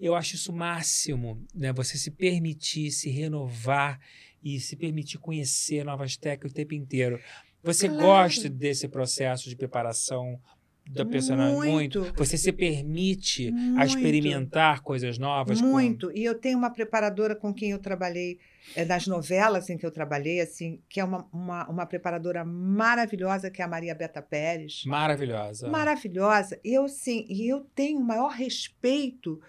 eu 0.00 0.14
acho 0.14 0.34
isso 0.34 0.52
o 0.52 0.54
máximo, 0.56 1.42
né? 1.54 1.72
Você 1.72 1.96
se 1.98 2.10
permitir 2.10 2.90
se 2.90 3.08
renovar 3.10 3.98
e 4.42 4.60
se 4.60 4.76
permitir 4.76 5.18
conhecer 5.18 5.84
novas 5.84 6.16
técnicas 6.16 6.52
o 6.52 6.54
tempo 6.54 6.74
inteiro. 6.74 7.18
Você 7.62 7.88
Claro. 7.88 8.02
gosta 8.04 8.48
desse 8.48 8.86
processo 8.88 9.48
de 9.48 9.56
preparação 9.56 10.38
da 10.86 11.02
personagem 11.06 11.56
muito? 11.56 12.00
Muito. 12.02 12.14
Você 12.18 12.36
se 12.36 12.52
permite 12.52 13.48
a 13.48 13.50
Muito. 13.52 13.84
experimentar 13.86 14.82
coisas 14.82 15.16
novas? 15.16 15.58
com- 15.58 15.66
Muito. 15.68 16.12
E 16.14 16.22
eu 16.22 16.34
tenho 16.34 16.58
uma 16.58 16.68
preparadora 16.68 17.34
com 17.34 17.54
quem 17.54 17.70
eu 17.70 17.78
trabalhei 17.78 18.38
é, 18.76 18.84
nas 18.84 19.06
novelas 19.06 19.70
em 19.70 19.78
que 19.78 19.86
eu 19.86 19.90
trabalhei, 19.90 20.40
assim, 20.42 20.78
que 20.90 21.00
é 21.00 21.04
uma, 21.04 21.26
uma, 21.32 21.66
uma 21.70 21.86
preparadora 21.86 22.44
maravilhosa, 22.44 23.50
que 23.50 23.62
é 23.62 23.64
a 23.64 23.68
Maria 23.68 23.94
Beta 23.94 24.20
Pérez. 24.20 24.82
Maravilhosa. 24.84 25.68
Maravilhosa. 25.70 26.60
Eu, 26.62 26.86
sim, 26.86 27.24
e 27.30 27.48
eu 27.48 27.60
tenho 27.74 27.98
o 27.98 28.04
maior 28.04 28.28
respeito 28.32 29.40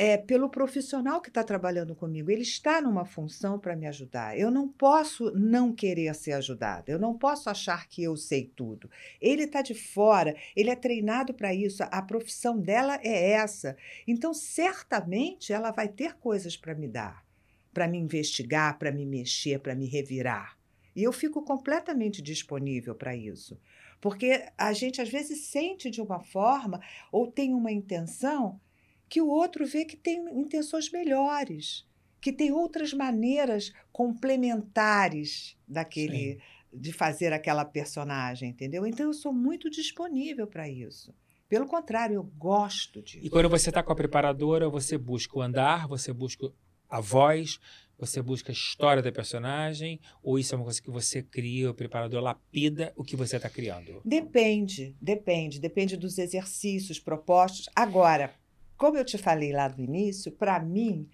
é, 0.00 0.16
pelo 0.16 0.48
profissional 0.48 1.20
que 1.20 1.28
está 1.28 1.42
trabalhando 1.42 1.92
comigo. 1.92 2.30
Ele 2.30 2.42
está 2.42 2.80
numa 2.80 3.04
função 3.04 3.58
para 3.58 3.74
me 3.74 3.84
ajudar. 3.88 4.38
Eu 4.38 4.48
não 4.48 4.68
posso 4.68 5.32
não 5.32 5.74
querer 5.74 6.14
ser 6.14 6.32
ajudada. 6.32 6.92
Eu 6.92 7.00
não 7.00 7.18
posso 7.18 7.50
achar 7.50 7.88
que 7.88 8.04
eu 8.04 8.16
sei 8.16 8.44
tudo. 8.54 8.88
Ele 9.20 9.42
está 9.42 9.60
de 9.60 9.74
fora, 9.74 10.36
ele 10.54 10.70
é 10.70 10.76
treinado 10.76 11.34
para 11.34 11.52
isso. 11.52 11.82
A 11.82 12.00
profissão 12.00 12.60
dela 12.60 13.00
é 13.02 13.32
essa. 13.32 13.76
Então, 14.06 14.32
certamente, 14.32 15.52
ela 15.52 15.72
vai 15.72 15.88
ter 15.88 16.14
coisas 16.14 16.56
para 16.56 16.76
me 16.76 16.86
dar, 16.86 17.26
para 17.74 17.88
me 17.88 17.98
investigar, 17.98 18.78
para 18.78 18.92
me 18.92 19.04
mexer, 19.04 19.58
para 19.58 19.74
me 19.74 19.86
revirar. 19.86 20.56
E 20.94 21.02
eu 21.02 21.12
fico 21.12 21.42
completamente 21.42 22.22
disponível 22.22 22.94
para 22.94 23.16
isso. 23.16 23.60
Porque 24.00 24.44
a 24.56 24.72
gente 24.72 25.00
às 25.00 25.08
vezes 25.08 25.46
sente 25.46 25.90
de 25.90 26.00
uma 26.00 26.20
forma 26.20 26.80
ou 27.10 27.26
tem 27.26 27.52
uma 27.52 27.72
intenção 27.72 28.60
que 29.08 29.20
o 29.20 29.28
outro 29.28 29.66
vê 29.66 29.84
que 29.84 29.96
tem 29.96 30.18
intenções 30.38 30.90
melhores, 30.90 31.86
que 32.20 32.32
tem 32.32 32.52
outras 32.52 32.92
maneiras 32.92 33.72
complementares 33.92 35.56
daquele 35.66 36.34
Sim. 36.34 36.40
de 36.72 36.92
fazer 36.92 37.32
aquela 37.32 37.64
personagem, 37.64 38.50
entendeu? 38.50 38.86
Então 38.86 39.06
eu 39.06 39.14
sou 39.14 39.32
muito 39.32 39.70
disponível 39.70 40.46
para 40.46 40.68
isso. 40.68 41.14
Pelo 41.48 41.66
contrário, 41.66 42.16
eu 42.16 42.22
gosto 42.22 43.00
disso. 43.00 43.24
E 43.24 43.30
quando 43.30 43.48
você 43.48 43.70
está 43.70 43.82
com 43.82 43.92
a 43.92 43.96
preparadora, 43.96 44.68
você 44.68 44.98
busca 44.98 45.38
o 45.38 45.40
andar, 45.40 45.88
você 45.88 46.12
busca 46.12 46.52
a 46.90 47.00
voz, 47.00 47.58
você 47.98 48.22
busca 48.22 48.52
a 48.52 48.54
história 48.54 49.02
da 49.02 49.10
personagem, 49.10 49.98
ou 50.22 50.38
isso 50.38 50.54
é 50.54 50.58
uma 50.58 50.64
coisa 50.64 50.80
que 50.80 50.90
você 50.90 51.22
cria, 51.22 51.70
o 51.70 51.74
preparador 51.74 52.22
lapida 52.22 52.92
o 52.96 53.02
que 53.02 53.16
você 53.16 53.36
está 53.36 53.48
criando? 53.48 54.00
Depende, 54.04 54.94
depende, 55.00 55.58
depende 55.58 55.96
dos 55.96 56.18
exercícios 56.18 57.00
propostos. 57.00 57.68
Agora, 57.74 58.32
como 58.78 58.96
eu 58.96 59.04
te 59.04 59.18
falei 59.18 59.52
lá 59.52 59.68
no 59.68 59.80
início, 59.80 60.30
para 60.32 60.58
mim 60.60 61.10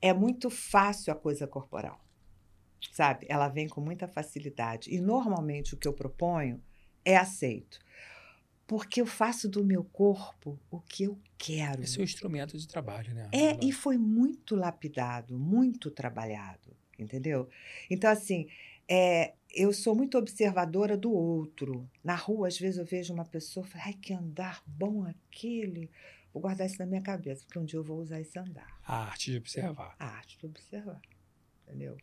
é 0.00 0.12
muito 0.12 0.48
fácil 0.48 1.12
a 1.12 1.16
coisa 1.16 1.46
corporal. 1.46 2.02
Sabe? 2.92 3.26
Ela 3.28 3.48
vem 3.48 3.68
com 3.68 3.80
muita 3.80 4.08
facilidade. 4.08 4.94
E 4.94 5.00
normalmente 5.00 5.74
o 5.74 5.76
que 5.76 5.86
eu 5.86 5.92
proponho 5.92 6.62
é 7.04 7.16
aceito. 7.16 7.78
Porque 8.66 9.00
eu 9.00 9.06
faço 9.06 9.48
do 9.48 9.64
meu 9.64 9.84
corpo 9.84 10.58
o 10.70 10.80
que 10.80 11.02
eu 11.02 11.18
quero. 11.36 11.82
É 11.82 11.86
seu 11.86 12.04
instrumento 12.04 12.56
de 12.56 12.66
trabalho, 12.66 13.12
né? 13.12 13.28
É, 13.32 13.58
e 13.62 13.72
foi 13.72 13.98
muito 13.98 14.54
lapidado, 14.54 15.36
muito 15.36 15.90
trabalhado, 15.90 16.74
entendeu? 16.96 17.48
Então, 17.90 18.08
assim, 18.08 18.46
é, 18.88 19.34
eu 19.52 19.72
sou 19.72 19.94
muito 19.94 20.16
observadora 20.16 20.96
do 20.96 21.12
outro. 21.12 21.90
Na 22.02 22.14
rua, 22.14 22.48
às 22.48 22.58
vezes, 22.58 22.78
eu 22.78 22.84
vejo 22.84 23.12
uma 23.12 23.24
pessoa 23.24 23.66
e 23.66 23.68
falo, 23.68 23.84
ai, 23.86 23.94
que 23.94 24.12
andar 24.14 24.62
bom 24.66 25.04
aquele. 25.04 25.90
Vou 26.32 26.40
guardar 26.40 26.66
isso 26.66 26.78
na 26.78 26.86
minha 26.86 27.02
cabeça, 27.02 27.44
porque 27.44 27.58
um 27.58 27.64
dia 27.64 27.78
eu 27.78 27.84
vou 27.84 27.98
usar 27.98 28.20
esse 28.20 28.38
andar. 28.38 28.78
A 28.84 29.04
arte 29.06 29.32
de 29.32 29.38
observar. 29.38 29.96
A 29.98 30.06
arte 30.06 30.38
de 30.38 30.46
observar. 30.46 31.00
Entendeu? 31.66 31.96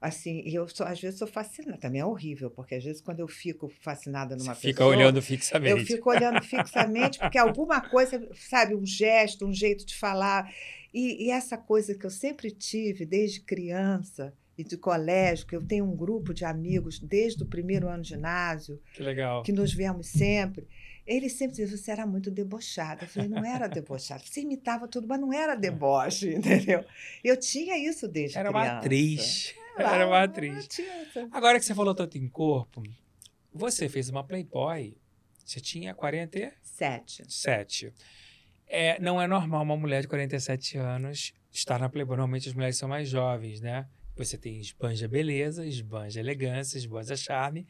Assim, 0.00 0.42
e 0.44 0.54
eu 0.54 0.68
sou, 0.68 0.86
às 0.86 1.00
vezes 1.00 1.18
sou 1.18 1.26
fascinada. 1.26 1.78
Também 1.78 2.02
é 2.02 2.04
horrível, 2.04 2.50
porque 2.50 2.74
às 2.74 2.84
vezes 2.84 3.00
quando 3.00 3.20
eu 3.20 3.26
fico 3.26 3.68
fascinada 3.80 4.36
numa 4.36 4.54
Você 4.54 4.68
fica 4.68 4.84
olhando 4.84 5.22
fixamente. 5.22 5.70
Eu 5.70 5.86
fico 5.86 6.10
olhando 6.10 6.42
fixamente, 6.42 7.18
porque 7.18 7.38
alguma 7.38 7.80
coisa, 7.80 8.28
sabe, 8.34 8.74
um 8.74 8.84
gesto, 8.84 9.46
um 9.46 9.52
jeito 9.52 9.86
de 9.86 9.96
falar. 9.96 10.52
E, 10.92 11.24
e 11.24 11.30
essa 11.30 11.56
coisa 11.56 11.94
que 11.94 12.04
eu 12.04 12.10
sempre 12.10 12.50
tive 12.50 13.06
desde 13.06 13.40
criança 13.40 14.34
e 14.58 14.62
de 14.62 14.76
colégio, 14.76 15.46
que 15.46 15.56
eu 15.56 15.66
tenho 15.66 15.86
um 15.86 15.96
grupo 15.96 16.34
de 16.34 16.44
amigos 16.44 17.00
desde 17.00 17.42
o 17.42 17.46
primeiro 17.46 17.88
ano 17.88 18.02
de 18.02 18.10
ginásio. 18.10 18.78
Que 18.92 19.02
legal. 19.02 19.42
Que 19.42 19.52
nos 19.52 19.72
vemos 19.72 20.08
sempre. 20.08 20.68
Ele 21.06 21.28
sempre 21.28 21.56
dizia, 21.56 21.76
você 21.76 21.90
era 21.90 22.06
muito 22.06 22.30
debochada. 22.30 23.04
Eu 23.04 23.08
falei, 23.08 23.28
não 23.28 23.44
era 23.44 23.66
debochada. 23.68 24.22
Você 24.24 24.40
imitava 24.40 24.88
tudo, 24.88 25.06
mas 25.06 25.20
não 25.20 25.32
era 25.32 25.52
é. 25.52 25.56
deboche, 25.56 26.32
entendeu? 26.34 26.84
Eu 27.22 27.38
tinha 27.38 27.76
isso 27.76 28.08
desde 28.08 28.38
era 28.38 28.48
criança. 28.48 28.66
Era 28.66 28.74
uma 28.74 28.78
atriz. 28.78 29.54
Era 29.76 30.06
uma 30.06 30.22
atriz. 30.22 30.68
Agora 31.30 31.58
que 31.58 31.64
você 31.64 31.74
falou 31.74 31.94
tanto 31.94 32.16
em 32.16 32.28
corpo, 32.28 32.82
você 33.52 33.88
fez 33.88 34.08
uma 34.08 34.24
Playboy. 34.24 34.96
Você 35.44 35.60
tinha 35.60 35.92
47? 35.94 37.24
Sete. 37.28 37.92
É, 38.66 38.98
não 38.98 39.20
é 39.20 39.26
normal 39.26 39.62
uma 39.62 39.76
mulher 39.76 40.00
de 40.00 40.08
47 40.08 40.78
anos 40.78 41.34
estar 41.52 41.78
na 41.78 41.88
Playboy. 41.88 42.16
Normalmente 42.16 42.48
as 42.48 42.54
mulheres 42.54 42.78
são 42.78 42.88
mais 42.88 43.08
jovens, 43.08 43.60
né? 43.60 43.86
Você 44.16 44.38
tem 44.38 44.58
esbanja 44.58 45.08
beleza, 45.08 45.66
esbanja 45.66 46.20
elegância, 46.20 46.78
esbanja 46.78 47.16
charme 47.16 47.66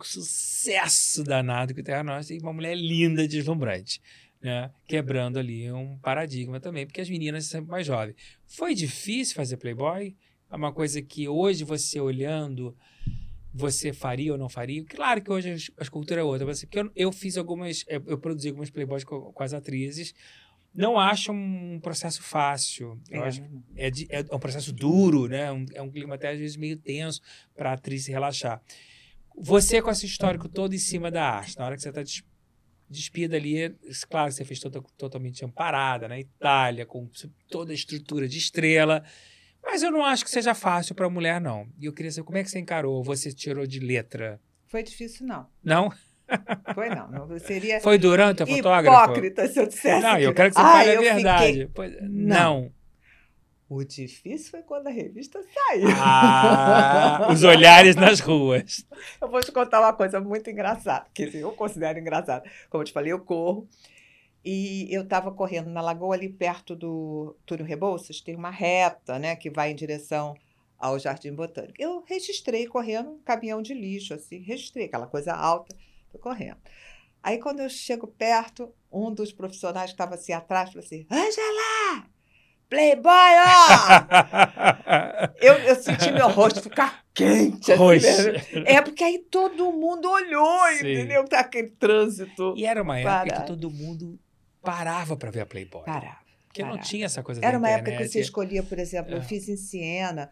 o 0.00 0.04
sucesso 0.04 1.22
danado 1.22 1.74
que 1.74 1.80
o 1.80 1.84
Terra 1.84 2.02
Nostra 2.02 2.34
e 2.34 2.38
uma 2.38 2.52
mulher 2.52 2.76
linda, 2.76 3.26
deslumbrante. 3.26 4.00
Né? 4.40 4.70
Quebrando 4.86 5.38
ali 5.38 5.70
um 5.70 5.98
paradigma 5.98 6.58
também, 6.58 6.86
porque 6.86 7.00
as 7.00 7.08
meninas 7.08 7.44
são 7.44 7.60
sempre 7.60 7.70
mais 7.70 7.86
jovens. 7.86 8.16
Foi 8.46 8.74
difícil 8.74 9.34
fazer 9.34 9.56
Playboy? 9.56 10.16
É 10.50 10.56
uma 10.56 10.72
coisa 10.72 11.00
que 11.00 11.28
hoje 11.28 11.64
você 11.64 12.00
olhando, 12.00 12.76
você 13.54 13.92
faria 13.92 14.32
ou 14.32 14.38
não 14.38 14.48
faria? 14.48 14.84
Claro 14.84 15.22
que 15.22 15.30
hoje 15.30 15.72
a 15.78 15.86
cultura 15.86 16.20
é 16.20 16.24
outra, 16.24 16.46
porque 16.46 16.78
eu, 16.78 16.90
eu 16.94 17.12
fiz 17.12 17.36
algumas, 17.36 17.84
eu 17.88 18.18
produzi 18.18 18.48
algumas 18.48 18.70
Playboys 18.70 19.04
com, 19.04 19.32
com 19.32 19.42
as 19.42 19.54
atrizes, 19.54 20.14
não 20.74 20.98
acho 20.98 21.32
um 21.32 21.78
processo 21.80 22.22
fácil. 22.22 22.98
É. 23.10 23.86
É, 23.86 23.90
de, 23.90 24.06
é, 24.10 24.20
um 24.34 24.38
processo 24.38 24.72
duro, 24.72 25.28
né? 25.28 25.52
Um, 25.52 25.66
é 25.74 25.82
um 25.82 25.90
clima 25.90 26.14
até 26.14 26.30
às 26.30 26.38
vezes 26.38 26.56
meio 26.56 26.76
tenso 26.76 27.20
para 27.54 27.70
a 27.70 27.74
atriz 27.74 28.04
se 28.04 28.10
relaxar. 28.10 28.60
Você 29.36 29.80
com 29.80 29.90
esse 29.90 30.06
histórico 30.06 30.48
todo 30.48 30.74
em 30.74 30.78
cima 30.78 31.10
da 31.10 31.24
arte, 31.24 31.58
na 31.58 31.64
hora 31.64 31.76
que 31.76 31.82
você 31.82 31.88
está 31.88 32.02
despida 32.88 33.36
ali, 33.36 33.74
claro 34.08 34.28
que 34.28 34.34
você 34.34 34.44
fez 34.44 34.60
toda, 34.60 34.82
totalmente 34.96 35.44
amparada 35.44 36.06
na 36.06 36.18
Itália, 36.18 36.84
com 36.84 37.08
toda 37.48 37.72
a 37.72 37.74
estrutura 37.74 38.28
de 38.28 38.38
estrela, 38.38 39.02
mas 39.62 39.82
eu 39.82 39.90
não 39.90 40.04
acho 40.04 40.24
que 40.24 40.30
seja 40.30 40.54
fácil 40.54 40.94
para 40.94 41.06
a 41.06 41.10
mulher, 41.10 41.40
não. 41.40 41.66
E 41.78 41.86
eu 41.86 41.92
queria 41.92 42.10
saber 42.10 42.26
como 42.26 42.38
é 42.38 42.42
que 42.42 42.50
você 42.50 42.58
encarou, 42.58 43.02
você 43.02 43.32
tirou 43.32 43.66
de 43.66 43.78
letra? 43.78 44.40
Foi 44.66 44.82
difícil, 44.82 45.26
não. 45.26 45.46
Não? 45.62 45.92
Foi 46.74 46.88
não. 46.88 47.08
não 47.10 47.38
seria 47.38 47.80
Foi 47.80 47.98
durante 47.98 48.42
a 48.42 48.46
fotógrafa? 48.46 49.04
Hipócrita 49.04 49.46
se 49.48 49.60
eu 49.60 49.66
dissesse. 49.66 50.00
Não, 50.00 50.18
eu 50.18 50.32
quero 50.32 50.50
que 50.50 50.56
você 50.56 50.62
fale 50.62 50.90
a 50.90 51.00
verdade. 51.00 51.46
Fiquei... 51.46 51.66
Pois, 51.66 51.92
não. 52.00 52.08
não. 52.10 52.72
O 53.74 53.82
difícil 53.82 54.50
foi 54.50 54.62
quando 54.62 54.88
a 54.88 54.90
revista 54.90 55.42
saiu. 55.42 55.88
Ah, 55.98 57.28
os 57.32 57.42
olhares 57.42 57.96
nas 57.96 58.20
ruas. 58.20 58.86
Eu 59.18 59.30
vou 59.30 59.40
te 59.40 59.50
contar 59.50 59.80
uma 59.80 59.94
coisa 59.94 60.20
muito 60.20 60.50
engraçada, 60.50 61.06
que 61.14 61.22
eu 61.34 61.50
considero 61.52 61.98
engraçada. 61.98 62.44
Como 62.68 62.82
eu 62.82 62.86
te 62.86 62.92
falei, 62.92 63.12
eu 63.12 63.20
corro. 63.20 63.66
E 64.44 64.94
eu 64.94 65.04
estava 65.04 65.32
correndo 65.32 65.70
na 65.70 65.80
lagoa 65.80 66.14
ali 66.14 66.28
perto 66.28 66.76
do 66.76 67.34
Túlio 67.46 67.64
Rebouças, 67.64 68.20
tem 68.20 68.36
uma 68.36 68.50
reta, 68.50 69.18
né, 69.18 69.36
que 69.36 69.48
vai 69.48 69.70
em 69.70 69.74
direção 69.74 70.34
ao 70.78 70.98
Jardim 70.98 71.32
Botânico. 71.32 71.74
Eu 71.78 72.04
registrei 72.06 72.66
correndo 72.66 73.12
um 73.12 73.18
caminhão 73.20 73.62
de 73.62 73.72
lixo, 73.72 74.12
assim, 74.12 74.40
registrei 74.40 74.84
aquela 74.84 75.06
coisa 75.06 75.32
alta, 75.32 75.74
tô 76.10 76.18
correndo. 76.18 76.58
Aí 77.22 77.38
quando 77.38 77.60
eu 77.60 77.70
chego 77.70 78.06
perto, 78.06 78.70
um 78.92 79.10
dos 79.14 79.32
profissionais 79.32 79.86
que 79.86 79.94
estava 79.94 80.16
assim 80.16 80.32
atrás 80.32 80.70
falou 80.70 80.84
assim: 80.84 81.06
Angela! 81.10 82.11
Playboy, 82.72 83.12
ó! 83.12 83.66
eu, 85.42 85.54
eu 85.58 85.74
senti 85.76 86.10
meu 86.10 86.30
rosto 86.30 86.62
ficar 86.62 87.04
quente. 87.12 87.70
Assim, 87.70 88.64
é 88.64 88.80
porque 88.80 89.04
aí 89.04 89.18
todo 89.18 89.70
mundo 89.70 90.10
olhou, 90.10 90.68
Sim. 90.78 90.90
entendeu? 90.90 91.22
Tá 91.28 91.40
aquele 91.40 91.68
trânsito. 91.68 92.54
E 92.56 92.64
era 92.64 92.82
uma 92.82 92.98
época 92.98 93.40
que 93.40 93.46
todo 93.46 93.70
mundo 93.70 94.18
parava 94.62 95.18
para 95.18 95.30
ver 95.30 95.40
a 95.40 95.46
Playboy. 95.46 95.84
Parava. 95.84 96.22
Porque 96.46 96.62
parava. 96.62 96.78
não 96.78 96.82
tinha 96.82 97.04
essa 97.04 97.22
coisa 97.22 97.44
Era 97.44 97.58
uma 97.58 97.68
internet. 97.68 97.90
época 97.90 98.04
que 98.04 98.10
você 98.10 98.20
escolhia, 98.20 98.62
por 98.62 98.78
exemplo, 98.78 99.12
é. 99.12 99.18
eu 99.18 99.22
fiz 99.22 99.46
em 99.50 99.56
Siena 99.58 100.30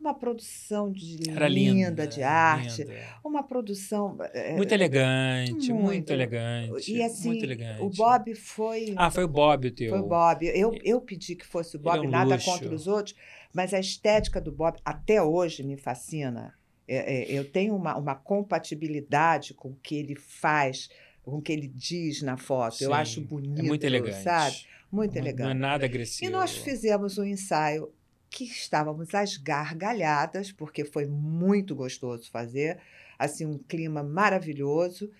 uma 0.00 0.14
produção 0.14 0.90
de 0.90 1.16
linda, 1.18 1.48
linda, 1.48 2.06
de 2.06 2.22
arte, 2.22 2.84
linda. 2.84 2.94
uma 3.22 3.42
produção 3.42 4.16
é, 4.32 4.56
muito 4.56 4.72
elegante, 4.72 5.52
muito, 5.52 5.74
muito, 5.74 6.10
elegante, 6.10 6.90
e 6.90 7.02
assim 7.02 7.28
muito 7.28 7.44
elegante. 7.44 7.82
o 7.82 7.90
Bob 7.90 8.34
foi 8.34 8.94
ah 8.96 9.10
foi 9.10 9.24
o 9.24 9.28
Bob 9.28 9.68
o 9.68 9.70
teu. 9.70 9.90
Foi 9.90 10.00
o 10.00 10.06
Bob. 10.06 10.46
Eu, 10.46 10.72
eu 10.82 11.00
pedi 11.02 11.36
que 11.36 11.46
fosse 11.46 11.76
o 11.76 11.78
Bob 11.78 11.98
é 11.98 12.08
um 12.08 12.10
nada 12.10 12.34
luxo. 12.34 12.50
contra 12.50 12.74
os 12.74 12.86
outros 12.86 13.14
mas 13.52 13.74
a 13.74 13.80
estética 13.80 14.40
do 14.40 14.52
Bob 14.52 14.78
até 14.84 15.22
hoje 15.22 15.62
me 15.62 15.76
fascina. 15.76 16.54
É, 16.88 17.32
é, 17.32 17.38
eu 17.38 17.44
tenho 17.44 17.76
uma, 17.76 17.96
uma 17.96 18.14
compatibilidade 18.14 19.54
com 19.54 19.70
o 19.70 19.76
que 19.82 19.94
ele 19.96 20.16
faz 20.16 20.88
com 21.22 21.36
o 21.36 21.42
que 21.42 21.52
ele 21.52 21.68
diz 21.68 22.22
na 22.22 22.36
foto. 22.36 22.76
Sim, 22.76 22.84
eu 22.86 22.94
acho 22.94 23.20
bonito 23.20 23.60
é 23.60 23.62
muito 23.62 23.84
elegante 23.84 24.22
sabe? 24.22 24.56
muito 24.90 25.14
elegante 25.14 25.44
não 25.44 25.50
é 25.50 25.54
nada 25.54 25.84
agressivo 25.84 26.28
e 26.28 26.32
nós 26.32 26.56
fizemos 26.56 27.18
um 27.18 27.24
ensaio 27.24 27.92
que 28.30 28.44
estávamos 28.44 29.12
às 29.14 29.36
gargalhadas, 29.36 30.52
porque 30.52 30.84
foi 30.84 31.06
muito 31.06 31.74
gostoso 31.74 32.30
fazer, 32.30 32.80
assim, 33.18 33.44
um 33.44 33.58
clima 33.58 34.02
maravilhoso. 34.02 35.10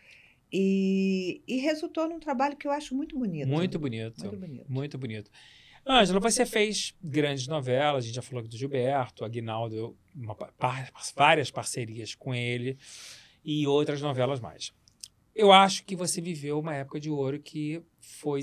E, 0.53 1.43
e 1.47 1.59
resultou 1.59 2.09
num 2.09 2.19
trabalho 2.19 2.57
que 2.57 2.67
eu 2.67 2.73
acho 2.73 2.95
muito 2.95 3.19
bonito. 3.19 3.49
Muito 3.49 3.79
bonito. 3.79 4.21
Muito 4.21 4.37
bonito. 4.37 4.65
Muito 4.69 4.99
bonito. 4.99 5.31
Ângela, 5.87 6.21
você 6.21 6.45
fez 6.45 6.95
grandes 7.03 7.47
novelas, 7.47 8.05
a 8.05 8.07
gente 8.07 8.15
já 8.15 8.23
falou 8.23 8.47
do 8.47 8.57
Gilberto, 8.57 9.25
Aguinaldo, 9.25 9.97
uma, 10.15 10.35
par, 10.35 10.91
várias 11.17 11.51
parcerias 11.51 12.15
com 12.15 12.35
ele 12.35 12.77
e 13.45 13.67
outras 13.67 14.01
novelas 14.03 14.41
mais. 14.41 14.73
Eu 15.35 15.53
acho 15.53 15.85
que 15.85 15.97
você 15.97 16.21
viveu 16.21 16.59
uma 16.59 16.75
época 16.75 17.01
de 17.01 17.09
ouro 17.09 17.41
que 17.41 17.83
foi 17.99 18.41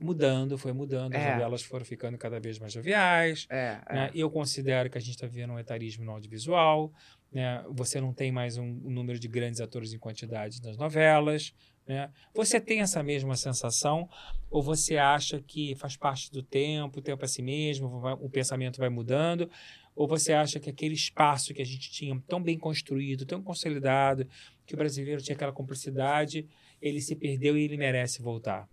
mudando, 0.00 0.56
foi 0.58 0.72
mudando, 0.72 1.14
as 1.14 1.22
É. 1.22 1.32
novelas 1.32 1.62
foram 1.62 1.84
ficando 1.84 2.16
cada 2.18 2.38
vez 2.40 2.58
mais 2.58 2.72
joviais. 2.72 3.46
É, 3.50 3.78
é. 3.88 3.94
né? 3.94 4.10
Eu 4.14 4.30
considero 4.30 4.88
que 4.90 4.98
a 4.98 5.00
gente 5.00 5.14
está 5.14 5.26
vivendo 5.26 5.52
um 5.52 5.58
etarismo 5.58 6.04
no 6.04 6.12
audiovisual. 6.12 6.92
Né? 7.30 7.62
Você 7.70 8.00
não 8.00 8.12
tem 8.14 8.32
mais 8.32 8.56
um, 8.56 8.64
um 8.64 8.90
número 8.90 9.18
de 9.18 9.28
grandes 9.28 9.60
atores 9.60 9.92
em 9.92 9.98
quantidade 9.98 10.62
nas 10.62 10.78
novelas. 10.78 11.52
Né? 11.86 12.10
Você 12.34 12.58
tem 12.60 12.80
essa 12.80 13.02
mesma 13.02 13.36
sensação 13.36 14.08
ou 14.50 14.62
você 14.62 14.96
acha 14.96 15.40
que 15.42 15.74
faz 15.76 15.96
parte 15.96 16.30
do 16.30 16.42
tempo, 16.42 17.00
o 17.00 17.02
tempo 17.02 17.22
é 17.22 17.26
assim 17.26 17.42
mesmo, 17.42 18.00
vai- 18.00 18.14
o 18.14 18.30
pensamento 18.30 18.78
vai 18.78 18.88
mudando? 18.88 19.50
Ou 19.94 20.06
você 20.08 20.32
acha 20.32 20.58
que 20.60 20.70
aquele 20.70 20.94
espaço 20.94 21.52
que 21.52 21.60
a 21.60 21.66
gente 21.66 21.90
tinha 21.90 22.18
tão 22.26 22.42
bem 22.42 22.56
construído, 22.58 23.26
tão 23.26 23.42
consolidado, 23.42 24.26
que 24.64 24.74
o 24.74 24.76
brasileiro 24.78 25.20
tinha 25.20 25.34
aquela 25.34 25.52
cumplicidade, 25.52 26.46
ele 26.80 27.00
se 27.00 27.16
perdeu 27.16 27.58
e 27.58 27.62
ele 27.64 27.76
merece 27.76 28.22
voltar? 28.22 28.68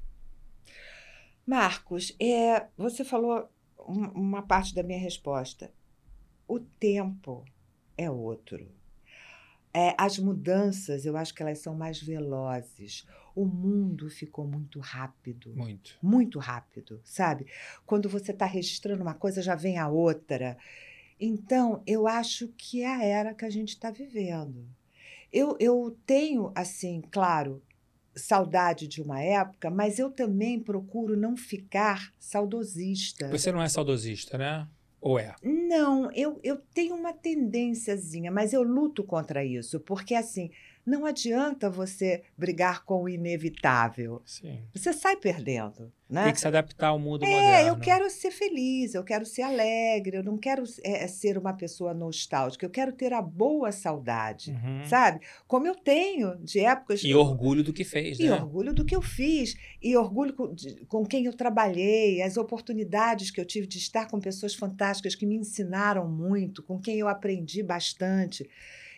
Marcos, 1.45 2.15
é, 2.19 2.67
você 2.77 3.03
falou 3.03 3.47
um- 3.79 4.09
uma 4.09 4.41
parte 4.41 4.73
da 4.73 4.83
minha 4.83 4.99
resposta. 4.99 5.71
O 6.47 6.59
tempo 6.59 7.43
é 7.97 8.09
outro. 8.09 8.67
É, 9.73 9.93
as 9.97 10.17
mudanças, 10.17 11.05
eu 11.05 11.17
acho 11.17 11.33
que 11.33 11.43
elas 11.43 11.59
são 11.59 11.75
mais 11.75 12.01
velozes. 12.01 13.05
O 13.35 13.45
mundo 13.45 14.09
ficou 14.09 14.47
muito 14.47 14.79
rápido. 14.79 15.53
Muito. 15.53 15.97
muito 16.01 16.39
rápido, 16.39 17.01
sabe? 17.03 17.45
Quando 17.85 18.07
você 18.07 18.31
está 18.31 18.45
registrando 18.45 19.01
uma 19.03 19.13
coisa, 19.13 19.41
já 19.41 19.53
vem 19.55 19.77
a 19.77 19.89
outra. 19.89 20.57
Então, 21.19 21.83
eu 21.85 22.07
acho 22.07 22.47
que 22.57 22.81
é 22.83 22.87
a 22.87 23.03
era 23.03 23.33
que 23.35 23.43
a 23.45 23.49
gente 23.49 23.69
está 23.69 23.91
vivendo. 23.91 24.65
Eu, 25.31 25.57
eu 25.59 25.97
tenho, 26.05 26.51
assim, 26.55 27.01
claro, 27.11 27.61
saudade 28.15 28.87
de 28.87 29.01
uma 29.01 29.21
época, 29.21 29.69
mas 29.69 29.99
eu 29.99 30.09
também 30.09 30.59
procuro 30.59 31.17
não 31.17 31.35
ficar 31.35 32.13
saudosista. 32.19 33.29
Você 33.29 33.51
não 33.51 33.61
é 33.61 33.67
saudosista, 33.67 34.37
né? 34.37 34.67
Ou 35.01 35.19
é? 35.19 35.35
Não, 35.43 36.11
eu, 36.13 36.39
eu 36.43 36.57
tenho 36.73 36.95
uma 36.95 37.13
tendênciazinha, 37.13 38.31
mas 38.31 38.53
eu 38.53 38.63
luto 38.63 39.03
contra 39.03 39.45
isso, 39.45 39.79
porque 39.79 40.15
assim, 40.15 40.49
não 40.85 41.05
adianta 41.05 41.69
você 41.69 42.23
brigar 42.37 42.83
com 42.85 43.03
o 43.03 43.09
inevitável. 43.09 44.21
Sim. 44.25 44.59
Você 44.73 44.93
sai 44.93 45.15
perdendo, 45.15 45.91
né? 46.09 46.25
Tem 46.25 46.33
que 46.33 46.39
se 46.39 46.47
adaptar 46.47 46.89
ao 46.89 46.99
mundo 46.99 47.25
É, 47.25 47.29
moderno. 47.29 47.67
eu 47.69 47.77
quero 47.79 48.09
ser 48.09 48.29
feliz, 48.31 48.93
eu 48.93 49.03
quero 49.03 49.25
ser 49.25 49.41
alegre, 49.41 50.17
eu 50.17 50.23
não 50.23 50.37
quero 50.37 50.63
é, 50.83 51.07
ser 51.07 51.37
uma 51.37 51.53
pessoa 51.53 51.93
nostálgica, 51.93 52.65
eu 52.65 52.69
quero 52.69 52.91
ter 52.93 53.13
a 53.13 53.21
boa 53.21 53.71
saudade, 53.71 54.51
Uhum. 54.51 54.85
sabe? 54.85 55.21
Como 55.47 55.65
eu 55.65 55.75
tenho 55.75 56.35
de 56.43 56.59
épocas. 56.59 57.01
E 57.03 57.13
orgulho 57.15 57.63
do 57.63 57.73
que 57.73 57.83
fez, 57.83 58.19
E 58.19 58.27
né? 58.29 58.33
orgulho 58.33 58.73
do 58.73 58.85
que 58.85 58.95
eu 58.95 59.01
fiz, 59.01 59.55
e 59.81 59.95
orgulho 59.97 60.33
com, 60.33 60.53
de- 60.53 60.85
com 60.85 61.03
quem 61.05 61.25
eu 61.25 61.33
trabalhei, 61.33 62.21
as 62.21 62.37
oportunidades 62.37 63.31
que 63.31 63.41
eu 63.41 63.45
tive 63.45 63.65
de 63.65 63.77
estar 63.79 64.07
com 64.07 64.19
pessoas 64.19 64.53
fantásticas 64.53 65.15
que 65.15 65.25
me 65.25 65.35
ensinaram 65.35 66.07
muito, 66.07 66.61
com 66.61 66.79
quem 66.79 66.97
eu 66.99 67.07
aprendi 67.07 67.63
bastante. 67.63 68.47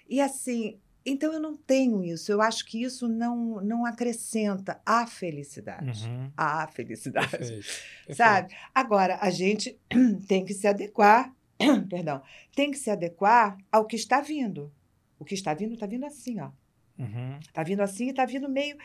E 0.09 0.19
assim, 0.21 0.77
então 1.07 1.31
eu 1.33 1.39
não 1.39 1.55
tenho 1.55 2.03
isso, 2.03 2.31
eu 2.31 2.41
acho 2.41 2.65
que 2.65 2.83
isso 2.83 3.07
não, 3.07 3.61
não 3.61 3.85
acrescenta 3.85 4.81
a 4.85 5.07
felicidade. 5.07 6.07
Uhum. 6.07 6.31
A 6.35 6.67
felicidade. 6.67 7.29
Perfeito. 7.29 7.53
Perfeito. 8.07 8.17
Sabe? 8.17 8.55
Agora, 8.75 9.17
a 9.21 9.29
gente 9.29 9.79
tem 10.27 10.43
que 10.43 10.53
se 10.53 10.67
adequar, 10.67 11.33
perdão, 11.89 12.21
tem 12.55 12.71
que 12.71 12.77
se 12.77 12.89
adequar 12.89 13.57
ao 13.71 13.85
que 13.85 13.95
está 13.95 14.21
vindo. 14.21 14.71
O 15.19 15.25
que 15.25 15.33
está 15.33 15.53
vindo, 15.53 15.73
está 15.73 15.87
vindo 15.87 16.05
assim, 16.05 16.39
ó. 16.39 16.51
Uhum. 16.99 17.37
Está 17.39 17.63
vindo 17.63 17.81
assim 17.81 18.07
e 18.07 18.09
está 18.09 18.25
vindo 18.25 18.49
meio. 18.49 18.77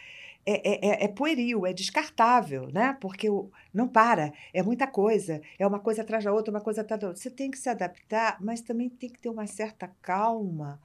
É, 0.45 0.69
é, 0.69 0.89
é- 0.89 1.05
é 1.05 1.09
pueril, 1.09 1.67
é 1.67 1.73
descartável, 1.73 2.69
né? 2.73 2.97
Porque 3.01 3.31
o, 3.31 3.51
não 3.73 3.87
para, 3.87 4.33
é 4.53 4.63
muita 4.63 4.87
coisa, 4.87 5.41
é 5.59 5.67
uma 5.67 5.79
coisa 5.79 6.03
atrás 6.03 6.25
da 6.25 6.33
outra, 6.33 6.53
uma 6.53 6.61
coisa 6.61 6.81
atrás 6.81 7.01
da 7.01 7.09
outra. 7.09 7.23
Você 7.23 7.31
tem 7.31 7.51
que 7.51 7.59
se 7.59 7.69
adaptar, 7.69 8.39
mas 8.41 8.61
também 8.61 8.89
tem 8.89 9.09
que 9.09 9.21
ter 9.21 9.29
uma 9.29 9.47
certa 9.47 9.89
calma 10.03 10.81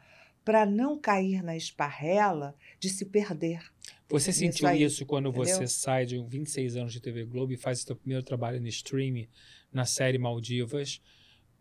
para 0.48 0.66
não 0.66 0.98
cair 0.98 1.44
na 1.44 1.58
esparrela 1.58 2.56
de 2.80 2.88
se 2.88 3.04
perder. 3.04 3.60
Você 4.08 4.30
Isso 4.30 4.40
sentiu 4.40 4.66
aí, 4.66 4.82
isso 4.82 5.06
quando 5.06 5.30
você 5.30 5.52
entendeu? 5.52 5.68
sai 5.68 6.06
de 6.06 6.18
um 6.18 6.26
26 6.26 6.78
anos 6.78 6.94
de 6.94 7.02
TV 7.02 7.26
Globo 7.26 7.52
e 7.52 7.58
faz 7.58 7.82
seu 7.82 7.98
primeiro 7.98 8.24
trabalho 8.24 8.58
no 8.62 8.68
streaming, 8.70 9.28
na 9.74 9.84
série 9.84 10.18
Maldivas, 10.18 11.02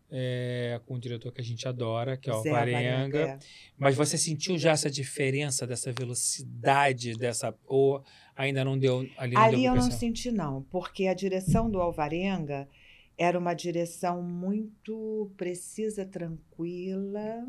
é, 0.09 0.79
com 0.85 0.95
um 0.95 0.99
diretor 0.99 1.33
que 1.33 1.41
a 1.41 1.43
gente 1.43 1.67
adora, 1.67 2.15
que 2.15 2.29
é 2.29 2.33
o 2.33 2.41
Zé 2.41 2.47
Alvarenga. 2.47 3.19
é. 3.19 3.39
Mas 3.77 3.93
você 3.93 4.17
sentiu 4.17 4.57
já 4.57 4.71
essa 4.71 4.89
diferença, 4.89 5.67
dessa 5.67 5.91
velocidade, 5.91 7.13
dessa. 7.17 7.53
Ou 7.65 8.01
ainda 8.37 8.63
não 8.63 8.79
deu 8.79 9.05
ali 9.17 9.33
não 9.33 9.41
Ali 9.41 9.55
deu 9.63 9.65
eu 9.65 9.75
não 9.75 9.91
senti, 9.91 10.31
não, 10.31 10.63
porque 10.63 11.07
a 11.07 11.13
direção 11.13 11.69
do 11.69 11.81
Alvarenga 11.81 12.69
era 13.17 13.37
uma 13.37 13.53
direção 13.53 14.21
muito 14.21 15.29
precisa, 15.35 16.05
tranquila, 16.05 17.45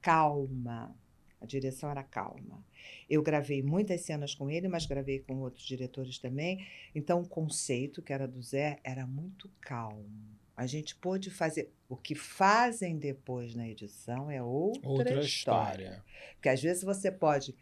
calma. 0.00 0.94
A 1.40 1.46
direção 1.46 1.88
era 1.88 2.02
calma. 2.02 2.64
Eu 3.08 3.22
gravei 3.22 3.62
muitas 3.62 4.00
cenas 4.00 4.34
com 4.34 4.50
ele, 4.50 4.66
mas 4.66 4.86
gravei 4.86 5.20
com 5.20 5.36
outros 5.40 5.64
diretores 5.64 6.18
também. 6.18 6.66
Então, 6.94 7.20
o 7.20 7.28
conceito, 7.28 8.02
que 8.02 8.12
era 8.12 8.26
do 8.26 8.42
Zé, 8.42 8.80
era 8.82 9.06
muito 9.06 9.48
calmo. 9.60 10.36
A 10.56 10.66
gente 10.66 10.96
pôde 10.96 11.30
fazer. 11.30 11.70
O 11.88 11.96
que 11.96 12.16
fazem 12.16 12.98
depois 12.98 13.54
na 13.54 13.68
edição 13.68 14.28
é 14.28 14.42
outra, 14.42 14.88
Outra 14.88 15.20
história. 15.20 15.82
história. 15.84 16.04
Porque 16.34 16.48
às 16.48 16.60
vezes 16.60 16.82
você 16.82 17.12
pode 17.12 17.54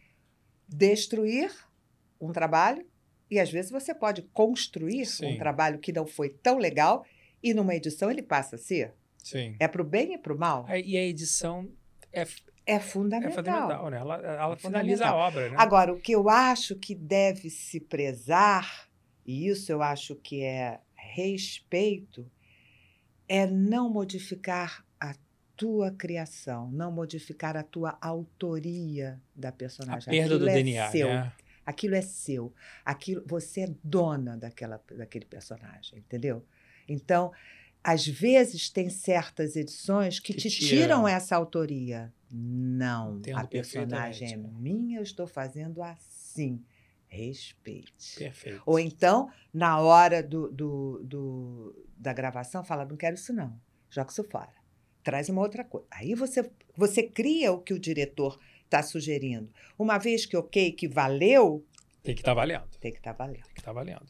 destruir 0.67 1.51
um 2.19 2.31
trabalho 2.31 2.85
e 3.29 3.39
às 3.39 3.51
vezes 3.51 3.69
você 3.69 3.93
pode 3.93 4.23
construir 4.33 5.05
Sim. 5.05 5.35
um 5.35 5.37
trabalho 5.37 5.77
que 5.79 5.93
não 5.93 6.07
foi 6.07 6.29
tão 6.29 6.57
legal 6.57 7.05
e 7.43 7.53
numa 7.53 7.75
edição 7.75 8.09
ele 8.09 8.23
passa 8.23 8.55
a 8.55 8.59
ser. 8.59 8.93
Sim. 9.23 9.55
É 9.59 9.67
para 9.67 9.81
o 9.81 9.85
bem 9.85 10.13
e 10.13 10.17
para 10.17 10.33
o 10.33 10.37
mal. 10.37 10.65
E 10.69 10.97
a 10.97 11.03
edição 11.03 11.69
é, 12.13 12.21
É 12.21 12.27
é 12.75 12.79
fundamental. 12.79 13.31
fundamental, 13.35 13.89
né? 13.89 13.97
Ela, 13.97 14.15
ela 14.17 14.53
É 14.53 14.57
finaliza 14.57 15.05
a 15.05 15.07
fundamental. 15.07 15.17
obra, 15.17 15.49
né? 15.49 15.55
Agora, 15.59 15.93
o 15.93 15.99
que 15.99 16.11
eu 16.13 16.29
acho 16.29 16.75
que 16.75 16.93
deve 16.95 17.49
se 17.49 17.79
prezar, 17.79 18.89
e 19.25 19.47
isso 19.47 19.71
eu 19.71 19.81
acho 19.81 20.15
que 20.15 20.43
é 20.43 20.79
respeito, 20.95 22.29
é 23.27 23.45
não 23.47 23.89
modificar 23.89 24.85
a 24.99 25.15
tua 25.55 25.91
criação, 25.91 26.69
não 26.71 26.91
modificar 26.91 27.55
a 27.57 27.63
tua 27.63 27.97
autoria 28.01 29.21
da 29.35 29.49
a 29.49 29.51
personagem. 29.51 30.09
perda 30.11 30.37
do 30.37 30.45
Aquilo 30.45 30.49
é 30.49 30.53
DNA, 30.63 30.91
seu. 30.91 31.07
né? 31.09 31.31
Aquilo 31.65 31.95
é 31.95 32.01
seu. 32.01 32.53
Aquilo, 32.85 33.23
você 33.27 33.61
é 33.61 33.75
dona 33.83 34.37
daquela, 34.37 34.81
daquele 34.95 35.25
personagem, 35.25 35.99
entendeu? 35.99 36.45
Então, 36.87 37.33
às 37.89 38.05
vezes 38.05 38.69
tem 38.69 38.89
certas 38.89 39.55
edições 39.55 40.19
que, 40.19 40.33
Que 40.33 40.41
te 40.41 40.49
tira. 40.49 40.81
tiram 40.81 41.07
essa 41.07 41.35
autoria. 41.35 42.13
Não, 42.29 43.17
Entendo 43.17 43.37
a 43.39 43.47
personagem 43.47 44.33
é 44.33 44.37
minha, 44.37 44.99
eu 44.99 45.03
estou 45.03 45.25
fazendo 45.25 45.81
assim. 45.81 46.61
Respeite. 47.07 48.15
Perfeito. 48.19 48.61
Ou 48.65 48.77
então, 48.79 49.29
na 49.53 49.79
hora 49.79 50.21
do, 50.21 50.51
do, 50.51 51.01
do- 51.03 51.85
da 51.97 52.13
gravação, 52.13 52.63
fala: 52.63 52.85
não 52.85 52.97
quero 52.97 53.15
isso, 53.15 53.33
não. 53.33 53.59
Joga 53.89 54.11
isso 54.11 54.23
fora. 54.25 54.51
Traz 55.03 55.29
uma 55.29 55.41
outra 55.41 55.63
coisa. 55.63 55.87
Aí 55.89 56.13
você, 56.13 56.51
você 56.75 57.03
cria 57.03 57.51
o 57.53 57.61
que 57.61 57.73
o 57.73 57.79
diretor 57.79 58.37
está 58.65 58.83
sugerindo. 58.83 59.49
Uma 59.79 59.97
vez 59.97 60.25
que 60.25 60.35
ok, 60.35 60.73
que 60.73 60.87
valeu, 60.87 61.65
Tem 62.03 62.13
que 62.13 62.21
estar 62.21 62.33
valendo. 62.33 62.67
tem 62.81 62.91
que 62.91 62.97
estar 62.97 63.13
valendo. 63.13 63.43
Tem 63.43 63.53
que 63.53 63.61
estar 63.61 63.71
valendo. 63.71 64.05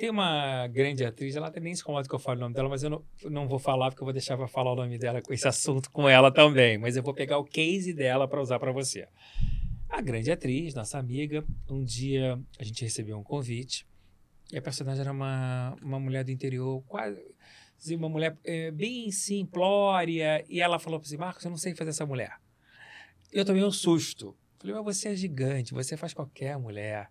Tem 0.00 0.08
uma 0.08 0.66
grande 0.66 1.04
atriz, 1.04 1.36
ela 1.36 1.52
nem 1.60 1.74
se 1.74 1.82
incomoda 1.82 2.08
que 2.08 2.14
eu 2.14 2.18
fale 2.18 2.38
o 2.38 2.40
nome 2.40 2.54
dela, 2.54 2.70
mas 2.70 2.82
eu 2.82 2.88
não, 2.88 3.04
não 3.24 3.46
vou 3.46 3.58
falar 3.58 3.90
porque 3.90 4.02
eu 4.02 4.06
vou 4.06 4.14
deixar 4.14 4.34
para 4.34 4.48
falar 4.48 4.72
o 4.72 4.74
nome 4.74 4.96
dela 4.96 5.20
com 5.20 5.30
esse 5.30 5.46
assunto 5.46 5.90
com 5.90 6.08
ela 6.08 6.32
também. 6.32 6.78
Mas 6.78 6.96
eu 6.96 7.02
vou 7.02 7.12
pegar 7.12 7.36
o 7.36 7.44
case 7.44 7.92
dela 7.92 8.26
para 8.26 8.40
usar 8.40 8.58
para 8.58 8.72
você. 8.72 9.06
A 9.90 10.00
grande 10.00 10.32
atriz, 10.32 10.72
nossa 10.72 10.98
amiga, 10.98 11.44
um 11.68 11.84
dia 11.84 12.40
a 12.58 12.64
gente 12.64 12.82
recebeu 12.82 13.18
um 13.18 13.22
convite 13.22 13.86
e 14.50 14.56
a 14.56 14.62
personagem 14.62 15.02
era 15.02 15.12
uma, 15.12 15.76
uma 15.82 16.00
mulher 16.00 16.24
do 16.24 16.30
interior, 16.30 16.82
quase 16.86 17.20
uma 17.90 18.08
mulher 18.08 18.38
eh, 18.42 18.70
bem 18.70 19.10
simplória, 19.10 20.42
e 20.48 20.62
ela 20.62 20.78
falou 20.78 20.98
assim: 20.98 21.18
Marcos, 21.18 21.44
eu 21.44 21.50
não 21.50 21.58
sei 21.58 21.74
fazer 21.74 21.90
essa 21.90 22.06
mulher. 22.06 22.38
Eu 23.30 23.44
tomei 23.44 23.62
um 23.62 23.70
susto. 23.70 24.34
Falei, 24.58 24.74
mas 24.76 24.96
você 24.96 25.10
é 25.10 25.14
gigante, 25.14 25.74
você 25.74 25.94
faz 25.94 26.14
qualquer 26.14 26.58
mulher 26.58 27.10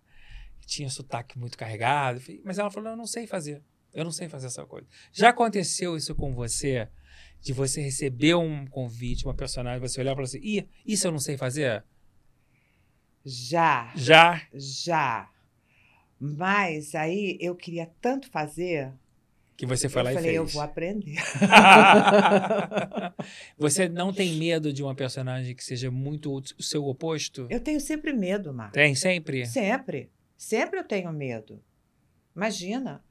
tinha 0.66 0.88
sotaque 0.88 1.38
muito 1.38 1.56
carregado. 1.58 2.20
Falei, 2.20 2.40
Mas 2.44 2.58
ela 2.58 2.70
falou: 2.70 2.90
Eu 2.90 2.96
não 2.96 3.06
sei 3.06 3.26
fazer. 3.26 3.62
Eu 3.92 4.04
não 4.04 4.12
sei 4.12 4.28
fazer 4.28 4.46
essa 4.46 4.64
coisa. 4.64 4.86
Já 5.12 5.30
aconteceu 5.30 5.96
isso 5.96 6.14
com 6.14 6.32
você? 6.34 6.88
De 7.40 7.52
você 7.52 7.80
receber 7.82 8.34
um 8.34 8.66
convite, 8.66 9.24
uma 9.26 9.34
personagem, 9.34 9.80
você 9.80 10.00
olhar 10.00 10.12
e 10.12 10.14
falar 10.14 10.24
assim: 10.26 10.40
Ih, 10.42 10.68
isso 10.86 11.06
eu 11.06 11.12
não 11.12 11.18
sei 11.18 11.36
fazer? 11.36 11.84
Já, 13.24 13.92
Já. 13.96 14.40
já. 14.54 15.28
Mas 16.18 16.94
aí 16.94 17.36
eu 17.40 17.54
queria 17.56 17.90
tanto 18.00 18.30
fazer, 18.30 18.92
Que 19.56 19.64
você 19.66 19.88
foi 19.88 20.02
eu 20.02 20.04
lá 20.04 20.12
falei, 20.12 20.32
e 20.32 20.34
eu 20.36 20.44
fez. 20.44 20.54
vou 20.54 20.62
aprender. 20.62 21.16
você 23.58 23.88
não 23.88 24.12
tem 24.12 24.34
medo 24.36 24.72
de 24.72 24.82
uma 24.82 24.94
personagem 24.94 25.54
que 25.54 25.64
seja 25.64 25.90
muito 25.90 26.32
o 26.58 26.62
seu 26.62 26.84
oposto? 26.86 27.46
Eu 27.50 27.60
tenho 27.60 27.80
sempre 27.80 28.12
medo, 28.12 28.52
Marcos. 28.52 28.74
Tem 28.74 28.94
sempre? 28.94 29.46
Sempre. 29.46 30.10
Sempre 30.42 30.80
eu 30.80 30.84
tenho 30.84 31.12
medo. 31.12 31.62
Imagina. 32.34 33.04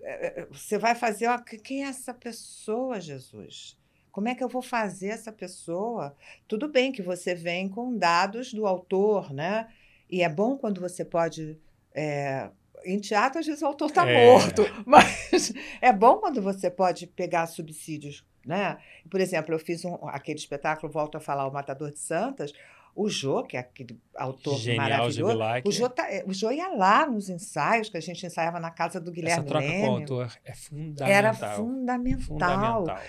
É, 0.00 0.40
é, 0.40 0.46
Você 0.46 0.76
vai 0.78 0.96
fazer. 0.96 1.28
ó, 1.28 1.38
que- 1.38 1.58
Quem 1.58 1.84
é 1.84 1.88
essa 1.88 2.12
pessoa, 2.12 3.00
Jesus? 3.00 3.78
Como 4.10 4.28
é 4.28 4.34
que 4.34 4.42
eu 4.42 4.48
vou 4.48 4.60
fazer 4.62 5.08
essa 5.08 5.30
pessoa? 5.32 6.16
Tudo 6.48 6.68
bem 6.68 6.90
que 6.90 7.00
você 7.00 7.36
vem 7.36 7.68
com 7.68 7.96
dados 7.96 8.52
do 8.52 8.66
autor, 8.66 9.32
né? 9.32 9.72
E 10.10 10.22
é 10.22 10.28
bom 10.28 10.58
quando 10.58 10.80
você 10.80 11.04
pode. 11.04 11.56
é, 11.94 12.50
Em 12.84 12.98
teatro, 12.98 13.38
às 13.38 13.46
vezes 13.46 13.62
o 13.62 13.66
autor 13.66 13.88
está 13.90 14.04
É. 14.10 14.26
morto, 14.26 14.62
mas 14.84 15.52
é 15.80 15.92
bom 15.92 16.16
quando 16.18 16.42
você 16.42 16.68
pode 16.68 17.06
pegar 17.06 17.46
subsídios, 17.46 18.26
né? 18.44 18.76
Por 19.08 19.20
exemplo, 19.20 19.54
eu 19.54 19.58
fiz 19.60 19.84
um, 19.84 19.94
aquele 20.08 20.38
espetáculo, 20.40 20.92
volto 20.92 21.16
a 21.16 21.20
falar, 21.20 21.46
O 21.46 21.52
Matador 21.52 21.92
de 21.92 22.00
Santas. 22.00 22.52
O 22.94 23.08
Jô, 23.08 23.42
que 23.42 23.56
é 23.56 23.60
aquele 23.60 23.98
autor 24.14 24.58
Genial, 24.58 24.82
maravilhoso, 24.82 25.18
Jubilac. 25.20 25.66
o 25.68 25.72
Jô, 25.72 25.88
tá- 25.88 26.12
é, 26.12 26.22
o 26.26 26.32
Jô 26.34 26.50
ia 26.50 26.68
lá 26.68 27.06
nos 27.06 27.30
ensaios, 27.30 27.88
que 27.88 27.96
a 27.96 28.00
gente 28.00 28.24
ensaiava 28.26 28.60
na 28.60 28.70
casa 28.70 29.00
do 29.00 29.10
Essa 29.10 29.14
Guilherme 29.14 29.46
troca 29.46 29.66
com 29.66 29.88
o 29.88 29.96
autor 29.96 30.38
é 30.44 30.54
fundamental. 30.54 31.08
Era 31.08 31.32
fundamental. 31.34 32.20
Fundamental. 32.26 33.00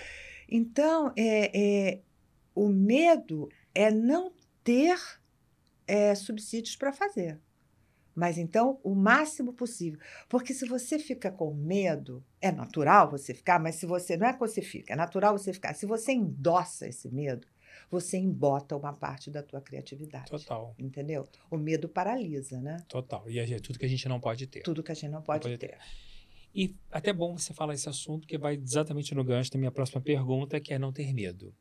Então, 0.48 1.12
é, 1.16 1.50
é, 1.92 2.00
o 2.54 2.68
medo 2.68 3.48
é 3.74 3.90
não 3.90 4.32
ter 4.62 4.98
é, 5.86 6.14
subsídios 6.14 6.76
para 6.76 6.92
fazer. 6.92 7.38
Mas 8.14 8.38
então, 8.38 8.78
o 8.84 8.94
máximo 8.94 9.52
possível. 9.52 9.98
Porque 10.28 10.54
se 10.54 10.66
você 10.66 10.98
fica 10.98 11.30
com 11.32 11.52
medo, 11.52 12.24
é 12.40 12.52
natural 12.52 13.10
você 13.10 13.34
ficar, 13.34 13.58
mas 13.58 13.74
se 13.74 13.86
você. 13.86 14.16
Não 14.16 14.28
é 14.28 14.32
que 14.32 14.38
você 14.38 14.62
fica, 14.62 14.92
é 14.92 14.96
natural 14.96 15.36
você 15.36 15.52
ficar. 15.52 15.74
Se 15.74 15.84
você 15.84 16.12
endossa 16.12 16.86
esse 16.86 17.08
medo, 17.12 17.46
você 17.90 18.16
embota 18.16 18.76
uma 18.76 18.92
parte 18.92 19.30
da 19.30 19.42
tua 19.42 19.60
criatividade. 19.60 20.30
Total, 20.30 20.74
Entendeu? 20.78 21.28
O 21.50 21.56
medo 21.56 21.88
paralisa, 21.88 22.60
né? 22.60 22.84
total. 22.88 23.28
E 23.30 23.38
é 23.38 23.58
tudo 23.58 23.78
que 23.78 23.86
a 23.86 23.88
gente 23.88 24.08
não 24.08 24.20
pode 24.20 24.46
ter. 24.46 24.62
Tudo 24.62 24.82
que 24.82 24.92
a 24.92 24.94
gente 24.94 25.10
não 25.10 25.22
pode, 25.22 25.42
pode 25.42 25.58
ter. 25.58 25.78
E 26.54 26.74
até 26.90 27.12
bom 27.12 27.36
você 27.36 27.52
falar 27.52 27.74
esse 27.74 27.88
assunto, 27.88 28.28
que 28.28 28.38
vai 28.38 28.54
exatamente 28.54 29.14
no 29.14 29.24
gancho 29.24 29.50
da 29.50 29.58
minha 29.58 29.72
próxima 29.72 30.00
pergunta, 30.00 30.60
que 30.60 30.72
é 30.72 30.78
não 30.78 30.92
ter 30.92 31.12
medo. 31.12 31.52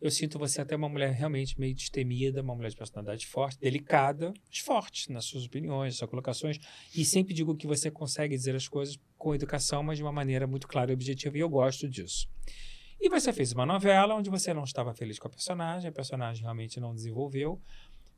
Eu 0.00 0.10
sinto 0.10 0.38
você 0.38 0.60
até 0.60 0.76
uma 0.76 0.88
mulher 0.88 1.12
realmente 1.12 1.58
meio 1.58 1.74
destemida, 1.74 2.42
uma 2.42 2.54
mulher 2.54 2.68
de 2.68 2.76
personalidade 2.76 3.26
forte, 3.26 3.58
delicada, 3.58 4.34
mas 4.46 4.58
forte 4.58 5.10
nas 5.10 5.24
suas 5.24 5.46
opiniões, 5.46 5.94
nas 5.94 5.98
suas 5.98 6.10
colocações. 6.10 6.58
E 6.94 7.04
sempre 7.04 7.32
digo 7.32 7.56
que 7.56 7.66
você 7.66 7.90
consegue 7.90 8.36
dizer 8.36 8.54
as 8.54 8.68
coisas 8.68 8.98
com 9.16 9.34
educação, 9.34 9.82
mas 9.82 9.96
de 9.96 10.04
uma 10.04 10.12
maneira 10.12 10.46
muito 10.46 10.68
clara 10.68 10.90
e 10.90 10.94
objetiva, 10.94 11.38
e 11.38 11.40
eu 11.40 11.48
gosto 11.48 11.88
disso. 11.88 12.28
E 13.00 13.08
você 13.08 13.32
fez 13.32 13.52
uma 13.52 13.66
novela 13.66 14.14
onde 14.14 14.30
você 14.30 14.52
não 14.54 14.64
estava 14.64 14.94
feliz 14.94 15.18
com 15.18 15.28
a 15.28 15.30
personagem, 15.30 15.88
a 15.88 15.92
personagem 15.92 16.42
realmente 16.42 16.80
não 16.80 16.94
desenvolveu. 16.94 17.60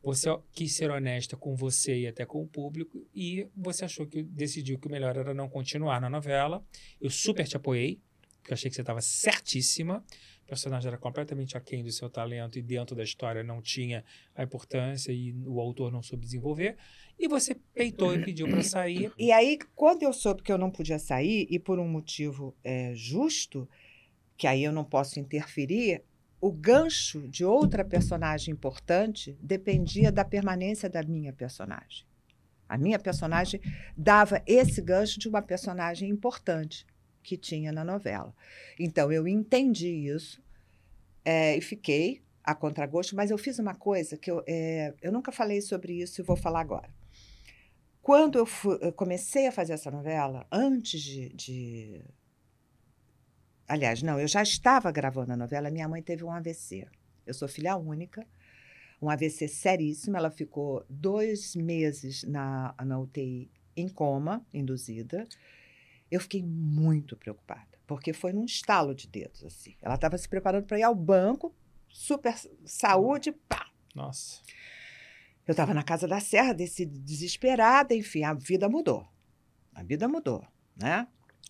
Você 0.02 0.28
quis 0.52 0.74
ser 0.74 0.90
honesta 0.90 1.36
com 1.36 1.56
você 1.56 2.00
e 2.00 2.06
até 2.06 2.24
com 2.24 2.40
o 2.42 2.46
público, 2.46 3.04
e 3.14 3.48
você 3.56 3.84
achou 3.84 4.06
que 4.06 4.22
decidiu 4.22 4.78
que 4.78 4.86
o 4.86 4.90
melhor 4.90 5.16
era 5.16 5.34
não 5.34 5.48
continuar 5.48 6.00
na 6.00 6.08
novela. 6.08 6.64
Eu 7.00 7.10
super 7.10 7.46
te 7.46 7.56
apoiei, 7.56 8.00
porque 8.40 8.54
achei 8.54 8.70
que 8.70 8.76
você 8.76 8.80
estava 8.80 9.00
certíssima. 9.00 10.04
O 10.44 10.46
personagem 10.48 10.88
era 10.88 10.96
completamente 10.96 11.56
aquém 11.56 11.82
do 11.82 11.92
seu 11.92 12.08
talento 12.08 12.58
e 12.58 12.62
dentro 12.62 12.96
da 12.96 13.02
história 13.02 13.42
não 13.42 13.60
tinha 13.60 14.02
a 14.34 14.42
importância 14.44 15.12
e 15.12 15.34
o 15.44 15.60
autor 15.60 15.92
não 15.92 16.02
soube 16.02 16.24
desenvolver. 16.24 16.76
E 17.18 17.28
você 17.28 17.56
peitou 17.74 18.14
e 18.14 18.24
pediu 18.24 18.48
para 18.48 18.62
sair. 18.62 19.12
E 19.18 19.32
aí, 19.32 19.58
quando 19.74 20.04
eu 20.04 20.12
soube 20.12 20.42
que 20.42 20.52
eu 20.52 20.56
não 20.56 20.70
podia 20.70 20.98
sair, 20.98 21.46
e 21.50 21.58
por 21.58 21.78
um 21.78 21.88
motivo 21.88 22.56
é, 22.62 22.94
justo, 22.94 23.68
que 24.38 24.46
aí 24.46 24.64
eu 24.64 24.72
não 24.72 24.84
posso 24.84 25.20
interferir, 25.20 26.02
o 26.40 26.52
gancho 26.52 27.26
de 27.28 27.44
outra 27.44 27.84
personagem 27.84 28.52
importante 28.54 29.36
dependia 29.42 30.12
da 30.12 30.24
permanência 30.24 30.88
da 30.88 31.02
minha 31.02 31.32
personagem. 31.32 32.06
A 32.68 32.78
minha 32.78 32.98
personagem 32.98 33.60
dava 33.96 34.40
esse 34.46 34.80
gancho 34.80 35.18
de 35.18 35.28
uma 35.28 35.42
personagem 35.42 36.08
importante 36.08 36.86
que 37.22 37.36
tinha 37.36 37.72
na 37.72 37.84
novela. 37.84 38.32
Então, 38.78 39.10
eu 39.10 39.26
entendi 39.26 39.88
isso 39.88 40.40
é, 41.24 41.56
e 41.56 41.60
fiquei 41.60 42.22
a 42.44 42.54
contragosto, 42.54 43.16
mas 43.16 43.30
eu 43.30 43.36
fiz 43.36 43.58
uma 43.58 43.74
coisa 43.74 44.16
que 44.16 44.30
eu, 44.30 44.42
é, 44.46 44.94
eu 45.02 45.10
nunca 45.10 45.32
falei 45.32 45.60
sobre 45.60 46.00
isso 46.00 46.20
e 46.20 46.24
vou 46.24 46.36
falar 46.36 46.60
agora. 46.60 46.88
Quando 48.00 48.38
eu, 48.38 48.46
fu- 48.46 48.78
eu 48.80 48.92
comecei 48.92 49.48
a 49.48 49.52
fazer 49.52 49.72
essa 49.72 49.90
novela, 49.90 50.46
antes 50.50 51.02
de, 51.02 51.28
de. 51.30 52.04
Aliás, 53.68 54.02
não, 54.02 54.18
eu 54.18 54.26
já 54.26 54.42
estava 54.42 54.90
gravando 54.90 55.34
a 55.34 55.36
novela, 55.36 55.70
minha 55.70 55.86
mãe 55.86 56.02
teve 56.02 56.24
um 56.24 56.32
AVC. 56.32 56.88
Eu 57.26 57.34
sou 57.34 57.46
filha 57.46 57.76
única, 57.76 58.26
um 59.00 59.10
AVC 59.10 59.46
seríssimo. 59.46 60.16
Ela 60.16 60.30
ficou 60.30 60.86
dois 60.88 61.54
meses 61.54 62.24
na, 62.24 62.74
na 62.82 62.98
UTI 62.98 63.50
em 63.76 63.86
coma, 63.86 64.42
induzida. 64.54 65.28
Eu 66.10 66.18
fiquei 66.18 66.42
muito 66.42 67.14
preocupada, 67.14 67.78
porque 67.86 68.14
foi 68.14 68.32
num 68.32 68.46
estalo 68.46 68.94
de 68.94 69.06
dedos. 69.06 69.44
assim. 69.44 69.76
Ela 69.82 69.96
estava 69.96 70.16
se 70.16 70.26
preparando 70.26 70.64
para 70.64 70.78
ir 70.78 70.84
ao 70.84 70.94
banco, 70.94 71.54
super 71.90 72.34
saúde, 72.64 73.32
pá, 73.32 73.70
Nossa. 73.94 74.40
eu 75.46 75.52
estava 75.52 75.74
na 75.74 75.82
casa 75.82 76.08
da 76.08 76.20
Serra, 76.20 76.54
desse 76.54 76.86
desesperada, 76.86 77.94
enfim, 77.94 78.24
a 78.24 78.32
vida 78.32 78.66
mudou. 78.66 79.06
A 79.74 79.82
vida 79.82 80.08
mudou, 80.08 80.42
né? 80.74 81.06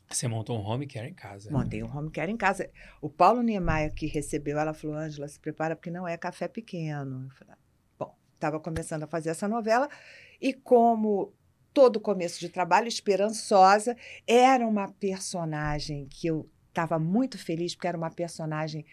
Você 0.08 0.26
montou 0.26 0.58
um 0.58 0.64
home 0.64 0.86
care 0.86 1.08
em 1.08 1.14
casa. 1.14 1.50
Montei 1.50 1.82
um 1.82 1.96
home 1.96 2.10
care 2.10 2.30
em 2.30 2.36
casa. 2.36 2.70
O 3.00 3.10
Paulo 3.10 3.42
Niemeyer, 3.42 3.92
que 3.92 4.06
recebeu 4.06 4.58
ela, 4.58 4.72
falou: 4.72 4.96
Ângela, 4.96 5.28
se 5.28 5.38
prepara 5.38 5.76
porque 5.76 5.90
não 5.90 6.06
é 6.06 6.16
café 6.16 6.48
pequeno. 6.48 7.24
Eu 7.24 7.30
falei, 7.36 7.54
"Ah, 7.54 7.58
bom, 7.98 8.16
estava 8.34 8.58
começando 8.58 9.02
a 9.02 9.06
fazer 9.06 9.30
essa 9.30 9.46
novela 9.46 9.88
e 10.40 10.52
como 10.52 11.32
todo 11.74 12.00
começo 12.00 12.40
de 12.40 12.48
trabalho, 12.48 12.88
esperançosa, 12.88 13.96
era 14.26 14.66
uma 14.66 14.88
personagem 14.88 16.08
que 16.08 16.26
eu 16.26 16.48
estava 16.68 16.98
muito 16.98 17.38
feliz 17.38 17.74
porque 17.74 17.88
era 17.88 17.96
uma 17.96 18.10
personagem 18.10 18.84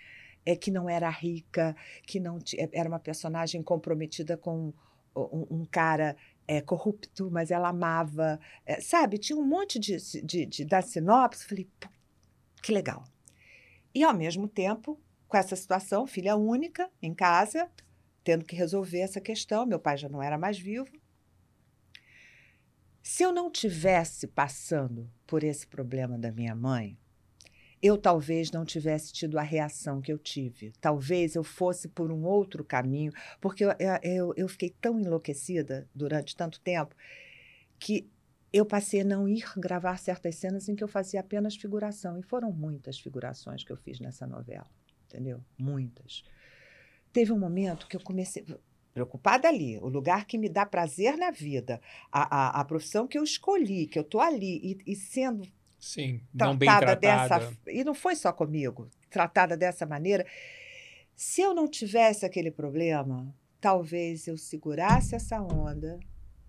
é, 0.46 0.56
que 0.56 0.70
não 0.70 0.90
era 0.90 1.10
rica, 1.10 1.76
que 2.04 2.20
não 2.20 2.38
é, 2.56 2.70
era 2.74 2.88
uma 2.88 3.00
personagem 3.00 3.64
comprometida 3.64 4.38
com 4.38 4.74
um, 5.16 5.48
um 5.50 5.66
cara 5.66 6.16
é, 6.48 6.62
corrupto, 6.62 7.30
mas 7.32 7.52
ela 7.52 7.70
amava, 7.70 8.40
é, 8.66 8.80
sabe? 8.80 9.18
Tinha 9.18 9.38
um 9.38 9.46
monte 9.46 9.80
de, 9.80 9.98
de, 10.24 10.46
de 10.46 10.66
da 10.66 10.82
sinopse. 10.82 11.46
Falei, 11.46 11.70
"Pô, 11.80 11.90
que 12.62 12.72
legal. 12.72 13.04
E 13.94 14.04
ao 14.04 14.14
mesmo 14.14 14.48
tempo, 14.48 15.00
com 15.28 15.38
essa 15.38 15.56
situação, 15.56 16.06
filha 16.06 16.36
única 16.36 16.90
em 17.02 17.14
casa, 17.14 17.70
tendo 18.24 18.44
que 18.44 18.56
resolver 18.56 19.00
essa 19.00 19.22
questão, 19.22 19.66
meu 19.66 19.80
pai 19.80 19.98
já 19.98 20.10
não 20.10 20.22
era 20.22 20.38
mais 20.38 20.58
vivo. 20.58 20.92
Se 23.02 23.22
eu 23.22 23.32
não 23.32 23.52
tivesse 23.52 24.28
passando 24.28 25.10
por 25.28 25.44
esse 25.44 25.68
problema 25.68 26.18
da 26.18 26.32
minha 26.32 26.56
mãe, 26.56 26.98
eu 27.86 28.00
talvez 28.00 28.50
não 28.50 28.66
tivesse 28.66 29.14
tido 29.14 29.38
a 29.38 29.44
reação 29.44 30.02
que 30.02 30.12
eu 30.12 30.18
tive. 30.18 30.74
Talvez 30.82 31.36
eu 31.36 31.44
fosse 31.44 31.88
por 31.88 32.12
um 32.12 32.24
outro 32.26 32.64
caminho, 32.64 33.14
porque 33.40 33.64
eu, 33.64 33.70
eu, 34.02 34.34
eu 34.36 34.48
fiquei 34.48 34.72
tão 34.82 35.00
enlouquecida 35.00 35.88
durante 35.94 36.36
tanto 36.36 36.60
tempo 36.62 36.96
que 37.78 38.10
eu 38.52 38.66
passei 38.66 39.02
a 39.02 39.06
não 39.06 39.28
ir 39.28 39.46
gravar 39.58 40.00
certas 40.00 40.36
cenas 40.38 40.68
em 40.68 40.76
que 40.76 40.84
eu 40.84 40.88
fazia 40.88 41.20
apenas 41.20 41.56
figuração. 41.56 42.18
E 42.18 42.24
foram 42.24 42.52
muitas 42.52 42.98
figurações 42.98 43.64
que 43.64 43.72
eu 43.72 43.78
fiz 43.78 44.00
nessa 44.00 44.26
novela, 44.26 44.68
entendeu? 45.06 45.40
Muitas. 45.56 46.24
Teve 47.14 47.32
um 47.32 47.40
momento 47.40 47.88
que 47.88 47.96
eu 47.96 48.02
comecei. 48.02 48.44
Preocupada 48.96 49.48
ali, 49.48 49.78
o 49.78 49.90
lugar 49.90 50.26
que 50.26 50.38
me 50.38 50.48
dá 50.50 50.66
prazer 50.66 51.18
na 51.18 51.30
vida, 51.30 51.82
a, 52.10 52.58
a, 52.58 52.62
a 52.62 52.66
profissão 52.66 53.06
que 53.06 53.18
eu 53.18 53.24
escolhi, 53.26 53.88
que 53.88 54.00
eu 54.00 54.04
estou 54.04 54.22
ali, 54.22 54.58
e, 54.64 54.94
e 54.94 54.96
sendo 54.96 55.46
Sim, 55.86 56.20
não 56.34 56.58
bem 56.58 56.68
tratada 56.68 56.96
dessa 56.96 57.58
e 57.68 57.84
não 57.84 57.94
foi 57.94 58.16
só 58.16 58.34
comigo, 58.34 58.90
tratada 59.08 59.56
dessa 59.56 59.86
maneira. 59.86 60.26
Se 61.16 61.42
eu 61.42 61.54
não 61.54 61.68
tivesse 61.68 62.26
aquele 62.26 62.50
problema, 62.50 63.32
talvez 63.62 64.28
eu 64.28 64.36
segurasse 64.36 65.14
essa 65.14 65.40
onda, 65.40 66.00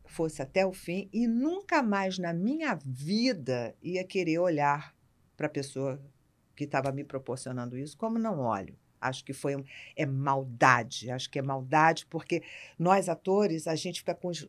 fosse 0.06 0.40
até 0.40 0.64
o 0.64 0.72
fim 0.72 1.10
e 1.12 1.26
nunca 1.26 1.82
mais 1.82 2.18
na 2.18 2.32
minha 2.32 2.78
vida 2.82 3.76
ia 3.82 4.02
querer 4.04 4.38
olhar 4.38 4.94
para 5.36 5.48
a 5.48 5.50
pessoa 5.50 6.00
que 6.56 6.64
estava 6.64 6.90
me 6.90 7.04
proporcionando 7.04 7.76
isso 7.76 7.94
como 7.98 8.18
não 8.18 8.40
olho. 8.40 8.74
Acho 8.98 9.22
que 9.22 9.34
foi 9.34 9.54
um, 9.54 9.62
é 9.94 10.06
maldade, 10.06 11.10
acho 11.10 11.28
que 11.30 11.38
é 11.38 11.42
maldade 11.42 12.06
porque 12.06 12.42
nós 12.78 13.10
atores 13.10 13.66
a 13.68 13.74
gente 13.76 14.00
fica 14.00 14.14
com 14.14 14.28
os- 14.28 14.48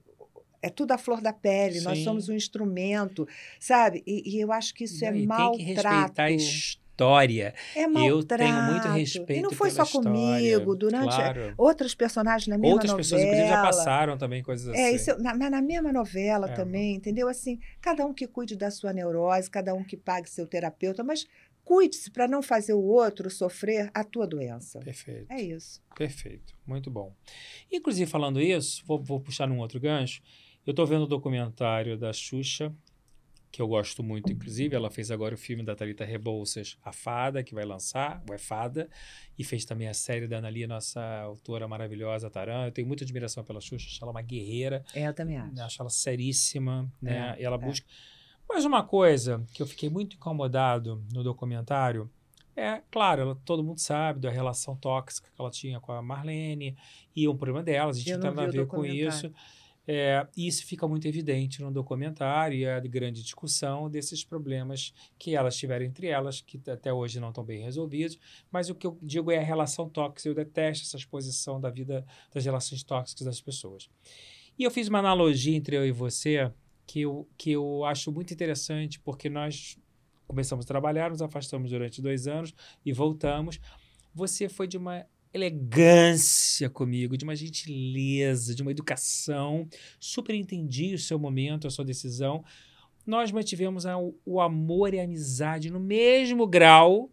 é 0.62 0.70
tudo 0.70 0.92
a 0.92 0.98
flor 0.98 1.22
da 1.22 1.32
pele, 1.34 1.82
nós 1.82 1.98
Sim. 2.00 2.04
somos 2.04 2.30
um 2.30 2.34
instrumento, 2.34 3.28
sabe? 3.60 4.04
E, 4.06 4.36
e 4.36 4.40
eu 4.42 4.52
acho 4.52 4.74
que 4.74 4.84
isso 4.86 5.04
é 5.06 5.12
Não, 5.12 5.18
e 5.18 5.28
maltrato. 5.28 5.58
Tem 5.58 5.66
que 5.66 5.74
respeitar 5.74 6.24
a 6.24 6.32
história. 6.32 7.54
É 7.76 7.84
Eu 7.84 7.90
maltrato. 7.90 8.44
tenho 8.44 8.64
muito 8.64 8.88
respeito 8.88 9.40
E 9.40 9.42
não 9.42 9.52
foi 9.52 9.70
só 9.70 9.86
comigo, 9.86 10.18
história, 10.18 10.60
durante 10.76 11.04
claro. 11.16 11.54
outros 11.56 11.94
personagens 11.94 12.48
na 12.48 12.58
mesma 12.58 12.74
Outras 12.74 12.92
novela. 12.92 13.04
pessoas, 13.04 13.22
inclusive, 13.22 13.48
já 13.48 13.62
passaram 13.62 14.18
também 14.18 14.42
coisas 14.42 14.68
assim. 14.70 14.80
É, 14.82 14.92
isso, 14.92 15.12
eu- 15.12 15.20
na, 15.20 15.36
na 15.50 15.62
mesma 15.62 15.94
novela 15.94 16.50
É. 16.50 16.54
também, 16.54 16.96
entendeu? 16.96 17.28
Assim, 17.28 17.60
cada 17.80 18.04
um 18.06 18.14
que 18.14 18.26
cuide 18.26 18.56
da 18.56 18.72
sua 18.72 18.92
neurose, 18.94 19.50
cada 19.50 19.76
um 19.76 19.84
que 19.84 19.96
pague 19.96 20.28
seu 20.28 20.48
terapeuta, 20.48 21.04
mas 21.04 21.28
cuide-se 21.64 22.10
para 22.10 22.28
não 22.28 22.42
fazer 22.42 22.74
o 22.74 22.82
outro 22.82 23.30
sofrer 23.30 23.92
a 23.94 24.04
tua 24.04 24.26
doença. 24.26 24.80
Perfeito. 24.80 25.28
É 25.32 25.40
isso. 25.40 25.80
Perfeito, 25.96 26.56
muito 26.66 26.90
bom. 26.90 27.14
Inclusive, 27.72 28.10
falando 28.10 28.42
isso, 28.42 28.82
vou, 28.88 29.00
vou 29.04 29.20
puxar 29.20 29.48
num 29.48 29.60
outro 29.60 29.80
gancho. 29.80 30.22
Eu 30.68 30.72
estou 30.72 30.86
vendo 30.86 31.04
o 31.04 31.08
documentário 31.08 31.98
da 31.98 32.12
Xuxa, 32.12 32.76
que 33.50 33.62
eu 33.62 33.68
gosto 33.70 34.04
muito, 34.04 34.34
inclusive. 34.34 34.76
Ela 34.76 34.90
fez 34.92 35.10
agora 35.10 35.34
o 35.34 35.38
filme 35.38 35.64
da 35.64 35.74
Thalita 35.74 36.04
Rebouças, 36.04 36.78
A 36.84 36.92
Fada, 36.92 37.42
que 37.42 37.56
vai 37.56 37.64
lançar, 37.64 38.22
o 38.30 38.34
É 38.34 38.38
Fada, 38.38 38.90
e 39.40 39.46
fez 39.46 39.64
também 39.64 39.88
a 39.88 39.94
série 39.94 40.28
da 40.28 40.40
Analia, 40.40 40.68
nossa 40.68 41.02
autora 41.22 41.70
maravilhosa, 41.70 42.30
Taran. 42.30 42.66
Eu 42.66 42.72
tenho 42.74 42.86
muita 42.86 43.06
admiração 43.06 43.46
pela 43.46 43.62
Xuxa, 43.62 43.88
acho 43.88 44.04
ela 44.04 44.12
uma 44.12 44.22
guerreira. 44.22 44.84
É, 44.94 45.08
eu 45.08 45.14
também 45.14 45.38
acho. 45.38 45.62
Acho 45.62 45.82
ela 45.84 45.90
seríssima, 45.90 46.92
né? 47.02 47.36
É, 47.38 47.42
e 47.42 47.46
ela 47.46 47.56
é. 47.56 47.60
busca. 47.60 47.88
Mas 48.50 48.66
uma 48.66 48.84
coisa 48.84 49.42
que 49.54 49.62
eu 49.64 49.68
fiquei 49.68 49.90
muito 49.90 50.18
incomodado 50.18 51.02
no 51.14 51.24
documentário 51.24 52.10
é, 52.58 52.82
claro, 52.92 53.22
ela- 53.22 53.36
todo 53.46 53.64
mundo 53.64 53.80
sabe 53.80 54.20
da 54.20 54.32
relação 54.32 54.76
tóxica 54.76 55.30
que 55.34 55.40
ela 55.40 55.52
tinha 55.52 55.80
com 55.80 55.92
a 55.92 56.02
Marlene 56.02 56.76
e 57.16 57.28
um 57.28 57.38
problema 57.38 57.64
dela, 57.64 57.92
a 57.92 57.94
gente 57.94 58.12
não 58.12 58.20
tem 58.20 58.30
nada 58.32 58.48
a 58.50 58.52
ver 58.52 58.66
com 58.66 58.84
isso. 58.84 59.32
É, 59.90 60.28
isso 60.36 60.66
fica 60.66 60.86
muito 60.86 61.08
evidente 61.08 61.62
no 61.62 61.72
documentário 61.72 62.58
e 62.58 62.82
de 62.82 62.90
grande 62.90 63.24
discussão 63.24 63.90
desses 63.90 64.22
problemas 64.22 64.94
que 65.18 65.34
elas 65.34 65.56
tiveram 65.56 65.86
entre 65.86 66.08
elas, 66.08 66.42
que 66.42 66.60
até 66.70 66.92
hoje 66.92 67.22
não 67.22 67.30
estão 67.30 67.44
bem 67.44 67.64
resolvidos. 67.64 68.20
Mas 68.52 68.70
o 68.70 68.76
que 68.76 68.86
eu 68.86 68.98
digo 69.02 69.32
é 69.32 69.38
a 69.38 69.44
relação 69.44 69.88
tóxica. 69.88 70.28
Eu 70.30 70.36
detesto 70.36 70.86
essa 70.86 70.98
exposição 70.98 71.62
da 71.62 71.70
vida, 71.70 72.06
das 72.34 72.44
relações 72.44 72.84
tóxicas 72.84 73.26
das 73.26 73.40
pessoas. 73.40 73.90
E 74.60 74.64
eu 74.64 74.72
fiz 74.72 74.90
uma 74.90 75.00
analogia 75.00 75.56
entre 75.56 75.78
eu 75.78 75.86
e 75.86 75.92
você 75.92 76.52
que 76.86 77.02
eu, 77.02 77.28
que 77.38 77.52
eu 77.52 77.86
acho 77.86 78.12
muito 78.12 78.34
interessante, 78.34 79.00
porque 79.00 79.30
nós 79.30 79.78
começamos 80.28 80.66
a 80.66 80.68
trabalhar, 80.68 81.10
nos 81.10 81.22
afastamos 81.22 81.72
durante 81.72 82.02
dois 82.02 82.28
anos 82.28 82.54
e 82.86 82.92
voltamos. 82.92 83.60
Você 84.14 84.50
foi 84.50 84.68
de 84.68 84.78
uma 84.78 85.06
elegância 85.34 86.70
comigo, 86.70 87.18
de 87.18 87.24
uma 87.24 87.36
gentileza, 87.36 88.56
de 88.56 88.62
uma 88.62 88.72
educação. 88.72 89.68
Super 90.00 90.36
entendi 90.36 90.94
o 90.94 91.00
seu 91.00 91.20
momento, 91.20 91.68
a 91.68 91.70
sua 91.70 91.86
decisão. 91.86 92.44
Nós 93.06 93.32
mantivemos 93.32 93.86
a- 93.86 93.98
o 94.26 94.42
amor 94.42 94.94
e 94.94 95.00
a 95.00 95.04
amizade 95.04 95.70
no 95.70 95.80
mesmo 95.80 96.46
grau, 96.46 97.10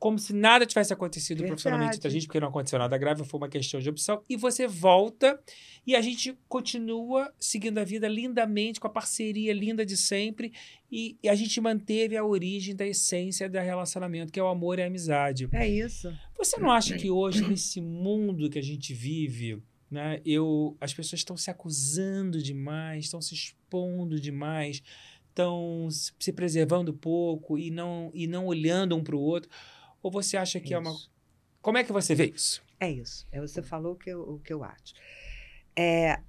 como 0.00 0.18
se 0.18 0.32
nada 0.32 0.64
tivesse 0.64 0.94
acontecido 0.94 1.36
Verdade. 1.36 1.50
profissionalmente 1.50 1.96
entre 1.98 2.08
a 2.08 2.10
gente, 2.10 2.26
porque 2.26 2.40
não 2.40 2.48
aconteceu 2.48 2.78
nada 2.78 2.96
grave, 2.96 3.22
foi 3.22 3.38
uma 3.38 3.50
questão 3.50 3.78
de 3.78 3.90
opção. 3.90 4.22
E 4.30 4.34
você 4.34 4.66
volta 4.66 5.38
e 5.86 5.94
a 5.94 6.00
gente 6.00 6.34
continua 6.48 7.30
seguindo 7.38 7.76
a 7.76 7.84
vida 7.84 8.08
lindamente, 8.08 8.80
com 8.80 8.86
a 8.86 8.90
parceria 8.90 9.52
linda 9.52 9.84
de 9.84 9.98
sempre. 9.98 10.54
E, 10.90 11.18
e 11.22 11.28
a 11.28 11.34
gente 11.34 11.60
manteve 11.60 12.16
a 12.16 12.24
origem 12.24 12.74
da 12.74 12.86
essência 12.86 13.46
do 13.46 13.58
relacionamento, 13.58 14.32
que 14.32 14.40
é 14.40 14.42
o 14.42 14.48
amor 14.48 14.78
e 14.78 14.82
a 14.82 14.86
amizade. 14.86 15.46
É 15.52 15.68
isso. 15.68 16.10
Você 16.38 16.58
não 16.58 16.70
acha 16.70 16.96
que 16.96 17.10
hoje, 17.10 17.46
nesse 17.46 17.78
mundo 17.82 18.48
que 18.48 18.58
a 18.58 18.62
gente 18.62 18.94
vive, 18.94 19.62
né, 19.90 20.22
eu, 20.24 20.78
as 20.80 20.94
pessoas 20.94 21.20
estão 21.20 21.36
se 21.36 21.50
acusando 21.50 22.42
demais, 22.42 23.04
estão 23.04 23.20
se 23.20 23.34
expondo 23.34 24.18
demais, 24.18 24.82
estão 25.28 25.88
se 25.90 26.10
se 26.18 26.32
preservando 26.32 26.94
pouco 26.94 27.58
e 27.58 27.70
não, 27.70 28.10
e 28.14 28.26
não 28.26 28.46
olhando 28.46 28.96
um 28.96 29.04
para 29.04 29.14
o 29.14 29.20
outro? 29.20 29.50
Ou 30.02 30.10
você 30.10 30.36
acha 30.36 30.60
que 30.60 30.74
é 30.74 30.78
uma. 30.78 30.90
Isso. 30.90 31.10
Como 31.60 31.78
é 31.78 31.84
que 31.84 31.92
você 31.92 32.14
vê 32.14 32.26
isso? 32.26 32.62
É 32.78 32.90
isso. 32.90 33.26
É 33.30 33.40
você 33.40 33.62
falou 33.62 33.92
o 33.92 33.96
que 33.96 34.10
eu, 34.10 34.22
o 34.22 34.38
que 34.38 34.52
eu 34.52 34.64
acho. 34.64 34.94
É, 35.76 36.20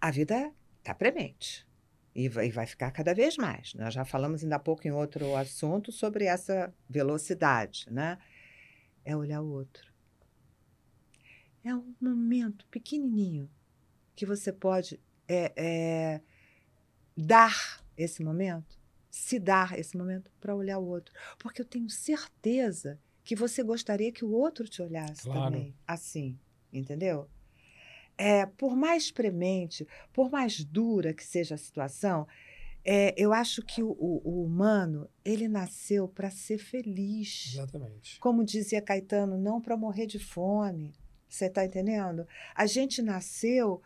a 0.00 0.10
vida 0.10 0.52
está 0.78 0.94
premente. 0.94 1.66
E 2.12 2.28
vai, 2.28 2.48
e 2.48 2.50
vai 2.50 2.66
ficar 2.66 2.90
cada 2.90 3.14
vez 3.14 3.36
mais. 3.36 3.72
Nós 3.74 3.94
já 3.94 4.04
falamos 4.04 4.42
ainda 4.42 4.56
há 4.56 4.58
pouco 4.58 4.86
em 4.86 4.90
outro 4.90 5.36
assunto 5.36 5.92
sobre 5.92 6.24
essa 6.24 6.74
velocidade, 6.88 7.86
né? 7.90 8.18
É 9.04 9.16
olhar 9.16 9.40
o 9.40 9.48
outro. 9.48 9.88
É 11.62 11.74
um 11.74 11.94
momento 12.00 12.66
pequenininho 12.66 13.48
que 14.16 14.26
você 14.26 14.52
pode 14.52 15.00
é, 15.28 15.52
é, 15.56 16.20
dar 17.16 17.80
esse 17.96 18.24
momento, 18.24 18.80
se 19.08 19.38
dar 19.38 19.78
esse 19.78 19.96
momento 19.96 20.32
para 20.40 20.54
olhar 20.54 20.78
o 20.78 20.86
outro. 20.86 21.14
Porque 21.38 21.60
eu 21.62 21.66
tenho 21.66 21.88
certeza 21.88 22.98
que 23.30 23.36
você 23.36 23.62
gostaria 23.62 24.10
que 24.10 24.24
o 24.24 24.32
outro 24.32 24.66
te 24.68 24.82
olhasse 24.82 25.22
Claro. 25.22 25.44
também 25.44 25.72
assim, 25.86 26.36
entendeu? 26.72 27.28
É, 28.18 28.44
por 28.44 28.74
mais 28.74 29.12
premente, 29.12 29.86
por 30.12 30.28
mais 30.32 30.64
dura 30.64 31.14
que 31.14 31.22
seja 31.24 31.54
a 31.54 31.58
situação, 31.58 32.26
é, 32.84 33.14
eu 33.16 33.32
acho 33.32 33.62
que 33.64 33.84
o, 33.84 33.90
o- 33.92 34.20
o 34.24 34.42
humano 34.44 35.08
ele 35.24 35.46
nasceu 35.46 36.08
para 36.08 36.28
ser 36.28 36.58
feliz. 36.58 37.52
Exatamente. 37.54 38.18
Como 38.18 38.42
dizia 38.44 38.82
Caetano, 38.82 39.38
não 39.38 39.60
para 39.60 39.76
morrer 39.76 40.06
de 40.06 40.18
fome. 40.18 40.92
Você 41.28 41.44
está 41.46 41.64
entendendo? 41.64 42.26
A 42.52 42.66
gente 42.66 43.00
nasceu 43.00 43.80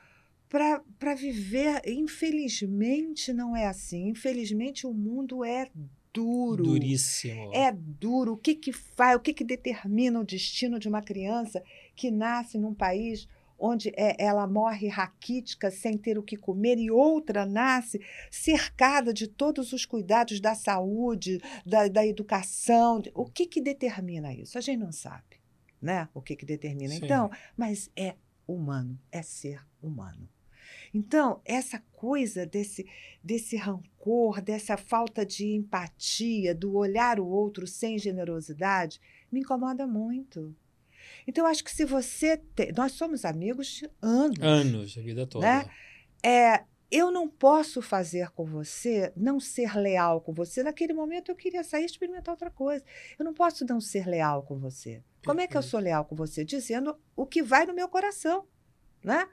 para 0.49 1.15
viver. 1.15 1.83
Infelizmente, 1.87 3.31
não 3.31 3.55
é 3.55 3.67
assim. 3.67 4.09
Infelizmente, 4.09 4.87
o 4.87 4.95
mundo 4.95 5.45
é 5.45 5.69
duro. 6.15 6.63
Duríssimo. 6.63 7.51
É 7.53 7.73
duro. 7.73 8.35
O 8.35 8.37
que, 8.37 8.55
que 8.55 8.73
faz, 8.73 9.17
o 9.17 9.21
que, 9.21 9.35
que 9.35 9.45
determina 9.45 10.21
o 10.21 10.25
destino 10.25 10.79
de 10.79 10.89
uma 10.89 11.03
criança 11.03 11.63
que 11.97 12.11
nasce 12.11 12.57
num 12.57 12.73
país 12.73 13.29
onde 13.59 13.91
é- 13.97 14.17
ela 14.19 14.47
morre 14.47 14.89
raquítica 14.89 15.71
sem 15.71 15.97
ter 15.97 16.19
o 16.19 16.23
que 16.23 16.37
comer 16.37 16.77
e 16.79 16.91
outra 16.91 17.45
nasce 17.47 18.01
cercada 18.31 19.13
de 19.13 19.27
todos 19.27 19.73
os 19.73 19.85
cuidados 19.85 20.41
da 20.41 20.55
saúde, 20.55 21.41
da, 21.65 21.89
da 21.89 22.07
educação. 22.07 23.03
O 23.15 23.25
que, 23.25 23.47
que 23.47 23.61
determina 23.61 24.33
isso? 24.35 24.57
A 24.59 24.61
gente 24.61 24.81
não 24.81 24.93
sabe, 24.93 25.41
né? 25.81 26.09
O 26.15 26.21
que, 26.21 26.37
que 26.37 26.45
determina. 26.47 26.95
Sim. 26.95 27.05
Então, 27.05 27.31
mas 27.57 27.91
é 27.97 28.15
humano, 28.47 28.99
é 29.11 29.23
ser 29.23 29.65
humano. 29.83 30.29
Então, 30.95 31.41
essa 31.45 31.83
coisa 31.93 32.47
desse, 32.47 32.87
desse 33.23 33.57
rancor, 33.57 34.41
dessa 34.41 34.77
falta 34.77 35.27
de 35.27 35.45
empatia, 35.45 36.55
do 36.55 36.77
olhar 36.77 37.19
o 37.19 37.27
outro 37.27 37.67
sem 37.67 37.99
generosidade, 37.99 39.01
me 39.31 39.41
incomoda 39.41 39.89
muito. 39.89 40.55
Então, 41.27 41.45
acho 41.47 41.65
que 41.65 41.73
se 41.73 41.85
você. 41.85 42.37
Te... 42.37 42.73
Nós 42.77 42.93
somos 42.93 43.25
amigos 43.25 43.67
de 43.67 43.91
anos. 44.01 44.39
Anos, 44.41 44.97
a 44.97 45.01
vida 45.01 45.27
toda. 45.27 45.45
Né? 45.45 45.69
É, 46.23 46.65
eu 46.91 47.11
não 47.11 47.29
posso 47.29 47.83
fazer 47.83 48.31
com 48.31 48.45
você, 48.45 49.13
não 49.17 49.41
ser 49.41 49.77
leal 49.77 50.21
com 50.21 50.33
você. 50.33 50.63
Naquele 50.63 50.93
momento 50.93 51.29
eu 51.29 51.35
queria 51.35 51.65
sair 51.65 51.83
e 51.83 51.87
experimentar 51.87 52.33
outra 52.33 52.51
coisa. 52.51 52.85
Eu 53.19 53.25
não 53.25 53.35
posso 53.35 53.67
não 53.67 53.81
ser 53.81 54.07
leal 54.07 54.45
com 54.45 54.59
você. 54.61 55.03
Como 55.27 55.41
é 55.41 55.49
que 55.49 55.57
eu 55.57 55.63
sou 55.63 55.81
leal 55.81 56.05
com 56.05 56.15
você? 56.15 56.45
Dizendo 56.45 56.97
o 57.17 57.27
que 57.27 57.43
vai 57.43 57.67
no 57.67 57.75
meu 57.75 57.89
coração, 57.89 58.47
né? 59.03 59.27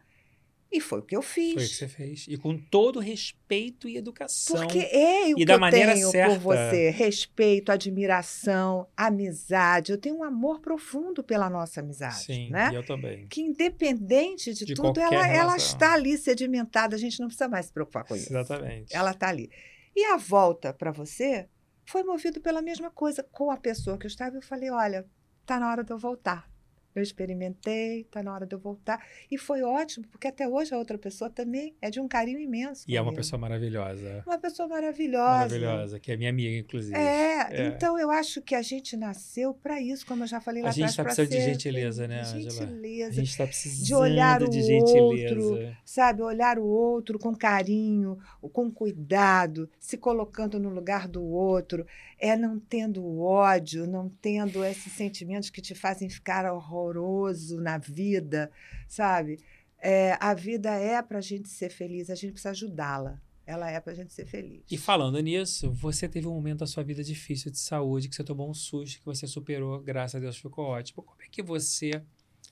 E 0.71 0.79
foi 0.79 0.99
o 0.99 1.03
que 1.03 1.15
eu 1.15 1.21
fiz. 1.21 1.53
Foi 1.53 1.65
o 1.65 1.67
que 1.67 1.75
você 1.75 1.87
fez. 1.87 2.25
E 2.29 2.37
com 2.37 2.57
todo 2.57 2.99
respeito 2.99 3.89
e 3.89 3.97
educação. 3.97 4.55
Porque 4.55 4.79
é 4.79 5.25
o 5.25 5.31
e 5.31 5.35
que 5.35 5.45
da 5.45 5.55
eu 5.55 5.59
maneira 5.59 5.93
tenho 5.93 6.09
certa. 6.09 6.33
por 6.33 6.39
você. 6.39 6.89
Respeito, 6.89 7.71
admiração, 7.73 8.87
amizade. 8.95 9.91
Eu 9.91 9.97
tenho 9.97 10.15
um 10.15 10.23
amor 10.23 10.61
profundo 10.61 11.21
pela 11.21 11.49
nossa 11.49 11.81
amizade, 11.81 12.23
Sim, 12.23 12.49
né? 12.49 12.69
e 12.71 12.75
eu 12.75 12.85
também. 12.85 13.27
Que 13.27 13.41
independente 13.41 14.53
de, 14.53 14.63
De 14.63 14.73
tudo, 14.73 14.97
ela, 14.99 15.27
ela 15.27 15.57
está 15.57 15.93
ali 15.93 16.17
sedimentada. 16.17 16.95
A 16.95 16.99
gente 16.99 17.19
não 17.19 17.27
precisa 17.27 17.49
mais 17.49 17.65
se 17.65 17.73
preocupar 17.73 18.05
com 18.05 18.15
isso. 18.15 18.31
Exatamente. 18.31 18.95
Ela 18.95 19.11
está 19.11 19.27
ali. 19.27 19.49
E 19.93 20.05
a 20.05 20.15
volta 20.15 20.73
para 20.73 20.91
você 20.91 21.49
foi 21.85 22.03
movido 22.03 22.39
pela 22.39 22.61
mesma 22.61 22.89
coisa. 22.89 23.23
Com 23.29 23.51
a 23.51 23.57
pessoa 23.57 23.97
que 23.97 24.05
eu 24.05 24.09
estava, 24.09 24.37
eu 24.37 24.41
falei: 24.41 24.69
olha, 24.69 25.05
tá 25.45 25.59
na 25.59 25.69
hora 25.69 25.83
de 25.83 25.91
eu 25.91 25.97
voltar. 25.97 26.50
Eu 26.93 27.01
experimentei, 27.01 28.03
tá 28.11 28.21
na 28.21 28.33
hora 28.33 28.45
de 28.45 28.53
eu 28.55 28.59
voltar. 28.59 29.01
E 29.29 29.37
foi 29.37 29.61
ótimo, 29.63 30.05
porque 30.11 30.27
até 30.27 30.47
hoje 30.47 30.73
a 30.73 30.77
outra 30.77 30.97
pessoa 30.97 31.29
também 31.29 31.73
é 31.81 31.89
de 31.89 31.99
um 31.99 32.07
carinho 32.07 32.39
imenso. 32.39 32.83
E 32.87 32.97
é 32.97 33.01
uma 33.01 33.13
pessoa 33.13 33.39
maravilhosa. 33.39 34.23
Uma 34.25 34.37
pessoa 34.37 34.67
maravilhosa. 34.67 35.37
Maravilhosa, 35.57 35.99
que 35.99 36.11
é 36.11 36.17
minha 36.17 36.29
amiga, 36.29 36.57
inclusive. 36.57 36.95
É, 36.97 37.47
É. 37.51 37.67
então 37.67 37.97
eu 37.97 38.11
acho 38.11 38.41
que 38.41 38.53
a 38.55 38.61
gente 38.61 38.95
nasceu 38.97 39.53
para 39.53 39.79
isso, 39.81 40.05
como 40.05 40.23
eu 40.23 40.27
já 40.27 40.39
falei 40.41 40.61
A 40.61 40.65
lá 40.65 40.71
gente 40.71 40.83
atrás. 40.83 40.95
tá 40.97 41.03
pra 41.03 41.13
precisando 41.15 41.39
de 41.45 41.51
gentileza, 41.51 42.07
né, 42.07 42.23
feliz. 42.25 42.45
Ângela? 42.47 42.61
A 42.63 42.65
Gentileza, 42.71 43.11
gente 43.13 43.29
está 43.29 43.45
precisando 43.47 43.85
de 43.85 43.95
olhar 43.95 44.43
o 44.43 44.49
de 44.49 44.61
gentileza. 44.61 45.35
outro, 45.35 45.75
sabe? 45.85 46.21
Olhar 46.21 46.59
o 46.59 46.65
outro 46.65 47.17
com 47.17 47.35
carinho, 47.35 48.17
com 48.51 48.69
cuidado, 48.69 49.69
se 49.79 49.97
colocando 49.97 50.59
no 50.59 50.69
lugar 50.69 51.07
do 51.07 51.23
outro, 51.23 51.85
é 52.21 52.37
não 52.37 52.59
tendo 52.59 53.19
ódio, 53.19 53.87
não 53.87 54.07
tendo 54.07 54.63
esses 54.63 54.93
sentimentos 54.93 55.49
que 55.49 55.59
te 55.59 55.73
fazem 55.73 56.07
ficar 56.07 56.45
horroroso 56.53 57.59
na 57.59 57.79
vida, 57.79 58.51
sabe? 58.87 59.39
É, 59.79 60.15
a 60.19 60.35
vida 60.35 60.69
é 60.69 61.01
para 61.01 61.17
a 61.17 61.21
gente 61.21 61.49
ser 61.49 61.71
feliz, 61.71 62.11
a 62.11 62.15
gente 62.15 62.33
precisa 62.33 62.51
ajudá-la. 62.51 63.19
Ela 63.43 63.71
é 63.71 63.79
para 63.79 63.91
a 63.91 63.95
gente 63.95 64.13
ser 64.13 64.27
feliz. 64.27 64.61
E 64.69 64.77
falando 64.77 65.19
nisso, 65.19 65.71
você 65.71 66.07
teve 66.07 66.27
um 66.27 66.33
momento 66.35 66.59
da 66.59 66.67
sua 66.67 66.83
vida 66.83 67.03
difícil 67.03 67.51
de 67.51 67.57
saúde, 67.57 68.07
que 68.07 68.15
você 68.15 68.23
tomou 68.23 68.47
um 68.47 68.53
susto, 68.53 68.99
que 68.99 69.05
você 69.05 69.25
superou, 69.25 69.81
graças 69.81 70.15
a 70.15 70.19
Deus 70.19 70.37
ficou 70.37 70.65
ótimo. 70.65 71.01
Como 71.01 71.23
é 71.23 71.27
que 71.27 71.41
você, 71.41 72.03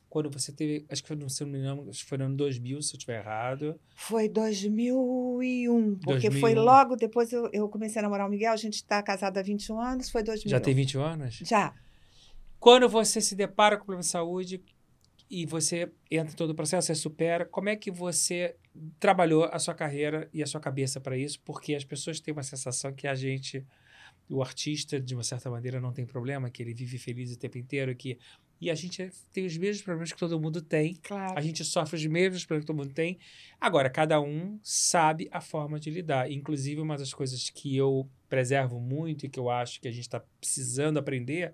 quando 0.10 0.30
você 0.30 0.52
teve, 0.52 0.86
acho 0.90 1.02
que 1.02 1.08
foi, 1.08 1.16
no- 1.18 1.30
se 1.30 1.44
não 1.44 1.52
me 1.52 1.60
engano, 1.60 1.88
acho 1.90 2.04
que 2.04 2.10
foi 2.10 2.18
no 2.18 2.26
ano 2.26 2.36
2000, 2.36 2.82
se 2.82 2.94
eu 2.94 2.98
estiver 2.98 3.20
errado. 3.20 3.80
Foi 3.96 4.28
2001, 4.28 5.96
porque 5.96 6.30
2001. 6.30 6.40
foi 6.40 6.56
logo 6.56 6.96
depois 6.96 7.32
eu, 7.32 7.50
eu 7.54 7.68
comecei 7.70 8.00
a 8.00 8.04
namorar 8.04 8.28
o 8.28 8.30
Miguel, 8.30 8.52
a 8.54 8.58
gente 8.58 8.76
está 8.76 9.02
casado 9.04 9.38
há 9.38 9.42
21 9.42 9.80
anos, 9.80 10.10
foi 10.10 10.24
2001. 10.24 10.50
Já 10.50 10.60
tem 10.60 10.74
21 10.74 11.02
anos? 11.02 11.36
Já. 11.44 11.74
Quando 12.60 12.90
você 12.90 13.22
se 13.22 13.36
depara 13.36 13.78
com 13.78 13.86
problema 13.86 14.02
de 14.02 14.08
saúde 14.08 14.62
e 15.30 15.46
você 15.46 15.92
entra 16.10 16.34
em 16.34 16.36
todo 16.36 16.50
o 16.50 16.56
processo, 16.56 16.88
você 16.88 16.96
supera, 16.96 17.46
como 17.46 17.70
é 17.70 17.76
que 17.76 17.92
você 17.92 18.56
trabalhou 19.00 19.46
a 19.46 19.60
sua 19.60 19.74
carreira 19.76 20.28
e 20.34 20.42
a 20.42 20.48
sua 20.48 20.60
cabeça 20.60 21.00
para 21.00 21.18
isso, 21.18 21.40
porque 21.46 21.76
as 21.76 21.84
pessoas 21.86 22.20
têm 22.20 22.34
uma 22.34 22.44
sensação 22.44 22.92
que 22.92 23.08
a 23.08 23.14
gente, 23.16 23.64
o 24.30 24.42
artista, 24.42 25.00
de 25.00 25.14
uma 25.14 25.24
certa 25.24 25.50
maneira, 25.50 25.80
não 25.80 25.94
tem 25.94 26.06
problema, 26.06 26.50
que 26.50 26.62
ele 26.64 26.74
vive 26.74 26.98
feliz 26.98 27.32
o 27.32 27.38
tempo 27.38 27.58
inteiro, 27.58 27.96
que 27.96 28.18
e 28.62 28.70
a 28.70 28.76
gente 28.76 29.10
tem 29.32 29.46
os 29.46 29.58
mesmos 29.58 29.84
problemas 29.84 30.12
que 30.12 30.20
todo 30.20 30.40
mundo 30.40 30.62
tem. 30.62 30.96
Claro. 30.96 31.38
A 31.38 31.42
gente 31.42 31.64
sofre 31.64 31.96
os 31.96 32.06
mesmos 32.06 32.46
problemas 32.46 32.66
que 32.66 32.68
todo 32.68 32.78
mundo 32.78 32.94
tem. 32.94 33.18
Agora, 33.60 33.90
cada 33.90 34.20
um 34.20 34.60
sabe 34.62 35.28
a 35.32 35.40
forma 35.40 35.80
de 35.80 35.90
lidar. 35.90 36.30
Inclusive, 36.32 36.82
uma 36.82 36.98
das 36.98 37.14
coisas 37.14 37.50
que 37.50 37.76
eu 37.76 38.10
preservo 38.28 38.80
muito 38.80 39.26
e 39.26 39.30
que 39.30 39.40
eu 39.40 39.50
acho 39.50 39.80
que 39.80 39.88
a 39.88 39.92
gente 39.92 40.04
está 40.04 40.20
precisando 40.40 40.98
aprender 40.98 41.54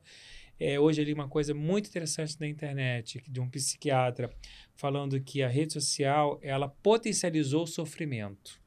é, 0.59 0.79
hoje 0.79 1.01
ali 1.01 1.13
uma 1.13 1.27
coisa 1.27 1.53
muito 1.53 1.89
interessante 1.89 2.37
na 2.39 2.47
internet 2.47 3.21
de 3.27 3.39
um 3.39 3.49
psiquiatra 3.49 4.29
falando 4.75 5.19
que 5.19 5.43
a 5.43 5.47
rede 5.47 5.73
social 5.73 6.39
ela 6.41 6.69
potencializou 6.69 7.63
o 7.63 7.67
sofrimento 7.67 8.61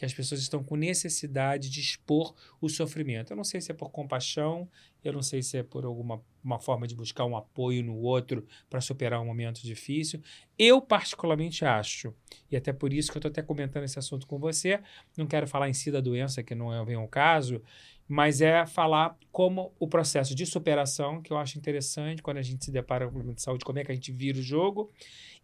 que 0.00 0.06
as 0.06 0.14
pessoas 0.14 0.40
estão 0.40 0.64
com 0.64 0.76
necessidade 0.76 1.68
de 1.68 1.78
expor 1.78 2.34
o 2.58 2.70
sofrimento. 2.70 3.32
Eu 3.34 3.36
não 3.36 3.44
sei 3.44 3.60
se 3.60 3.70
é 3.70 3.74
por 3.74 3.90
compaixão, 3.90 4.66
eu 5.04 5.12
não 5.12 5.20
sei 5.20 5.42
se 5.42 5.58
é 5.58 5.62
por 5.62 5.84
alguma 5.84 6.24
uma 6.42 6.58
forma 6.58 6.86
de 6.86 6.94
buscar 6.94 7.26
um 7.26 7.36
apoio 7.36 7.84
no 7.84 7.98
outro 7.98 8.46
para 8.70 8.80
superar 8.80 9.20
um 9.20 9.26
momento 9.26 9.60
difícil. 9.60 10.22
Eu, 10.58 10.80
particularmente, 10.80 11.66
acho, 11.66 12.14
e 12.50 12.56
até 12.56 12.72
por 12.72 12.94
isso 12.94 13.12
que 13.12 13.18
eu 13.18 13.20
estou 13.20 13.28
até 13.28 13.42
comentando 13.42 13.84
esse 13.84 13.98
assunto 13.98 14.26
com 14.26 14.38
você, 14.38 14.80
não 15.18 15.26
quero 15.26 15.46
falar 15.46 15.68
em 15.68 15.74
si 15.74 15.90
da 15.90 16.00
doença, 16.00 16.42
que 16.42 16.54
não 16.54 16.72
é 16.72 16.96
o 16.96 17.06
caso, 17.06 17.62
mas 18.08 18.40
é 18.40 18.64
falar 18.64 19.18
como 19.30 19.74
o 19.78 19.86
processo 19.86 20.34
de 20.34 20.46
superação, 20.46 21.20
que 21.20 21.30
eu 21.30 21.36
acho 21.36 21.58
interessante 21.58 22.22
quando 22.22 22.38
a 22.38 22.42
gente 22.42 22.64
se 22.64 22.72
depara 22.72 23.04
com 23.04 23.10
o 23.10 23.12
problema 23.16 23.34
de 23.34 23.42
saúde, 23.42 23.66
como 23.66 23.78
é 23.78 23.84
que 23.84 23.92
a 23.92 23.94
gente 23.94 24.10
vira 24.12 24.38
o 24.38 24.42
jogo, 24.42 24.90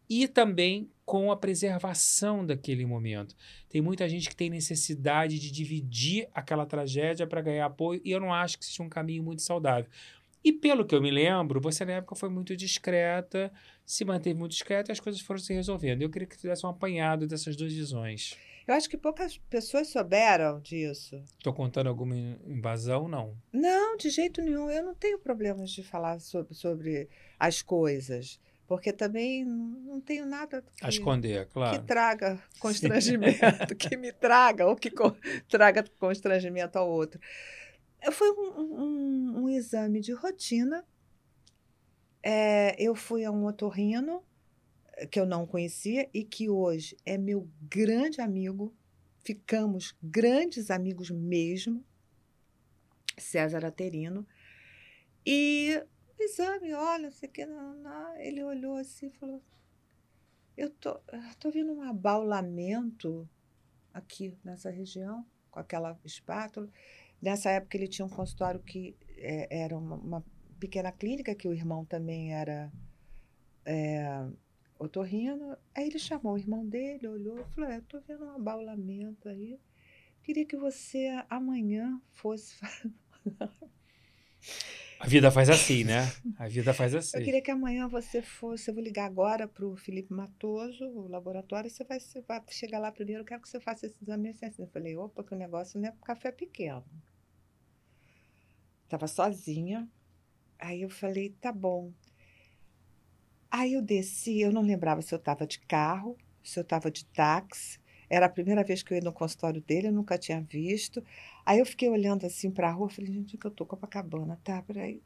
e 0.08 0.28
também 0.28 0.90
com 1.04 1.30
a 1.30 1.36
preservação 1.36 2.44
daquele 2.44 2.84
momento. 2.84 3.36
Tem 3.68 3.80
muita 3.80 4.08
gente 4.08 4.28
que 4.28 4.36
tem 4.36 4.50
necessidade 4.50 5.38
de 5.38 5.50
dividir 5.50 6.28
aquela 6.34 6.66
tragédia 6.66 7.26
para 7.26 7.40
ganhar 7.40 7.66
apoio, 7.66 8.00
e 8.04 8.10
eu 8.10 8.20
não 8.20 8.34
acho 8.34 8.58
que 8.58 8.64
seja 8.64 8.82
um 8.82 8.88
caminho 8.88 9.22
muito 9.22 9.42
saudável. 9.42 9.88
E 10.42 10.52
pelo 10.52 10.84
que 10.84 10.94
eu 10.94 11.02
me 11.02 11.10
lembro, 11.10 11.60
você 11.60 11.84
na 11.84 11.94
época 11.94 12.14
foi 12.14 12.28
muito 12.28 12.56
discreta, 12.56 13.52
se 13.84 14.04
manteve 14.04 14.38
muito 14.38 14.52
discreta 14.52 14.90
e 14.90 14.92
as 14.92 15.00
coisas 15.00 15.20
foram 15.20 15.40
se 15.40 15.52
resolvendo. 15.52 16.02
Eu 16.02 16.10
queria 16.10 16.28
que 16.28 16.38
tivesse 16.38 16.64
um 16.64 16.68
apanhado 16.68 17.26
dessas 17.26 17.56
duas 17.56 17.72
visões. 17.72 18.36
Eu 18.66 18.74
acho 18.74 18.88
que 18.88 18.96
poucas 18.96 19.38
pessoas 19.38 19.88
souberam 19.88 20.60
disso. 20.60 21.22
Estou 21.38 21.52
contando 21.52 21.88
alguma 21.88 22.16
invasão? 22.16 23.06
Não. 23.06 23.36
Não, 23.52 23.96
de 23.96 24.10
jeito 24.10 24.40
nenhum. 24.42 24.68
Eu 24.68 24.84
não 24.84 24.94
tenho 24.94 25.20
problemas 25.20 25.70
de 25.70 25.84
falar 25.84 26.18
sobre, 26.18 26.54
sobre 26.54 27.08
as 27.38 27.62
coisas. 27.62 28.40
Porque 28.66 28.92
também 28.92 29.44
não 29.44 30.00
tenho 30.00 30.26
nada 30.26 30.62
que, 30.76 30.84
a 30.84 30.88
esconder, 30.88 31.46
claro. 31.48 31.78
que 31.78 31.86
traga 31.86 32.42
constrangimento, 32.58 33.76
que 33.76 33.96
me 33.96 34.12
traga 34.12 34.66
ou 34.66 34.74
que 34.74 34.90
co 34.90 35.16
traga 35.48 35.84
constrangimento 35.98 36.76
ao 36.76 36.90
outro. 36.90 37.20
Foi 38.10 38.30
um, 38.30 38.60
um, 38.60 39.42
um 39.42 39.48
exame 39.48 40.00
de 40.00 40.12
rotina. 40.12 40.84
É, 42.22 42.74
eu 42.82 42.94
fui 42.94 43.24
a 43.24 43.30
um 43.30 43.46
otorrino 43.46 44.22
que 45.10 45.20
eu 45.20 45.26
não 45.26 45.46
conhecia 45.46 46.08
e 46.12 46.24
que 46.24 46.48
hoje 46.48 46.96
é 47.04 47.16
meu 47.16 47.48
grande 47.62 48.20
amigo. 48.20 48.74
Ficamos 49.22 49.96
grandes 50.02 50.70
amigos 50.70 51.10
mesmo. 51.10 51.84
César 53.18 53.64
Aterino. 53.64 54.26
E 55.24 55.82
exame, 56.24 56.72
olha, 56.72 57.10
sei 57.10 57.28
que 57.28 57.44
não, 57.46 57.74
não. 57.74 58.16
ele 58.16 58.42
olhou 58.42 58.76
assim 58.76 59.06
e 59.06 59.10
falou: 59.10 59.42
Eu 60.56 60.70
tô, 60.70 61.00
tô 61.38 61.50
vendo 61.50 61.72
um 61.72 61.82
abaulamento 61.82 63.28
aqui 63.92 64.36
nessa 64.44 64.70
região, 64.70 65.26
com 65.50 65.60
aquela 65.60 65.98
espátula. 66.04 66.68
Nessa 67.20 67.50
época 67.50 67.76
ele 67.76 67.88
tinha 67.88 68.04
um 68.04 68.10
consultório 68.10 68.60
que 68.60 68.96
é, 69.16 69.62
era 69.62 69.76
uma, 69.76 69.96
uma, 69.96 70.24
pequena 70.60 70.92
clínica, 70.92 71.34
que 71.34 71.48
o 71.48 71.52
irmão 71.52 71.84
também 71.84 72.34
era 72.34 72.72
é, 73.64 74.26
otorrino. 74.78 75.56
Aí 75.74 75.86
ele 75.86 75.98
chamou 75.98 76.34
o 76.34 76.38
irmão 76.38 76.66
dele, 76.66 77.08
olhou 77.08 77.38
e 77.38 77.44
falou: 77.44 77.70
é, 77.70 77.78
Eu 77.78 77.82
tô 77.82 78.00
vendo 78.00 78.24
um 78.24 78.30
abaulamento 78.36 79.28
aí. 79.28 79.58
Queria 80.22 80.44
que 80.44 80.56
você 80.56 81.08
amanhã 81.30 82.00
fosse. 82.12 82.56
A 84.98 85.06
vida 85.06 85.30
faz 85.30 85.50
assim, 85.50 85.84
né? 85.84 86.10
A 86.38 86.48
vida 86.48 86.72
faz 86.72 86.94
assim. 86.94 87.18
Eu 87.18 87.24
queria 87.24 87.42
que 87.42 87.50
amanhã 87.50 87.86
você 87.86 88.22
fosse. 88.22 88.70
Eu 88.70 88.74
vou 88.74 88.82
ligar 88.82 89.04
agora 89.04 89.46
para 89.46 89.66
o 89.66 89.76
Felipe 89.76 90.12
Matoso, 90.12 90.84
o 90.86 91.06
laboratório. 91.06 91.68
Você 91.68 91.84
vai, 91.84 92.00
você 92.00 92.20
vai 92.22 92.42
chegar 92.48 92.78
lá 92.78 92.90
primeiro. 92.90 93.20
Eu 93.22 93.26
quero 93.26 93.42
que 93.42 93.48
você 93.48 93.60
faça 93.60 93.86
esse 93.86 94.02
exame 94.02 94.30
assim. 94.30 94.62
Eu 94.62 94.68
falei: 94.68 94.96
opa, 94.96 95.22
que 95.22 95.34
o 95.34 95.38
negócio 95.38 95.78
não 95.78 95.88
é 95.88 95.92
café 96.04 96.32
pequeno. 96.32 96.84
Estava 98.84 99.06
sozinha. 99.06 99.88
Aí 100.58 100.82
eu 100.82 100.88
falei: 100.88 101.30
tá 101.40 101.52
bom. 101.52 101.92
Aí 103.50 103.74
eu 103.74 103.82
desci. 103.82 104.40
Eu 104.40 104.52
não 104.52 104.62
lembrava 104.62 105.02
se 105.02 105.14
eu 105.14 105.18
estava 105.18 105.46
de 105.46 105.60
carro, 105.60 106.16
se 106.42 106.58
eu 106.58 106.62
estava 106.62 106.90
de 106.90 107.04
táxi. 107.06 107.78
Era 108.08 108.26
a 108.26 108.30
primeira 108.30 108.62
vez 108.62 108.82
que 108.82 108.92
eu 108.92 108.96
ia 108.96 109.02
no 109.02 109.12
consultório 109.12 109.60
dele, 109.60 109.88
eu 109.88 109.92
nunca 109.92 110.16
tinha 110.16 110.40
visto. 110.40 111.04
Aí 111.46 111.60
eu 111.60 111.64
fiquei 111.64 111.88
olhando 111.88 112.26
assim 112.26 112.50
para 112.50 112.68
a 112.68 112.72
rua, 112.72 112.90
falei, 112.90 113.12
gente, 113.12 113.38
que 113.38 113.46
eu 113.46 113.50
tô 113.52 113.64
Copacabana, 113.64 114.36
tá? 114.42 114.60
Peraí. 114.62 115.00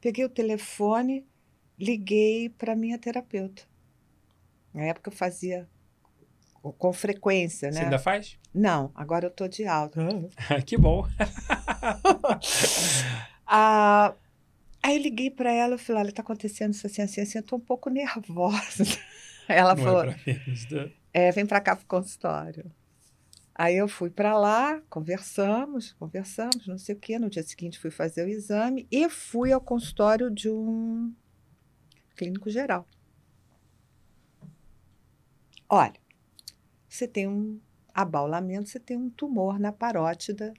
Peguei 0.00 0.24
o 0.24 0.30
telefone, 0.30 1.26
liguei 1.78 2.48
para 2.48 2.74
minha 2.74 2.98
terapeuta. 2.98 3.62
Na 4.72 4.84
época 4.84 5.10
eu 5.10 5.14
fazia 5.14 5.68
com 6.62 6.92
frequência, 6.94 7.70
né? 7.70 7.76
Você 7.76 7.84
ainda 7.84 7.98
faz? 7.98 8.38
Não, 8.54 8.90
agora 8.94 9.26
eu 9.26 9.30
tô 9.30 9.46
de 9.46 9.66
alta. 9.66 10.00
que 10.64 10.78
bom. 10.78 11.06
ah, 13.46 14.14
aí 14.82 14.96
eu 14.96 15.02
liguei 15.02 15.30
para 15.30 15.52
ela 15.52 15.74
e 15.74 15.78
falei, 15.78 16.04
olha, 16.04 16.12
tá 16.12 16.22
acontecendo 16.22 16.72
isso 16.72 16.86
assim, 16.86 17.02
assim, 17.02 17.20
assim, 17.20 17.38
eu 17.38 17.44
tô 17.44 17.56
um 17.56 17.60
pouco 17.60 17.90
nervosa. 17.90 18.84
Ela 19.46 19.74
Não 19.74 19.82
é 19.82 19.84
falou, 19.84 20.04
é 20.04 20.16
é, 21.12 21.30
vem 21.32 21.44
para 21.44 21.60
cá 21.60 21.76
para 21.76 21.82
o 21.82 21.86
consultório. 21.86 22.72
Aí 23.54 23.76
eu 23.76 23.86
fui 23.86 24.08
para 24.08 24.36
lá, 24.38 24.80
conversamos, 24.88 25.92
conversamos, 25.92 26.66
não 26.66 26.78
sei 26.78 26.94
o 26.94 26.98
quê. 26.98 27.18
No 27.18 27.28
dia 27.28 27.42
seguinte 27.42 27.78
fui 27.78 27.90
fazer 27.90 28.24
o 28.24 28.28
exame 28.28 28.86
e 28.90 29.08
fui 29.08 29.52
ao 29.52 29.60
consultório 29.60 30.30
de 30.30 30.48
um 30.48 31.14
clínico 32.16 32.48
geral. 32.48 32.88
Olha, 35.68 36.00
você 36.88 37.06
tem 37.06 37.28
um 37.28 37.60
abaulamento, 37.94 38.68
você 38.68 38.80
tem 38.80 38.96
um 38.96 39.10
tumor 39.10 39.58
na 39.58 39.72
parótida, 39.72 40.52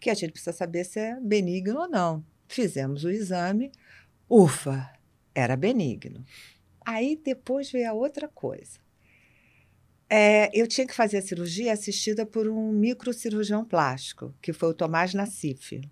que 0.00 0.10
a 0.10 0.14
gente 0.14 0.32
precisa 0.32 0.52
saber 0.52 0.84
se 0.84 1.00
é 1.00 1.20
benigno 1.20 1.80
ou 1.80 1.88
não. 1.88 2.24
Fizemos 2.46 3.04
o 3.04 3.10
exame, 3.10 3.70
ufa, 4.28 4.90
era 5.34 5.56
benigno. 5.56 6.24
Aí 6.84 7.16
depois 7.16 7.70
veio 7.70 7.90
a 7.90 7.92
outra 7.92 8.28
coisa. 8.28 8.78
É, 10.10 10.50
eu 10.58 10.66
tinha 10.66 10.86
que 10.86 10.94
fazer 10.94 11.18
a 11.18 11.22
cirurgia 11.22 11.72
assistida 11.72 12.24
por 12.24 12.48
um 12.48 12.72
microcirurgião 12.72 13.64
plástico, 13.64 14.34
que 14.40 14.52
foi 14.52 14.70
o 14.70 14.74
Tomás 14.74 15.12
Nassif, 15.12 15.82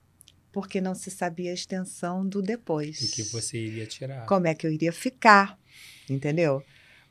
porque 0.51 0.80
não 0.80 0.94
se 0.94 1.10
sabia 1.10 1.51
a 1.51 1.55
extensão 1.55 2.26
do 2.26 2.40
depois. 2.40 3.01
O 3.02 3.10
que 3.10 3.22
você 3.24 3.59
iria 3.59 3.86
tirar. 3.86 4.24
Como 4.24 4.47
é 4.47 4.55
que 4.55 4.66
eu 4.66 4.72
iria 4.72 4.93
ficar, 4.93 5.59
entendeu? 6.09 6.62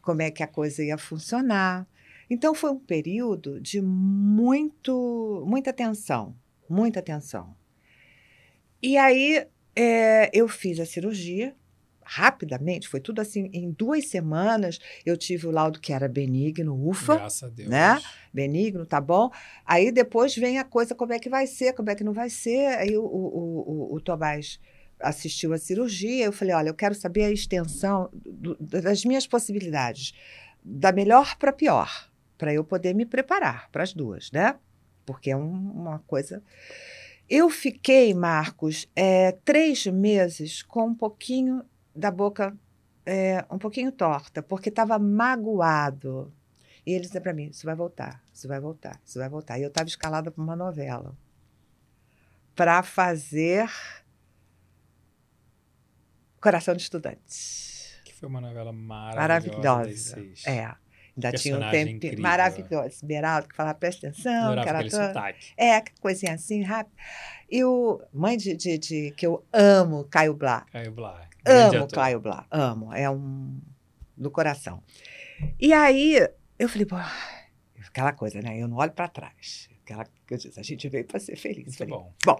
Como 0.02 0.22
é 0.22 0.32
que 0.32 0.42
a 0.42 0.48
coisa 0.48 0.84
ia 0.84 0.98
funcionar. 0.98 1.88
Então 2.28 2.56
foi 2.56 2.72
um 2.72 2.80
período 2.80 3.62
de 3.62 3.82
muito, 3.82 5.44
muita 5.48 5.72
tensão, 5.72 6.36
muita 6.68 7.04
tensão. 7.04 7.56
E 8.82 8.98
aí 8.98 9.46
é, 9.76 10.30
eu 10.34 10.48
fiz 10.48 10.80
a 10.80 10.86
cirurgia, 10.86 11.56
rapidamente, 12.06 12.88
foi 12.88 13.00
tudo 13.00 13.20
assim, 13.20 13.50
em 13.52 13.72
duas 13.72 14.08
semanas 14.08 14.80
eu 15.06 15.18
tive 15.18 15.48
o 15.48 15.52
laudo 15.52 15.80
que 15.80 15.92
era 15.92 16.08
benigno, 16.08 16.76
ufa. 16.88 17.16
Graças 17.16 17.44
a 17.44 17.50
Deus. 17.50 17.68
Né? 17.68 18.00
Benigno, 18.32 18.86
tá 18.86 19.02
bom. 19.02 19.32
Aí 19.66 19.92
depois 19.92 20.36
vem 20.36 20.60
a 20.60 20.64
coisa, 20.64 20.94
como 20.94 21.14
é 21.14 21.20
que 21.20 21.30
vai 21.30 21.48
ser, 21.48 21.74
como 21.74 21.90
é 21.90 21.96
que 21.96 22.04
não 22.04 22.14
vai 22.14 22.30
ser. 22.30 22.68
Aí 22.78 22.96
o, 22.96 23.04
o, 23.04 23.90
o, 23.92 23.96
o 23.96 24.00
Tomás 24.00 24.60
assistiu 25.00 25.52
a 25.52 25.58
cirurgia, 25.58 26.26
eu 26.26 26.32
falei, 26.32 26.54
olha, 26.54 26.70
eu 26.70 26.76
quero 26.76 26.96
saber 26.96 27.26
a 27.26 27.32
extensão 27.32 28.10
do, 28.14 28.56
das 28.60 29.04
minhas 29.04 29.28
possibilidades, 29.28 30.14
da 30.64 30.92
melhor 30.92 31.36
para 31.38 31.52
pior, 31.52 32.10
para 32.38 32.54
eu 32.54 32.64
poder 32.64 32.94
me 32.94 33.06
preparar 33.06 33.70
para 33.72 33.84
as 33.84 33.94
duas, 33.94 34.32
né? 34.32 34.56
Porque 35.06 35.32
é 35.32 35.36
um, 35.36 35.72
uma 35.72 36.00
coisa... 36.00 36.42
Eu 37.28 37.50
fiquei, 37.50 38.14
Marcos, 38.14 38.88
é, 38.96 39.32
três 39.44 39.88
meses 39.88 40.62
com 40.62 40.86
um 40.90 40.94
pouquinho 40.94 41.64
da 41.96 42.12
boca 42.12 42.56
é, 43.06 43.46
um 43.52 43.58
pouquinho 43.58 43.92
torta, 43.92 44.42
porque 44.42 44.70
estava 44.70 44.98
magoado. 45.00 46.34
E 46.86 46.92
ele 46.92 47.06
dizia 47.06 47.22
para 47.22 47.34
mim: 47.34 47.48
Isso 47.48 47.66
vai 47.66 47.76
voltar, 47.76 48.22
isso 48.34 48.48
vai 48.48 48.60
voltar, 48.60 49.00
isso 49.06 49.18
vai 49.20 49.30
voltar. 49.30 49.58
E 49.60 49.64
eu 49.64 49.70
estava 49.70 49.88
escalada 49.88 50.30
para 50.32 50.44
uma 50.44 50.56
novela 50.56 51.16
para 52.56 52.82
fazer 52.84 53.70
Coração 56.40 56.76
de 56.76 56.84
Estudante. 56.84 58.00
Que 58.04 58.14
foi 58.14 58.30
uma 58.30 58.40
novela 58.40 58.72
maravilhosa. 58.72 60.16
maravilhosa. 60.16 60.50
É. 60.50 60.76
Ainda 61.18 61.32
tinha 61.32 61.58
um 61.58 61.72
tempo 61.72 61.92
incrível. 61.92 62.22
maravilhoso. 62.22 62.88
Esmeralda, 62.88 63.48
que 63.48 63.56
falava, 63.56 63.78
presta 63.80 64.08
atenção, 64.08 64.32
que 64.32 64.38
Adorava 64.38 64.70
era 64.70 64.78
aquele 64.80 64.92
toda... 64.92 65.08
sotaque. 65.08 65.54
É, 65.56 65.82
que 65.82 66.00
coisinha 66.02 66.34
assim, 66.34 66.62
rápida. 66.62 66.96
E 67.50 67.64
o 67.64 68.02
mãe 68.14 68.38
de, 68.38 68.54
de, 68.56 68.78
de- 68.78 69.12
que 69.12 69.26
eu 69.26 69.46
amo, 69.54 70.04
Caio 70.06 70.34
Blá. 70.34 70.66
Caio 70.72 70.92
Blá. 70.92 71.26
Grande 71.46 71.76
Amo 71.76 71.86
ator. 71.86 71.96
Caio 72.00 72.20
Blá, 72.20 72.46
amo. 72.52 72.94
É 72.94 73.10
um 73.10 73.60
do 74.18 74.32
coração. 74.32 74.82
E 75.60 75.74
aí 75.74 76.28
eu 76.58 76.70
falei, 76.70 76.86
pô, 76.86 76.96
aquela 77.88 78.14
coisa, 78.14 78.42
né? 78.42 78.58
Eu 78.60 78.68
não 78.68 78.78
olho 78.78 78.92
para 78.92 79.08
trás. 79.08 79.70
Aquela 79.84 80.06
que 80.06 80.34
eu 80.34 80.38
disse, 80.38 80.60
a 80.60 80.64
gente 80.64 80.88
veio 80.90 81.06
para 81.06 81.20
ser 81.20 81.36
feliz. 81.36 81.66
Muito 81.66 81.78
Falei, 81.78 81.94
bom. 81.94 82.12
Bom, 82.26 82.40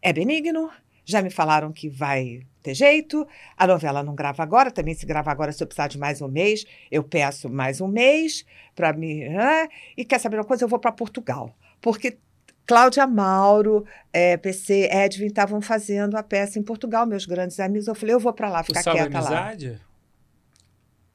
é 0.00 0.12
benigno. 0.12 0.70
Já 1.04 1.20
me 1.20 1.30
falaram 1.30 1.72
que 1.72 1.88
vai 1.88 2.42
ter 2.62 2.74
jeito. 2.74 3.26
A 3.56 3.66
novela 3.66 4.04
não 4.04 4.14
grava 4.14 4.42
agora. 4.42 4.70
Também 4.70 4.94
se 4.94 5.04
grava 5.04 5.30
agora, 5.32 5.50
se 5.50 5.62
eu 5.62 5.66
precisar 5.66 5.88
de 5.88 5.98
mais 5.98 6.20
um 6.20 6.28
mês, 6.28 6.64
eu 6.90 7.02
peço 7.02 7.48
mais 7.48 7.80
um 7.80 7.88
mês 7.88 8.44
para 8.74 8.92
me. 8.92 9.28
né? 9.28 9.68
E 9.96 10.04
quer 10.04 10.20
saber 10.20 10.36
uma 10.36 10.44
coisa? 10.44 10.64
Eu 10.64 10.68
vou 10.68 10.78
para 10.78 10.92
Portugal. 10.92 11.56
Porque 11.80 12.18
Cláudia 12.66 13.06
Mauro, 13.06 13.84
eh, 14.12 14.36
PC, 14.36 14.88
Edwin 14.90 15.26
estavam 15.26 15.60
fazendo 15.60 16.16
a 16.16 16.22
peça 16.22 16.58
em 16.58 16.62
Portugal, 16.62 17.06
meus 17.06 17.26
grandes 17.26 17.58
amigos. 17.60 17.88
Eu 17.88 17.94
falei, 17.94 18.14
eu 18.14 18.20
vou 18.20 18.32
para 18.32 18.48
lá, 18.48 18.62
ficar 18.62 18.82
quieta 18.82 19.20
lá. 19.20 19.28
Amizade? 19.28 19.80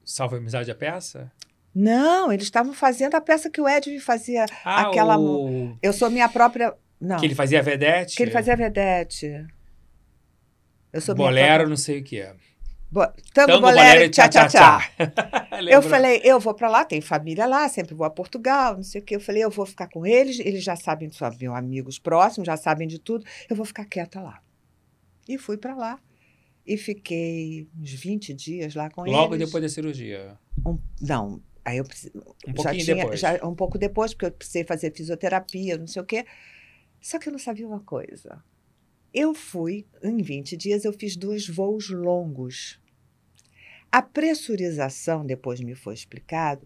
Salve 0.04 0.36
Amizade 0.36 0.70
a 0.70 0.74
peça? 0.74 1.30
Não, 1.74 2.32
eles 2.32 2.44
estavam 2.46 2.72
fazendo 2.72 3.14
a 3.14 3.20
peça 3.20 3.50
que 3.50 3.60
o 3.60 3.68
Edwin 3.68 3.98
fazia. 4.00 4.46
Ah, 4.64 4.88
Aquela 4.88 5.18
o... 5.18 5.76
Eu 5.82 5.92
sou 5.92 6.10
minha 6.10 6.28
própria. 6.28 6.74
Não. 7.00 7.18
Que 7.18 7.26
ele 7.26 7.34
fazia 7.34 7.62
vedete? 7.62 8.16
que 8.16 8.22
ele 8.22 8.30
fazia 8.30 8.56
vedete. 8.56 9.46
Eu 10.92 11.00
sou 11.00 11.14
minha 11.14 11.26
Bolero, 11.28 11.46
própria- 11.48 11.68
não 11.68 11.76
sei 11.76 12.00
o 12.00 12.04
que 12.04 12.20
é. 12.20 12.34
Bo... 12.90 13.06
Tango, 13.34 13.52
Tango, 13.52 13.60
bolero, 13.60 14.10
tchá, 14.10 14.28
tchá, 14.28 14.48
tchá. 14.48 14.90
Eu 15.68 15.82
falei, 15.82 16.20
eu 16.24 16.38
vou 16.40 16.54
para 16.54 16.68
lá, 16.68 16.84
tem 16.84 17.00
família 17.00 17.46
lá, 17.46 17.68
sempre 17.68 17.94
vou 17.94 18.06
a 18.06 18.10
Portugal, 18.10 18.76
não 18.76 18.82
sei 18.82 19.00
o 19.00 19.04
quê. 19.04 19.16
Eu 19.16 19.20
falei, 19.20 19.44
eu 19.44 19.50
vou 19.50 19.66
ficar 19.66 19.88
com 19.88 20.06
eles, 20.06 20.38
eles 20.40 20.62
já 20.64 20.74
sabem, 20.76 21.10
são 21.10 21.28
meus 21.38 21.54
amigos 21.54 21.98
próximos, 21.98 22.46
já 22.46 22.56
sabem 22.56 22.86
de 22.88 22.98
tudo, 22.98 23.24
eu 23.50 23.56
vou 23.56 23.66
ficar 23.66 23.84
quieta 23.84 24.20
lá. 24.20 24.40
E 25.28 25.36
fui 25.36 25.56
para 25.58 25.74
lá. 25.74 25.98
E 26.66 26.76
fiquei 26.76 27.66
uns 27.78 27.92
20 27.92 28.32
dias 28.34 28.74
lá 28.74 28.88
com 28.90 29.02
Logo 29.04 29.34
eles. 29.34 29.46
depois 29.46 29.62
da 29.62 29.68
cirurgia. 29.68 30.38
Um- 30.66 30.78
não, 31.00 31.42
aí 31.64 31.78
eu 31.78 31.84
Um 31.84 32.62
já 32.62 32.72
tinha, 32.72 32.94
depois. 32.94 33.20
já 33.20 33.40
um 33.46 33.54
pouco 33.54 33.76
depois, 33.78 34.12
porque 34.14 34.26
eu 34.26 34.32
precisei 34.32 34.64
fazer 34.64 34.92
fisioterapia, 34.94 35.76
não 35.76 35.86
sei 35.86 36.00
o 36.02 36.04
quê. 36.06 36.24
Só 37.00 37.18
que 37.18 37.28
eu 37.28 37.32
não 37.32 37.38
sabia 37.38 37.66
uma 37.66 37.80
coisa. 37.80 38.42
Eu 39.20 39.34
fui, 39.34 39.84
em 40.00 40.18
20 40.18 40.56
dias, 40.56 40.84
eu 40.84 40.92
fiz 40.92 41.16
dois 41.16 41.48
voos 41.48 41.90
longos. 41.90 42.80
A 43.90 44.00
pressurização, 44.00 45.26
depois 45.26 45.60
me 45.60 45.74
foi 45.74 45.94
explicado, 45.94 46.64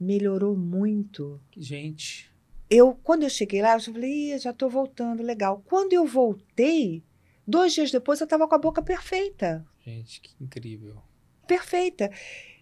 melhorou 0.00 0.56
muito. 0.56 1.40
Gente, 1.56 2.28
Eu, 2.68 2.98
quando 3.04 3.22
eu 3.22 3.30
cheguei 3.30 3.62
lá, 3.62 3.74
eu 3.74 3.80
falei, 3.80 4.36
já 4.36 4.50
estou 4.50 4.68
voltando, 4.68 5.22
legal. 5.22 5.62
Quando 5.64 5.92
eu 5.92 6.04
voltei, 6.04 7.04
dois 7.46 7.72
dias 7.72 7.92
depois, 7.92 8.18
eu 8.20 8.24
estava 8.24 8.48
com 8.48 8.54
a 8.56 8.58
boca 8.58 8.82
perfeita 8.82 9.64
gente, 9.84 10.20
que 10.20 10.34
incrível. 10.42 11.00
perfeita. 11.46 12.10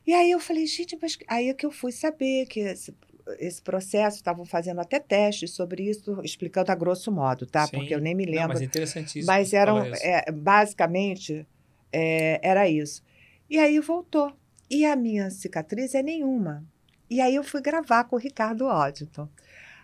E 0.07 0.13
aí 0.13 0.31
eu 0.31 0.39
falei, 0.39 0.67
gente, 0.67 0.99
mas 1.01 1.17
aí 1.27 1.49
é 1.49 1.55
que 1.55 1.65
eu 1.65 1.71
fui 1.71 1.93
saber 1.93 2.45
que 2.45 2.61
esse, 3.39 3.61
processo, 3.63 4.17
estavam 4.17 4.45
fazendo 4.45 4.81
até 4.81 4.99
testes 4.99 5.53
sobre 5.53 5.89
isso, 5.89 6.21
explicando 6.23 6.71
a 6.73 6.75
grosso 6.75 7.11
modo, 7.13 7.47
tá? 7.47 7.67
Sim. 7.67 7.79
Porque 7.79 7.95
eu 7.95 8.01
nem 8.01 8.15
me 8.15 8.27
Não, 8.27 8.33
lembro. 8.33 8.49
mas 8.49 8.61
é 8.61 8.65
interessantíssimo. 8.65 9.27
mas 9.27 9.53
eram, 9.53 9.79
é, 9.79 10.31
basicamente, 10.33 11.47
é, 11.93 12.41
era 12.43 12.69
isso. 12.69 13.03
E 13.49 13.59
aí 13.59 13.79
voltou. 13.81 14.33
E 14.71 14.85
a 14.85 14.95
minha 14.95 15.31
cicatriz 15.31 15.95
é 15.95 16.03
nenhuma. 16.03 16.65
E 17.09 17.21
aí 17.21 17.35
eu 17.35 17.43
fui 17.43 17.61
gravar 17.61 18.05
com 18.05 18.17
o 18.17 18.19
Ricardo 18.19 18.67
Oddington. 18.67 19.29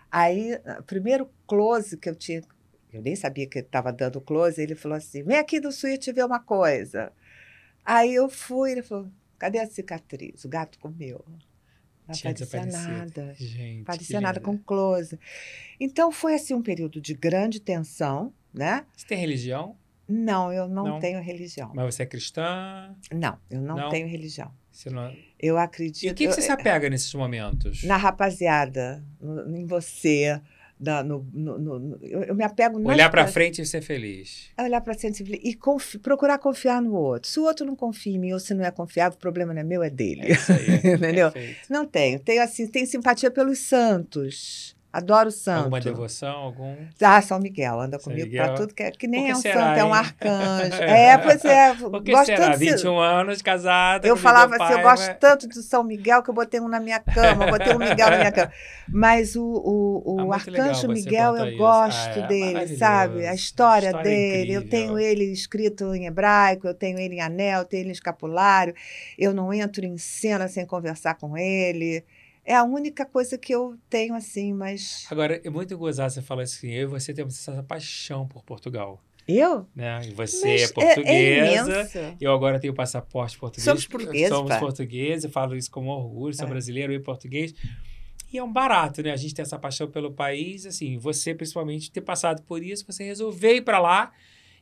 Aí, 0.09 0.57
primeiro 0.85 1.29
close 1.45 1.97
que 1.97 2.09
eu 2.09 2.15
tinha, 2.15 2.41
eu 2.93 3.01
nem 3.01 3.15
sabia 3.15 3.45
que 3.45 3.57
ele 3.57 3.65
estava 3.65 3.91
dando 3.91 4.21
close, 4.21 4.61
ele 4.61 4.75
falou 4.75 4.97
assim: 4.97 5.23
vem 5.23 5.37
aqui 5.37 5.59
do 5.59 5.71
suíte 5.71 6.13
ver 6.13 6.25
uma 6.25 6.39
coisa. 6.39 7.11
Aí 7.83 8.15
eu 8.15 8.29
fui, 8.29 8.71
ele 8.71 8.81
falou: 8.81 9.09
cadê 9.37 9.59
a 9.59 9.67
cicatriz? 9.67 10.45
O 10.45 10.49
gato 10.49 10.79
comeu. 10.79 11.23
Tinha 12.13 12.31
aparecia 12.31 12.65
nada. 12.65 13.33
Gente, 13.37 13.77
Não 13.79 13.83
parecia 13.83 14.17
que 14.17 14.23
nada 14.23 14.39
com 14.39 14.57
close. 14.57 15.19
Então 15.79 16.11
foi 16.11 16.35
assim 16.35 16.53
um 16.53 16.61
período 16.61 16.99
de 17.01 17.13
grande 17.13 17.59
tensão, 17.59 18.33
né? 18.53 18.85
Você 18.95 19.05
tem 19.07 19.17
religião? 19.17 19.75
Não, 20.09 20.53
eu 20.53 20.69
não, 20.69 20.85
Não? 20.85 20.99
tenho 20.99 21.21
religião. 21.21 21.71
Mas 21.75 21.93
você 21.95 22.03
é 22.03 22.05
cristã? 22.05 22.95
Não, 23.13 23.37
eu 23.51 23.59
não, 23.61 23.75
Não? 23.75 23.89
tenho 23.89 24.07
religião. 24.07 24.51
Não... 24.91 25.13
Eu 25.39 25.57
acredito. 25.57 26.03
E 26.03 26.09
o 26.11 26.15
que, 26.15 26.27
que 26.27 26.33
você 26.33 26.39
eu- 26.39 26.45
se 26.45 26.51
apega 26.51 26.89
nesses 26.89 27.13
momentos? 27.13 27.83
Na 27.83 27.97
rapaziada, 27.97 29.03
em 29.53 29.65
você, 29.65 30.39
na- 30.79 31.03
no, 31.03 31.27
no- 31.33 31.57
no- 31.59 31.99
eu, 32.03 32.35
me 32.35 32.43
apego 32.43 32.77
Olhar 32.87 33.09
pra 33.09 33.21
coisas. 33.23 33.33
frente 33.33 33.61
e 33.61 33.65
ser 33.65 33.81
feliz. 33.81 34.49
Olhar 34.59 34.79
para 34.81 34.93
frente 34.93 35.23
e 35.23 35.53
confi- 35.55 35.97
procurar 35.97 36.37
confiar 36.37 36.81
no 36.81 36.93
outro. 36.93 37.29
Se 37.29 37.39
o 37.39 37.43
outro 37.43 37.65
não 37.65 37.75
confia 37.75 38.13
em 38.15 38.19
mim 38.19 38.31
ou 38.33 38.39
se 38.39 38.53
não 38.53 38.63
é 38.63 38.69
confiável, 38.71 39.17
o 39.17 39.19
problema 39.19 39.53
não 39.53 39.61
é 39.61 39.63
meu, 39.63 39.81
é 39.83 39.89
dele. 39.89 40.21
É 40.23 40.31
isso 40.31 40.51
aí. 40.53 40.75
Entendeu? 40.95 41.31
Perfeito. 41.31 41.59
Não 41.69 41.85
tenho. 41.85 42.19
Tenho 42.19 42.43
assim, 42.43 42.67
tenho 42.67 42.85
simpatia 42.85 43.31
pelos 43.31 43.57
santos. 43.59 44.76
Adoro 44.97 45.29
santo. 45.29 45.59
Alguma 45.59 45.79
devoção? 45.79 46.35
Algum. 46.35 46.75
Ah, 46.99 47.21
São 47.21 47.39
Miguel, 47.39 47.79
anda 47.79 47.99
São 47.99 48.11
comigo 48.11 48.35
para 48.35 48.55
tudo, 48.55 48.73
que, 48.73 48.81
é, 48.81 48.89
que 48.89 49.07
nem 49.07 49.25
que 49.25 49.31
é 49.31 49.35
um 49.35 49.41
será, 49.41 49.53
santo, 49.67 49.77
é 49.79 49.83
um 49.83 49.87
hein? 49.89 49.93
arcanjo. 49.93 50.81
é, 50.81 51.17
pois 51.19 51.45
é. 51.45 51.73
Por 51.75 52.01
que 52.03 52.11
gosto 52.11 52.25
será? 52.25 52.37
tanto 52.47 52.57
de- 52.57 52.65
21 52.71 52.97
anos 52.99 53.41
casada. 53.43 54.07
Eu 54.07 54.17
falava 54.17 54.55
assim, 54.55 54.73
eu 54.73 54.81
pai, 54.81 54.83
gosto 54.83 55.07
mas- 55.07 55.17
tanto 55.19 55.47
do 55.47 55.61
São 55.61 55.83
Miguel 55.83 56.23
que 56.23 56.31
eu 56.31 56.33
botei 56.33 56.59
um 56.59 56.67
na 56.67 56.79
minha 56.79 56.99
cama, 56.99 57.45
eu 57.45 57.51
botei 57.51 57.75
um 57.75 57.77
Miguel 57.77 58.09
na 58.09 58.17
minha 58.17 58.31
cama. 58.31 58.51
Mas 58.89 59.35
o, 59.35 59.43
o, 59.43 60.19
Ah, 60.19 60.23
o 60.23 60.29
legal 60.31 60.33
Arcanjo 60.33 60.87
Miguel, 60.87 61.35
eu 61.37 61.45
isso. 61.49 61.57
gosto 61.59 62.19
Ah, 62.19 62.23
é 62.23 62.27
dele, 62.27 62.77
sabe? 62.77 63.27
A 63.27 63.35
história, 63.35 63.87
História 63.89 64.09
dele. 64.09 64.53
Eu 64.53 64.61
incrível. 64.61 64.69
tenho 64.69 64.97
ele 64.99 65.25
escrito 65.25 65.93
em 65.93 66.07
hebraico, 66.07 66.65
eu 66.67 66.73
tenho 66.73 66.97
ele 66.97 67.17
em 67.17 67.21
anel, 67.21 67.59
eu 67.59 67.65
tenho 67.65 67.81
ele 67.81 67.89
em 67.89 67.91
escapulário. 67.91 68.73
Eu 69.15 69.31
não 69.31 69.53
entro 69.53 69.85
em 69.85 69.95
cena 69.99 70.47
sem 70.47 70.65
conversar 70.65 71.13
com 71.19 71.37
ele. 71.37 72.03
É 72.49 72.55
a 72.55 72.63
única 72.63 73.05
coisa 73.05 73.37
que 73.37 73.53
eu 73.53 73.77
tenho 73.89 74.15
assim, 74.15 74.53
mas. 74.53 75.05
Agora, 75.11 75.41
é 75.43 75.49
muito 75.49 75.77
gozado 75.77 76.13
você 76.13 76.21
falar 76.21 76.43
assim, 76.43 76.69
eu 76.71 76.83
e 76.83 76.91
você 76.91 77.13
temos 77.13 77.37
essa 77.37 77.61
paixão 77.61 78.25
por 78.25 78.41
Portugal, 78.41 79.03
Eu? 79.27 79.67
né? 79.75 79.99
E 80.05 80.11
você 80.11 80.47
Mas 80.47 80.61
é 80.61 80.73
portuguesa, 80.73 81.71
imensa. 81.73 82.15
eu 82.21 82.31
agora 82.33 82.57
tenho 82.57 82.73
passaporte 82.73 83.37
português. 83.37 83.65
Somos 83.65 83.85
portugueses, 83.85 84.29
Somos 84.29 84.49
pai. 84.49 84.59
portugueses, 84.61 85.25
eu 85.25 85.29
falo 85.29 85.57
isso 85.57 85.69
com 85.69 85.87
orgulho, 85.87 86.33
sou 86.33 86.45
É. 86.45 86.49
brasileiro 86.49 86.93
e 86.93 86.99
português. 87.01 87.53
E 88.31 88.37
é 88.37 88.43
um 88.43 88.51
barato, 88.53 89.03
né? 89.03 89.11
A 89.11 89.17
gente 89.17 89.33
tem 89.35 89.43
essa 89.43 89.59
paixão 89.59 89.91
pelo 89.91 90.13
país, 90.13 90.65
assim, 90.65 90.97
você 90.97 91.35
principalmente 91.35 91.91
ter 91.91 91.99
passado 92.01 92.41
por 92.43 92.63
isso, 92.63 92.85
você 92.87 93.03
resolver 93.03 93.55
ir 93.55 93.61
para 93.61 93.79
lá 93.79 94.13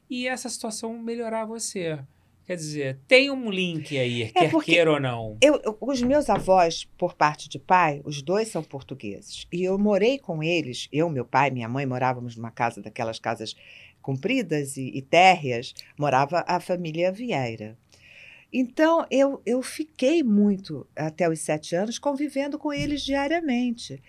e 0.10 0.28
essa 0.28 0.50
situação 0.50 0.98
melhorar 0.98 1.46
você. 1.46 2.00
Quer 2.46 2.56
dizer, 2.58 3.00
tem 3.08 3.32
um 3.32 3.50
link 3.50 3.98
aí, 3.98 4.30
quer 4.32 4.46
É 4.46 4.50
porque- 4.50 4.74
queira 4.74 4.92
ou 4.92 5.00
não. 5.00 5.36
Eu, 5.42 5.60
eu- 5.64 5.78
os 5.82 6.02
meus 6.02 6.30
avós, 6.30 6.86
por 6.98 7.16
parte 7.16 7.50
de 7.50 7.58
pai, 7.58 8.02
os 8.06 8.22
dois 8.22 8.50
são 8.50 8.62
portugueses. 8.64 9.48
E 9.52 9.64
eu 9.64 9.78
morei 9.80 10.20
com 10.20 10.44
eles, 10.44 10.88
eu, 10.92 11.10
meu 11.10 11.26
pai, 11.26 11.50
minha 11.50 11.68
mãe, 11.68 11.86
morávamos 11.88 12.36
numa 12.36 12.52
casa 12.52 12.82
daquelas 12.82 13.18
casas 13.18 13.56
compridas 14.00 14.78
e, 14.78 14.92
e 14.96 15.02
térreas, 15.02 15.74
morava 15.98 16.46
a 16.48 16.60
família 16.60 17.12
Vieira. 17.12 17.76
Então, 18.54 19.06
eu, 19.10 19.42
eu 19.46 19.62
fiquei 19.64 20.22
muito, 20.22 20.88
até 20.96 21.28
os 21.28 21.40
sete 21.40 21.76
anos, 21.76 21.98
convivendo 21.98 22.60
com 22.60 22.72
eles 22.72 23.02
diariamente. 23.02 24.02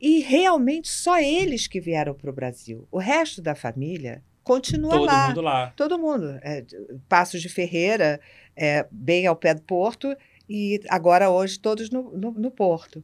E 0.00 0.20
realmente 0.20 0.88
só 0.88 1.20
eles 1.20 1.66
que 1.66 1.80
vieram 1.80 2.14
para 2.14 2.30
o 2.30 2.34
Brasil. 2.34 2.88
O 2.90 2.98
resto 2.98 3.40
da 3.42 3.54
família 3.54 4.22
continua 4.44 4.90
Todo 4.90 5.04
lá. 5.06 5.28
mundo 5.28 5.40
lá. 5.40 5.72
Todo 5.74 5.98
mundo. 5.98 6.38
É, 6.42 6.64
Passos 7.08 7.40
de 7.42 7.48
Ferreira, 7.48 8.20
é, 8.54 8.86
bem 8.90 9.26
ao 9.26 9.34
pé 9.34 9.54
do 9.54 9.62
porto, 9.62 10.14
e 10.48 10.80
agora 10.88 11.30
hoje 11.30 11.58
todos 11.58 11.90
no, 11.90 12.10
no, 12.16 12.30
no 12.30 12.50
porto. 12.50 13.02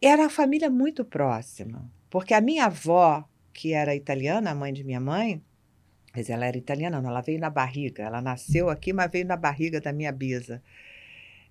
Era 0.00 0.22
uma 0.22 0.30
família 0.30 0.70
muito 0.70 1.04
próxima, 1.04 1.90
porque 2.10 2.34
a 2.34 2.40
minha 2.40 2.66
avó, 2.66 3.24
que 3.52 3.72
era 3.72 3.94
italiana, 3.94 4.50
a 4.50 4.54
mãe 4.54 4.72
de 4.72 4.84
minha 4.84 5.00
mãe, 5.00 5.42
quer 6.12 6.20
dizer, 6.20 6.32
ela 6.34 6.46
era 6.46 6.58
italiana, 6.58 7.00
não, 7.00 7.08
ela 7.08 7.22
veio 7.22 7.40
na 7.40 7.48
barriga. 7.50 8.02
Ela 8.02 8.20
nasceu 8.20 8.68
aqui, 8.68 8.92
mas 8.92 9.10
veio 9.10 9.26
na 9.26 9.36
barriga 9.36 9.80
da 9.80 9.92
minha 9.92 10.12
bisa. 10.12 10.62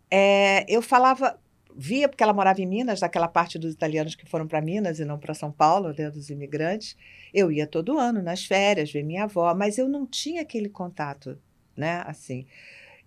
É, 0.09 0.65
eu 0.67 0.81
falava, 0.81 1.39
via, 1.75 2.07
porque 2.09 2.23
ela 2.23 2.33
morava 2.33 2.61
em 2.61 2.65
Minas, 2.65 2.99
daquela 2.99 3.27
parte 3.27 3.57
dos 3.59 3.73
italianos 3.73 4.15
que 4.15 4.25
foram 4.29 4.47
para 4.47 4.61
Minas 4.61 4.99
e 4.99 5.05
não 5.05 5.17
para 5.19 5.33
São 5.33 5.51
Paulo, 5.51 5.93
né, 5.97 6.09
dos 6.09 6.29
imigrantes. 6.29 6.95
Eu 7.33 7.51
ia 7.51 7.65
todo 7.67 7.97
ano 7.97 8.21
nas 8.21 8.43
férias 8.45 8.91
ver 8.91 9.03
minha 9.03 9.23
avó, 9.25 9.53
mas 9.55 9.77
eu 9.77 9.87
não 9.87 10.05
tinha 10.05 10.41
aquele 10.41 10.69
contato, 10.69 11.37
né? 11.75 12.03
Assim. 12.05 12.45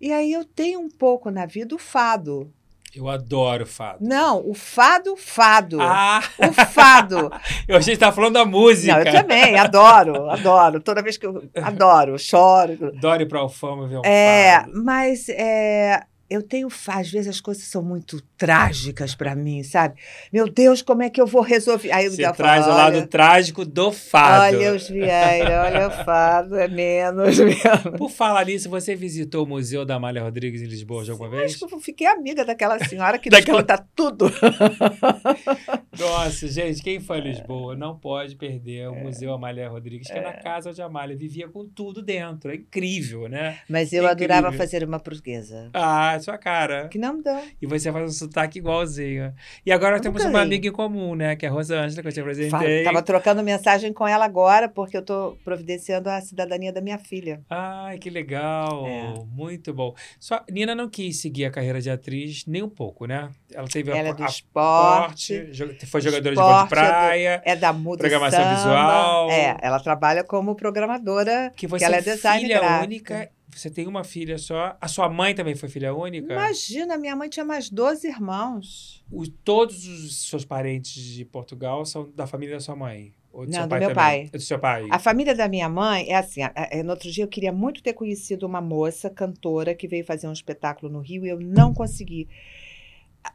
E 0.01 0.13
aí 0.13 0.33
eu 0.33 0.45
tenho 0.45 0.81
um 0.81 0.89
pouco 0.89 1.31
na 1.31 1.47
vida 1.47 1.75
o 1.75 1.79
fado. 1.79 2.53
Eu 2.95 3.09
adoro 3.09 3.67
fado. 3.67 3.99
Não, 4.07 4.49
o 4.49 4.55
fado, 4.55 5.17
fado. 5.17 5.79
Ah, 5.81 6.23
O 6.39 6.53
fado. 6.53 7.29
eu 7.67 7.77
achei 7.77 7.95
que 7.95 7.99
tá 8.01 8.13
falando 8.13 8.35
da 8.35 8.45
música. 8.45 8.93
Não, 8.93 9.01
eu 9.05 9.13
também, 9.13 9.59
adoro, 9.59 10.31
adoro. 10.31 10.81
Toda 10.81 11.03
vez 11.03 11.17
que 11.17 11.27
eu 11.27 11.43
adoro, 11.61 12.17
choro. 12.19 12.79
Adoro 12.97 13.23
ir 13.23 13.27
pra 13.27 13.41
Alfama 13.41 13.89
ver 13.89 13.99
um 13.99 14.03
É, 14.05 14.61
fado. 14.61 14.85
mas 14.85 15.29
é, 15.29 16.05
eu 16.31 16.41
tenho, 16.41 16.69
às 16.87 17.11
vezes 17.11 17.27
as 17.29 17.41
coisas 17.41 17.65
são 17.65 17.83
muito 17.83 18.23
trágicas 18.45 19.15
para 19.15 19.35
mim, 19.35 19.63
sabe? 19.63 19.95
Meu 20.33 20.49
Deus, 20.49 20.83
como 20.83 21.03
é 21.03 21.09
que 21.09 21.21
eu 21.21 21.27
vou 21.27 21.41
resolver? 21.43 21.91
Aí 21.93 22.09
Você 22.11 22.31
traz 22.33 22.65
falo, 22.67 22.75
o 22.75 22.77
lado 22.77 23.07
trágico 23.07 23.65
do 23.65 23.91
fado. 23.91 24.57
olha 24.57 24.75
os 24.75 24.89
Vieira, 24.89 25.63
olha 25.65 25.89
o 25.89 26.05
fado, 26.05 26.57
é 26.57 26.69
menos 26.69 27.39
mesmo. 27.41 27.93
Por 27.97 28.11
falar 28.11 28.45
nisso, 28.47 28.69
você 28.69 28.95
visitou 28.95 29.45
o 29.45 29.49
Museu 29.49 29.85
da 29.85 29.95
Amália 29.95 30.23
Rodrigues 30.23 30.61
em 30.61 30.67
Lisboa 30.67 31.05
de 31.05 31.11
alguma 31.11 31.31
vez? 31.31 31.53
Acho 31.55 31.67
que 31.67 31.75
eu 31.75 31.81
fiquei 31.81 32.07
amiga 32.07 32.45
daquela 32.45 32.79
senhora 32.85 33.19
que 33.19 33.31
Daquela- 33.35 33.59
nos 33.63 33.67
conta 33.67 33.87
tudo. 33.95 34.31
Nossa, 35.99 36.49
gente, 36.49 36.83
quem 36.83 37.01
foi 37.01 37.19
a 37.19 37.21
Lisboa 37.21 37.77
não 37.77 37.97
pode 37.99 38.37
perder 38.37 38.89
o 38.89 38.95
Museu 38.95 39.33
Amália 39.33 39.69
Rodrigues, 39.69 40.09
que 40.09 40.19
é. 40.19 40.23
na 40.23 40.33
casa 40.33 40.71
a 40.83 40.87
Amália 40.87 41.17
vivia 41.17 41.49
com 41.49 41.65
tudo 41.67 42.03
dentro. 42.03 42.51
É 42.51 42.57
incrível, 42.57 43.29
né? 43.29 43.59
Mas 43.69 43.93
eu 43.93 44.05
Incrível. 44.05 44.35
adorava 44.37 44.53
fazer 44.57 44.85
uma 44.85 44.99
portuguesa. 44.99 45.71
Ah, 45.73 46.19
sua 46.21 46.37
cara. 46.37 46.89
Que 46.89 46.99
não 46.99 47.21
deu. 47.23 47.41
E 47.63 47.67
você 47.67 47.93
faz 47.93 48.05
um 48.05 48.13
sotaque 48.35 48.59
igualzinho. 48.59 49.33
E 49.65 49.71
agora 49.71 49.97
Eu 49.97 50.01
temos 50.01 50.25
uma 50.25 50.41
amiga 50.43 50.67
em 50.69 50.73
comum, 50.73 51.15
né? 51.15 51.37
Que 51.37 51.47
é 51.47 51.49
a 51.49 51.53
Rosângela, 51.53 52.03
que 52.03 52.09
eu 52.09 52.13
te 52.13 52.21
apresentei. 52.21 52.83
Tava 52.83 53.01
trocando 53.03 53.43
mensagem 53.43 53.93
com 53.93 54.07
ela 54.07 54.25
agora, 54.25 54.69
porque 54.69 54.97
eu 54.97 55.03
tô 55.03 55.39
providenciando 55.45 56.11
a 56.11 56.21
cidadania 56.21 56.73
da 56.73 56.81
minha 56.81 56.99
filha. 56.99 57.41
Ai, 57.49 57.99
que 57.99 58.11
legal. 58.11 58.87
É. 58.87 59.15
Muito 59.33 59.73
bom. 59.73 59.95
Só, 60.19 60.43
Nina 60.51 60.75
não 60.75 60.89
quis 60.89 61.21
seguir 61.21 61.45
a 61.45 61.51
carreira 61.51 61.81
de 61.81 61.91
atriz 61.91 62.45
nem 62.47 62.63
um 62.63 62.69
pouco, 62.69 63.07
né? 63.07 63.31
Ela 63.53 63.69
teve 63.69 63.93
a, 63.93 63.97
Ela 63.97 64.09
é 64.09 64.15
do 64.15 64.25
a- 64.25 64.27
esporte, 64.27 65.47
jo- 65.53 65.75
foi 65.87 66.01
jogadora 66.01 66.35
de 66.35 66.41
vôlei 66.41 66.57
de 66.57 66.63
esporte, 66.65 66.83
é 66.83 66.87
do- 66.87 66.91
praia. 66.91 67.43
é 67.45 67.57
da 67.57 67.73
e 67.73 67.99
Programação 67.99 68.41
samba. 68.43 68.55
visual. 68.57 69.31
É, 69.31 69.57
ela 69.63 69.81
trabalha 69.81 70.25
como 70.25 70.55
programadora. 70.57 71.53
Que 71.55 71.67
você 71.67 71.85
ela 71.85 71.97
é 71.97 71.99
é 71.99 72.03
filha 72.41 72.59
gráfico. 72.59 72.85
única. 72.85 73.31
Você 73.59 73.71
tem 73.71 73.87
uma 73.87 74.05
filha 74.05 74.37
só. 74.39 74.77
A 74.81 74.89
sua 74.89 75.09
mãe 75.09 75.35
também 75.35 75.55
foi 75.55 75.69
filha 75.69 75.95
única? 75.95 76.33
Imagina, 76.33 76.97
minha 76.99 77.15
mãe 77.17 77.29
tinha 77.29 77.45
mais 77.45 77.71
12 77.71 78.07
irmãos. 78.09 79.05
O- 79.11 79.27
todos 79.29 79.87
os 79.87 80.29
seus 80.29 80.45
parentes 80.45 81.03
de 81.03 81.25
Portugal 81.25 81.85
são 81.87 82.11
da 82.15 82.27
família 82.27 82.55
da 82.57 82.61
sua 82.61 82.77
mãe? 82.77 83.13
Ou 83.33 83.45
do 83.47 83.51
Não, 83.51 83.59
seu 83.61 83.63
do 83.65 83.69
pai 83.71 83.81
meu 83.81 83.89
também? 83.89 83.95
pai. 84.05 84.31
É 84.33 84.37
do 84.37 84.43
seu 84.43 84.59
pai. 84.59 84.87
A 84.91 84.99
família 84.99 85.35
da 85.35 85.49
minha 85.49 85.69
mãe 85.69 86.09
é 86.09 86.17
assim. 86.17 86.41
no 86.85 86.91
outro 86.91 87.11
dia 87.11 87.25
eu 87.25 87.29
queria 87.29 87.53
muito 87.53 87.83
ter 87.83 87.93
conhecido 87.93 88.47
uma 88.47 88.61
moça 88.61 89.11
cantora 89.11 89.75
que 89.75 89.89
veio 89.89 90.05
fazer 90.05 90.29
um 90.29 90.33
espetáculo 90.33 90.91
no 90.93 91.01
Rio 91.01 91.27
e 91.27 91.29
eu 91.31 91.41
não 91.41 91.75
consegui. 91.75 92.29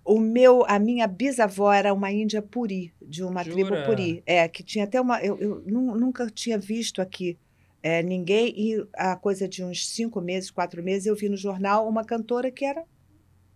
O 0.05 0.19
meu, 0.19 0.63
a 0.67 0.77
minha 0.79 1.07
bisavó 1.07 1.73
era 1.73 1.93
uma 1.93 2.11
índia 2.11 2.41
puri, 2.41 2.93
de 3.01 3.23
uma 3.23 3.43
tribo 3.43 3.69
Jura? 3.69 3.85
puri. 3.85 4.23
É, 4.25 4.47
que 4.47 4.63
tinha 4.63 4.83
até 4.85 5.01
uma. 5.01 5.19
Eu, 5.21 5.37
eu 5.39 5.63
nu- 5.65 5.95
nunca 5.97 6.29
tinha 6.29 6.57
visto 6.59 7.01
aqui 7.01 7.37
é, 7.81 8.03
ninguém, 8.03 8.53
e 8.57 8.87
a 8.93 9.15
coisa 9.15 9.47
de 9.47 9.63
uns 9.63 9.87
cinco 9.87 10.19
meses, 10.21 10.51
quatro 10.51 10.83
meses, 10.83 11.05
eu 11.05 11.15
vi 11.15 11.29
no 11.29 11.37
jornal 11.37 11.87
uma 11.87 12.03
cantora 12.03 12.51
que 12.51 12.65
era 12.65 12.83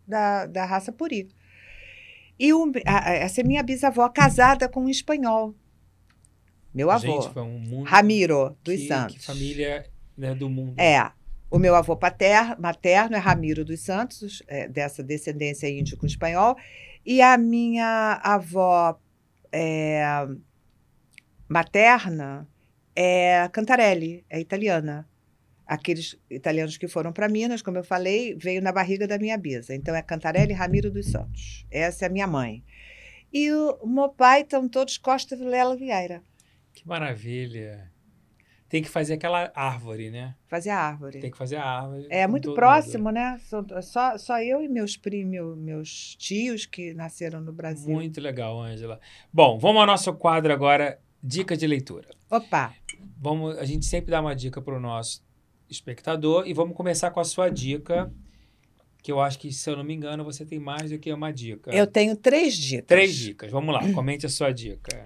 da, 0.07 0.45
da 0.45 0.65
raça 0.65 0.91
puri. 0.91 1.29
E 2.39 2.51
a- 2.85 3.13
essa 3.13 3.41
é 3.41 3.43
minha 3.43 3.61
bisavó, 3.61 4.07
casada 4.09 4.67
com 4.67 4.85
um 4.85 4.89
espanhol. 4.89 5.53
Meu 6.73 6.89
avô. 6.89 7.21
Gente, 7.21 7.33
foi 7.33 7.43
um 7.43 7.59
mundo. 7.59 7.85
Ramiro 7.87 8.57
dos 8.63 8.75
que, 8.75 8.87
Santos. 8.87 9.17
Que 9.17 9.25
família 9.25 9.85
né, 10.17 10.33
do 10.33 10.49
mundo. 10.49 10.79
É. 10.79 11.11
O 11.51 11.59
meu 11.59 11.75
avô 11.75 11.95
paterno, 11.95 12.55
materno 12.59 13.15
é 13.15 13.19
Ramiro 13.19 13.63
dos 13.63 13.81
Santos, 13.81 14.41
é, 14.47 14.67
dessa 14.67 15.03
descendência 15.03 15.69
índio 15.69 15.95
com 15.97 16.07
espanhol. 16.07 16.57
E 17.05 17.21
a 17.21 17.37
minha 17.37 18.19
avó 18.23 18.99
é, 19.51 20.25
materna 21.47 22.47
é 22.95 23.47
Cantarelli, 23.51 24.25
é 24.29 24.39
italiana. 24.39 25.07
Aqueles 25.65 26.17
italianos 26.29 26.77
que 26.77 26.87
foram 26.87 27.13
para 27.13 27.29
Minas, 27.29 27.61
como 27.61 27.77
eu 27.77 27.83
falei, 27.83 28.35
veio 28.35 28.61
na 28.61 28.71
barriga 28.71 29.07
da 29.07 29.17
minha 29.17 29.37
bisa. 29.37 29.73
Então 29.73 29.95
é 29.95 30.01
Cantarelli 30.01 30.53
Ramiro 30.53 30.91
dos 30.91 31.09
Santos. 31.09 31.65
Essa 31.71 32.05
é 32.05 32.07
a 32.07 32.11
minha 32.11 32.27
mãe. 32.27 32.63
E 33.31 33.49
o 33.51 33.87
meu 33.87 34.09
pai 34.09 34.41
estão 34.41 34.67
todos 34.67 34.97
Costa 34.97 35.35
Vilela 35.35 35.75
Vieira. 35.75 36.21
Que 36.73 36.87
maravilha. 36.87 37.91
Tem 38.67 38.81
que 38.81 38.89
fazer 38.89 39.13
aquela 39.13 39.51
árvore, 39.55 40.09
né? 40.09 40.35
Fazer 40.47 40.71
a 40.71 40.79
árvore. 40.79 41.19
Tem 41.19 41.29
que 41.31 41.37
fazer 41.37 41.57
a 41.57 41.63
árvore. 41.63 42.07
É 42.09 42.25
muito 42.27 42.53
próximo, 42.55 43.11
né? 43.11 43.39
Sou- 43.43 43.65
Só, 43.83 44.17
só 44.17 44.41
eu 44.41 44.61
e 44.63 44.67
meus 44.67 44.97
primos, 44.97 45.55
meus 45.57 46.15
tios 46.17 46.65
que 46.65 46.91
nasceram 46.93 47.39
no 47.39 47.45
mundo. 47.47 47.55
Brasil. 47.55 47.93
Muito 47.93 48.19
legal, 48.19 48.59
Ângela. 48.59 48.99
Bom, 49.31 49.59
vamos 49.59 49.79
ao 49.79 49.85
nosso 49.85 50.11
quadro 50.15 50.51
agora, 50.51 50.99
dica 51.23 51.55
de 51.55 51.65
leitura. 51.65 52.09
Opa, 52.29 52.75
Vamos, 53.17 53.57
a 53.57 53.63
gente 53.63 53.85
sempre 53.85 54.11
dá 54.11 54.19
uma 54.19 54.35
dica 54.35 54.61
para 54.61 54.75
o 54.75 54.79
nosso 54.79 55.23
espectador 55.69 56.45
e 56.45 56.53
vamos 56.53 56.75
começar 56.75 57.09
com 57.11 57.21
a 57.21 57.23
sua 57.23 57.49
dica, 57.49 58.11
que 59.01 59.11
eu 59.11 59.21
acho 59.21 59.39
que, 59.39 59.51
se 59.51 59.69
eu 59.69 59.77
não 59.77 59.83
me 59.83 59.93
engano, 59.93 60.25
você 60.25 60.45
tem 60.45 60.59
mais 60.59 60.91
do 60.91 60.99
que 60.99 61.11
uma 61.11 61.31
dica. 61.31 61.71
eu 61.73 61.87
tenho 61.87 62.17
três 62.17 62.55
dicas. 62.55 62.87
Três 62.87 63.15
dicas. 63.15 63.49
Vamos 63.49 63.73
lá, 63.73 63.91
comente 63.93 64.25
a 64.25 64.29
sua 64.29 64.51
dica. 64.51 65.05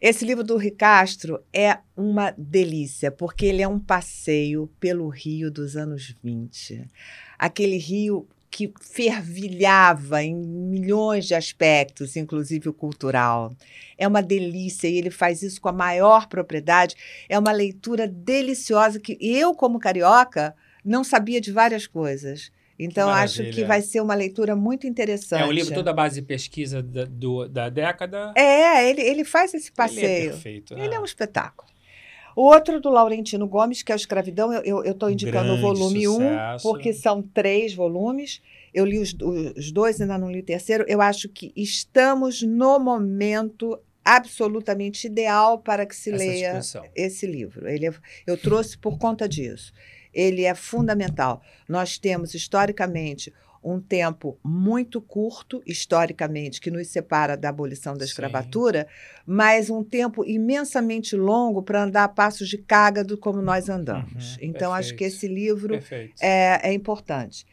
Esse 0.00 0.24
livro 0.24 0.42
do 0.42 0.56
Ricastro 0.56 1.40
é 1.52 1.78
uma 1.96 2.34
delícia, 2.36 3.10
porque 3.10 3.46
ele 3.46 3.62
é 3.62 3.68
um 3.68 3.78
passeio 3.78 4.66
pelo 4.78 5.08
Rio 5.08 5.50
dos 5.50 5.76
anos 5.76 6.14
20. 6.22 6.88
Aquele 7.38 7.78
Rio 7.78 8.28
que 8.56 8.72
fervilhava 8.80 10.22
em 10.22 10.32
milhões 10.36 11.26
de 11.26 11.34
aspectos, 11.34 12.14
inclusive 12.16 12.68
o 12.68 12.72
cultural. 12.72 13.52
É 13.98 14.06
uma 14.06 14.22
delícia 14.22 14.86
e 14.86 14.96
ele 14.96 15.10
faz 15.10 15.42
isso 15.42 15.60
com 15.60 15.68
a 15.68 15.72
maior 15.72 16.28
propriedade. 16.28 16.94
É 17.28 17.36
uma 17.36 17.50
leitura 17.50 18.06
deliciosa 18.06 19.00
que 19.00 19.18
eu, 19.20 19.54
como 19.56 19.80
carioca, 19.80 20.54
não 20.84 21.02
sabia 21.02 21.40
de 21.40 21.50
várias 21.50 21.88
coisas. 21.88 22.52
Então, 22.78 23.08
acho 23.08 23.42
que 23.50 23.64
vai 23.64 23.82
ser 23.82 24.00
uma 24.00 24.14
leitura 24.14 24.54
muito 24.54 24.86
interessante. 24.86 25.42
É 25.42 25.46
um 25.46 25.50
livro 25.52 25.74
toda 25.74 25.90
a 25.90 25.94
base 25.94 26.20
de 26.20 26.26
pesquisa 26.26 26.80
da, 26.80 27.04
do- 27.06 27.48
da 27.48 27.68
década. 27.68 28.32
É, 28.36 28.88
ele, 28.88 29.00
ele 29.00 29.24
faz 29.24 29.52
esse 29.52 29.66
Ele 29.66 29.72
é 29.72 29.76
passeio. 29.76 30.30
perfeito. 30.30 30.74
Ele 30.74 30.88
né? 30.90 30.94
é 30.96 31.00
um 31.00 31.04
espetáculo. 31.04 31.73
Outro 32.36 32.80
do 32.80 32.90
Laurentino 32.90 33.46
Gomes, 33.46 33.82
que 33.82 33.92
é 33.92 33.94
o 33.94 33.96
Escravidão, 33.96 34.52
eu 34.52 34.82
estou 34.84 35.10
indicando 35.10 35.46
Grande 35.48 35.58
o 35.58 35.62
volume 35.62 36.08
1, 36.08 36.12
sucesso. 36.12 36.68
porque 36.68 36.92
são 36.92 37.22
três 37.22 37.74
volumes. 37.74 38.40
Eu 38.72 38.84
li 38.84 38.98
os, 38.98 39.14
os 39.56 39.70
dois, 39.70 40.00
ainda 40.00 40.18
não 40.18 40.30
li 40.30 40.40
o 40.40 40.44
terceiro. 40.44 40.84
Eu 40.88 41.00
acho 41.00 41.28
que 41.28 41.52
estamos 41.56 42.42
no 42.42 42.78
momento 42.80 43.78
absolutamente 44.04 45.06
ideal 45.06 45.58
para 45.58 45.86
que 45.86 45.94
se 45.96 46.10
Essa 46.10 46.18
leia 46.18 46.48
discussão. 46.58 46.84
esse 46.94 47.26
livro. 47.26 47.68
Ele 47.68 47.86
é- 47.86 47.94
eu 48.26 48.36
trouxe 48.36 48.76
por 48.76 48.98
conta 48.98 49.28
disso. 49.28 49.72
Ele 50.12 50.44
é 50.44 50.54
fundamental. 50.54 51.40
Nós 51.68 51.98
temos, 51.98 52.34
historicamente, 52.34 53.32
um 53.64 53.80
tempo 53.80 54.38
muito 54.44 55.00
curto, 55.00 55.62
historicamente, 55.66 56.60
que 56.60 56.70
nos 56.70 56.88
separa 56.88 57.36
da 57.36 57.48
abolição 57.48 57.94
da 57.94 58.04
Sim. 58.04 58.10
escravatura, 58.10 58.86
mas 59.26 59.70
um 59.70 59.82
tempo 59.82 60.24
imensamente 60.24 61.16
longo 61.16 61.62
para 61.62 61.82
andar 61.82 62.04
a 62.04 62.08
passos 62.08 62.48
de 62.48 62.58
cágado 62.58 63.16
como 63.16 63.40
nós 63.40 63.68
andamos. 63.70 64.36
Uhum, 64.36 64.42
então, 64.42 64.72
acho 64.72 64.90
que 64.90 64.98
perfeito. 64.98 65.16
esse 65.16 65.28
livro 65.28 65.74
Perfeito. 65.74 66.14
é, 66.20 66.68
é 66.68 66.72
importante. 66.74 67.46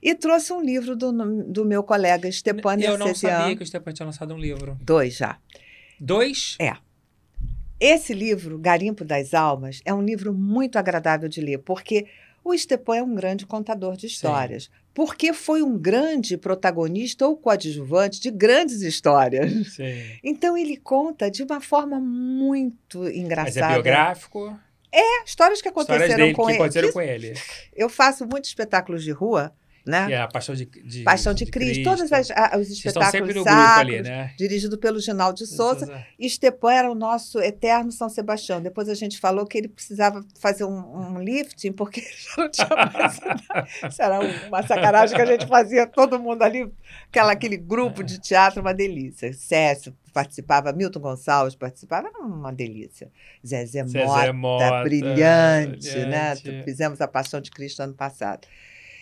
E 0.00 0.14
trouxe 0.14 0.52
um 0.52 0.62
livro 0.62 0.94
do, 0.94 1.10
do 1.44 1.64
meu 1.64 1.82
colega 1.82 2.30
Stepan 2.30 2.78
Eu 2.78 2.96
não 2.96 3.12
sabia 3.12 3.56
que 3.56 3.62
o 3.62 3.66
Stepan 3.66 3.92
tinha 3.92 4.06
lançado 4.06 4.32
um 4.32 4.38
livro. 4.38 4.78
Dois 4.80 5.16
já. 5.16 5.38
Dois? 5.98 6.56
Esse 7.80 8.14
livro, 8.14 8.58
Garimpo 8.58 9.04
das 9.04 9.34
Almas, 9.34 9.82
é 9.84 9.92
um 9.92 10.02
livro 10.02 10.32
muito 10.32 10.78
agradável 10.78 11.28
de 11.28 11.40
ler, 11.40 11.58
porque 11.58 12.06
o 12.44 12.56
Stepan 12.56 12.96
é 12.96 13.02
um 13.02 13.14
grande 13.14 13.44
contador 13.44 13.96
de 13.96 14.06
histórias. 14.06 14.70
Porque 14.96 15.34
foi 15.34 15.62
um 15.62 15.76
grande 15.76 16.38
protagonista 16.38 17.26
ou 17.28 17.36
coadjuvante 17.36 18.18
de 18.18 18.30
grandes 18.30 18.80
histórias. 18.80 19.74
Sim. 19.74 19.84
Então 20.24 20.56
ele 20.56 20.74
conta 20.78 21.30
de 21.30 21.42
uma 21.42 21.60
forma 21.60 22.00
muito 22.00 23.00
Mas 23.00 23.12
é 23.12 23.16
engraçada. 23.18 23.74
biográfico? 23.74 24.58
É, 24.90 25.22
histórias 25.22 25.60
que 25.60 25.68
Histórias 25.68 25.90
aconteceram 26.00 26.16
dele 26.16 26.34
com 26.34 26.46
que 26.46 26.52
ele. 26.52 26.56
aconteceram 26.58 26.88
Que 26.88 26.94
com 26.94 27.00
ele. 27.02 27.34
Eu 27.74 27.90
faço 27.90 28.26
muitos 28.26 28.48
espetáculos 28.48 29.04
de 29.04 29.10
rua, 29.10 29.52
né? 29.86 30.12
É 30.12 30.20
a 30.20 30.26
Paixão 30.26 30.54
de, 30.54 30.66
de 30.66 31.02
Paixão 31.04 31.32
de, 31.32 31.46
Cristo, 31.46 31.84
todos 31.84 32.12
as, 32.12 32.30
a- 32.32 32.58
os 32.58 32.68
espetáculos 32.68 33.44
sacros, 33.44 33.78
ali, 33.78 34.02
né? 34.02 34.34
dirigido 34.36 34.76
pelo 34.76 34.98
Ginaldo 35.00 35.38
de 35.38 35.46
Souza. 35.46 36.04
E 36.18 36.28
Stepan 36.28 36.72
era 36.72 36.90
o 36.90 36.94
nosso 36.94 37.38
eterno 37.40 37.92
São 37.92 38.08
Sebastião. 38.08 38.60
Depois 38.60 38.88
a 38.88 38.94
gente 38.94 39.18
falou 39.18 39.46
que 39.46 39.56
ele 39.56 39.68
precisava 39.68 40.24
fazer 40.40 40.64
um, 40.64 41.14
um 41.14 41.22
lifting, 41.22 41.72
porque 41.72 42.00
ele 42.04 42.08
já 42.16 42.42
não 42.42 42.50
tinha 42.50 42.68
mais 42.68 43.16
idade. 43.18 43.68
Isso 43.88 44.02
era 44.02 44.20
uma 44.48 44.62
sacanagem 44.66 45.14
que 45.16 45.22
a 45.22 45.26
gente 45.26 45.46
fazia, 45.46 45.86
todo 45.86 46.18
mundo 46.18 46.42
ali, 46.42 46.68
aquela, 47.08 47.32
aquele 47.32 47.56
grupo 47.56 48.02
de 48.02 48.18
teatro, 48.18 48.60
uma 48.60 48.74
delícia. 48.74 49.32
Cécio 49.32 49.94
participava, 50.12 50.72
Milton 50.72 50.98
Gonçalves 51.00 51.54
participava, 51.54 52.08
era 52.08 52.18
uma 52.18 52.50
delícia. 52.52 53.10
Zezé, 53.46 53.84
Zezé 53.84 54.04
Mota, 54.32 54.32
Mota, 54.32 54.82
brilhante, 54.82 55.94
né? 55.94 56.34
brilhante. 56.34 56.64
Fizemos 56.64 57.00
a 57.00 57.06
Paixão 57.06 57.40
de 57.40 57.50
Cristo 57.50 57.80
ano 57.82 57.94
passado. 57.94 58.48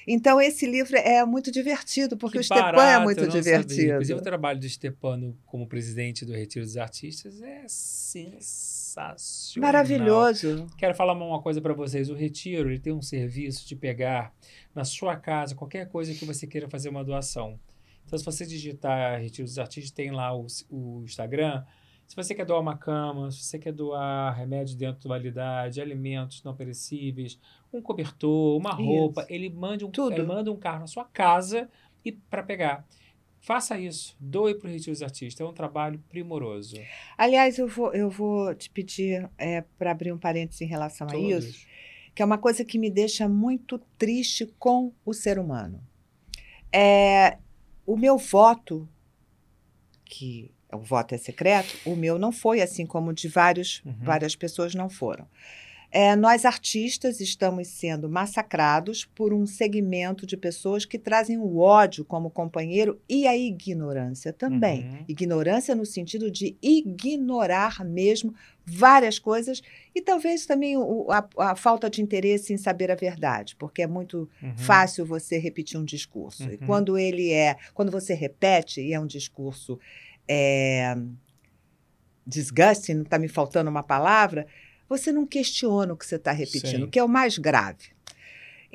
Então, 0.06 0.40
esse 0.40 0.66
livro 0.66 0.96
é 0.96 1.24
muito 1.24 1.50
divertido, 1.50 2.16
porque 2.16 2.38
Que 2.38 2.42
o 2.42 2.44
Stepan 2.44 2.82
é 2.82 2.98
muito 2.98 3.20
sabia. 3.24 3.40
divertido. 3.40 3.92
Inclusive, 3.92 4.18
o 4.18 4.22
trabalho 4.22 4.60
do 4.60 4.68
Stepano 4.68 5.36
como 5.46 5.66
presidente 5.66 6.24
do 6.24 6.32
Retiro 6.32 6.64
dos 6.64 6.76
Artistas 6.76 7.40
é 7.42 7.64
sensacional. 7.68 9.66
Maravilhoso. 9.66 10.66
Quero 10.76 10.94
falar 10.94 11.12
uma 11.14 11.42
coisa 11.42 11.60
para 11.60 11.72
vocês. 11.74 12.08
O 12.10 12.14
Retiro 12.14 12.70
ele 12.70 12.78
tem 12.78 12.92
um 12.92 13.02
serviço 13.02 13.66
de 13.66 13.74
pegar 13.74 14.32
na 14.74 14.84
sua 14.84 15.16
casa 15.16 15.54
qualquer 15.54 15.88
coisa 15.88 16.14
que 16.14 16.24
você 16.24 16.46
queira 16.46 16.68
fazer 16.68 16.88
uma 16.88 17.04
doação. 17.04 17.58
Então 18.06 18.18
Então, 18.18 18.18
se 18.18 18.24
você 18.24 18.46
digitar 18.46 19.20
Retiro 19.20 19.46
dos 19.48 19.58
Artistas, 19.58 19.90
tem 19.90 20.10
lá 20.10 20.36
o, 20.36 20.46
o 20.70 21.02
Instagram. 21.04 21.64
Se 22.06 22.14
você 22.14 22.34
quer 22.34 22.44
doar 22.44 22.60
uma 22.60 22.76
cama, 22.76 23.30
se 23.30 23.42
você 23.42 23.58
quer 23.58 23.72
doar 23.72 24.34
remédio 24.36 24.76
dentro 24.76 25.00
de 25.00 25.08
validade, 25.08 25.80
alimentos 25.80 26.42
não 26.42 26.54
perecíveis, 26.54 27.38
um 27.72 27.80
cobertor, 27.80 28.56
uma 28.56 28.72
roupa, 28.72 29.22
Isso. 29.22 29.32
ele 29.32 29.48
manda, 29.50 29.86
um, 29.86 29.90
Tudo. 29.90 30.12
ele 30.12 30.22
manda 30.22 30.52
um 30.52 30.56
carro 30.56 30.80
na 30.80 30.86
sua 30.86 31.04
casa 31.04 31.68
e 32.04 32.12
para 32.12 32.42
pegar. 32.42 32.86
Faça 33.40 33.78
isso. 33.78 34.16
Doe 34.18 34.54
para 34.54 34.68
o 34.68 34.72
Retiro 34.72 34.92
dos 34.92 35.02
Artistas. 35.02 35.46
É 35.46 35.48
um 35.48 35.52
trabalho 35.52 36.02
primoroso. 36.08 36.76
Aliás, 37.16 37.58
eu 37.58 37.68
vou, 37.68 37.92
eu 37.92 38.08
vou 38.08 38.54
te 38.54 38.70
pedir 38.70 39.28
para 39.78 39.90
abrir 39.90 40.12
um 40.12 40.18
parênteses 40.18 40.62
em 40.62 40.66
relação 40.66 41.06
a 41.10 41.14
isso, 41.14 41.48
Todos. 41.48 41.66
que 42.14 42.22
é 42.22 42.24
uma 42.24 42.38
coisa 42.38 42.64
que 42.64 42.78
me 42.78 42.88
deixa 42.88 43.28
muito 43.28 43.78
triste 43.98 44.46
com 44.58 44.94
o 45.04 45.12
ser 45.12 45.38
humano. 45.38 45.78
É, 46.72 47.36
o 47.84 47.98
meu 47.98 48.16
voto, 48.16 48.88
que 50.06 50.53
o 50.74 50.80
voto 50.80 51.14
é 51.14 51.18
secreto, 51.18 51.80
o 51.84 51.94
meu 51.96 52.18
não 52.18 52.32
foi, 52.32 52.60
assim 52.60 52.84
como 52.86 53.10
o 53.10 53.14
de 53.14 53.28
vários, 53.28 53.82
Uhum. 53.84 53.94
várias 54.02 54.34
pessoas 54.36 54.74
não 54.74 54.88
foram. 54.88 55.26
É, 55.96 56.16
nós, 56.16 56.44
artistas, 56.44 57.20
estamos 57.20 57.68
sendo 57.68 58.08
massacrados 58.08 59.04
por 59.04 59.32
um 59.32 59.46
segmento 59.46 60.26
de 60.26 60.36
pessoas 60.36 60.84
que 60.84 60.98
trazem 60.98 61.38
o 61.38 61.58
ódio 61.58 62.04
como 62.04 62.30
companheiro 62.30 63.00
e 63.08 63.28
a 63.28 63.36
ignorância 63.36 64.32
também. 64.32 64.82
Uhum. 64.82 65.04
Ignorância 65.06 65.72
no 65.72 65.86
sentido 65.86 66.32
de 66.32 66.56
ignorar 66.60 67.84
mesmo 67.84 68.34
várias 68.66 69.18
coisas 69.20 69.62
e 69.94 70.00
talvez 70.00 70.46
também 70.46 70.76
o- 70.76 71.06
a, 71.10 71.28
a 71.50 71.54
falta 71.54 71.88
de 71.88 72.02
interesse 72.02 72.52
em 72.52 72.56
saber 72.56 72.90
a 72.90 72.94
verdade, 72.96 73.54
porque 73.56 73.82
é 73.82 73.86
muito 73.86 74.28
Uhum. 74.42 74.56
fácil 74.56 75.04
você 75.06 75.38
repetir 75.38 75.78
um 75.78 75.84
discurso. 75.84 76.44
E 76.50 76.56
Uhum. 76.56 76.66
quando 76.66 76.98
ele 76.98 77.30
é, 77.30 77.56
quando 77.72 77.92
você 77.92 78.14
repete 78.14 78.80
e 78.80 78.92
é 78.92 78.98
um 78.98 79.06
discurso 79.06 79.78
é, 80.28 80.96
disgusting, 82.26 82.94
não 82.94 83.02
está 83.02 83.18
me 83.18 83.28
faltando 83.28 83.70
uma 83.70 83.82
palavra, 83.82 84.46
você 84.88 85.12
não 85.12 85.26
questiona 85.26 85.92
o 85.92 85.96
que 85.96 86.06
você 86.06 86.16
está 86.16 86.32
repetindo, 86.32 86.84
Sim. 86.84 86.90
que 86.90 86.98
é 86.98 87.04
o 87.04 87.08
mais 87.08 87.38
grave. 87.38 87.94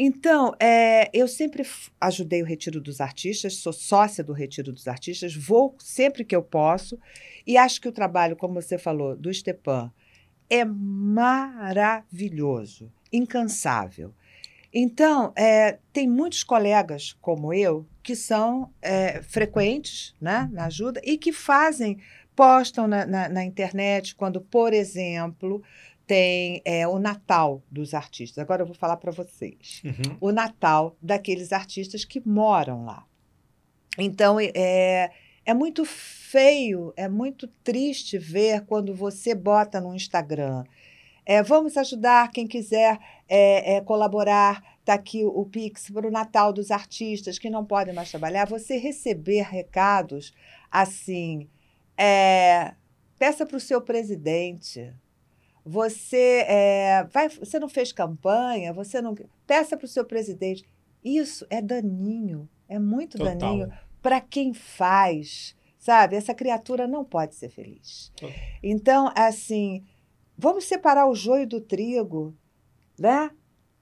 Então, 0.01 0.55
é, 0.61 1.09
eu 1.13 1.27
sempre 1.27 1.67
ajudei 1.99 2.41
o 2.41 2.45
Retiro 2.45 2.79
dos 2.79 3.01
Artistas, 3.01 3.55
sou 3.55 3.73
sócia 3.73 4.23
do 4.23 4.31
Retiro 4.31 4.71
dos 4.71 4.87
Artistas, 4.87 5.35
vou 5.35 5.75
sempre 5.77 6.23
que 6.23 6.33
eu 6.33 6.41
posso, 6.41 6.97
e 7.45 7.57
acho 7.57 7.81
que 7.81 7.89
o 7.89 7.91
trabalho, 7.91 8.37
como 8.37 8.61
você 8.61 8.77
falou, 8.77 9.13
do 9.13 9.33
Stepan 9.33 9.91
é 10.49 10.63
maravilhoso, 10.63 12.09
incansável. 13.11 14.13
Então, 14.73 15.33
é, 15.35 15.79
tem 15.91 16.07
muitos 16.07 16.45
colegas 16.45 17.11
como 17.19 17.53
eu 17.53 17.85
que 18.09 18.15
são 18.15 18.71
é, 18.81 19.21
frequentes 19.21 20.15
né, 20.19 20.49
na 20.51 20.65
ajuda 20.65 20.99
e 21.03 21.15
que 21.15 21.31
fazem, 21.31 21.99
postam 22.35 22.87
na, 22.87 23.05
na- 23.05 23.29
na 23.29 23.43
internet 23.45 24.15
quando, 24.15 24.41
por 24.41 24.73
exemplo, 24.73 25.61
tem 26.07 26.59
é, 26.65 26.87
o 26.87 26.97
Natal 26.97 27.61
dos 27.69 27.93
artistas. 27.93 28.39
Agora 28.41 28.63
eu 28.63 28.65
vou 28.65 28.73
falar 28.73 28.97
para 28.97 29.11
vocês 29.11 29.83
Uhum. 29.85 30.17
o 30.19 30.31
Natal 30.31 30.97
daqueles 30.99 31.53
artistas 31.53 32.03
que 32.03 32.19
moram 32.27 32.83
lá. 32.83 33.05
Então, 33.95 34.37
é, 34.39 35.11
é 35.45 35.53
muito 35.53 35.85
feio, 35.85 36.91
é 36.97 37.07
muito 37.07 37.45
triste 37.63 38.17
ver 38.17 38.65
quando 38.65 38.91
você 38.95 39.35
bota 39.35 39.79
no 39.79 39.93
Instagram. 39.93 40.63
é, 41.27 41.43
vamos 41.43 41.77
ajudar 41.77 42.31
quem 42.31 42.47
quiser 42.47 42.97
é, 43.27 43.75
é, 43.75 43.81
colaborar. 43.81 44.63
Está 44.89 44.95
aqui 44.95 45.23
o, 45.23 45.45
Pix 45.45 45.91
para 45.91 46.07
o 46.07 46.11
Natal 46.11 46.51
dos 46.51 46.71
artistas 46.71 47.37
que 47.37 47.47
não 47.47 47.63
podem 47.63 47.93
mais 47.93 48.09
trabalhar. 48.09 48.47
Você 48.47 48.75
receber 48.75 49.43
recados 49.43 50.33
assim, 50.71 51.47
é, 51.95 52.73
peça 53.19 53.45
para 53.45 53.57
o 53.57 53.59
seu 53.59 53.79
presidente. 53.83 54.91
Você 55.63 56.43
é, 56.47 57.03
vai, 57.11 57.29
você 57.29 57.59
não 57.59 57.69
fez 57.69 57.91
campanha, 57.91 58.73
você 58.73 58.99
não 58.99 59.13
peça 59.45 59.77
para 59.77 59.85
o 59.85 59.87
seu 59.87 60.03
presidente. 60.03 60.67
Isso 61.03 61.45
é 61.51 61.61
daninho, 61.61 62.49
é 62.67 62.79
muito 62.79 63.15
Total. 63.15 63.37
daninho 63.37 63.71
para 64.01 64.19
quem 64.19 64.55
faz, 64.55 65.55
sabe? 65.77 66.15
Essa 66.15 66.33
criatura 66.33 66.87
não 66.87 67.05
pode 67.05 67.35
ser 67.35 67.49
feliz. 67.49 68.11
Então, 68.63 69.11
assim, 69.15 69.85
vamos 70.35 70.65
separar 70.65 71.07
o 71.07 71.13
joio 71.13 71.45
do 71.45 71.61
trigo, 71.61 72.35
né? 72.97 73.29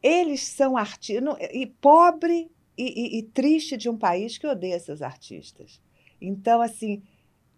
Eles 0.02 0.42
são 0.42 0.78
artistas 0.78 1.36
e 1.52 1.66
pobre 1.66 2.50
e, 2.78 3.18
e- 3.18 3.20
e 3.20 3.24
triste 3.24 3.76
de 3.78 3.90
um 3.90 3.98
país 3.98 4.38
que 4.38 4.46
odeia 4.48 4.80
seus 4.80 5.02
artistas. 5.02 5.82
Então, 6.22 6.62
assim, 6.62 7.02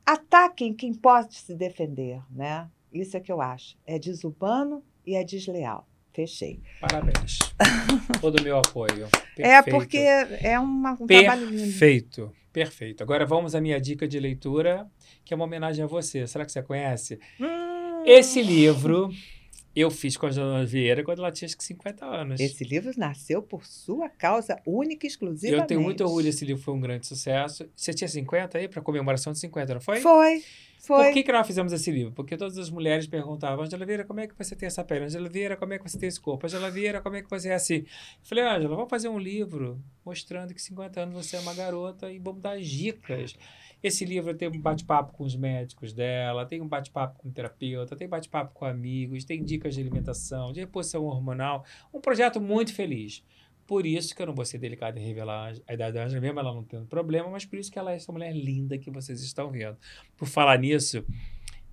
ataquem 0.06 0.74
quem 0.74 0.94
pode 0.94 1.36
se 1.36 1.54
defender, 1.54 2.22
né? 2.32 2.70
Isso 2.92 3.16
é 3.16 3.20
que 3.20 3.32
eu 3.32 3.42
acho. 3.42 3.78
É 3.86 4.00
desumano 4.00 4.84
e 5.06 5.16
é 5.16 5.24
desleal. 5.24 5.88
Fechei. 6.14 6.60
Parabéns. 6.82 7.38
Todo 8.20 8.40
o 8.40 8.44
meu 8.44 8.58
apoio. 8.58 9.08
É 9.38 9.62
Perfeito. 9.62 9.70
porque 9.78 9.98
é 9.98 10.60
uma, 10.60 10.94
um 11.00 11.06
trabalho 11.06 11.46
lindo. 11.46 11.62
Perfeito, 11.64 12.32
perfeito. 12.52 13.04
Agora 13.04 13.26
vamos 13.26 13.54
à 13.54 13.62
minha 13.62 13.80
dica 13.80 14.08
de 14.08 14.20
leitura, 14.20 14.90
que 15.24 15.34
é 15.34 15.36
uma 15.36 15.46
homenagem 15.46 15.84
a 15.84 15.88
você. 15.88 16.26
Será 16.26 16.46
que 16.46 16.52
você 16.52 16.64
conhece? 16.64 17.20
Hum, 17.40 18.04
Esse 18.06 18.42
livro 18.42 19.10
eu 19.80 19.92
fiz 19.92 20.18
com 20.18 20.26
a 20.26 20.32
Joana 20.32 20.66
Vieira 20.66 21.04
quando 21.04 21.20
ela 21.20 21.32
tinha 21.32 21.48
acho 21.48 21.58
que 21.58 21.64
50 21.64 22.06
anos. 22.06 22.40
Esse 22.40 22.64
livro 22.64 22.92
nasceu 22.98 23.42
por 23.42 23.66
sua 23.66 24.10
causa 24.10 24.60
única 24.66 25.06
e 25.06 25.10
exclusivamente. 25.10 25.62
eu 25.62 25.68
tenho 25.68 25.82
muito 25.82 26.04
orgulho, 26.04 26.28
esse 26.28 26.44
livro 26.46 26.62
foi 26.62 26.74
um 26.74 26.80
grande 26.80 27.08
sucesso. 27.08 27.70
Você 27.76 27.94
tinha 27.94 28.08
50 28.08 28.58
aí 28.58 28.68
para 28.68 28.82
comemoração 28.82 29.34
de 29.34 29.40
50, 29.40 29.74
não 29.76 29.82
foi? 29.82 30.00
Foi, 30.00 30.44
foi. 30.80 31.06
Por 31.06 31.14
que, 31.14 31.24
que 31.24 31.32
nós 31.32 31.46
fizemos 31.46 31.74
esse 31.74 31.92
livro? 31.92 32.14
Porque 32.14 32.38
todas 32.38 32.58
as 32.58 32.70
mulheres 32.70 33.06
perguntavam, 33.06 33.66
Angela 33.66 33.86
Vieira, 33.86 34.04
como 34.06 34.20
é 34.20 34.28
que 34.28 34.34
você 34.38 34.56
tem 34.56 34.68
essa 34.68 34.84
pele? 34.84 35.06
Angela 35.06 35.30
Vieira, 35.30 35.58
como 35.58 35.74
é 35.74 35.78
que 35.78 35.90
você 35.90 35.98
tem 35.98 36.10
esse 36.10 36.20
corpo? 36.20 36.46
Angela 36.46 36.72
Vieira, 36.72 37.02
como 37.02 37.16
é 37.16 37.22
que 37.22 37.30
você 37.30 37.50
é 37.50 37.56
assim? 37.56 37.76
Eu 37.78 37.86
falei, 38.24 38.44
Angela, 38.44 38.76
vamos 38.76 38.90
fazer 38.90 39.10
um 39.10 39.20
livro 39.20 39.82
mostrando 40.06 40.54
que 40.54 40.62
50 40.62 41.02
anos 41.02 41.14
você 41.14 41.36
é 41.36 41.40
uma 41.40 41.54
garota 41.54 42.12
e 42.12 42.18
vamos 42.18 42.42
dar 42.42 42.58
dicas. 42.60 43.36
Esse 43.82 44.04
livro 44.04 44.34
tem 44.36 44.50
um 44.50 44.60
bate-papo 44.60 45.14
com 45.14 45.24
os 45.24 45.36
médicos 45.36 45.94
dela, 45.94 46.46
tem 46.46 46.62
um 46.62 46.68
bate-papo 46.68 47.18
com 47.20 47.30
o 47.30 47.32
terapeuta, 47.32 47.96
tem 47.96 48.10
bate-papo 48.10 48.54
com 48.54 48.66
amigos, 48.66 49.24
tem 49.24 49.44
dicas 49.44 49.76
de 49.76 49.82
alimentação, 49.82 50.52
de 50.52 50.60
reposição 50.60 51.06
hormonal. 51.06 51.64
Um 51.94 52.02
projeto 52.02 52.42
muito 52.42 52.74
feliz. 52.74 53.24
Por 53.66 53.86
isso 53.86 54.16
que 54.16 54.22
eu 54.22 54.26
não 54.26 54.34
vou 54.34 54.46
ser 54.46 54.58
delicado 54.58 54.98
em 54.98 55.06
revelar 55.06 55.54
a 55.68 55.74
idade 55.74 55.94
da 55.94 56.04
Angela, 56.04 56.20
mesmo 56.20 56.40
ela 56.40 56.54
não 56.54 56.64
tendo 56.64 56.88
problema, 56.88 57.30
mas 57.30 57.46
por 57.46 57.60
isso 57.60 57.72
que 57.72 57.78
ela 57.78 57.92
é 57.92 57.96
essa 57.96 58.12
mulher 58.12 58.34
linda 58.36 58.78
que 58.78 58.90
vocês 58.90 59.22
estão 59.22 59.52
vendo. 59.52 59.78
Por 60.18 60.28
falar 60.28 60.58
nisso, 60.58 61.06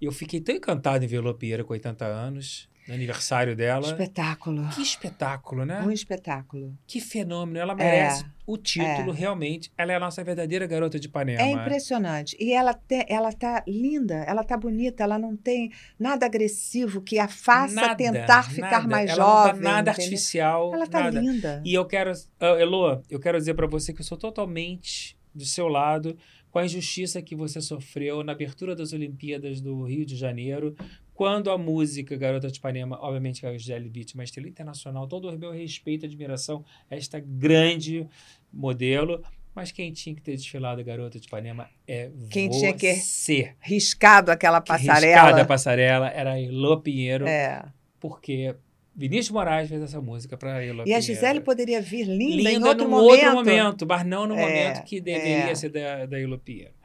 eu 0.00 0.12
fiquei 0.12 0.40
tão 0.40 0.54
encantado 0.54 1.04
em 1.04 1.08
ver 1.08 1.20
Lô 1.20 1.34
Pierre 1.34 1.64
com 1.64 1.72
80 1.72 2.04
anos, 2.04 2.68
no 2.86 2.94
aniversário 2.94 3.56
dela. 3.56 3.86
Espetáculo. 3.86 4.68
Que 4.68 4.82
espetáculo, 4.82 5.64
né? 5.64 5.82
Um 5.82 5.90
espetáculo. 5.90 6.76
Que 6.86 7.00
fenômeno. 7.00 7.58
Ela 7.58 7.74
merece 7.74 8.24
o 8.46 8.56
título, 8.56 9.12
é. 9.12 9.14
realmente. 9.16 9.72
Ela 9.76 9.92
é 9.92 9.96
a 9.96 10.00
nossa 10.00 10.22
verdadeira 10.22 10.66
garota 10.66 11.00
de 11.00 11.08
Ipanema. 11.08 11.42
É 11.42 11.50
impressionante. 11.50 12.36
E 12.38 12.52
ela, 12.52 12.72
te, 12.72 13.04
ela 13.08 13.32
tá 13.32 13.64
linda, 13.66 14.14
ela 14.26 14.44
tá 14.44 14.56
bonita, 14.56 15.02
ela 15.02 15.18
não 15.18 15.36
tem 15.36 15.72
nada 15.98 16.26
agressivo 16.26 17.00
que 17.00 17.18
a 17.18 17.26
faça 17.26 17.74
Nada, 17.74 17.96
tentar 17.96 18.44
ficar 18.48 18.70
nada. 18.70 18.88
mais 18.88 19.10
ela 19.10 19.16
jovem. 19.16 19.54
Não 19.54 19.62
tá 19.62 19.68
nada 19.68 19.90
entendeu? 19.90 20.04
artificial. 20.04 20.74
Ela 20.74 20.86
tá 20.86 21.00
nada. 21.00 21.20
linda. 21.20 21.62
E 21.64 21.74
eu 21.74 21.84
quero, 21.84 22.12
Elô, 22.60 23.02
eu 23.10 23.18
quero 23.18 23.36
dizer 23.36 23.54
pra 23.54 23.66
você 23.66 23.92
que 23.92 24.00
eu 24.00 24.04
sou 24.04 24.16
totalmente 24.16 25.16
do 25.34 25.44
seu 25.44 25.66
lado 25.68 26.16
com 26.56 26.60
a 26.60 26.64
injustiça 26.64 27.20
que 27.20 27.36
você 27.36 27.60
sofreu 27.60 28.24
na 28.24 28.32
abertura 28.32 28.74
das 28.74 28.94
Olimpíadas 28.94 29.60
do 29.60 29.82
Rio 29.82 30.06
de 30.06 30.16
Janeiro, 30.16 30.74
quando 31.16 31.50
a 31.50 31.56
música 31.56 32.14
Garota 32.16 32.48
de 32.50 32.58
Ipanema, 32.58 32.98
obviamente 33.00 33.40
que 33.40 33.46
a 33.46 33.56
Gisele 33.56 33.88
Bündchen, 33.88 34.14
uma 34.16 34.24
estrela 34.24 34.48
internacional, 34.48 35.08
todo 35.08 35.28
o 35.30 35.38
meu 35.38 35.50
respeito 35.50 36.04
e 36.04 36.06
admiração 36.06 36.62
a 36.90 36.94
esta 36.94 37.18
grande 37.18 38.06
modelo, 38.52 39.22
mas 39.54 39.72
quem 39.72 39.90
tinha 39.92 40.14
que 40.14 40.20
ter 40.20 40.36
desfilado 40.36 40.80
a 40.80 40.84
Garota 40.84 41.18
de 41.18 41.26
Ipanema 41.26 41.68
é 41.88 42.10
Quem 42.30 42.48
você. 42.48 42.58
tinha 42.58 42.72
que- 42.74 43.54
Riscado 43.60 44.30
aquela 44.30 44.60
Que 44.60 44.68
passarela. 44.68 45.14
riscada 45.22 45.42
a 45.42 45.44
passarela 45.46 46.08
era 46.10 46.32
a 46.32 46.40
Elô 46.40 46.78
Pinheiro, 46.80 47.26
É. 47.26 47.64
porque 47.98 48.54
Vinícius 48.94 49.30
Moraes 49.30 49.68
fez 49.68 49.80
essa 49.82 50.00
música 50.00 50.36
para 50.38 50.64
Elô 50.64 50.84
E 50.86 50.92
a 50.94 51.00
Gisele 51.00 51.40
poderia 51.40 51.80
vir 51.82 52.04
linda, 52.06 52.50
em 52.50 52.54
linda 52.54 52.68
outro 52.68 52.84
num 52.84 52.90
momento. 52.90 53.10
outro 53.10 53.34
momento, 53.34 53.86
mas 53.86 54.06
não 54.06 54.26
no 54.26 54.34
É, 54.34 54.40
momento 54.40 54.84
que 54.84 55.00
deveria 55.00 55.50
é. 55.50 55.54
ser 55.54 55.68
da, 55.70 56.06
da 56.06 56.18
Ilô 56.20 56.38
Pinheiro. 56.38 56.75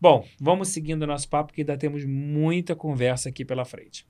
Bom, 0.00 0.24
vamos 0.40 0.68
seguindo 0.68 1.02
o 1.02 1.06
nosso 1.06 1.28
papo, 1.28 1.48
porque 1.48 1.62
ainda 1.62 1.76
temos 1.76 2.04
muita 2.04 2.74
conversa 2.76 3.28
aqui 3.28 3.44
pela 3.44 3.64
frente. 3.64 4.06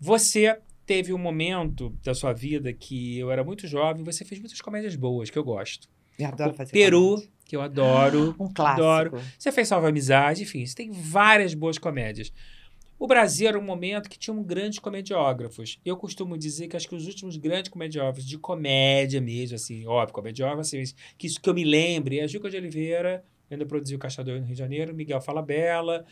Você 0.00 0.58
teve 0.86 1.12
um 1.12 1.18
momento 1.18 1.90
da 2.02 2.14
sua 2.14 2.32
vida 2.32 2.72
que 2.72 3.18
eu 3.18 3.30
era 3.30 3.44
muito 3.44 3.66
jovem, 3.66 4.02
você 4.02 4.24
fez 4.24 4.40
muitas 4.40 4.60
comédias 4.60 4.96
boas, 4.96 5.30
que 5.30 5.38
eu 5.38 5.44
gosto. 5.44 5.88
Eu 6.18 6.26
adoro 6.26 6.50
O 6.50 6.54
fazer 6.54 6.72
Peru, 6.72 7.10
comédia. 7.16 7.30
que 7.44 7.56
eu 7.56 7.60
adoro. 7.60 8.34
Um 8.40 8.52
clássico. 8.52 8.82
adoro. 8.82 9.22
Você 9.38 9.52
fez 9.52 9.68
Salva 9.68 9.88
Amizade, 9.88 10.42
enfim, 10.42 10.64
você 10.64 10.74
tem 10.74 10.90
várias 10.90 11.54
boas 11.54 11.78
comédias. 11.78 12.32
O 12.98 13.06
Brasil 13.06 13.48
era 13.48 13.58
um 13.58 13.62
momento 13.62 14.10
que 14.10 14.18
tinha 14.18 14.34
um 14.34 14.42
grandes 14.42 14.78
comediógrafos. 14.78 15.78
Eu 15.84 15.96
costumo 15.96 16.36
dizer 16.36 16.68
que 16.68 16.76
acho 16.76 16.86
que 16.88 16.94
os 16.94 17.06
últimos 17.06 17.36
grandes 17.38 17.70
comediógrafos 17.70 18.26
de 18.26 18.36
comédia 18.36 19.20
mesmo, 19.22 19.54
assim, 19.56 19.86
óbvio, 19.86 20.12
comediógrafos, 20.14 20.66
assim, 20.74 20.94
que 21.16 21.26
isso 21.26 21.40
que 21.40 21.48
eu 21.48 21.54
me 21.54 21.64
lembre 21.64 22.18
é 22.18 22.24
a 22.24 22.26
Juca 22.26 22.50
de 22.50 22.56
Oliveira 22.58 23.24
ainda 23.50 23.66
produzi 23.66 23.94
o 23.94 23.98
Caixador 23.98 24.38
no 24.38 24.46
Rio 24.46 24.54
de 24.54 24.58
Janeiro, 24.58 24.94
Miguel 24.94 25.20
Falabella, 25.20 26.04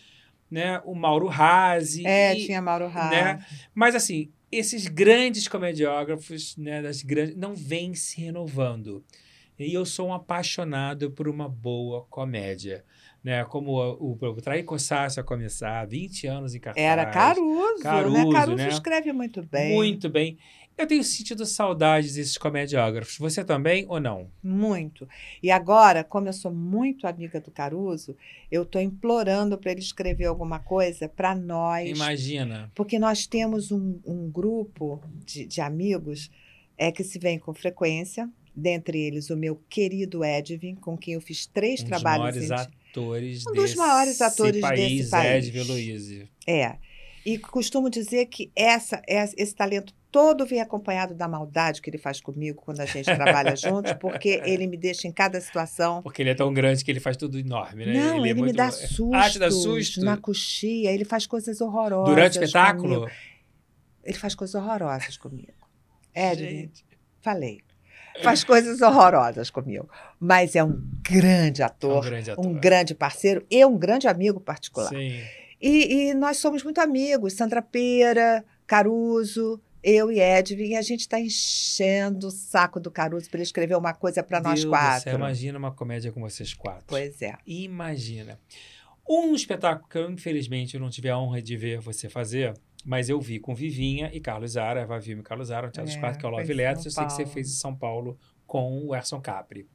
né? 0.51 0.81
O 0.85 0.94
Mauro 0.94 1.27
Razzi. 1.27 2.06
É, 2.06 2.36
e- 2.36 2.47
tinha 2.47 2.60
Mauro 2.60 2.89
Rá. 2.89 3.10
né? 3.10 3.47
Mas 3.74 3.94
assim, 3.94 4.31
esses 4.51 4.86
grandes 4.86 5.47
comediógrafos, 5.47 6.56
né, 6.56 6.82
das 6.82 7.02
grandes, 7.02 7.36
não 7.36 7.55
vêm 7.55 7.94
se 7.94 8.20
renovando. 8.20 9.05
E 9.59 9.74
eu 9.74 9.85
sou 9.85 10.09
um 10.09 10.15
apaixonado 10.15 11.10
por 11.10 11.28
uma 11.28 11.48
boa 11.48 12.05
comédia. 12.09 12.85
Né? 13.24 13.44
Como 13.44 13.73
o, 13.73 14.12
o, 14.12 14.19
o 14.20 14.36
a 15.19 15.23
começar, 15.24 15.85
20 15.85 16.27
anos 16.28 16.55
em 16.55 16.60
cartaz. 16.60 16.86
Era 16.86 17.05
Caruso, 17.06 17.82
Caruso, 17.82 18.15
né? 18.16 18.32
Caruso 18.32 18.56
né? 18.56 18.69
escreve 18.69 19.12
muito 19.12 19.43
bem. 19.43 19.74
Muito 19.74 20.09
bem. 20.09 20.39
Eu 20.78 20.86
tenho 20.86 21.02
sentido 21.02 21.44
saudades 21.44 22.14
desses 22.14 22.38
comediógrafos. 22.38 23.18
Você 23.18 23.44
também 23.44 23.84
ou 23.88 23.98
não? 24.00 24.30
Muito. 24.42 25.09
E 25.42 25.50
agora, 25.50 26.05
como 26.05 26.28
eu 26.28 26.32
sou 26.32 26.52
muito 26.52 27.06
amiga 27.06 27.40
do 27.40 27.50
Caruso, 27.50 28.16
eu 28.50 28.62
estou 28.62 28.80
implorando 28.80 29.59
para 29.59 29.72
ele 29.72 29.80
escrever 29.80 30.26
alguma 30.26 30.60
coisa 30.60 31.09
para 31.09 31.34
nós. 31.34 31.88
Imagina. 31.90 32.70
Porque 32.76 32.96
nós 32.98 33.26
temos 33.26 33.72
um, 33.72 33.98
um 34.06 34.30
grupo 34.30 35.02
de, 35.26 35.44
de 35.46 35.60
amigos 35.60 36.30
é, 36.76 36.92
que 36.92 37.02
se 37.02 37.18
vem 37.18 37.40
com 37.40 37.52
frequência, 37.52 38.30
dentre 38.55 39.00
eles 39.00 39.30
o 39.30 39.36
meu 39.36 39.60
querido 39.68 40.24
Edvin, 40.24 40.76
com 40.76 40.96
quem 40.96 41.14
eu 41.14 41.20
fiz 41.20 41.44
três 41.46 41.80
Um 41.80 41.84
dos 41.84 41.88
trabalhos. 41.90 42.36
maiores 42.36 42.50
em- 42.50 42.55
atores 42.90 43.46
Um 43.48 43.52
dos 43.52 43.74
maiores 43.74 44.20
atores 44.20 44.60
país, 44.60 44.98
desse 44.98 45.10
país. 45.10 45.44
Edvin 45.48 45.62
Luiz. 45.64 46.28
É. 46.46 46.76
E 47.26 47.36
costumo 47.36 47.90
dizer 47.90 48.26
que 48.26 48.50
essa- 48.56 49.02
esse 49.06 49.55
talento 49.55 49.92
todo 50.18 50.44
vem 50.44 50.60
acompanhado 50.60 51.14
da 51.14 51.28
maldade 51.28 51.80
que 51.80 51.88
ele 51.88 51.96
faz 51.98 52.20
comigo 52.20 52.60
quando 52.60 52.80
a 52.80 52.84
gente 52.86 53.04
trabalha 53.04 53.54
juntos, 53.56 53.92
porque 54.00 54.40
ele 54.44 54.66
me 54.66 54.76
deixa 54.76 55.06
em 55.06 55.12
cada 55.12 55.40
situação. 55.40 56.02
Porque 56.02 56.22
ele 56.22 56.30
é 56.30 56.34
tão 56.34 56.52
grande 56.52 56.84
que 56.84 56.90
ele 56.90 56.98
faz 56.98 57.16
tudo 57.16 57.38
enorme, 57.38 57.86
né? 57.86 57.92
Não, 57.94 58.18
ele, 58.18 58.30
é 58.30 58.34
me 58.34 58.40
muito- 58.40 58.56
dá 58.56 58.68
susto, 58.72 59.14
Ah, 59.14 59.30
te 59.30 59.38
dá 59.38 59.48
susto? 59.48 60.00
na 60.04 60.16
coxia, 60.16 60.90
ele 60.90 61.04
faz 61.04 61.24
coisas 61.24 61.60
horrorosas. 61.60 62.12
Durante 62.14 62.38
o 62.38 62.42
espetáculo? 62.42 62.94
comigo. 63.02 63.12
Ele 64.02 64.18
faz 64.18 64.34
coisas 64.34 64.54
horrorosas 64.60 65.16
comigo. 65.16 65.52
Edwin, 66.14 66.46
Gente. 66.62 66.84
falei. 67.20 67.60
Faz 68.22 68.42
coisas 68.42 68.80
horrorosas 68.80 69.50
comigo. 69.50 69.88
Mas 70.18 70.56
é 70.56 70.64
um 70.64 70.82
grande 71.08 71.62
É 71.62 71.64
um 71.64 71.68
ator, 71.68 72.04
grande 72.04 72.30
ator. 72.32 72.44
um 72.46 72.54
grande 72.54 72.92
parceiro 72.94 73.46
e 73.48 73.64
um 73.64 73.78
grande 73.78 74.08
amigo 74.08 74.40
particular. 74.40 74.88
Sim. 74.88 75.20
E, 75.60 76.08
e 76.08 76.14
nós 76.14 76.38
somos 76.38 76.64
muito 76.64 76.80
amigos, 76.80 77.34
Sandra 77.34 77.62
Pera, 77.62 78.44
Caruso, 78.66 79.60
eu 79.82 80.10
e 80.10 80.20
Edwin, 80.20 80.70
e 80.70 80.76
a 80.76 80.82
gente 80.82 81.00
está 81.00 81.20
enchendo 81.20 82.28
o 82.28 82.30
saco 82.30 82.80
do 82.80 82.90
Caruso 82.90 83.28
para 83.28 83.38
ele 83.38 83.44
escrever 83.44 83.76
uma 83.76 83.94
coisa 83.94 84.22
para 84.22 84.40
nós 84.40 84.64
quatro. 84.64 85.05
céu, 85.05 85.14
imagina 85.14 85.59
uma 85.59 85.72
comédia 85.72 86.12
com 86.12 86.20
vocês 86.20 86.55
quatro. 86.55 86.84
Pois 86.86 87.22
é. 87.22 87.34
Imagina. 87.46 88.38
Um 89.09 89.34
espetáculo 89.34 89.88
que 89.88 89.96
eu, 89.96 90.10
infelizmente, 90.10 90.74
eu 90.74 90.80
não 90.80 90.90
tive 90.90 91.09
a 91.09 91.18
honra 91.18 91.40
de 91.40 91.56
ver 91.56 91.80
você 91.80 92.09
fazer, 92.09 92.52
mas 92.84 93.09
eu 93.09 93.20
vi 93.20 93.38
com 93.38 93.55
Vivinha 93.55 94.10
e 94.12 94.20
Carlos 94.20 94.52
Zara, 94.52 94.80
Eva 94.80 94.98
Vilma 94.98 95.22
e 95.22 95.24
Carlos 95.24 95.48
Zara, 95.48 95.66
no 95.66 95.72
Teatro 95.72 95.90
dos 95.90 95.96
É, 95.96 96.00
Quatro, 96.00 96.20
que 96.20 96.26
é 96.26 96.28
o 96.28 96.32
Love 96.32 96.52
Letters. 96.52 96.84
Eu 96.84 96.90
sei 96.90 97.05
que 97.06 97.12
você 97.12 97.26
fez 97.26 97.48
em 97.48 97.56
São 97.56 97.74
Paulo 97.74 98.18
com 98.46 98.86
o 98.86 98.94
Erson 98.94 99.20
Capri. 99.20 99.66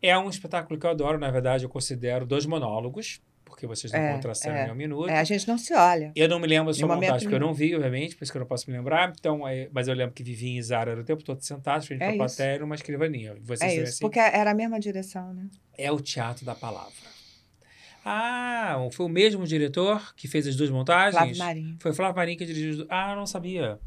É 0.00 0.16
um 0.18 0.28
espetáculo 0.28 0.78
que 0.80 0.86
eu 0.86 0.90
adoro, 0.90 1.18
na 1.18 1.30
verdade, 1.30 1.64
eu 1.64 1.68
considero 1.68 2.26
dois 2.26 2.46
monólogos, 2.46 3.20
porque 3.52 3.66
vocês 3.66 3.92
não 3.92 4.00
É, 4.00 4.14
contracenam 4.14 4.56
é. 4.56 4.72
um 4.72 4.74
minuto. 4.74 5.10
É, 5.10 5.18
a 5.18 5.24
gente 5.24 5.46
não 5.46 5.58
se 5.58 5.74
olha. 5.74 6.10
Eu 6.16 6.26
não 6.26 6.40
me 6.40 6.46
lembro 6.46 6.66
da 6.66 6.70
Em 6.70 6.74
sua 6.80 6.88
montagem, 6.88 7.18
porque 7.20 7.34
eu 7.34 7.40
não 7.40 7.52
vi, 7.52 7.74
obviamente, 7.74 8.16
por 8.16 8.24
isso 8.24 8.32
que 8.32 8.38
eu 8.38 8.40
não 8.40 8.46
posso 8.46 8.70
me 8.70 8.76
lembrar. 8.76 9.12
Então, 9.18 9.46
é, 9.46 9.68
mas 9.70 9.88
eu 9.88 9.94
lembro 9.94 10.14
que 10.14 10.22
Vivinha 10.24 10.58
e 10.58 10.62
Zara 10.62 10.98
o 10.98 11.04
tempo 11.04 11.22
todo 11.22 11.40
sentados, 11.42 11.86
frente 11.86 12.00
É 12.02 12.06
para 12.06 12.22
a 12.22 12.26
isso. 12.26 12.36
plateia, 12.36 12.58
numa 12.58 12.74
escrivaninha. 12.74 13.36
Vocês 13.42 13.70
É 13.70 13.74
isso, 13.76 13.82
assim? 13.84 14.00
porque 14.00 14.18
era 14.18 14.50
a 14.50 14.54
mesma 14.54 14.80
direção, 14.80 15.34
né? 15.34 15.48
É 15.76 15.92
o 15.92 16.00
teatro 16.00 16.46
da 16.46 16.54
palavra. 16.54 17.12
Ah, 18.04 18.76
foi 18.90 19.06
o 19.06 19.08
mesmo 19.08 19.46
diretor 19.46 20.14
que 20.16 20.26
fez 20.26 20.46
as 20.46 20.56
duas 20.56 20.70
montagens? 20.70 21.14
Flávio 21.14 21.38
Marinho. 21.38 21.76
Foi 21.78 21.90
o 21.92 21.94
Flávio 21.94 22.16
Marinho 22.16 22.38
que 22.38 22.46
dirigiu. 22.46 22.86
Ah, 22.88 23.14
não 23.14 23.26
sabia. 23.26 23.78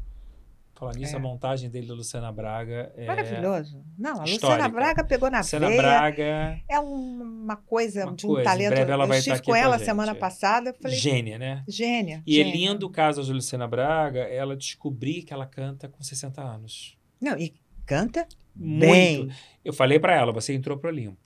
Falar 0.78 0.94
nisso, 0.94 1.14
É. 1.14 1.16
a 1.16 1.18
montagem 1.18 1.70
dele 1.70 1.86
da 1.86 1.94
Luciana 1.94 2.30
Braga 2.30 2.92
é. 2.96 3.06
Maravilhoso. 3.06 3.82
Não, 3.98 4.20
a 4.20 4.24
histórica. 4.24 4.46
Luciana 4.46 4.68
Braga 4.68 5.04
pegou 5.04 5.30
na 5.30 5.38
Luciana 5.38 5.68
veia. 5.68 5.80
Braga, 5.80 6.60
É 6.68 6.78
um- 6.78 7.22
uma 7.44 7.56
coisa 7.56 8.04
Uma 8.04 8.14
de 8.14 8.26
um 8.26 8.28
coisa, 8.28 8.42
em 8.42 8.44
talento. 8.44 8.68
breve 8.74 8.92
ela 8.92 9.04
eu 9.04 9.08
vai 9.08 9.18
estive 9.18 9.42
com 9.42 9.56
ela 9.56 9.78
semana 9.78 10.14
passada, 10.14 10.70
eu 10.70 10.74
falei, 10.74 10.96
gênia, 10.98 11.38
né? 11.38 11.64
gênia. 11.66 12.22
E 12.26 12.38
é 12.40 12.44
gênia. 12.44 12.54
lindo 12.72 12.86
o 12.86 12.90
caso 12.90 13.22
da 13.26 13.32
Luciana 13.32 13.66
Braga, 13.66 14.20
ela 14.20 14.54
descobrir 14.54 15.22
que 15.22 15.32
ela 15.32 15.46
canta 15.46 15.88
com 15.88 16.02
60 16.02 16.42
anos. 16.42 16.96
Não, 17.18 17.38
e 17.38 17.54
canta 17.86 18.26
Muito. 18.54 18.80
bem. 18.80 19.30
Eu 19.64 19.72
falei 19.72 19.98
pra 19.98 20.14
ela, 20.14 20.30
você 20.30 20.52
entrou 20.52 20.76
pro 20.76 20.90
Olimpo. 20.90 21.16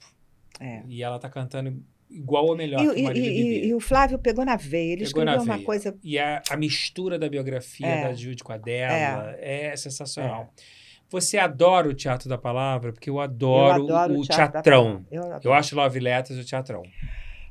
É. 0.61 0.81
E 0.87 1.03
ela 1.03 1.19
tá 1.19 1.29
cantando 1.29 1.83
igual 2.11 2.45
ou 2.45 2.55
melhor 2.55 2.83
E, 2.83 2.93
que 2.93 2.99
e- 2.99 3.03
Marília 3.03 3.29
e- 3.29 3.43
Bibi. 3.55 3.67
e 3.67 3.73
o 3.73 3.79
Flávio 3.79 4.19
pegou 4.19 4.43
na 4.45 4.55
veia. 4.55 4.93
Ele 4.93 5.05
Pegou 5.05 5.23
na 5.25 5.31
escreveu 5.31 5.43
uma 5.51 5.55
veia. 5.55 5.65
coisa. 5.65 5.97
E 6.03 6.19
a, 6.19 6.41
a 6.49 6.57
mistura 6.57 7.17
da 7.17 7.29
biografia 7.29 7.87
É. 7.87 8.03
da 8.07 8.13
Judy 8.13 8.43
com 8.43 8.51
a 8.53 8.57
dela 8.57 9.35
é, 9.39 9.75
sensacional. 9.75 10.53
Você 11.09 11.37
adora 11.37 11.89
o 11.89 11.93
Teatro 11.93 12.29
da 12.29 12.37
Palavra? 12.37 12.93
Porque 12.93 13.09
eu 13.09 13.19
adoro, 13.19 13.87
eu 13.89 13.95
adoro 13.97 14.19
o 14.19 14.23
Teatro 14.23 14.45
da 14.53 14.61
teatrão. 14.61 15.05
Eu, 15.11 15.23
adoro. 15.23 15.41
Eu 15.43 15.53
acho 15.53 15.75
Love 15.75 15.99
Letters 15.99 16.39
o 16.39 16.45
teatrão. 16.47 16.83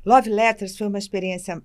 Love 0.05 0.29
Letters 0.29 0.75
foi 0.77 0.87
uma 0.87 0.97
experiência 0.97 1.61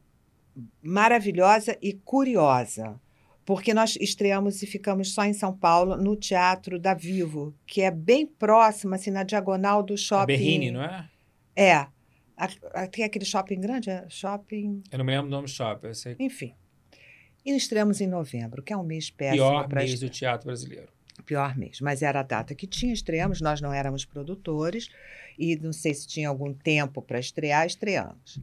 maravilhosa 0.83 1.77
e 1.83 1.93
curiosa. 1.93 2.99
Porque 3.45 3.73
nós 3.73 3.97
estreamos 4.01 4.61
e 4.63 4.67
ficamos 4.67 5.15
só 5.15 5.25
em 5.25 5.33
São 5.33 5.57
Paulo, 5.57 5.97
no 5.97 6.17
Teatro 6.17 6.81
da 6.81 6.95
Vivo, 6.95 7.55
que 7.65 7.81
é 7.81 7.91
bem 7.93 8.27
próximo, 8.27 8.95
assim, 8.95 9.11
na 9.11 9.23
diagonal 9.23 9.83
do 9.85 9.95
A 9.95 9.97
shopping. 9.97 10.27
Berrine, 10.27 10.71
não 10.73 10.83
é? 10.83 11.09
É. 11.55 11.87
Tem 12.91 13.05
aquele 13.05 13.25
shopping 13.25 13.61
grande? 13.61 13.91
É 13.91 14.07
shopping. 14.09 14.83
Eu 14.91 14.99
não 14.99 15.05
me 15.05 15.13
lembro 15.13 15.31
nome 15.31 15.47
do 15.47 15.51
shopping. 15.51 15.95
Sei. 15.95 16.17
Enfim. 16.19 16.55
E 17.45 17.57
estreamos 17.57 18.01
em 18.01 18.07
novembro, 18.07 18.63
que 18.63 18.73
é 18.73 18.77
um 18.77 18.83
mês 18.83 19.09
péssimo 19.09 19.37
Pior 19.49 19.69
mês 19.73 20.01
do 20.01 20.09
teatro 20.09 20.47
brasileiro. 20.47 20.89
pior 21.25 21.57
mês, 21.57 21.81
mas 21.81 22.03
era 22.03 22.21
a 22.21 22.23
data 22.23 22.55
que 22.55 22.67
tinha, 22.67 22.93
estreamos, 22.93 23.41
nós 23.41 23.61
não 23.61 23.73
éramos 23.73 24.05
produtores 24.05 24.91
e 25.39 25.57
não 25.57 25.73
sei 25.73 25.95
se 25.95 26.09
tinha 26.09 26.29
algum 26.29 26.53
tempo 26.53 27.01
para 27.01 27.21
estrear, 27.21 27.65
estreamos. 27.65 28.41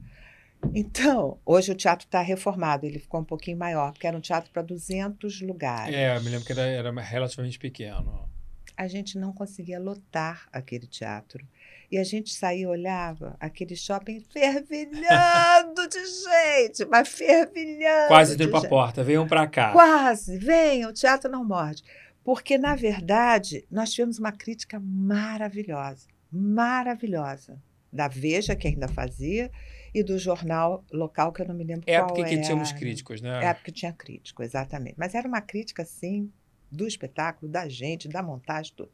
Então, 0.74 1.38
hoje 1.46 1.72
o 1.72 1.76
teatro 1.76 2.06
está 2.06 2.22
reformado, 2.22 2.86
ele 2.86 2.98
ficou 2.98 3.20
um 3.20 3.26
pouquinho 3.26 3.58
maior, 3.58 3.92
porque 3.92 4.08
era 4.08 4.16
um 4.16 4.22
teatro 4.22 4.50
para 4.52 4.62
200 4.62 5.42
lugares. 5.42 5.94
É, 5.94 6.16
eu 6.16 6.24
me 6.24 6.30
lembro 6.30 6.46
que 6.46 6.54
era, 6.54 6.62
era 6.62 7.02
relativamente 7.02 7.60
pequeno. 7.60 8.30
A 8.78 8.88
gente 8.88 9.18
não 9.18 9.34
conseguia 9.34 9.80
lotar 9.80 10.48
aquele 10.52 10.88
teatro. 10.88 11.46
E 11.94 11.98
a 12.00 12.04
gente 12.04 12.34
saía 12.34 12.64
e 12.64 12.66
olhava 12.66 13.38
aquele 13.40 13.76
shopping 13.76 14.20
fervilhando 14.20 15.88
de 15.88 16.00
gente, 16.04 16.86
mas 16.90 17.08
fervilhando. 17.08 18.08
Quase 18.08 18.36
de 18.36 18.46
entrou 18.46 18.50
pra 18.50 18.62
gente. 18.62 18.70
porta. 18.72 19.04
Venham 19.04 19.28
pra 19.28 19.46
cá. 19.46 19.72
Quase, 19.74 20.40
venha, 20.40 20.90
o 20.90 20.92
teatro 20.94 21.30
não 21.30 21.46
morde. 21.46 21.84
Porque, 22.24 22.58
na 22.58 22.76
verdade, 22.76 23.64
nós 23.70 23.92
tivemos 23.92 24.18
uma 24.18 24.32
crítica 24.32 24.80
maravilhosa, 24.84 26.08
maravilhosa. 26.32 27.62
Da 27.92 28.08
Veja, 28.08 28.56
que 28.56 28.68
ainda 28.68 28.88
fazia, 28.88 29.52
e 29.94 30.02
do 30.02 30.18
jornal 30.18 30.84
local, 30.92 31.32
que 31.32 31.44
eu 31.44 31.48
não 31.48 31.54
me 31.54 31.64
lembro 31.64 31.84
É 31.86 31.98
qual 32.00 32.08
porque 32.08 32.24
que 32.24 32.34
era. 32.34 32.42
tínhamos 32.42 32.72
críticos, 32.72 33.22
né? 33.22 33.46
É 33.46 33.54
porque 33.54 33.72
tinha 33.72 33.94
crítico, 33.94 34.42
exatamente. 34.42 34.96
Mas 34.98 35.14
era 35.14 35.28
uma 35.28 35.42
crítica, 35.42 35.84
assim, 35.84 36.32
do 36.72 36.88
espetáculo, 36.88 37.52
da 37.52 37.70
gente, 37.70 38.08
da 38.08 38.24
montagem, 38.24 38.74
tudo. 38.76 38.90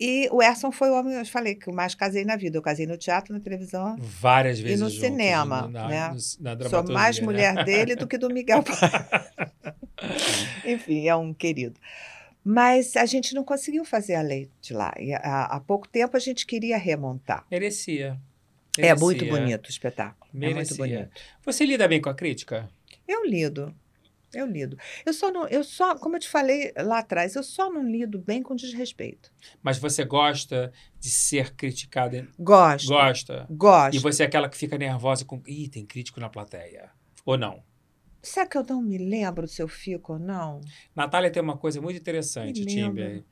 E 0.00 0.28
o 0.30 0.40
Erson 0.42 0.70
foi 0.70 0.90
o 0.90 0.94
homem, 0.94 1.14
eu 1.14 1.26
falei 1.26 1.56
que 1.56 1.68
eu 1.68 1.74
mais 1.74 1.92
casei 1.94 2.24
na 2.24 2.36
vida. 2.36 2.56
Eu 2.56 2.62
casei 2.62 2.86
no 2.86 2.96
teatro, 2.96 3.34
na 3.34 3.40
televisão, 3.40 3.96
Várias 3.98 4.60
vezes 4.60 4.80
no 4.80 4.88
juntos, 4.88 5.00
cinema, 5.04 5.66
na, 5.68 5.88
né? 5.88 6.08
no- 6.10 6.56
na 6.56 6.68
Sou 6.68 6.84
mais 6.92 7.18
né? 7.18 7.24
mulher 7.24 7.64
dele 7.64 7.96
do 7.96 8.06
que 8.06 8.16
do 8.16 8.28
Miguel. 8.32 8.62
Enfim, 10.64 11.08
é 11.08 11.16
um 11.16 11.34
querido. 11.34 11.78
Mas 12.44 12.96
a 12.96 13.04
gente 13.04 13.34
não 13.34 13.44
conseguiu 13.44 13.84
fazer 13.84 14.14
a 14.14 14.22
lei 14.22 14.48
de 14.60 14.72
lá. 14.72 14.94
E 14.98 15.12
há, 15.12 15.44
há 15.46 15.60
pouco 15.60 15.88
tempo 15.88 16.16
a 16.16 16.20
gente 16.20 16.46
queria 16.46 16.78
remontar. 16.78 17.44
Merecia. 17.50 18.18
É 18.78 18.94
muito 18.94 19.24
Merecia. 19.24 19.40
bonito 19.42 19.66
o 19.66 19.70
espetáculo. 19.70 20.30
É 20.32 20.36
muito 20.36 20.54
Merecia. 20.54 20.76
bonito. 20.76 21.10
Você 21.44 21.66
lida 21.66 21.88
bem 21.88 22.00
com 22.00 22.08
a 22.08 22.14
crítica? 22.14 22.68
Eu 23.06 23.24
lido. 23.24 23.74
Eu 24.34 24.46
lido. 24.46 24.76
Eu 25.06 25.12
só 25.12 25.30
não, 25.30 25.48
eu 25.48 25.64
só, 25.64 25.96
como 25.96 26.16
eu 26.16 26.20
te 26.20 26.28
falei 26.28 26.72
lá 26.76 26.98
atrás, 26.98 27.34
eu 27.34 27.42
só 27.42 27.70
não 27.70 27.82
lido 27.82 28.18
bem 28.18 28.42
com 28.42 28.54
desrespeito. 28.54 29.32
Mas 29.62 29.78
você 29.78 30.04
gosta 30.04 30.72
de 30.98 31.10
ser 31.10 31.54
criticada? 31.54 32.28
Gosto. 32.38 32.88
Gosta? 32.88 33.46
Gosto. 33.50 33.96
E 33.96 33.98
você 33.98 34.24
é 34.24 34.26
aquela 34.26 34.48
que 34.48 34.56
fica 34.56 34.76
nervosa 34.76 35.24
com. 35.24 35.42
Ih, 35.46 35.68
tem 35.68 35.86
crítico 35.86 36.20
na 36.20 36.28
plateia. 36.28 36.90
Ou 37.24 37.38
não? 37.38 37.62
Será 38.22 38.46
que 38.46 38.58
eu 38.58 38.64
não 38.68 38.82
me 38.82 38.98
lembro 38.98 39.46
se 39.46 39.62
eu 39.62 39.68
fico 39.68 40.14
ou 40.14 40.18
não? 40.18 40.60
Natália 40.94 41.30
tem 41.30 41.42
uma 41.42 41.56
coisa 41.56 41.80
muito 41.80 41.98
interessante, 41.98 42.66
Timber. 42.66 43.24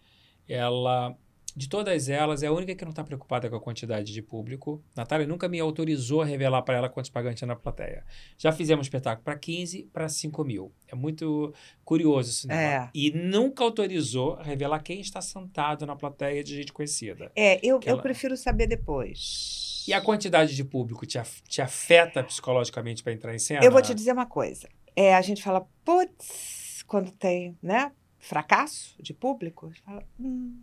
Ela, 0.49 1.17
de 1.57 1.69
todas 1.71 2.11
elas, 2.11 2.43
é 2.43 2.49
a 2.49 2.53
única 2.53 2.75
que 2.75 2.85
não 2.85 2.91
está 2.91 3.03
preocupada 3.03 3.49
com 3.49 3.57
a 3.57 3.61
quantidade 3.61 4.13
de 4.13 4.21
público. 4.21 4.85
Natália 4.95 5.27
nunca 5.27 5.49
me 5.49 5.59
autorizou 5.59 6.21
a 6.21 6.25
revelar 6.27 6.61
para 6.63 6.77
ela 6.77 6.89
quantos 6.91 7.11
pagantes 7.11 7.43
na 7.49 7.57
plateia. 7.57 8.05
Já 8.37 8.53
fizemos 8.53 8.87
espetáculo 8.87 9.25
para 9.25 9.39
15, 9.39 9.89
para 9.93 10.07
5 10.07 10.45
mil. 10.45 10.71
É 10.87 10.95
muito 10.95 11.55
curioso 11.83 12.29
isso. 12.31 12.53
É. 12.53 12.91
E 12.95 13.11
nunca 13.11 13.65
autorizou 13.65 14.35
a 14.35 14.43
revelar 14.43 14.81
quem 14.81 15.01
está 15.01 15.23
sentado 15.23 15.87
na 15.87 15.97
plateia 15.97 16.45
de 16.45 16.55
gente 16.57 16.73
conhecida. 16.75 17.33
É, 17.35 17.59
eu, 17.67 17.79
Que 17.79 17.89
eu 17.89 17.95
ela- 17.95 18.03
prefiro 18.03 18.37
saber 18.37 18.67
depois. 18.67 19.83
E 19.89 19.95
a 19.95 20.01
quantidade 20.03 20.55
de 20.55 20.63
público 20.65 21.07
te, 21.07 21.17
af- 21.19 21.41
te 21.49 21.63
afeta 21.63 22.23
psicologicamente 22.23 23.03
para 23.03 23.13
entrar 23.15 23.35
em 23.35 23.39
cena? 23.39 23.65
Eu 23.65 23.71
vou 23.73 23.81
te 23.81 23.95
dizer 23.95 24.13
uma 24.13 24.27
coisa. 24.27 24.69
É, 24.95 25.15
a 25.15 25.23
gente 25.23 25.43
fala, 25.43 25.67
putz, 25.85 26.83
quando 26.87 27.11
tem, 27.13 27.57
né, 27.63 27.93
fracasso 28.19 28.95
de 29.03 29.15
público, 29.15 29.67
a 29.67 29.69
gente 29.71 29.83
fala, 29.83 30.03
hum, 30.19 30.61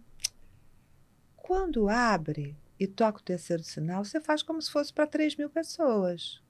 quando 1.43 1.89
abre 1.89 2.55
e 2.79 2.87
toca 2.87 3.19
o 3.19 3.23
terceiro 3.23 3.61
sinal, 3.63 4.03
você 4.05 4.19
faz 4.21 4.41
como 4.41 4.61
se 4.61 4.71
fosse 4.71 4.91
para 4.93 5.05
3 5.05 5.35
mil 5.35 5.49
pessoas. 5.49 6.41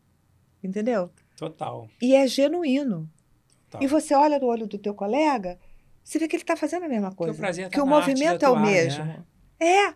Entendeu? 0.64 1.12
Total. 1.36 1.90
E 2.02 2.16
é 2.16 2.26
genuíno. 2.28 3.10
Tá. 3.70 3.80
E 3.82 3.88
você 3.88 4.14
olha 4.14 4.38
no 4.40 4.46
olho 4.46 4.68
do 4.68 4.78
teu 4.78 4.94
colega, 4.94 5.60
você 6.04 6.20
vê 6.20 6.28
que 6.28 6.36
ele 6.36 6.44
está 6.44 6.56
fazendo 6.56 6.84
a 6.86 6.88
mesma 6.90 7.12
coisa. 7.12 7.34
o 7.34 7.38
prazer 7.38 7.70
que 7.70 7.76
tá 7.76 7.84
o 7.84 7.94
arte 7.94 8.14
de 8.14 8.22
movimento 8.24 8.44
é 8.46 8.50
o 8.50 8.54
atuar, 8.54 8.66
né? 8.66 8.72
mesmo. 8.72 9.26
É. 9.60 9.96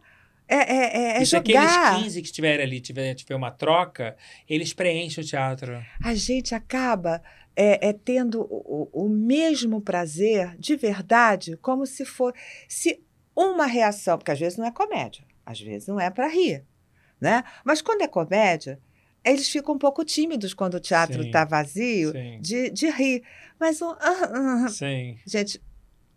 É, 0.49 0.55
é, 0.55 0.57
é, 0.57 1.17
é 1.17 1.21
e 1.21 1.25
se 1.25 1.35
aqueles 1.35 1.71
15 2.03 2.21
que 2.21 2.27
estiverem 2.27 2.65
ali 2.65 2.79
tiver, 2.79 3.13
tiver 3.13 3.35
uma 3.35 3.51
troca, 3.51 4.15
eles 4.49 4.73
preenchem 4.73 5.21
o 5.23 5.27
teatro. 5.27 5.77
a 6.01 6.13
gente 6.15 6.55
acaba 6.55 7.21
é, 7.55 7.89
é, 7.89 7.93
tendo 7.93 8.41
o, 8.49 8.89
o- 8.93 9.05
o 9.05 9.09
mesmo 9.09 9.81
prazer 9.81 10.55
de 10.57 10.75
verdade, 10.77 11.57
como 11.57 11.85
se 11.85 12.05
for 12.05 12.33
se 12.67 13.03
uma 13.37 13.67
reação, 13.67 14.17
porque 14.17 14.31
às 14.31 14.39
vezes 14.39 14.57
não 14.57 14.65
é 14.65 14.71
comédia, 14.71 15.23
às 15.45 15.61
vezes 15.61 15.87
não 15.87 15.99
é 15.99 16.09
para 16.09 16.27
rir, 16.27 16.65
né? 17.21 17.43
Mas 17.63 17.81
quando 17.81 18.01
é 18.01 18.07
comédia, 18.07 18.79
eles 19.23 19.47
ficam 19.47 19.75
um 19.75 19.77
pouco 19.77 20.03
tímidos 20.03 20.53
quando 20.53 20.75
o 20.75 20.79
teatro 20.79 21.21
Sim. 21.21 21.27
está 21.27 21.45
vazio 21.45 22.11
Sim. 22.11 22.39
de, 22.41 22.69
de 22.71 22.89
rir. 22.89 23.23
Mas 23.59 23.81
um, 23.81 23.89
ah, 23.91 24.65
ah, 24.65 24.69
Sim. 24.69 25.17
a 25.25 25.29
gente 25.29 25.61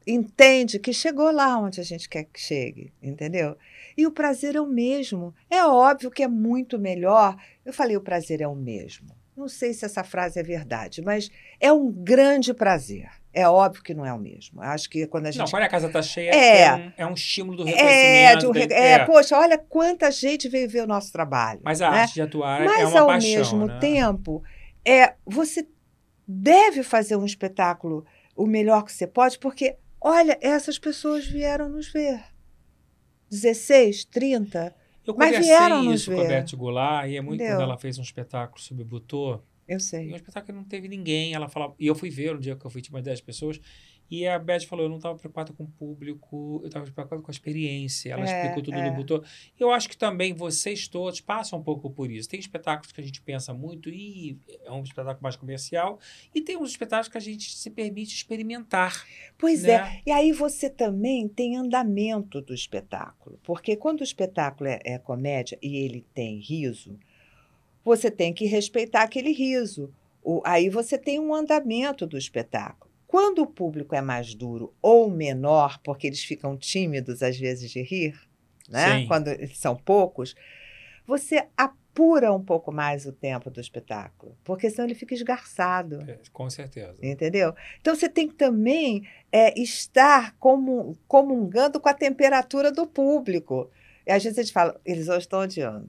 entende 0.07 0.79
que 0.79 0.93
chegou 0.93 1.31
lá 1.31 1.59
onde 1.59 1.81
a 1.81 1.85
gente 1.85 2.09
quer 2.09 2.25
que 2.25 2.41
chegue, 2.41 2.93
entendeu? 3.03 3.57
E 3.97 4.07
o 4.07 4.11
prazer 4.11 4.57
é 4.57 4.61
o 4.61 4.67
mesmo. 4.67 5.35
É 5.51 5.65
óbvio 5.65 6.11
que 6.11 6.23
é 6.23 6.29
muito 6.29 6.79
melhor. 6.79 7.37
Eu 7.65 7.73
falei 7.73 7.97
o 7.97 8.01
prazer 8.01 8.41
é 8.41 8.49
o 8.49 8.55
mesmo. 8.55 9.09
Não 9.37 9.49
sei 9.49 9.73
se 9.75 9.85
essa 9.85 10.05
frase 10.05 10.39
é 10.39 10.43
verdade, 10.43 11.03
mas 11.03 11.31
é 11.59 11.73
um 11.73 11.91
grande 11.91 12.55
prazer. 12.55 13.11
É 13.33 13.49
óbvio 13.49 13.83
que 13.83 13.95
não 13.95 14.05
é 14.05 14.13
o 14.13 14.19
mesmo. 14.19 14.61
Acho 14.61 14.91
que 14.91 15.07
quando 15.07 15.27
a 15.27 15.29
Não, 15.29 15.33
gente 15.33 15.51
quando 15.51 15.63
a 15.63 15.69
casa 15.69 15.89
tá 15.89 16.03
cheia, 16.03 16.31
É. 16.35 16.63
é, 16.63 16.75
um, 16.75 16.93
é 16.99 17.07
um 17.07 17.15
estímulo 17.15 17.57
do 17.59 17.69
é, 17.69 17.71
reconhecimento. 17.73 18.39
de 18.41 18.47
um 18.47 18.51
re- 18.51 18.73
é, 18.75 19.05
poxa, 19.05 19.39
olha 19.39 19.57
quanta 19.57 20.11
gente 20.11 20.49
veio 20.49 20.69
ver 20.69 20.83
o 20.83 20.87
nosso 20.87 21.13
trabalho. 21.13 21.61
Mas 21.63 21.81
a 21.81 21.91
né? 21.91 21.99
arte 22.01 22.15
de 22.15 22.23
atuar 22.23 22.61
é 22.61 22.65
Mas 22.65 22.91
uma 22.91 23.01
ao 23.01 23.07
paixão, 23.07 23.31
mesmo 23.31 23.67
né? 23.67 23.79
tempo, 23.79 24.43
é, 24.85 25.15
você 25.25 25.65
deve 26.27 26.83
fazer 26.83 27.15
um 27.17 27.25
espetáculo 27.25 28.05
o 28.35 28.47
melhor 28.47 28.85
que 28.85 28.93
você 28.93 29.07
pode, 29.07 29.39
porque, 29.39 29.77
olha, 30.01 30.37
essas 30.41 30.79
pessoas 30.79 31.25
vieram 31.27 31.69
nos 31.69 31.93
ver. 31.93 32.21
16, 33.31 34.05
30, 34.07 34.75
Eu 35.07 35.15
Mas 35.17 35.29
conversei 35.31 35.43
vieram 35.57 35.95
isso 35.95 36.13
com 36.13 36.21
a 36.21 36.23
ver. 36.25 36.43
Beth 36.45 36.57
Goulart, 36.57 37.09
e 37.09 37.17
é 37.17 37.21
muito 37.21 37.37
Entendeu? 37.43 37.57
quando 37.59 37.63
ela 37.69 37.79
fez 37.79 37.99
um 37.99 38.03
espetáculo 38.03 38.61
sobre 38.61 38.85
Butô. 38.85 39.41
Eu 39.71 39.75
E 39.75 39.77
um 39.77 39.81
sei. 39.81 40.11
espetáculo 40.15 40.47
que 40.47 40.53
não 40.53 40.65
teve 40.65 40.89
ninguém. 40.89 41.35
Ela 41.35 41.49
falava, 41.49 41.75
e 41.79 41.87
eu 41.87 41.95
fui 41.95 42.11
ver 42.11 42.35
no 42.35 42.41
dia 42.41 42.57
que 42.57 42.65
eu 42.65 42.71
fui, 42.71 42.81
tinha 42.83 42.95
umas 42.95 43.05
10 43.05 43.21
pessoas. 43.21 43.61
E 44.11 44.27
a 44.27 44.39
Beth 44.41 44.63
falou: 44.67 44.87
eu 44.87 44.89
não 44.89 44.97
estava 44.97 45.17
preocupada 45.17 45.53
com 45.53 45.63
o 45.63 45.69
público, 45.69 46.59
eu 46.63 46.67
estava 46.67 46.85
preocupada 46.85 47.23
com 47.23 47.31
a 47.31 47.33
experiência. 47.33 48.11
Ela 48.13 48.23
É, 48.23 48.41
explicou 48.41 48.63
tudo 48.63 48.77
é. 48.77 48.91
Butô. 48.91 49.23
Eu 49.59 49.71
acho 49.71 49.89
que 49.89 49.97
também 49.97 50.35
vocês 50.35 50.89
todos 50.89 51.21
passam 51.21 51.61
um 51.61 51.63
pouco 51.63 51.89
por 51.91 52.11
isso. 52.11 52.29
Tem 52.29 52.41
espetáculos 52.41 52.91
que 52.91 53.01
a 53.01 53.05
gente 53.05 53.23
pensa 53.23 53.55
muito 53.55 53.89
e 53.89 54.37
é 54.65 54.73
um 54.73 54.83
espetáculo 54.83 55.23
mais 55.23 55.37
comercial. 55.37 56.01
E 56.35 56.41
tem 56.41 56.57
uns 56.57 56.71
espetáculos 56.71 57.09
que 57.09 57.19
a 57.19 57.21
gente 57.21 57.57
se 57.57 57.71
permite 57.71 58.15
experimentar. 58.17 59.07
Pois 59.39 59.63
né? 59.63 59.73
é. 59.75 60.03
E 60.07 60.11
aí 60.11 60.33
você 60.33 60.69
também 60.69 61.29
tem 61.29 61.57
andamento 61.57 62.41
do 62.43 62.53
espetáculo. 62.53 63.39
Porque 63.45 63.77
quando 63.77 64.01
o 64.01 64.05
espetáculo 64.05 64.69
é, 64.69 64.81
é 64.85 64.99
comédia 64.99 65.57
e 65.63 65.77
ele 65.77 66.05
tem 66.13 66.41
riso, 66.41 66.99
você 67.85 68.11
tem 68.11 68.33
que 68.33 68.47
respeitar 68.47 69.03
aquele 69.03 69.33
riso. 69.33 69.93
O- 70.23 70.43
aí 70.45 70.69
você 70.69 70.99
tem 70.99 71.19
um 71.19 71.35
andamento 71.35 72.07
do 72.07 72.19
espetáculo. 72.19 72.91
Quando 73.07 73.43
o 73.43 73.47
público 73.47 73.95
é 73.95 74.01
mais 74.01 74.35
duro 74.35 74.73
ou 74.81 75.11
menor, 75.11 75.81
porque 75.83 76.07
eles 76.07 76.23
ficam 76.23 76.57
tímidos 76.57 77.23
às 77.23 77.37
vezes 77.39 77.71
de 77.71 77.83
rir, 77.83 78.15
né? 78.69 79.01
Sim. 79.01 79.07
quando 79.09 79.31
são 79.55 79.75
poucos, 79.75 80.35
você 81.07 81.45
apura 81.57 82.33
um 82.33 82.41
pouco 82.43 82.71
mais 82.71 83.05
o 83.07 83.13
tempo 83.13 83.51
do 83.51 83.61
espetáculo, 83.61 84.37
porque 84.45 84.71
senão 84.71 84.87
ele 84.87 84.95
fica 84.95 85.13
esgarçado. 85.13 86.03
É, 86.09 86.19
com 86.33 86.49
certeza. 86.49 86.95
Entendeu? 87.03 87.53
Então 87.81 87.97
você 87.97 88.09
tem 88.09 88.29
que 88.29 88.35
também 88.35 89.03
é, 89.33 89.59
estar 89.61 90.37
comu- 90.39 90.97
comungando 91.09 91.81
com 91.81 91.89
a 91.89 91.95
temperatura 91.95 92.71
do 92.71 92.87
público. 92.87 93.69
E 94.07 94.13
às 94.13 94.23
vezes 94.23 94.39
a 94.39 94.43
gente 94.43 94.53
fala, 94.53 94.81
eles 94.85 95.09
hoje 95.09 95.21
estão 95.21 95.41
odiando. 95.41 95.89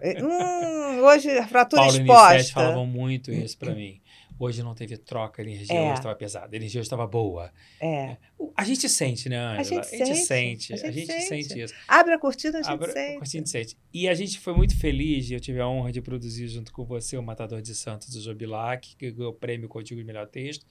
É, 0.00 0.22
hum, 0.22 1.00
hoje 1.04 1.30
a 1.30 1.46
fratura 1.46 1.82
Paulo 1.82 1.96
e 1.96 2.00
Nissete 2.00 2.36
exposta. 2.36 2.52
falavam 2.52 2.86
muito 2.86 3.30
isso 3.30 3.56
pra 3.58 3.74
mim. 3.74 4.00
Hoje 4.38 4.62
não 4.62 4.74
teve 4.74 4.98
troca, 4.98 5.40
a 5.40 5.44
energia 5.44 5.74
É. 5.74 5.82
hoje 5.84 5.94
estava 5.94 6.14
pesada, 6.14 6.54
a 6.54 6.56
energia 6.56 6.78
hoje 6.80 6.86
estava 6.86 7.06
boa. 7.06 7.50
É. 7.80 8.18
A 8.54 8.64
gente 8.64 8.86
sente, 8.86 9.30
né, 9.30 9.38
Angela? 9.38 9.82
gente 9.82 9.86
sente, 9.86 10.14
sente, 10.16 10.72
a 10.74 10.92
gente 10.92 11.06
sente. 11.06 11.22
sente 11.46 11.60
isso. 11.62 11.74
Abre 11.88 12.12
a 12.12 12.18
cortina, 12.18 12.58
a 12.58 12.62
gente 12.62 12.70
Abra- 12.72 12.92
sente. 12.92 13.18
a 13.22 13.24
gente 13.24 13.48
sente. 13.48 13.78
E 13.94 14.06
a 14.06 14.12
gente 14.14 14.38
foi 14.38 14.52
muito 14.54 14.76
feliz, 14.78 15.30
e 15.30 15.34
eu 15.34 15.40
tive 15.40 15.58
a 15.58 15.66
honra 15.66 15.90
de 15.90 16.02
produzir 16.02 16.48
junto 16.48 16.70
com 16.70 16.84
você 16.84 17.16
o 17.16 17.22
Matador 17.22 17.62
de 17.62 17.74
Santos 17.74 18.10
do 18.10 18.20
Jobilac, 18.20 18.94
que 18.96 19.10
ganhou 19.10 19.30
o 19.32 19.34
prêmio 19.34 19.68
Contigo 19.70 19.98
de 20.00 20.06
Melhor 20.06 20.26
Texto. 20.26 20.66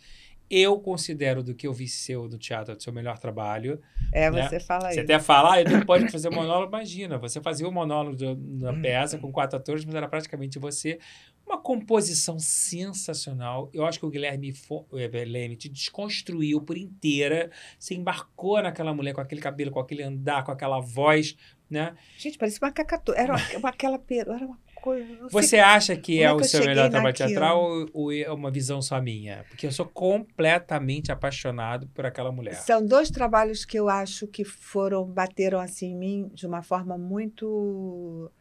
Eu 0.49 0.79
considero 0.79 1.41
do 1.41 1.55
que 1.55 1.65
eu 1.67 1.73
vi 1.73 1.87
seu 1.87 2.27
no 2.29 2.37
teatro 2.37 2.75
o 2.75 2.79
seu 2.81 2.93
melhor 2.93 3.17
trabalho. 3.17 3.81
É, 4.13 4.29
né? 4.29 4.47
você 4.47 4.59
fala 4.59 4.85
Você 4.89 4.91
isso. 4.91 4.99
até 5.01 5.19
fala, 5.19 5.53
ah, 5.55 5.61
eu 5.61 5.69
não 5.69 5.85
pode 5.85 6.07
fazer 6.09 6.29
monólogo, 6.29 6.67
imagina. 6.69 7.17
Você 7.17 7.41
fazia 7.41 7.67
o 7.67 7.71
monólogo 7.71 8.15
do- 8.15 8.31
Hum. 8.33 8.59
da 8.59 8.73
peça 8.73 9.17
com 9.17 9.31
quatro 9.31 9.57
atores, 9.57 9.83
mas 9.85 9.95
era 9.95 10.07
praticamente 10.07 10.59
você. 10.59 10.99
Uma 11.47 11.59
composição 11.61 12.37
sensacional. 12.39 13.69
Eu 13.73 13.85
acho 13.85 13.99
que 13.99 14.05
o 14.05 14.09
Guilherme, 14.09 14.53
Fo- 14.53 14.85
eh, 14.93 15.25
Leme 15.25 15.55
te 15.55 15.69
desconstruiu 15.69 16.61
por 16.61 16.77
inteira. 16.77 17.51
Você 17.79 17.93
embarcou 17.95 18.61
naquela 18.61 18.93
mulher 18.93 19.13
com 19.13 19.21
aquele 19.21 19.41
cabelo, 19.41 19.71
com 19.71 19.79
aquele 19.79 20.03
andar, 20.03 20.43
com 20.43 20.51
aquela 20.51 20.79
voz, 20.79 21.35
né? 21.69 21.95
Gente, 22.17 22.37
parecia 22.37 22.59
uma 22.65 22.71
cacatua. 22.71 23.15
Era 23.15 23.35
uma, 23.57 23.69
aquela 23.69 23.99
peru, 23.99 24.31
era 24.31 24.45
uma 24.45 24.57
coisa. 24.85 25.27
Você 25.31 25.57
acha 25.57 25.97
que 25.97 26.19
é 26.19 26.25
é 26.25 26.31
o 26.31 26.37
que 26.37 26.43
seu 26.43 26.59
melhor 26.59 26.89
trabalho 26.91 27.07
naquilo? 27.07 27.29
teatral 27.29 27.63
ou, 27.63 27.89
ou 27.93 28.11
é 28.11 28.31
uma 28.31 28.51
visão 28.51 28.81
só 28.83 29.01
minha? 29.01 29.43
Porque 29.49 29.65
eu 29.65 29.71
sou 29.71 29.87
completamente 29.87 31.11
apaixonado 31.11 31.87
por 31.87 32.05
aquela 32.05 32.31
mulher. 32.31 32.53
São 32.53 32.85
dois 32.85 33.09
trabalhos 33.09 33.65
que 33.65 33.77
eu 33.77 33.89
acho 33.89 34.27
que 34.27 34.45
foram, 34.45 35.03
bateram 35.03 35.59
assim 35.59 35.87
em 35.87 35.97
mim 35.97 36.31
de 36.33 36.45
uma 36.45 36.61
forma 36.61 36.97
muito 36.97 38.31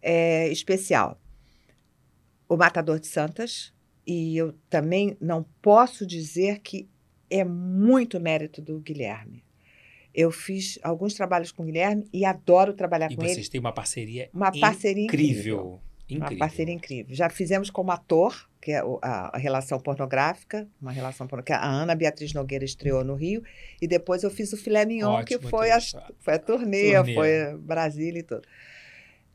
é, 0.00 0.48
especial. 0.48 1.20
O 2.48 2.56
Matador 2.56 3.00
de 3.00 3.08
Santas, 3.08 3.74
e 4.06 4.36
eu 4.36 4.54
também 4.70 5.16
não 5.20 5.44
posso 5.60 6.06
dizer 6.06 6.60
que 6.60 6.88
é 7.28 7.42
muito 7.42 8.20
mérito 8.20 8.62
do 8.62 8.78
Guilherme. 8.78 9.42
Eu 10.14 10.30
fiz 10.30 10.78
alguns 10.82 11.14
trabalhos 11.14 11.50
com 11.50 11.62
o 11.62 11.66
Guilherme 11.66 12.06
e 12.12 12.24
adoro 12.24 12.72
trabalhar 12.72 13.10
E 13.10 13.16
com 13.16 13.22
vocês 13.22 13.38
ele. 13.38 13.48
têm 13.48 13.60
uma 13.60 13.72
parceria 13.72 14.30
Uma 14.32 14.52
parceria 14.52 15.04
incrível. 15.04 15.34
incrível. 15.34 15.80
Incrível. 16.08 16.28
Uma 16.36 16.38
parceria 16.38 16.74
incrível. 16.74 17.14
Já 17.16 17.28
fizemos 17.30 17.70
como 17.70 17.90
ator, 17.90 18.48
que 18.60 18.70
é 18.72 18.78
a, 19.02 19.34
a 19.34 19.38
relação 19.38 19.80
pornográfica, 19.80 20.68
uma 20.80 20.92
relação 20.92 21.26
pornográfica. 21.26 21.66
A 21.66 21.70
Ana 21.70 21.94
Beatriz 21.94 22.32
Nogueira 22.34 22.64
estreou 22.64 23.02
no 23.02 23.14
Rio, 23.14 23.42
e 23.80 23.88
depois 23.88 24.22
eu 24.22 24.30
fiz 24.30 24.52
o 24.52 24.56
Filé 24.56 24.84
Mignon, 24.84 25.24
que 25.24 25.34
Ótimo 25.36 25.50
foi 25.50 25.70
a, 25.70 25.78
ter 25.80 26.14
foi 26.20 26.34
a 26.34 26.38
turnê, 26.38 26.92
Turnê. 26.94 27.14
foi 27.14 27.56
Brasília 27.58 28.20
e 28.20 28.22
tudo. 28.22 28.42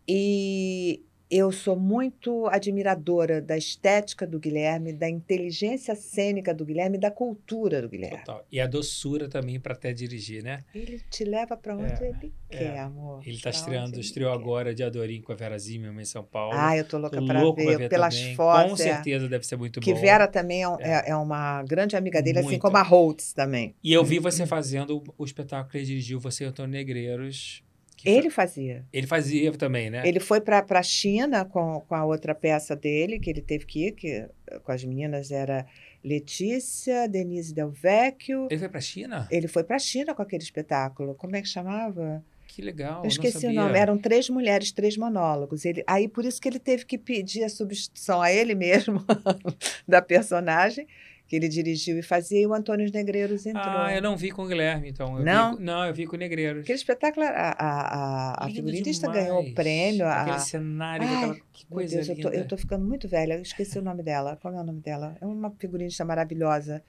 E 0.08 1.04
eu 1.30 1.52
sou 1.52 1.76
muito 1.76 2.48
admiradora 2.48 3.42
da 3.42 3.56
estética 3.58 4.26
do 4.26 4.40
Guilherme, 4.40 4.92
da 4.94 5.08
inteligência 5.10 5.94
cênica 5.96 6.54
do 6.54 6.66
Guilherme, 6.66 6.98
da 6.98 7.12
cultura 7.12 7.82
do 7.82 7.90
Guilherme. 7.90 8.18
Total. 8.20 8.46
E 8.52 8.60
a 8.60 8.66
doçura 8.66 9.30
também 9.30 9.60
para 9.60 9.74
até 9.74 9.94
dirigir, 9.94 10.44
né? 10.44 10.64
Ele 10.74 11.00
te 11.10 11.24
leva 11.24 11.56
para 11.56 11.76
onde 11.76 12.04
É, 12.04 12.10
ele 12.10 12.34
é. 12.50 12.58
quer, 12.58 12.80
amor. 12.80 13.22
Ele 13.26 13.36
está 13.36 13.50
estreando, 13.52 14.00
estreou 14.00 14.32
agora 14.32 14.74
de 14.74 14.84
Adorim 14.84 15.22
com 15.22 15.32
a 15.32 15.36
Vera 15.36 15.58
Zimmermann 15.60 16.02
em 16.02 16.06
São 16.06 16.24
Paulo. 16.24 16.56
Ah, 16.58 16.76
eu 16.76 16.84
tô 16.84 16.98
louca 16.98 17.22
para 17.22 17.40
pra 17.54 17.64
ver, 17.78 17.90
pelas 17.90 18.16
também. 18.18 18.36
fotos. 18.36 18.66
Com 18.72 18.74
é. 18.74 18.94
certeza 18.94 19.28
deve 19.30 19.46
ser 19.46 19.56
muito 19.56 19.80
Que 19.80 19.94
bom. 19.94 20.02
Vera 20.02 20.28
também 20.28 20.64
é, 20.64 20.68
um- 20.70 20.80
É. 20.80 21.06
é- 21.08 21.10
é 21.12 21.16
uma 21.16 21.62
grande 21.64 21.96
amiga 21.96 22.22
dele, 22.22 22.40
assim 22.40 22.48
Muito. 22.50 22.62
como 22.62 22.78
a 22.78 22.82
Holtz 22.82 23.34
também. 23.34 23.76
E 23.84 23.94
eu 23.94 24.04
vi 24.04 24.18
você 24.20 24.46
fazendo 24.48 24.98
o, 24.98 25.04
o 25.20 25.26
espetáculo 25.26 25.72
que 25.72 25.78
ele 25.78 25.86
dirigiu, 25.86 26.20
você 26.20 26.44
e 26.44 26.48
o 26.48 26.50
Antônio 26.50 26.72
Negreiros. 26.72 27.64
Ele 28.06 28.30
fazia. 28.30 28.86
ele 28.92 29.08
fazia 29.08 29.52
também, 29.54 29.90
né? 29.90 30.04
Ele 30.06 30.20
foi 30.20 30.42
para 30.42 30.66
a 30.70 30.84
China 30.84 31.46
com, 31.46 31.82
com 31.82 31.96
a 31.96 32.06
outra 32.06 32.36
peça 32.36 32.76
dele, 32.76 33.20
que 33.20 33.30
ele 33.30 33.42
teve 33.42 33.66
que 33.66 33.88
ir, 33.88 33.92
que 33.94 34.28
com 34.64 34.72
as 34.72 34.84
meninas 34.84 35.32
era 35.32 35.66
Letícia, 36.04 37.08
Denise 37.08 37.54
Del 37.54 37.72
Vecchio. 37.72 38.48
Ele 38.50 38.60
foi 38.60 38.70
pra 38.70 38.82
China? 38.82 39.28
Ele 39.30 39.48
foi 39.48 39.64
para 39.64 39.76
a 39.76 39.80
China 39.80 40.16
com 40.16 40.22
aquele 40.22 40.44
espetáculo. 40.44 41.14
Como 41.16 41.36
é 41.36 41.42
que 41.42 41.48
chamava? 41.48 42.24
Que 42.48 42.62
legal. 42.64 43.04
Eu 43.04 43.08
esqueci 43.08 43.46
o 43.46 43.54
nome. 43.54 43.78
Eram 43.78 43.98
três 43.98 44.30
mulheres, 44.30 44.72
três 44.72 44.98
monólogos. 44.98 45.66
Ele, 45.66 45.84
aí 45.86 46.08
por 46.08 46.26
isso 46.26 46.42
que 46.42 46.50
ele 46.50 46.60
teve 46.60 46.84
que 46.84 46.98
pedir 46.98 47.44
a 47.44 47.50
substituição 47.50 48.22
a 48.22 48.32
ele 48.32 48.56
mesmo 48.56 49.06
da 49.88 50.02
personagem, 50.02 50.88
que 51.30 51.36
ele 51.36 51.48
dirigiu 51.48 51.98
e 52.00 52.02
fazia, 52.02 52.42
e 52.42 52.48
o 52.48 52.54
Antônio 52.56 52.90
Negreiros 52.92 53.46
entrou. 53.46 53.64
Ah, 53.64 53.94
eu 53.96 54.02
não 54.02 54.18
vi 54.18 54.32
com 54.32 54.42
o 54.44 54.48
Guilherme, 54.48 54.90
então. 54.90 55.20
Eu 55.20 55.24
Não? 55.24 55.56
Vi, 55.56 55.64
não, 55.64 55.86
eu 55.86 55.94
vi 55.94 56.08
com 56.08 56.16
o 56.16 56.20
Negreiros. 56.20 56.64
Aquele 56.64 56.76
espetáculo, 56.78 57.24
a, 57.26 57.30
a, 57.30 57.54
a, 57.60 58.44
a 58.44 58.48
Lindo 58.48 58.56
figurinista 58.56 59.08
demais. 59.08 59.26
ganhou 59.28 59.44
o 59.44 59.54
prêmio. 59.54 60.06
A, 60.08 60.22
Aquele 60.24 60.40
cenário, 60.40 61.08
Ai, 61.08 61.16
aquela 61.16 61.36
que 61.54 61.66
coisa 61.68 61.96
Deus, 61.98 62.10
eu 62.10 62.16
linda. 62.16 62.30
tô, 62.32 62.36
eu 62.36 62.48
tô 62.48 62.58
ficando 62.58 62.84
muito 62.84 63.08
velha. 63.08 63.36
Eu 63.36 63.44
esqueci 63.44 63.78
o 63.78 63.82
nome 63.84 64.02
dela. 64.02 64.38
Qual 64.42 64.52
é 64.54 64.60
o 64.60 64.64
nome 64.64 64.82
dela? 64.82 65.16
É 65.22 65.26
uma 65.26 65.52
figurinista 65.52 66.04
maravilhosa. 66.04 66.82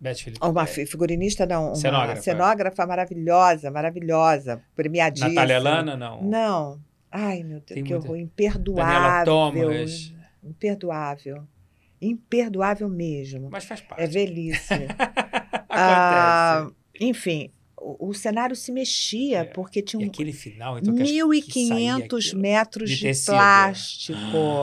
Beth 0.00 0.14
Felipe. 0.14 0.46
Uma 0.46 0.62
é, 0.62 0.66
fi- 0.66 0.86
figurinista, 0.86 1.44
não. 1.44 1.66
Uma 1.66 1.74
Cenógrafa. 1.74 2.22
cenógrafa 2.22 2.86
maravilhosa, 2.86 3.70
maravilhosa. 3.72 4.62
Premiadíssima. 4.76 5.30
Natália 5.30 5.58
Lana, 5.58 5.96
não. 5.96 6.22
Não. 6.22 6.80
Ai, 7.10 7.42
meu 7.42 7.58
Deus, 7.58 7.64
Tem 7.66 7.82
que 7.82 7.92
muita- 7.92 8.06
horror. 8.06 8.18
Daniela 8.18 8.22
Imperdoável. 8.22 9.24
Thomas. 9.24 10.14
Imperdoável. 10.44 11.44
Imperdoável 12.02 12.88
mesmo. 12.88 13.48
Mas 13.50 13.64
faz 13.64 13.80
parte. 13.80 14.02
É 14.02 14.06
velhice. 14.06 14.74
Acontece. 14.74 15.68
Ah, 15.70 16.70
enfim, 17.00 17.50
o, 17.80 18.08
o 18.08 18.14
cenário 18.14 18.54
se 18.54 18.70
mexia 18.72 19.38
É. 19.40 19.44
porque 19.44 19.80
tinha 19.82 20.02
e 20.02 20.06
um 20.06 20.10
aquele 20.10 20.32
final, 20.32 20.78
então, 20.78 20.94
que 20.94 21.02
as- 21.02 21.08
que 21.46 21.66
saía 21.68 21.94
1.500 21.96 22.26
aquilo. 22.26 22.40
metros 22.42 22.90
de 22.90 22.96
de, 22.96 23.02
tecido. 23.02 23.34
plástico 23.34 24.18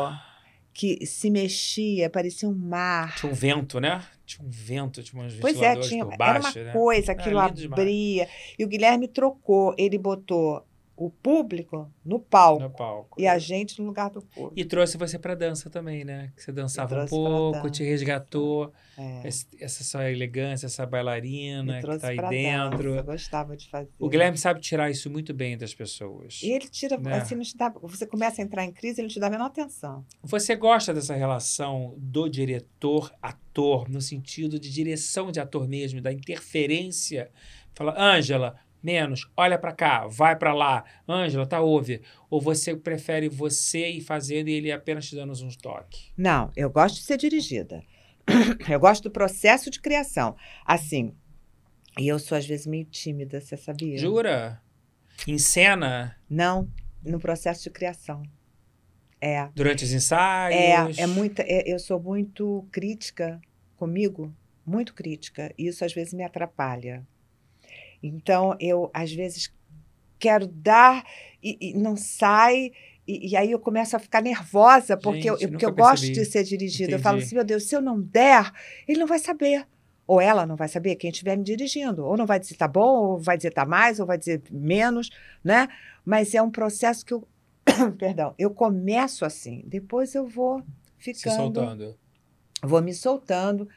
Ah. 0.05 0.25
que 0.73 1.05
se 1.05 1.29
mexia, 1.29 2.09
parecia 2.09 2.47
um 2.47 2.53
mar. 2.55 3.15
Tinha 3.17 3.31
um 3.31 3.35
vento, 3.35 3.79
né? 3.79 4.01
Tinha 4.25 4.45
um 4.47 4.49
vento, 4.49 5.01
tinha 5.03 5.21
uns 5.23 5.33
Pois 5.35 5.59
é, 5.61 5.75
tinha, 5.75 6.05
por 6.05 6.13
era 6.13 6.39
baixo, 6.39 6.57
uma 6.59 6.65
né? 6.65 6.71
coisa, 6.71 7.11
aquilo 7.11 7.51
demais. 7.51 7.79
abria. 7.81 8.27
E 8.57 8.63
o 8.63 8.67
Guilherme 8.67 9.07
trocou, 9.07 9.73
ele 9.77 9.97
botou 9.97 10.63
o 10.99 11.09
público 11.09 11.89
no 12.03 12.19
palco 12.19 12.61
No 12.61 12.69
palco. 12.69 13.21
e 13.21 13.25
a 13.25 13.39
gente 13.39 13.79
no 13.79 13.87
lugar 13.87 14.09
do 14.09 14.21
público. 14.21 14.53
E 14.53 14.65
trouxe 14.65 14.97
você 14.97 15.17
pra 15.17 15.33
dança 15.33 15.69
também, 15.69 16.03
né? 16.03 16.33
Que 16.35 16.43
você 16.43 16.51
dançava 16.51 17.03
um 17.03 17.07
pouco, 17.07 17.69
te 17.69 17.83
resgatou. 17.83 18.73
É, 18.97 19.25
essa 19.61 19.83
sua 19.85 20.11
elegância, 20.11 20.65
essa 20.65 20.85
bailarina 20.85 21.79
que 21.79 21.97
tá 21.99 22.09
aí 22.09 22.17
dentro. 22.17 22.89
dança, 22.89 22.99
eu 22.99 23.03
gostava 23.05 23.55
de 23.55 23.69
fazer. 23.69 23.89
O 23.97 24.09
Guilherme 24.09 24.37
sabe 24.37 24.59
tirar 24.59 24.91
isso 24.91 25.09
muito 25.09 25.33
bem 25.33 25.57
das 25.57 25.73
pessoas. 25.73 26.41
E 26.43 26.51
ele 26.51 26.67
tira, 26.67 26.97
né? 26.97 27.13
assim, 27.19 27.35
não 27.35 27.43
te 27.43 27.55
dá, 27.55 27.69
você 27.69 28.05
começa 28.05 28.41
a 28.41 28.43
entrar 28.43 28.65
em 28.65 28.73
crise, 28.73 28.99
ele 28.99 29.07
não 29.07 29.13
te 29.13 29.19
dá 29.21 29.27
a 29.27 29.29
menor 29.29 29.45
atenção. 29.45 30.05
Você 30.21 30.53
gosta 30.53 30.93
dessa 30.93 31.15
relação 31.15 31.93
do 31.97 32.27
diretor-ator, 32.27 33.89
no 33.89 34.01
sentido 34.01 34.59
de 34.59 34.69
direção 34.69 35.31
de 35.31 35.39
ator 35.39 35.65
mesmo, 35.65 36.01
da 36.01 36.11
interferência? 36.11 37.31
Fala, 37.73 37.95
Ângela, 37.97 38.57
menos, 38.81 39.29
olha 39.35 39.57
pra 39.57 39.71
cá, 39.71 40.07
vai 40.07 40.35
pra 40.35 40.53
lá. 40.53 40.83
Ângela, 41.07 41.45
tá, 41.45 41.59
ouve. 41.59 42.01
Ou 42.29 42.39
você 42.41 42.75
prefere 42.75 43.27
você 43.29 43.89
ir 43.89 44.01
fazendo 44.01 44.47
e 44.49 44.53
ele 44.53 44.71
apenas 44.71 45.07
te 45.07 45.15
dando 45.15 45.31
uns 45.31 45.55
toques? 45.55 46.11
Não, 46.17 46.51
eu 46.55 46.69
gosto 46.69 46.95
de 46.95 47.01
ser 47.01 47.17
dirigida. 47.17 47.83
Eu 48.69 48.79
gosto 48.79 49.03
do 49.03 49.11
processo 49.11 49.71
de 49.71 49.79
criação. 49.81 50.35
Assim, 50.63 51.15
e 51.97 52.07
eu 52.07 52.19
sou 52.19 52.37
às 52.37 52.45
vezes 52.45 52.67
meio 52.67 52.85
tímida, 52.85 53.41
você 53.41 53.57
sabia? 53.57 53.97
Jura? 53.97 54.61
Em 55.27 55.39
cena? 55.39 56.15
Não, 56.29 56.69
no 57.03 57.19
processo 57.19 57.63
de 57.63 57.71
criação. 57.71 58.21
É. 59.19 59.49
Durante 59.55 59.83
os 59.83 59.91
ensaios? 59.91 60.97
É, 60.99 61.01
é 61.01 61.07
muita, 61.07 61.41
é- 61.41 61.63
eu 61.65 61.79
sou 61.79 61.99
muito 61.99 62.67
crítica 62.71 63.41
comigo, 63.75 64.31
muito 64.65 64.93
crítica. 64.93 65.51
E 65.57 65.67
isso 65.67 65.83
às 65.83 65.91
vezes 65.93 66.13
me 66.13 66.23
atrapalha. 66.23 67.05
Então, 68.01 68.55
eu 68.59 68.89
às 68.93 69.11
vezes 69.11 69.51
quero 70.17 70.47
dar 70.47 71.03
e, 71.41 71.57
e 71.71 71.73
não 71.73 71.95
sai. 71.95 72.71
E, 73.07 73.31
e 73.31 73.35
aí 73.35 73.51
eu 73.51 73.59
começo 73.59 73.95
a 73.95 73.99
ficar 73.99 74.21
nervosa, 74.21 74.95
porque, 74.95 75.29
eu, 75.29 75.37
Gente, 75.37 75.51
porque 75.51 75.65
nunca 75.65 75.81
eu 75.81 75.85
gosto 75.85 76.11
de 76.11 76.25
ser 76.25 76.43
dirigida. 76.43 76.91
Eu 76.91 76.99
falo 76.99 77.17
assim, 77.17 77.35
meu 77.35 77.43
Deus, 77.43 77.63
se 77.63 77.75
eu 77.75 77.81
não 77.81 77.99
der, 77.99 78.51
ele 78.87 78.99
não 78.99 79.07
vai 79.07 79.19
saber. 79.19 79.65
Ou 80.05 80.19
ela 80.19 80.45
não 80.45 80.55
vai 80.55 80.67
saber, 80.67 80.95
quem 80.95 81.11
estiver 81.11 81.37
me 81.37 81.43
dirigindo. 81.43 82.03
Ou 82.05 82.17
não 82.17 82.25
vai 82.25 82.39
dizer 82.39 82.55
tá 82.55 82.67
bom, 82.67 83.11
ou 83.11 83.19
vai 83.19 83.37
dizer 83.37 83.51
tá 83.51 83.65
mais, 83.65 83.99
ou 83.99 84.05
vai 84.05 84.17
dizer 84.17 84.41
menos, 84.51 85.09
né? 85.43 85.67
Mas 86.03 86.33
é 86.33 86.41
um 86.41 86.49
processo 86.49 87.05
que 87.05 87.13
eu, 87.13 87.27
perdão, 87.97 88.33
eu 88.37 88.49
começo 88.49 89.23
assim, 89.23 89.63
depois 89.67 90.15
eu 90.15 90.25
vou 90.27 90.63
Se 90.99 91.13
ficando, 91.13 91.35
soltando. 91.35 91.97
vou 92.63 92.81
me 92.81 92.93
soltando, 92.93 93.69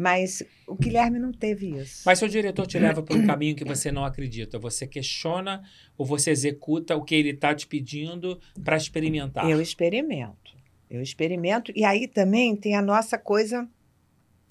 mas 0.00 0.42
o 0.66 0.74
Guilherme 0.74 1.18
não 1.18 1.30
teve 1.30 1.78
isso. 1.78 2.04
Mas 2.06 2.18
se 2.18 2.24
o 2.24 2.28
diretor 2.28 2.66
te 2.66 2.78
leva 2.78 3.02
para 3.02 3.14
um 3.14 3.26
caminho 3.26 3.54
que 3.54 3.66
você 3.66 3.92
não 3.92 4.02
acredita, 4.02 4.58
você 4.58 4.86
questiona 4.86 5.62
ou 5.94 6.06
você 6.06 6.30
executa 6.30 6.96
o 6.96 7.04
que 7.04 7.14
ele 7.14 7.32
está 7.32 7.54
te 7.54 7.66
pedindo 7.66 8.40
para 8.64 8.78
experimentar? 8.78 9.46
Eu 9.46 9.60
experimento. 9.60 10.56
Eu 10.88 11.02
experimento. 11.02 11.70
E 11.76 11.84
aí 11.84 12.08
também 12.08 12.56
tem 12.56 12.74
a 12.74 12.80
nossa 12.80 13.18
coisa, 13.18 13.68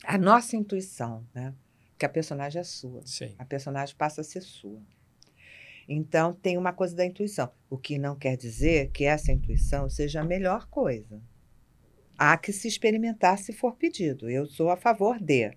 a 0.03 0.19
nossa 0.19 0.55
intuição, 0.55 1.25
né? 1.33 1.51
Que 1.97 2.05
a 2.05 2.09
personagem 2.09 2.61
é 2.61 2.63
sua. 2.63 3.01
Sim. 3.03 3.33
A 3.39 3.43
personagem 3.43 3.95
passa 3.95 4.21
a 4.21 4.23
ser 4.23 4.41
sua. 4.41 4.79
Então 5.87 6.31
tem 6.31 6.59
uma 6.59 6.73
coisa 6.73 6.95
da 6.95 7.03
intuição. 7.03 7.51
O 7.67 7.75
que 7.75 7.97
não 7.97 8.15
quer 8.15 8.37
dizer 8.37 8.91
que 8.91 9.03
essa 9.03 9.31
intuição 9.31 9.89
seja 9.89 10.21
a 10.21 10.23
melhor 10.23 10.67
coisa. 10.67 11.19
Há 12.19 12.37
que 12.37 12.51
se 12.51 12.67
experimentar 12.67 13.37
se 13.37 13.53
for 13.53 13.77
pedido. 13.77 14.29
Eu 14.29 14.45
sou 14.45 14.69
a 14.69 14.75
favor 14.75 15.17
de. 15.17 15.53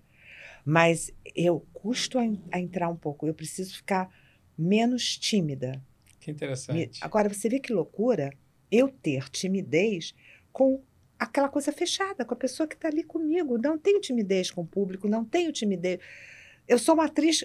Mas 0.65 1.11
eu 1.35 1.59
custo 1.73 2.17
a, 2.17 2.21
a 2.51 2.59
entrar 2.59 2.87
um 2.87 2.95
pouco. 2.95 3.27
Eu 3.27 3.33
preciso 3.33 3.75
ficar 3.75 4.09
menos 4.57 5.17
tímida. 5.17 5.81
Que 6.21 6.31
interessante. 6.31 6.99
Agora, 7.01 7.27
você 7.27 7.49
vê 7.49 7.59
que 7.59 7.73
loucura 7.73 8.31
eu 8.71 8.87
ter 8.87 9.29
timidez 9.29 10.15
com 10.53 10.81
aquela 11.19 11.49
coisa 11.49 11.71
fechada, 11.73 12.23
com 12.23 12.33
a 12.33 12.37
pessoa 12.37 12.65
que 12.65 12.75
está 12.75 12.87
ali 12.87 13.03
comigo. 13.03 13.57
Não 13.57 13.77
tenho 13.77 13.99
timidez 13.99 14.49
com 14.49 14.61
o 14.61 14.67
público, 14.67 15.09
não 15.09 15.25
tenho 15.25 15.51
timidez. 15.51 15.99
Eu 16.65 16.79
sou 16.79 16.95
uma 16.95 17.07
atriz 17.07 17.43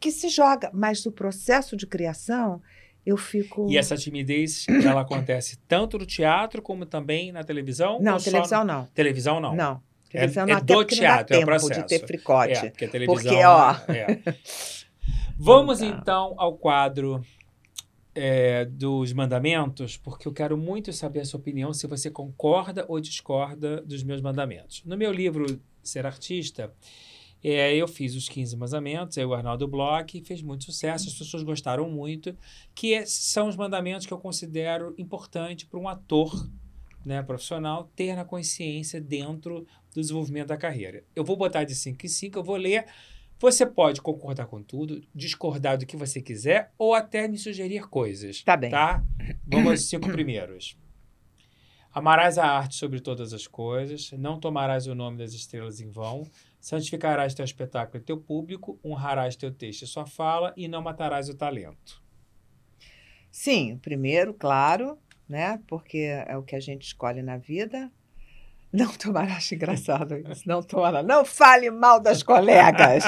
que 0.00 0.10
se 0.10 0.28
joga, 0.28 0.68
mas 0.74 1.04
no 1.04 1.12
processo 1.12 1.76
de 1.76 1.86
criação 1.86 2.60
eu 3.08 3.16
fico. 3.16 3.66
E 3.70 3.76
essa 3.78 3.96
timidez, 3.96 4.66
ela 4.84 5.00
acontece 5.00 5.58
tanto 5.66 5.98
no 5.98 6.06
teatro 6.06 6.60
como 6.60 6.84
também 6.84 7.32
na 7.32 7.42
televisão? 7.42 7.98
Não, 8.00 8.18
televisão 8.18 8.60
no- 8.60 8.72
não. 8.72 8.84
Televisão 8.86 9.40
não. 9.40 9.54
Não. 9.56 9.82
É- 10.10 10.12
Televisão 10.12 10.44
é 10.44 10.46
não, 10.46 10.56
até 10.56 10.74
do 10.74 10.84
teatro, 10.84 11.34
é 11.34 11.38
o 11.38 11.40
tempo 11.40 11.52
de 11.52 11.58
processo. 11.66 11.86
ter 11.86 12.06
fricote. 12.06 12.52
É, 12.52 12.70
porque 12.70 12.84
a 12.84 12.88
televisão. 12.88 13.22
Porque, 13.22 13.44
ó. 13.44 13.72
é. 13.92 14.34
Vamos 15.38 15.80
dá. 15.80 15.86
então 15.86 16.34
ao 16.36 16.56
quadro 16.56 17.22
é, 18.14 18.64
dos 18.64 19.12
mandamentos, 19.12 19.96
porque 19.96 20.26
eu 20.26 20.32
quero 20.32 20.56
muito 20.56 20.92
saber 20.92 21.20
a 21.20 21.24
sua 21.24 21.38
opinião, 21.38 21.72
se 21.72 21.86
você 21.86 22.10
concorda 22.10 22.84
ou 22.88 22.98
discorda 23.00 23.80
dos 23.82 24.02
meus 24.02 24.20
mandamentos. 24.20 24.82
No 24.84 24.96
meu 24.96 25.12
livro 25.12 25.60
Ser 25.82 26.04
Artista, 26.06 26.72
é, 27.42 27.74
eu 27.74 27.86
fiz 27.86 28.14
os 28.14 28.28
15 28.28 28.56
mandamentos, 28.56 29.16
aí 29.18 29.24
o 29.24 29.34
Arnaldo 29.34 29.68
Bloch 29.68 30.20
fez 30.24 30.42
muito 30.42 30.64
sucesso, 30.64 31.08
as 31.08 31.14
pessoas 31.14 31.42
gostaram 31.42 31.88
muito, 31.88 32.36
que 32.74 32.94
é- 32.94 33.06
são 33.06 33.48
os 33.48 33.56
mandamentos 33.56 34.06
que 34.06 34.12
eu 34.12 34.18
considero 34.18 34.94
importante 34.98 35.66
para 35.66 35.78
um 35.78 35.88
ator 35.88 36.48
né, 37.04 37.22
profissional 37.22 37.90
ter 37.96 38.14
na 38.14 38.24
consciência 38.24 39.00
dentro 39.00 39.66
do 39.94 40.00
desenvolvimento 40.00 40.48
da 40.48 40.56
carreira. 40.56 41.04
Eu 41.14 41.24
vou 41.24 41.36
botar 41.36 41.64
de 41.64 41.74
5 41.74 42.04
em 42.04 42.08
5, 42.08 42.38
eu 42.38 42.44
vou 42.44 42.56
ler. 42.56 42.86
Você 43.40 43.64
pode 43.64 44.02
concordar 44.02 44.46
com 44.46 44.60
tudo, 44.62 45.00
discordar 45.14 45.78
do 45.78 45.86
que 45.86 45.96
você 45.96 46.20
quiser 46.20 46.72
ou 46.76 46.92
até 46.92 47.28
me 47.28 47.38
sugerir 47.38 47.88
coisas. 47.88 48.42
Tá 48.42 48.56
bem. 48.56 48.68
Tá? 48.70 49.02
Vamos 49.46 49.70
aos 49.70 49.88
cinco 49.88 50.10
primeiros. 50.10 50.76
Amarás 51.92 52.36
a 52.36 52.44
arte 52.46 52.74
sobre 52.74 53.00
todas 53.00 53.32
as 53.32 53.46
coisas, 53.46 54.10
não 54.12 54.38
tomarás 54.38 54.86
o 54.86 54.94
nome 54.94 55.18
das 55.18 55.32
estrelas 55.32 55.80
em 55.80 55.88
vão, 55.88 56.28
santificarás 56.60 57.34
teu 57.34 57.44
espetáculo 57.44 58.02
e 58.02 58.04
teu 58.04 58.18
público, 58.18 58.78
honrarás 58.84 59.36
teu 59.36 59.52
texto 59.52 59.82
e 59.82 59.86
sua 59.86 60.06
fala 60.06 60.52
e 60.56 60.68
não 60.68 60.82
matarás 60.82 61.28
o 61.28 61.34
talento. 61.34 62.02
Sim, 63.30 63.74
o 63.74 63.78
primeiro, 63.78 64.34
claro, 64.34 64.98
né? 65.28 65.60
Porque 65.66 65.98
é 65.98 66.36
o 66.36 66.42
que 66.42 66.56
a 66.56 66.60
gente 66.60 66.82
escolhe 66.82 67.22
na 67.22 67.36
vida. 67.36 67.90
Não 68.70 68.92
tomarás, 68.92 69.38
acho 69.38 69.54
engraçado 69.54 70.16
isso. 70.16 70.46
Não 70.46 70.62
tomarás. 70.62 71.06
Não 71.06 71.24
fale 71.24 71.70
mal 71.70 72.00
das 72.00 72.22
colegas. 72.22 73.04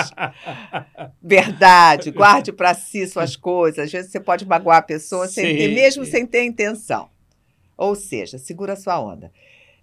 Verdade, 1.21 2.11
guarde 2.11 2.53
para 2.53 2.73
si 2.73 3.07
suas 3.07 3.37
coisas. 3.37 3.87
Às 3.87 3.93
vezes 3.93 4.11
você 4.11 4.21
pode 4.21 4.47
magoar 4.47 4.79
a 4.79 4.83
pessoa 4.83 5.29
sem 5.29 5.57
ter, 5.57 5.75
mesmo 5.75 6.05
sem 6.07 6.27
ter 6.27 6.45
intenção. 6.45 7.11
Ou 7.77 7.95
seja, 7.95 8.39
segura 8.39 8.73
a 8.73 8.77
sua 8.77 9.01
onda. 9.01 9.31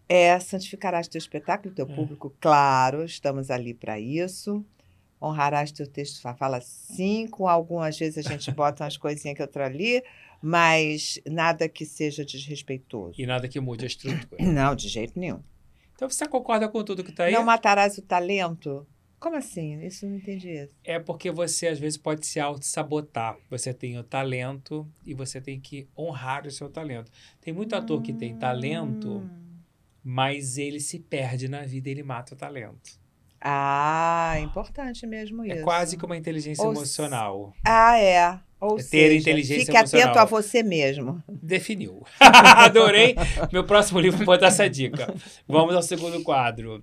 É, 0.10 0.40
santificarás 0.40 1.08
teu 1.08 1.20
espetáculo, 1.20 1.74
teu 1.74 1.86
É. 1.90 1.94
público, 1.96 2.34
claro, 2.40 3.04
estamos 3.04 3.50
ali 3.52 3.74
para 3.74 4.00
isso. 4.00 4.66
Honrarás 5.22 5.72
teu 5.72 5.88
texto, 5.88 6.22
fala 6.22 6.62
sim, 6.62 7.28
com 7.28 7.48
algumas 7.48 7.98
vezes 7.98 8.26
a 8.26 8.30
gente 8.30 8.52
bota 8.56 8.84
umas 8.84 8.98
coisinhas 8.98 9.36
que 9.36 9.42
outra 9.42 9.66
ali, 9.66 10.04
mas 10.42 11.20
nada 11.26 11.68
que 11.68 11.86
seja 11.86 12.24
desrespeitoso. 12.24 13.20
E 13.20 13.26
nada 13.26 13.48
que 13.48 13.60
mude 13.60 13.84
a 13.84 13.88
estrutura. 13.88 14.42
Não, 14.44 14.76
de 14.76 14.88
jeito 14.88 15.20
nenhum. 15.20 15.42
Então 15.96 16.08
você 16.10 16.28
concorda 16.28 16.70
com 16.70 16.84
tudo 16.84 17.04
que 17.04 17.10
está 17.10 17.24
aí? 17.26 17.34
Não 17.34 17.44
matarás 17.44 17.98
o 17.98 18.02
talento? 18.04 18.86
Como 19.20 19.36
assim? 19.36 19.84
Isso 19.84 20.06
eu 20.06 20.12
não 20.12 20.18
entendi 20.18 20.48
isso. 20.52 20.72
É 20.84 21.00
porque 21.00 21.32
você 21.32 21.70
às 21.70 21.80
vezes 21.80 21.98
pode 21.98 22.24
se 22.28 22.40
auto-sabotar. 22.40 23.36
Você 23.50 23.74
tem 23.74 23.98
o 23.98 24.04
talento 24.04 24.88
e 25.04 25.16
você 25.16 25.42
tem 25.42 25.60
que 25.60 25.88
honrar 25.98 26.46
o 26.46 26.52
seu 26.52 26.70
talento. 26.70 27.12
Tem 27.42 27.52
muito 27.52 27.76
ator 27.76 28.00
que 28.04 28.14
tem 28.14 28.36
talento, 28.36 29.10
Hum. 29.10 29.30
Mas 30.10 30.58
ele 30.58 30.80
se 30.80 31.00
perde 31.00 31.50
na 31.50 31.64
vida 31.64 31.90
ele 31.90 32.02
mata 32.02 32.34
o 32.34 32.38
talento. 32.38 32.98
Ah, 33.42 34.36
importante 34.40 35.06
mesmo 35.06 35.44
isso. 35.44 35.58
É 35.60 35.62
quase 35.64 35.98
que 35.98 36.06
uma 36.06 36.16
inteligência 36.16 36.64
Ou 36.64 36.72
emocional. 36.72 37.54
Ah, 37.66 38.00
é. 38.00 38.40
Ou 38.58 38.76
É 38.76 38.78
ter 38.78 38.84
seja, 38.84 39.16
inteligência 39.20 39.66
fique 39.66 39.76
atento 39.78 39.96
emocional. 39.98 40.18
a 40.24 40.26
você 40.26 40.64
mesmo. 40.64 41.22
Definiu. 41.28 42.06
Adorei. 42.22 43.16
Meu 43.52 43.66
próximo 43.66 44.00
livro 44.00 44.18
vou 44.20 44.26
botar 44.28 44.48
essa 44.48 44.70
dica. 44.70 45.14
Vamos 45.46 45.76
ao 45.76 45.84
segundo 45.84 46.24
quadro. 46.24 46.82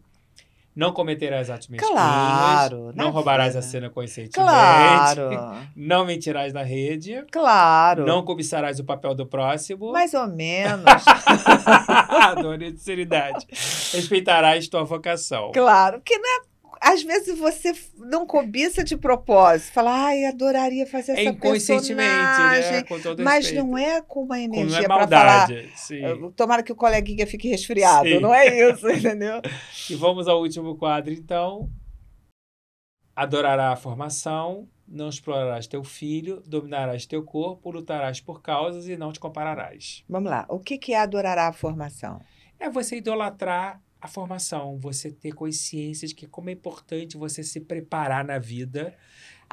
Não 0.74 0.92
cometerás 0.92 1.50
atos 1.50 1.68
mesquinhos. 1.68 1.94
Claro, 1.94 2.90
Não 2.96 3.10
roubarás 3.10 3.54
a 3.56 3.60
vida. 3.60 3.70
cena 3.70 3.90
conscientemente. 3.90 4.34
Claro, 4.34 5.30
Não 5.76 6.04
mentirás 6.04 6.52
na 6.52 6.62
rede. 6.62 7.24
claro. 7.30 8.04
Não 8.04 8.24
cobiçarás 8.24 8.80
o 8.80 8.84
papel 8.84 9.14
do 9.14 9.24
próximo. 9.26 9.92
Mais 9.92 10.12
ou 10.14 10.26
menos. 10.26 10.84
Adorei 12.20 12.68
a 12.68 12.70
sinceridade. 12.72 13.46
Respeitarás 13.92 14.68
tua 14.68 14.84
vocação. 14.84 15.50
claro. 15.52 16.00
Que 16.04 16.18
não 16.18 16.28
é- 16.40 16.53
às 16.84 17.02
vezes 17.02 17.38
você 17.38 17.72
não 17.96 18.26
cobiça 18.26 18.84
de 18.84 18.96
propósito. 18.96 19.72
Fala, 19.72 20.06
ai, 20.06 20.24
adoraria 20.26 20.86
fazer 20.86 21.12
É 21.12 21.20
essa 21.22 21.30
inconscientemente, 21.30 22.08
personagem. 22.10 22.72
né? 22.72 22.82
Com 22.82 23.00
todo 23.00 23.22
Mas 23.24 23.46
respeito. 23.46 23.64
não 23.66 23.78
é 23.78 24.02
com 24.02 24.22
uma 24.24 24.38
energia 24.38 24.80
é 24.80 24.86
para 24.86 25.08
falar. 25.08 25.38
maldade. 25.48 25.70
Sim. 25.76 26.02
Tomara 26.36 26.62
que 26.62 26.72
o 26.72 26.76
coleguinha 26.76 27.26
fique 27.26 27.48
resfriado. 27.48 28.08
Sim. 28.08 28.20
Não 28.20 28.34
é 28.34 28.70
isso, 28.70 28.86
entendeu? 28.92 29.40
E 29.88 29.94
vamos 29.94 30.28
ao 30.28 30.40
último 30.40 30.76
quadro, 30.76 31.12
então. 31.12 31.70
Adorará 33.16 33.70
a 33.70 33.76
formação, 33.76 34.68
não 34.88 35.08
explorarás 35.08 35.66
teu 35.68 35.84
filho, 35.84 36.42
dominarás 36.46 37.06
teu 37.06 37.22
corpo, 37.22 37.70
lutarás 37.70 38.20
por 38.20 38.42
causas 38.42 38.88
e 38.88 38.96
não 38.96 39.12
te 39.12 39.20
compararás. 39.20 40.02
Vamos 40.08 40.28
lá. 40.30 40.44
O 40.48 40.58
que, 40.58 40.76
que 40.76 40.92
é 40.92 40.98
adorará 40.98 41.46
a 41.46 41.52
formação? 41.52 42.20
É 42.58 42.68
você 42.68 42.96
idolatrar 42.96 43.80
a 44.04 44.06
formação, 44.06 44.76
você 44.78 45.10
ter 45.10 45.32
consciência 45.32 46.06
de 46.06 46.14
que 46.14 46.26
como 46.26 46.50
é 46.50 46.52
importante 46.52 47.16
você 47.16 47.42
se 47.42 47.58
preparar 47.58 48.22
na 48.22 48.38
vida. 48.38 48.94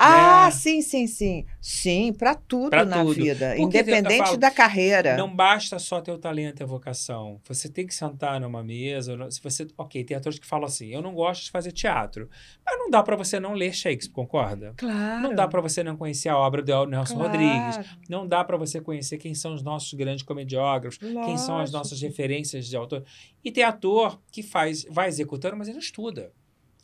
Ah, 0.01 0.45
né? 0.45 0.51
sim, 0.51 0.81
sim, 0.81 1.07
sim. 1.07 1.45
Sim, 1.59 2.13
para 2.13 2.33
tudo 2.35 2.69
Pra 2.71 2.83
na 2.85 3.03
tudo. 3.03 3.13
vida. 3.15 3.53
Porque 3.55 3.79
independente 3.79 4.17
falo, 4.17 4.37
da 4.37 4.49
carreira. 4.49 5.15
Não 5.15 5.33
basta 5.33 5.77
só 5.79 6.01
ter 6.01 6.11
o 6.11 6.17
talento 6.17 6.61
e 6.61 6.63
a 6.63 6.65
vocação. 6.65 7.39
Você 7.47 7.69
tem 7.69 7.85
que 7.85 7.93
sentar 7.93 8.39
numa 8.39 8.63
mesa. 8.63 9.15
Se 9.29 9.41
você, 9.41 9.67
ok, 9.77 10.03
tem 10.03 10.17
atores 10.17 10.39
que 10.39 10.45
falam 10.47 10.65
assim: 10.65 10.87
eu 10.87 11.01
não 11.01 11.13
gosto 11.13 11.43
de 11.45 11.51
fazer 11.51 11.71
teatro, 11.71 12.29
mas 12.65 12.77
não 12.77 12.89
dá 12.89 13.03
para 13.03 13.15
você 13.15 13.39
não 13.39 13.53
ler 13.53 13.73
Shakespeare, 13.73 14.13
concorda? 14.13 14.73
Claro. 14.77 15.21
Não 15.21 15.35
dá 15.35 15.47
para 15.47 15.61
você 15.61 15.83
não 15.83 15.95
conhecer 15.95 16.29
a 16.29 16.37
obra 16.37 16.61
do 16.61 16.85
Nelson 16.85 17.15
claro, 17.15 17.31
Rodrigues. 17.31 17.79
Não 18.09 18.27
dá 18.27 18.43
para 18.43 18.57
você 18.57 18.81
conhecer 18.81 19.17
quem 19.17 19.35
são 19.35 19.53
os 19.53 19.61
nossos 19.61 19.93
grandes 19.93 20.23
comediógrafos, 20.23 20.97
quem 20.97 21.37
são 21.37 21.55
as 21.55 21.71
lógico. 21.71 21.77
nossas 21.77 22.01
referências 22.01 22.67
de 22.67 22.75
autor. 22.75 23.03
E 23.43 23.51
tem 23.51 23.63
ator 23.63 24.19
que 24.31 24.41
faz, 24.41 24.85
vai 24.89 25.07
executando, 25.07 25.55
mas 25.57 25.67
ele 25.67 25.75
não 25.75 25.81
estuda. 25.81 26.31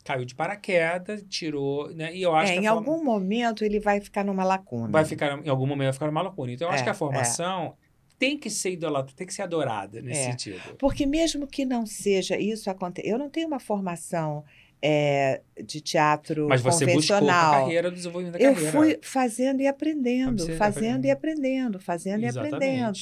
Caiu 0.08 0.24
de 0.24 0.34
paraquedas, 0.34 1.22
tirou, 1.28 1.90
né? 1.94 2.14
E 2.16 2.22
eu 2.22 2.34
acho 2.34 2.52
É, 2.52 2.54
que 2.54 2.60
em 2.62 2.66
forma- 2.66 2.80
algum 2.92 3.04
momento 3.04 3.62
ele 3.62 3.78
vai 3.78 4.00
ficar 4.00 4.24
numa 4.24 4.42
lacuna. 4.42 4.88
vai 4.90 5.04
ficar 5.04 5.38
em 5.44 5.50
algum 5.50 5.66
momento 5.66 5.84
vai 5.88 5.92
ficar 5.92 6.08
uma 6.08 6.22
loucura. 6.22 6.50
Então 6.50 6.66
eu 6.68 6.72
acho 6.72 6.80
É, 6.82 6.84
que 6.84 6.90
a 6.90 6.94
formação 6.94 7.74
tem 8.18 8.38
que 8.38 8.48
ser 8.48 8.70
idolatrada, 8.72 9.14
tem 9.14 9.26
que 9.26 9.34
ser 9.34 9.42
adorada 9.42 10.00
nesse 10.00 10.20
É. 10.20 10.30
sentido. 10.30 10.60
Porque 10.78 11.04
mesmo 11.04 11.46
que 11.46 11.66
não 11.66 11.84
seja 11.84 12.38
isso 12.38 12.70
aconte... 12.70 13.02
Eu 13.04 13.18
não 13.18 13.28
tenho 13.28 13.46
uma 13.48 13.60
formação 13.60 14.44
é, 14.80 15.42
de 15.62 15.80
teatro 15.80 16.46
Mas 16.48 16.62
você 16.62 16.86
buscou 16.86 17.16
a 17.16 17.18
convencional. 17.18 17.52
carreira, 17.64 17.90
desenvolvimento 17.90 18.38
da 18.38 18.38
eu 18.44 18.54
carreira. 18.54 18.72
fui 18.78 18.98
fazendo 19.02 19.60
e 19.60 19.66
aprendendo, 19.66 20.38
fazendo 20.56 20.60
aprendendo. 20.60 21.04
e 21.04 21.10
aprendendo, 21.10 21.80
fazendo 21.80 22.24
Exatamente. 22.24 22.54
e 22.54 22.56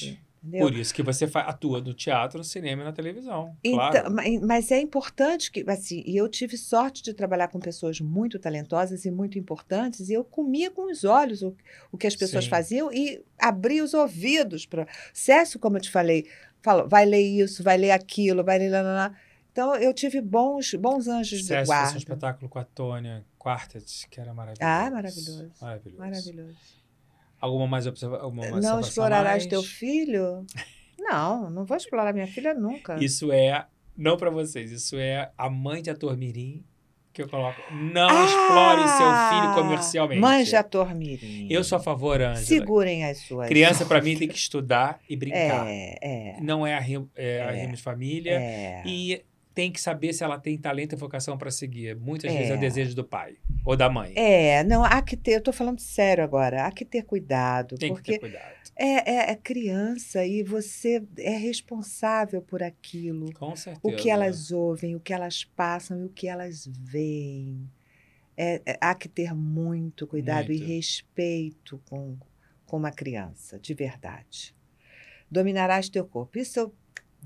aprendendo. 0.09 0.26
Entendeu? 0.47 0.65
Por 0.67 0.77
isso 0.77 0.93
que 0.93 1.03
você 1.03 1.29
atua 1.33 1.81
no 1.81 1.93
teatro, 1.93 2.37
no 2.37 2.43
cinema 2.43 2.81
e 2.81 2.85
na 2.85 2.93
televisão. 2.93 3.55
Então, 3.63 3.77
claro. 3.91 4.11
ma- 4.13 4.23
mas 4.43 4.71
é 4.71 4.79
importante 4.79 5.51
que, 5.51 5.63
assim, 5.67 6.03
e 6.05 6.15
eu 6.15 6.27
tive 6.29 6.57
sorte 6.57 7.03
de 7.03 7.13
trabalhar 7.13 7.49
com 7.49 7.59
pessoas 7.59 7.99
muito 7.99 8.39
talentosas 8.39 9.03
e 9.03 9.11
muito 9.11 9.37
importantes, 9.37 10.09
e 10.09 10.13
eu 10.13 10.23
comia 10.23 10.71
com 10.71 10.89
os 10.89 11.03
olhos 11.03 11.41
o, 11.41 11.53
o 11.91 11.97
que 11.97 12.07
as 12.07 12.15
pessoas 12.15 12.45
Sim. 12.45 12.49
faziam 12.49 12.91
e 12.93 13.21
abria 13.37 13.83
os 13.83 13.93
ouvidos 13.93 14.65
para. 14.65 14.87
Cécio, 15.13 15.59
como 15.59 15.75
eu 15.77 15.81
te 15.81 15.91
falei, 15.91 16.25
falou, 16.61 16.87
vai 16.87 17.05
ler 17.05 17.21
isso, 17.21 17.61
vai 17.61 17.77
ler 17.77 17.91
aquilo, 17.91 18.43
vai 18.43 18.57
ler. 18.57 18.69
Lá, 18.69 18.81
lá, 18.81 18.93
lá. 18.93 19.15
Então, 19.51 19.75
eu 19.75 19.93
tive 19.93 20.21
bons, 20.21 20.75
bons 20.75 21.07
anjos 21.07 21.39
de 21.39 21.45
César 21.45 21.55
fez 21.57 21.67
um 21.67 21.71
guarda. 21.71 21.97
espetáculo 21.97 22.47
com 22.49 22.59
a 22.59 22.63
Tônia 22.63 23.25
Quartet, 23.39 24.07
que 24.09 24.19
era 24.21 24.33
maravilhoso. 24.33 24.63
Ah, 24.71 24.91
maravilhoso. 24.91 25.51
Maravilhoso. 25.59 25.99
Maravilhoso. 25.99 26.57
Alguma 27.39 27.67
mais 27.67 27.85
observa 27.87 28.17
alguma 28.17 28.41
mais 28.43 28.51
Não 28.51 28.57
observação 28.77 28.89
explorarás 28.89 29.43
mais? 29.43 29.45
teu 29.47 29.63
filho? 29.63 30.45
Não, 30.99 31.49
não 31.49 31.63
vou 31.63 31.77
explorar 31.77 32.11
minha 32.11 32.27
filha 32.27 32.53
nunca. 32.53 32.97
Isso 33.01 33.31
é, 33.31 33.65
não 33.95 34.17
pra 34.17 34.29
vocês, 34.29 34.71
isso 34.71 34.97
é 34.97 35.31
a 35.37 35.49
mãe 35.49 35.81
de 35.81 35.89
ator 35.89 36.17
mirim 36.17 36.65
que 37.13 37.21
eu 37.21 37.29
coloco. 37.29 37.61
Não 37.71 38.09
Ah! 38.09 38.25
explore 38.25 38.87
seu 38.89 39.07
filho 39.41 39.53
comercialmente. 39.55 40.19
Mãe 40.21 40.43
de 40.43 40.55
ator 40.55 40.93
mirim. 40.93 41.47
Eu 41.49 41.63
sou 41.63 41.77
a 41.77 41.79
favor, 41.79 42.19
Ângela. 42.21 42.35
Segurem 42.45 43.05
as 43.05 43.19
suas. 43.19 43.47
Criança, 43.47 43.85
pra 43.85 44.01
mim, 44.01 44.17
tem 44.17 44.27
que 44.27 44.35
estudar 44.37 44.99
e 45.07 45.15
brincar. 45.15 45.65
É, 45.67 45.97
é. 46.01 46.41
Não 46.41 46.67
é 46.67 46.75
a, 46.75 46.79
rim, 46.79 47.07
é 47.15 47.41
a 47.41 47.51
É. 47.55 47.61
rima 47.61 47.73
de 47.75 47.81
família. 47.81 48.31
É. 48.33 48.83
E 48.85 49.23
tem 49.57 49.71
que 49.71 49.81
saber 49.81 50.13
se 50.13 50.23
ela 50.23 50.37
tem 50.39 50.55
talento 50.55 50.93
e 50.93 50.95
vocação 50.95 51.35
para 51.35 51.49
seguir. 51.49 51.95
Muitas 51.95 52.31
vezes 52.31 52.51
é 52.51 52.53
o 52.53 52.57
É. 52.57 52.59
desejo 52.59 52.95
do 52.95 53.03
pai 53.03 53.37
ou 53.65 53.75
da 53.75 53.89
mãe. 53.89 54.13
É, 54.15 54.63
não, 54.63 54.83
há 54.83 55.01
que 55.01 55.17
ter, 55.17 55.31
eu 55.31 55.41
tô 55.41 55.51
falando 55.51 55.79
sério 55.79 56.23
agora, 56.23 56.67
há 56.67 56.71
que 56.71 56.85
ter 56.85 57.01
cuidado, 57.03 57.75
tem 57.75 57.89
que 57.89 57.95
porque 57.95 58.11
ter 58.13 58.19
cuidado. 58.19 58.53
é, 58.75 59.11
é, 59.11 59.31
é 59.31 59.35
criança 59.35 60.23
e 60.23 60.43
você 60.43 61.03
é 61.17 61.35
responsável 61.35 62.39
por 62.39 62.61
aquilo, 62.61 63.33
Com 63.33 63.55
certeza. 63.55 63.79
o 63.83 63.95
que 63.99 64.11
elas 64.11 64.51
ouvem, 64.51 64.95
o 64.95 64.99
que 64.99 65.11
elas 65.11 65.43
passam 65.43 66.01
e 66.01 66.05
o 66.05 66.09
que 66.09 66.27
elas 66.27 66.67
veem. 66.71 67.67
É, 68.37 68.61
é, 68.63 68.77
há 68.79 68.93
que 68.93 69.09
ter 69.09 69.33
muito 69.33 70.05
cuidado 70.05 70.49
Muito. 70.49 70.61
e 70.63 70.75
respeito 70.75 71.81
com, 71.89 72.15
com 72.67 72.77
uma 72.77 72.91
criança, 72.91 73.57
de 73.57 73.73
verdade. 73.73 74.53
Dominarás 75.31 75.89
teu 75.89 76.05
corpo. 76.05 76.37
Isso 76.37 76.59
eu 76.59 76.73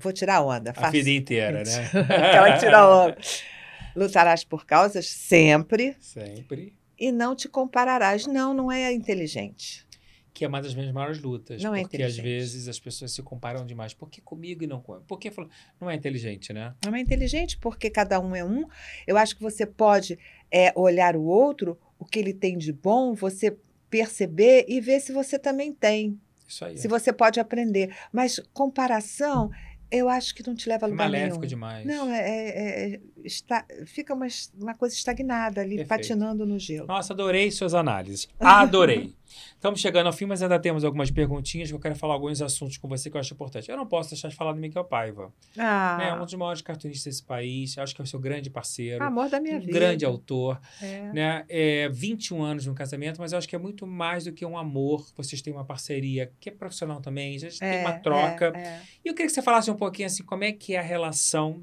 vou 0.02 0.12
tirar 0.12 0.42
onda. 0.42 0.72
A 0.76 0.90
vida 0.90 1.10
inteira, 1.10 1.62
né? 1.64 1.90
Aquela 2.28 2.52
que 2.52 2.58
tira 2.58 2.86
onda. 2.86 3.16
Lutarás 3.94 4.42
por 4.42 4.64
causas 4.64 5.06
sempre 5.06 5.96
Sempre. 6.00 6.74
e 6.98 7.12
não 7.12 7.36
te 7.36 7.48
compararás. 7.48 8.26
Não, 8.26 8.54
não 8.54 8.72
é 8.72 8.92
inteligente. 8.92 9.86
Que 10.34 10.46
é 10.46 10.48
uma 10.48 10.62
das 10.62 10.74
minhas 10.74 10.90
maiores 10.92 11.20
lutas. 11.20 11.62
Não 11.62 11.74
é 11.74 11.82
porque 11.82 12.02
às 12.02 12.16
vezes 12.16 12.66
as 12.66 12.80
pessoas 12.80 13.12
se 13.12 13.22
comparam 13.22 13.66
demais. 13.66 13.92
Por 13.92 14.08
que 14.08 14.20
comigo 14.20 14.64
e 14.64 14.66
não 14.66 14.80
com 14.80 14.98
Por 15.02 15.18
que 15.18 15.30
não 15.78 15.90
é 15.90 15.94
inteligente, 15.94 16.54
né? 16.54 16.74
Não 16.84 16.94
é 16.94 17.00
inteligente 17.00 17.58
porque 17.58 17.90
cada 17.90 18.18
um 18.18 18.34
é 18.34 18.42
um. 18.42 18.66
Eu 19.06 19.18
acho 19.18 19.36
que 19.36 19.42
você 19.42 19.66
pode 19.66 20.18
é, 20.50 20.72
olhar 20.74 21.16
o 21.16 21.24
outro, 21.24 21.78
o 21.98 22.06
que 22.06 22.18
ele 22.18 22.32
tem 22.32 22.56
de 22.56 22.72
bom, 22.72 23.12
você 23.12 23.56
perceber 23.90 24.64
e 24.68 24.80
ver 24.80 25.00
se 25.00 25.12
você 25.12 25.38
também 25.38 25.70
tem. 25.70 26.18
Isso 26.48 26.64
aí. 26.64 26.78
Se 26.78 26.88
você 26.88 27.12
pode 27.12 27.38
aprender. 27.38 27.94
Mas 28.10 28.38
comparação, 28.54 29.50
eu 29.92 30.08
acho 30.08 30.34
que 30.34 30.44
não 30.46 30.54
te 30.54 30.68
leva 30.68 30.86
a 30.86 30.88
é 30.88 30.90
lugar 30.90 31.04
maléfico 31.04 31.36
nenhum. 31.40 31.48
demais. 31.48 31.86
Não, 31.86 32.10
é, 32.10 32.20
é- 32.20 32.94
é- 32.94 33.00
está, 33.24 33.64
fica 33.84 34.14
uma, 34.14 34.26
uma 34.58 34.74
coisa 34.74 34.94
estagnada 34.94 35.60
ali, 35.60 35.76
Perfeito. 35.76 35.88
patinando 35.88 36.46
no 36.46 36.58
gelo. 36.58 36.86
Nossa, 36.86 37.12
adorei 37.12 37.50
suas 37.50 37.74
análises. 37.74 38.28
Adorei. 38.40 39.14
Estamos 39.54 39.80
chegando 39.80 40.06
ao 40.06 40.12
fim, 40.12 40.24
mas 40.26 40.42
ainda 40.42 40.58
temos 40.58 40.84
algumas 40.84 41.10
perguntinhas 41.10 41.68
que 41.68 41.74
eu 41.74 41.78
quero 41.80 41.94
falar 41.94 42.14
alguns 42.14 42.42
assuntos 42.42 42.76
com 42.76 42.88
você 42.88 43.10
que 43.10 43.16
eu 43.16 43.20
acho 43.20 43.32
importante. 43.34 43.70
Eu 43.70 43.76
não 43.76 43.86
posso 43.86 44.10
deixar 44.10 44.28
de 44.28 44.34
falar 44.34 44.52
do 44.52 44.60
Miguel 44.60 44.84
Paiva. 44.84 45.32
Ah, 45.56 45.98
É 46.02 46.14
um 46.14 46.24
dos 46.24 46.34
maiores 46.34 46.62
cartunistas 46.62 47.04
desse 47.14 47.22
país. 47.22 47.76
Acho 47.78 47.94
que 47.94 48.00
é 48.00 48.04
o 48.04 48.06
seu 48.06 48.18
grande 48.18 48.50
parceiro. 48.50 49.02
amor 49.04 49.28
da 49.28 49.40
minha 49.40 49.56
um 49.56 49.60
vida. 49.60 49.72
grande 49.72 50.04
autor. 50.04 50.60
É. 50.80 51.12
Né? 51.12 51.44
É 51.48 51.88
21 51.88 52.42
anos 52.42 52.62
de 52.64 52.70
um 52.70 52.74
casamento, 52.74 53.20
mas 53.20 53.32
eu 53.32 53.38
acho 53.38 53.48
que 53.48 53.54
é 53.56 53.58
muito 53.58 53.86
mais 53.86 54.24
do 54.24 54.32
que 54.32 54.44
um 54.44 54.56
amor. 54.58 55.06
Vocês 55.16 55.40
têm 55.42 55.52
uma 55.52 55.64
parceria 55.64 56.32
que 56.40 56.48
é 56.48 56.52
profissional 56.52 57.00
também. 57.00 57.36
A 57.36 57.38
gente 57.38 57.58
tem 57.58 57.80
uma 57.80 57.90
É, 57.90 57.98
troca. 57.98 58.52
é, 58.56 58.60
é. 58.60 58.80
E 59.04 59.08
eu 59.08 59.14
queria 59.14 59.26
que 59.28 59.32
você 59.32 59.42
falasse 59.42 59.70
um 59.70 59.76
pouquinho 59.76 60.06
assim, 60.06 60.22
como 60.24 60.44
é 60.44 60.52
que 60.52 60.74
é 60.74 60.78
a 60.78 60.82
relação 60.82 61.62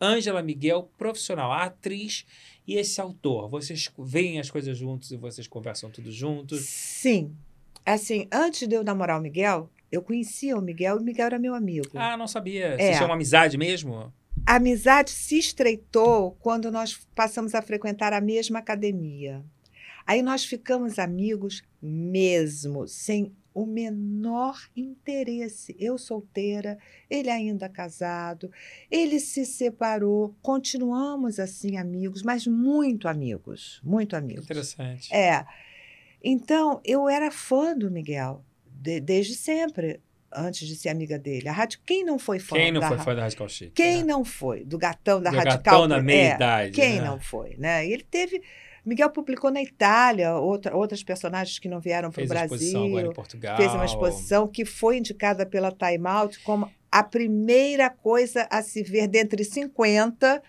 Ângela 0.00 0.42
Miguel, 0.42 0.90
profissional, 0.98 1.52
a 1.52 1.62
atriz 1.64 2.26
e 2.66 2.76
esse 2.76 3.00
autor. 3.00 3.48
Vocês 3.48 3.90
veem 3.98 4.38
as 4.38 4.50
coisas 4.50 4.76
juntos 4.76 5.10
e 5.10 5.16
vocês 5.16 5.46
conversam 5.46 5.90
tudo 5.90 6.10
juntos. 6.10 6.60
Sim. 6.60 7.34
Assim, 7.84 8.28
antes 8.32 8.68
de 8.68 8.74
eu 8.74 8.84
namorar 8.84 9.18
o 9.18 9.22
Miguel, 9.22 9.68
eu 9.90 10.02
conhecia 10.02 10.56
o 10.56 10.62
Miguel 10.62 10.96
e 10.96 11.00
o 11.00 11.04
Miguel 11.04 11.26
era 11.26 11.38
meu 11.38 11.54
amigo. 11.54 11.90
Ah, 11.94 12.16
não 12.16 12.28
sabia. 12.28 12.66
É. 12.66 12.76
Vocês 12.76 12.96
tinham 12.96 13.08
uma 13.08 13.14
amizade 13.14 13.58
mesmo? 13.58 14.12
A 14.46 14.56
amizade 14.56 15.10
se 15.10 15.38
estreitou 15.38 16.36
quando 16.40 16.70
nós 16.70 16.98
passamos 17.14 17.54
a 17.54 17.62
frequentar 17.62 18.12
a 18.12 18.20
mesma 18.20 18.58
academia. 18.58 19.44
Aí 20.06 20.22
nós 20.22 20.44
ficamos 20.44 20.98
amigos 20.98 21.62
mesmo, 21.80 22.88
sem 22.88 23.32
o 23.54 23.66
menor 23.66 24.56
interesse. 24.76 25.76
Eu 25.78 25.98
solteira, 25.98 26.78
ele 27.10 27.30
ainda 27.30 27.68
casado, 27.68 28.50
ele 28.90 29.20
se 29.20 29.44
separou, 29.44 30.34
continuamos 30.42 31.38
assim 31.38 31.76
amigos, 31.76 32.22
mas 32.22 32.46
muito 32.46 33.08
amigos, 33.08 33.80
muito 33.84 34.16
amigos. 34.16 34.44
Interessante. 34.44 35.12
É. 35.14 35.44
Então, 36.22 36.80
eu 36.84 37.08
era 37.08 37.30
fã 37.30 37.76
do 37.76 37.90
Miguel, 37.90 38.44
de- 38.66 39.00
desde 39.00 39.34
sempre. 39.34 40.00
antes 40.34 40.66
de 40.66 40.74
ser 40.74 40.88
amiga 40.88 41.18
dele. 41.18 41.46
A 41.46 41.52
rádio, 41.52 41.78
quem 41.84 42.02
não 42.02 42.18
foi 42.18 42.38
fã 42.38 42.56
Quem 42.56 42.72
não 42.72 42.80
da 42.80 42.88
foi 42.88 42.96
fã 42.96 43.14
da 43.14 43.20
Radical 43.24 43.46
Chic? 43.50 43.70
Quem 43.74 43.98
né? 43.98 44.04
não 44.04 44.24
foi? 44.24 44.64
Do 44.64 44.78
gatão 44.78 45.20
da 45.20 45.28
Do 45.28 45.36
Radical. 45.36 45.58
gatão 45.62 45.86
na 45.88 45.98
é, 45.98 46.00
meia-idade. 46.00 46.72
Quem 46.72 47.00
né? 47.00 47.06
não 47.06 47.20
foi, 47.20 47.54
né? 47.58 47.86
E 47.86 47.92
ele 47.92 48.02
teve. 48.02 48.42
Miguel 48.84 49.10
publicou 49.10 49.50
na 49.50 49.62
Itália 49.62 50.34
outra, 50.36 50.76
outras 50.76 51.02
personagens 51.04 51.58
que 51.58 51.68
não 51.68 51.80
vieram 51.80 52.10
para 52.10 52.22
o 52.24 52.26
Fez 52.26 52.30
a 52.32 52.44
exposição 52.44 52.80
agora 52.80 52.90
em 52.90 52.92
Brasil. 52.94 53.12
Portugal. 53.12 53.56
Fez 53.56 53.72
uma 53.74 53.84
exposição 53.84 54.48
que 54.48 54.64
foi 54.64 54.98
indicada 54.98 55.46
pela 55.46 55.70
Time 55.70 56.06
Out 56.06 56.40
como 56.40 56.68
a 56.90 57.02
primeira 57.04 57.88
coisa 57.88 58.46
a 58.50 58.60
se 58.62 58.82
ver 58.82 59.06
dentre 59.06 59.44
50 59.44 60.42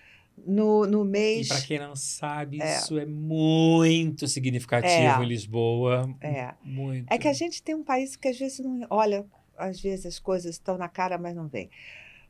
no, 0.48 0.86
no 0.88 1.06
E 1.06 1.08
mês. 1.08 1.48
para 1.48 1.62
quem 1.62 1.78
não 1.80 1.96
sabe, 1.96 2.60
É. 2.60 2.78
isso 2.78 2.98
é 2.98 3.06
muito 3.06 4.28
significativo 4.28 4.92
É. 4.92 5.24
em 5.24 5.28
Lisboa. 5.28 6.10
É. 6.20 6.54
Muito. 6.64 7.06
É 7.12 7.18
que 7.20 7.28
a 7.28 7.34
gente 7.34 7.62
tem 7.62 7.76
um 7.76 7.84
país 7.84 8.16
que 8.16 8.28
às 8.28 8.38
vezes 8.40 8.60
não. 8.60 8.86
Olha, 8.90 9.26
às 9.56 9.80
vezes 9.80 10.06
as 10.08 10.18
coisas 10.20 10.56
estão 10.56 10.76
na 10.78 10.90
cara, 10.90 11.18
mas 11.20 11.36
não 11.36 11.48
vem. 11.48 11.70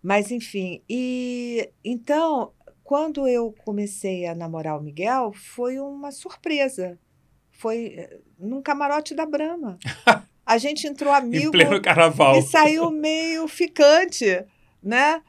Mas, 0.02 0.32
enfim. 0.32 0.82
E 0.90 1.70
então, 1.84 2.52
quando 2.84 3.27
eu 3.27 3.53
comecei 3.64 4.26
a 4.26 4.35
namorar 4.35 4.77
o 4.77 4.84
Miguel, 4.84 5.31
foi 5.34 5.80
uma 5.80 6.11
surpresa. 6.11 6.99
Foi 7.51 7.95
eh, 7.97 8.19
num 8.38 8.61
camarote 8.61 9.15
da 9.15 9.26
Brahma. 9.26 9.77
A 10.45 10.57
gente 10.57 10.85
entrou 10.85 11.14
Em 11.14 11.18
amigo 11.18 11.51
pleno 11.51 11.81
carnaval. 11.81 12.38
e 12.38 12.41
saiu 12.41 12.91
meio 12.91 13.47
ficante, 13.47 14.43
né? 14.81 15.22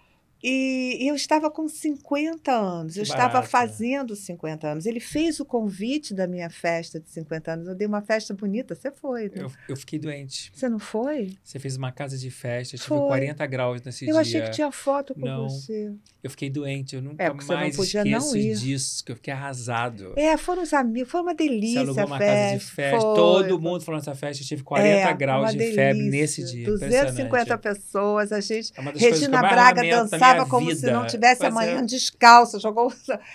E, 0.47 0.99
e 1.03 1.09
eu 1.09 1.15
estava 1.15 1.51
com 1.51 1.67
50 1.67 2.53
anos, 2.53 2.99
eu 2.99 3.03
estava 3.03 3.43
fazendo 3.43 4.15
50 4.15 4.67
anos. 4.69 4.85
Ele 4.85 5.01
fez 5.01 5.41
o 5.41 5.45
convite 5.45 6.13
da 6.13 6.27
minha 6.27 6.51
festa 6.51 7.01
de 7.01 7.09
50 7.11 7.51
anos. 7.53 7.67
Eu 7.69 7.75
dei 7.75 7.87
uma 7.87 8.03
festa 8.03 8.35
bonita, 8.35 8.75
você 8.75 8.91
foi, 8.91 9.25
né? 9.25 9.37
Eu, 9.37 9.51
eu 9.71 9.77
fiquei 9.77 9.99
doente. 9.99 10.53
Você 10.55 10.69
não 10.69 10.79
foi? 10.79 11.33
Você 11.43 11.59
fez 11.59 11.77
uma 11.79 11.91
casa 11.91 12.19
de 12.19 12.31
festa, 12.31 12.77
tive 12.77 12.89
Foi. 12.89 13.07
40 13.07 13.47
graus 13.47 13.81
nesse 13.83 14.05
eu 14.05 14.13
dia. 14.13 14.21
achei 14.21 14.43
que 14.43 14.51
tinha 14.51 14.71
foto 14.71 15.15
com 15.15 15.21
Não. 15.21 15.49
você. 15.49 15.91
Eu 16.23 16.29
fiquei 16.31 16.51
doente, 16.51 16.95
eu 16.97 17.01
nunca 17.03 17.23
É, 17.23 17.31
você 17.31 17.53
não 17.53 17.61
mais 17.61 17.77
podia 17.77 18.05
não 18.05 18.19
esqueço 18.19 18.37
ir. 18.37 18.55
disso, 18.57 19.05
que 19.05 19.13
eu 19.13 19.17
fiquei 19.17 19.33
arrasado. 19.33 20.13
É, 20.17 20.37
foram 20.37 20.63
os 20.63 20.73
amigos, 20.75 21.11
foi 21.11 21.21
uma 21.23 21.31
Você 21.33 21.37
delícia 21.37 21.81
alugou 21.81 22.03
a 22.03 22.07
uma 22.07 22.19
festa. 22.19 22.35
casa 22.43 22.59
de 22.59 22.65
festa, 22.65 23.01
foi, 23.01 23.15
todo 23.15 23.49
foi. 23.49 23.59
mundo 23.59 23.81
falando 23.83 24.01
nessa 24.01 24.15
festa, 24.15 24.43
eu 24.43 24.47
tive 24.47 24.63
40 24.63 24.89
É, 24.89 25.15
graus 25.15 25.53
de 25.53 25.59
febre 25.73 25.99
delícia. 26.03 26.11
nesse 26.11 26.45
dia. 26.45 26.67
250 26.67 27.23
impressionante. 27.23 27.61
pessoas, 27.63 28.33
a 28.33 28.41
gente 28.41 28.73
É 28.77 28.81
eu 28.81 28.93
Regina 28.93 29.41
mais 29.43 29.55
Braga 29.55 29.83
dançava 29.83 30.34
minha 30.35 30.47
como 30.47 30.69
se 30.71 30.77
vida. 30.77 30.93
não 30.93 31.07
tivesse 31.07 31.41
Pois 31.41 31.49
é. 31.49 31.53
amanhã 31.53 31.85
descalça, 31.85 32.59
jogou. 32.59 32.93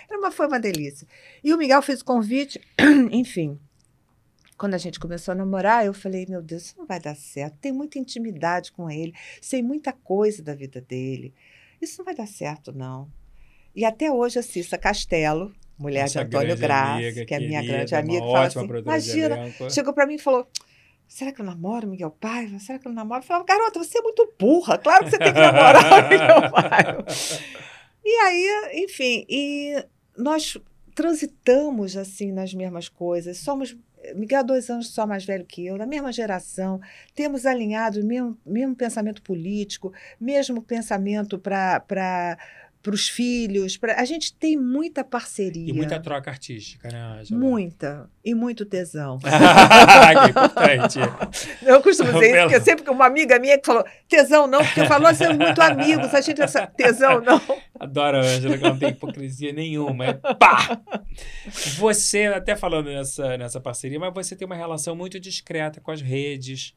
Era 0.10 0.20
uma, 0.20 0.32
foi 0.32 0.48
uma 0.48 0.60
delícia. 0.60 1.08
E 1.44 1.54
o 1.54 1.58
Miguel 1.58 1.82
fez 1.82 2.02
o 2.02 2.06
convite, 2.06 2.62
enfim. 3.12 3.60
Quando 4.58 4.74
a 4.74 4.78
gente 4.78 5.00
começou 5.00 5.32
a 5.32 5.36
namorar, 5.36 5.86
eu 5.86 5.94
falei: 5.94 6.26
meu 6.28 6.42
Deus, 6.42 6.66
isso 6.66 6.76
não 6.78 6.86
vai 6.86 7.00
dar 7.00 7.16
certo. 7.16 7.58
Tem 7.60 7.72
muita 7.72 7.98
intimidade 7.98 8.72
com 8.72 8.90
ele, 8.90 9.14
sei 9.42 9.64
muita 9.64 9.94
coisa 9.94 10.44
da 10.44 10.54
vida 10.54 10.82
dele. 10.82 11.34
Isso 11.82 11.98
não 11.98 12.06
vai 12.06 12.14
dar 12.14 12.28
certo, 12.28 12.74
não. 12.74 13.10
E 13.74 13.86
até 13.86 14.12
hoje 14.12 14.40
a 14.40 14.44
Cissa 14.44 14.78
Castelo, 14.78 15.54
mulher 15.78 16.02
Nossa 16.02 16.26
de 16.26 16.36
Antônio 16.36 16.58
Graça, 16.58 17.26
que 17.26 17.34
é 17.34 17.40
minha 17.40 17.64
grande 17.64 17.96
amiga, 17.96 18.20
fala 18.20 18.46
ótima 18.46 18.64
assim: 18.64 18.82
imagina, 18.82 19.70
chegou 19.70 19.94
para 19.94 20.06
mim 20.06 20.16
e 20.16 20.20
falou: 20.20 20.46
Será 21.10 21.32
que 21.32 21.42
eu 21.42 21.46
namoro 21.46 21.88
Miguel 21.88 22.12
Paiva? 22.12 22.60
Será 22.60 22.78
que 22.78 22.88
eu 22.88 22.94
namoro? 22.94 23.22
Eu 23.22 23.26
falava, 23.26 23.44
garota, 23.44 23.80
você 23.80 23.98
é 23.98 24.02
muito 24.02 24.32
burra. 24.38 24.78
Claro 24.78 25.06
que 25.06 25.10
você 25.10 25.18
tem 25.18 25.34
que 25.34 25.40
namorar 25.40 25.84
Miguel 26.08 26.52
Paiva. 26.52 27.06
E 28.06 28.10
aí, 28.10 28.84
enfim, 28.84 29.26
e 29.28 29.84
nós 30.16 30.56
transitamos 30.94 31.98
assim 31.98 32.32
nas 32.32 32.54
mesmas 32.54 32.88
coisas. 32.88 33.40
Somos. 33.40 33.76
Miguel 34.16 34.42
é 34.42 34.44
dois 34.44 34.70
anos 34.70 34.94
só 34.94 35.06
mais 35.06 35.26
velho 35.26 35.46
que 35.46 35.66
eu, 35.66 35.78
da 35.78 35.86
mesma 35.86 36.12
geração, 36.12 36.80
temos 37.16 37.46
alinhado 37.46 38.00
o 38.00 38.06
mesmo, 38.06 38.38
mesmo 38.46 38.76
pensamento 38.76 39.22
político, 39.22 39.92
mesmo 40.22 40.62
pensamento 40.62 41.38
para 41.38 42.38
para 42.82 42.94
os 42.94 43.10
filhos. 43.10 43.78
Pra... 43.78 44.00
A 44.00 44.06
gente 44.06 44.34
tem 44.34 44.58
muita 44.58 45.04
parceria. 45.04 45.70
E 45.70 45.74
muita 45.74 46.00
troca 46.00 46.30
artística, 46.32 46.90
né, 46.90 47.20
Ângela? 47.20 47.40
Muita. 47.40 48.10
E 48.24 48.34
muito 48.34 48.66
tesão. 48.66 49.18
que 49.20 49.28
é 49.30 50.30
importante. 50.30 51.00
Eu 51.62 51.82
costumo 51.82 52.14
dizer 52.14 52.30
isso, 52.30 52.42
porque 52.44 52.62
sempre 52.62 52.84
que 52.86 52.90
uma 52.90 53.06
amiga 53.06 53.40
minha 53.40 53.58
que 53.58 53.66
falou, 53.66 53.84
tesão 54.08 54.48
não, 54.48 54.64
porque 54.64 54.86
falou, 54.86 55.04
nós 55.04 55.18
somos 55.18 55.38
muito 55.38 55.62
amigos, 55.62 56.14
a 56.14 56.22
gente 56.22 56.42
essa 56.42 56.68
tesão 56.68 57.22
não. 57.22 57.42
Adoro 57.80 58.18
a 58.18 58.22
Ângela, 58.22 58.58
que 58.58 58.64
não 58.64 58.78
tem 58.78 58.90
hipocrisia 58.90 59.52
nenhuma. 59.52 60.06
É 60.06 60.14
pá! 60.14 60.80
Você, 61.78 62.26
até 62.26 62.56
falando 62.56 62.88
nessa, 62.88 63.38
nessa 63.38 63.60
parceria, 63.60 64.00
mas 64.00 64.14
você 64.14 64.36
tem 64.36 64.46
uma 64.46 64.56
relação 64.56 64.96
muito 64.96 65.20
discreta 65.20 65.82
com 65.82 65.92
as 65.92 66.02
redes. 66.02 66.74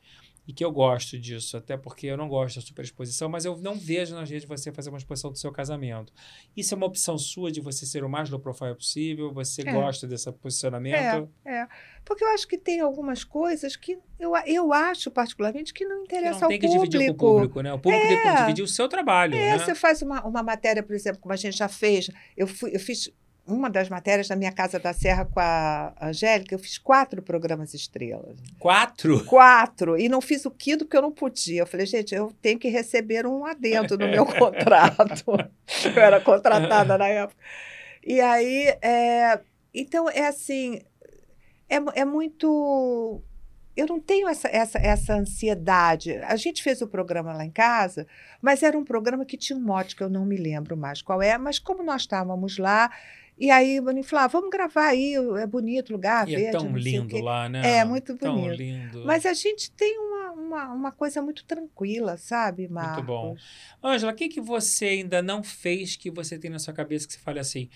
E 0.47 0.53
que 0.53 0.65
eu 0.65 0.73
gosto 0.73 1.17
disso, 1.19 1.57
até 1.57 1.77
porque 1.77 2.09
eu 2.09 2.17
não 2.17 2.29
gosto 2.29 2.57
da 2.57 2.63
superexposição, 2.63 3.29
mas 3.29 3.45
eu 3.45 3.57
não 3.59 3.77
vejo 3.77 4.13
nas 4.15 4.29
redes 4.29 4.47
você 4.47 4.73
fazer 4.73 4.89
uma 4.89 4.99
exposição 4.99 5.31
do 5.31 5.39
seu 5.39 5.53
casamento. 5.53 6.13
Isso 6.57 6.75
é 6.75 6.77
uma 6.77 6.87
opção 6.87 7.17
sua 7.17 7.53
de 7.53 7.61
você 7.61 7.87
ser 7.87 8.03
o 8.03 8.09
mais 8.09 8.29
low 8.29 8.41
profile 8.41 8.75
possível? 8.75 9.33
Você 9.33 9.63
É. 9.63 9.73
gosta 9.73 10.05
desse 10.07 10.31
posicionamento? 10.33 11.31
É, 11.45 11.59
é. 11.63 11.69
Porque 12.05 12.25
eu 12.25 12.29
acho 12.31 12.49
que 12.49 12.59
tem 12.59 12.81
algumas 12.81 13.23
coisas 13.23 13.77
que 13.77 13.97
eu, 14.19 14.33
eu 14.47 14.73
acho, 14.73 15.13
particularmente, 15.13 15.73
que 15.73 15.85
não 15.85 15.99
Que 16.05 16.17
interessam 16.17 16.41
não 16.41 16.49
tem 16.49 16.59
que 16.59 16.67
ao 16.67 16.73
público. 16.73 16.91
dividir 16.91 17.15
com 17.17 17.27
o 17.27 17.35
público, 17.35 17.61
né? 17.63 17.73
O 17.73 17.79
público 17.79 18.07
tem 18.09 18.21
que 18.23 18.27
É. 18.29 18.35
dividir 18.35 18.65
o 18.65 18.69
seu 18.69 18.89
trabalho, 18.89 19.35
É, 19.37 19.51
né? 19.57 19.59
você 19.59 19.77
faz 19.77 20.03
uma, 20.03 20.27
uma 20.27 20.43
matéria, 20.43 20.83
por 20.83 20.95
exemplo, 20.97 21.21
como 21.21 21.33
a 21.33 21.37
gente 21.37 21.57
já 21.57 21.69
fez. 21.69 22.11
Eu, 22.37 22.49
fui, 22.49 22.75
eu 22.75 22.81
fiz 22.81 23.09
uma 23.47 23.69
das 23.69 23.89
matérias 23.89 24.29
na 24.29 24.37
minha 24.37 24.53
Casa 24.53 24.79
da 24.79 24.93
Serra 24.93 25.25
com 25.25 25.41
a 25.41 25.93
Angélica, 26.01 26.55
eu 26.55 26.59
fiz 26.59 26.79
quatro 26.79 27.21
programas 27.21 27.75
estrelas. 27.75 28.39
Quatro? 28.59 29.25
Quatro. 29.25 29.99
E 29.99 30.09
não 30.09 30.21
fiz 30.21 30.45
o 30.45 30.51
quinto 30.51 30.85
porque 30.85 30.97
eu 30.97 31.03
não 31.03 31.13
podia. 31.13 31.63
Eu 31.63 31.67
falei, 31.67 31.87
gente, 31.87 32.15
eu 32.15 32.33
tenho 32.41 32.59
que 32.59 32.69
receber 32.69 33.27
um 33.27 33.45
adendo 33.45 33.99
no 33.99 34.09
meu 34.09 34.25
contrato. 34.39 35.25
eu 35.85 36.03
era 36.03 36.21
contratada 36.21 36.97
na 36.97 37.09
época. 37.09 37.41
E 38.05 38.21
aí, 38.21 38.77
é, 38.81 39.41
então, 39.75 40.09
é 40.09 40.27
assim, 40.27 40.81
é, 41.69 42.01
é 42.01 42.05
muito. 42.05 43.23
Eu 43.75 43.87
não 43.87 43.99
tenho 43.99 44.29
essa, 44.29 44.49
essa, 44.49 44.79
essa 44.79 45.15
ansiedade. 45.15 46.17
A 46.19 46.37
gente 46.37 46.63
fez 46.63 46.83
o 46.83 46.87
programa 46.87 47.33
lá 47.33 47.45
em 47.45 47.51
casa, 47.51 48.07
mas 48.41 48.63
era 48.63 48.77
um 48.77 48.85
programa 48.85 49.25
que 49.25 49.37
tinha 49.37 49.59
um 49.59 49.63
mote 49.63 49.97
que 49.97 50.03
eu 50.03 50.11
não 50.11 50.27
me 50.27 50.37
lembro 50.37 50.77
mais 50.77 51.01
qual 51.01 51.23
é, 51.23 51.39
mas 51.39 51.59
como 51.59 51.83
nós 51.83 52.03
estávamos 52.03 52.59
lá, 52.59 52.91
e 53.45 53.51
aí 53.51 53.81
o 53.81 53.83
Boninho 53.83 54.05
falou: 54.05 54.25
ah, 54.25 54.29
vamos 54.29 54.51
gravar 54.51 54.87
aí, 54.89 55.15
é 55.41 55.47
bonito 55.47 55.91
o 55.91 55.93
lugar, 55.95 56.29
E 56.29 56.37
verde. 56.37 56.47
é 56.47 56.51
tão 56.53 56.77
lindo 56.77 57.19
lá, 57.21 57.49
né? 57.49 57.79
É, 57.79 57.85
muito 57.85 58.17
Tão 58.17 58.35
bonito. 58.41 58.57
lindo. 58.59 59.05
Mas 59.05 59.27
a 59.27 59.35
gente 59.35 59.71
tem 59.73 59.99
uma, 59.99 60.31
uma, 60.33 60.69
uma 60.73 60.93
coisa 60.93 61.21
muito 61.21 61.45
tranquila, 61.45 62.17
sabe, 62.17 62.69
Marcos? 62.69 63.05
bom. 63.05 63.35
Ângela, 63.83 64.13
o 64.13 64.15
que, 64.15 64.29
que 64.29 64.41
você 64.41 64.87
ainda 64.87 65.21
não 65.21 65.43
fez 65.43 65.97
que 65.97 66.11
você 66.11 66.39
tem 66.39 66.51
na 66.51 66.59
sua 66.59 66.73
cabeça 66.73 67.07
que 67.07 67.15
você 67.15 67.19
fale 67.19 67.41
assim, 67.41 67.69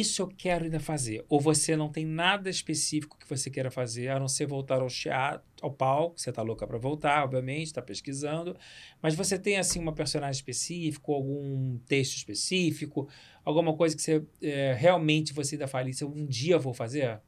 isso 0.00 0.22
eu 0.22 0.28
quero 0.28 0.64
ainda 0.64 0.80
fazer? 0.80 1.24
Ou 1.28 1.40
você 1.40 1.76
não 1.76 1.88
tem 1.90 2.04
nada 2.04 2.48
específico 2.48 3.18
que 3.18 3.28
você 3.28 3.50
queira 3.50 3.70
fazer, 3.70 4.08
a 4.08 4.18
não 4.18 4.28
ser 4.28 4.46
voltar 4.46 4.80
ao 4.80 4.88
teatro, 4.88 5.46
ao 5.60 5.72
palco, 5.72 6.20
você 6.20 6.32
tá 6.32 6.42
louca 6.42 6.66
para 6.66 6.78
voltar, 6.78 7.24
obviamente, 7.24 7.66
está 7.66 7.82
pesquisando, 7.82 8.56
mas 9.00 9.14
você 9.14 9.38
tem, 9.38 9.56
assim, 9.56 9.78
uma 9.78 9.92
personagem 9.92 10.38
específico, 10.38 11.12
algum 11.12 11.78
texto 11.86 12.16
específico, 12.16 13.08
alguma 13.44 13.74
coisa 13.76 13.96
que 13.96 14.02
você 14.02 14.24
é, 14.42 14.74
realmente 14.74 15.32
você 15.32 15.54
ainda 15.54 15.68
fala, 15.68 15.88
isso 15.88 16.06
um 16.06 16.26
dia 16.26 16.58
vou 16.58 16.74
fazer? 16.74 17.20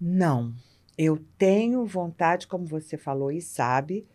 Não. 0.00 0.54
Eu 0.96 1.24
tenho 1.36 1.84
vontade, 1.86 2.46
como 2.46 2.66
você 2.66 2.96
falou 2.96 3.30
e 3.30 3.40
sabe, 3.40 4.06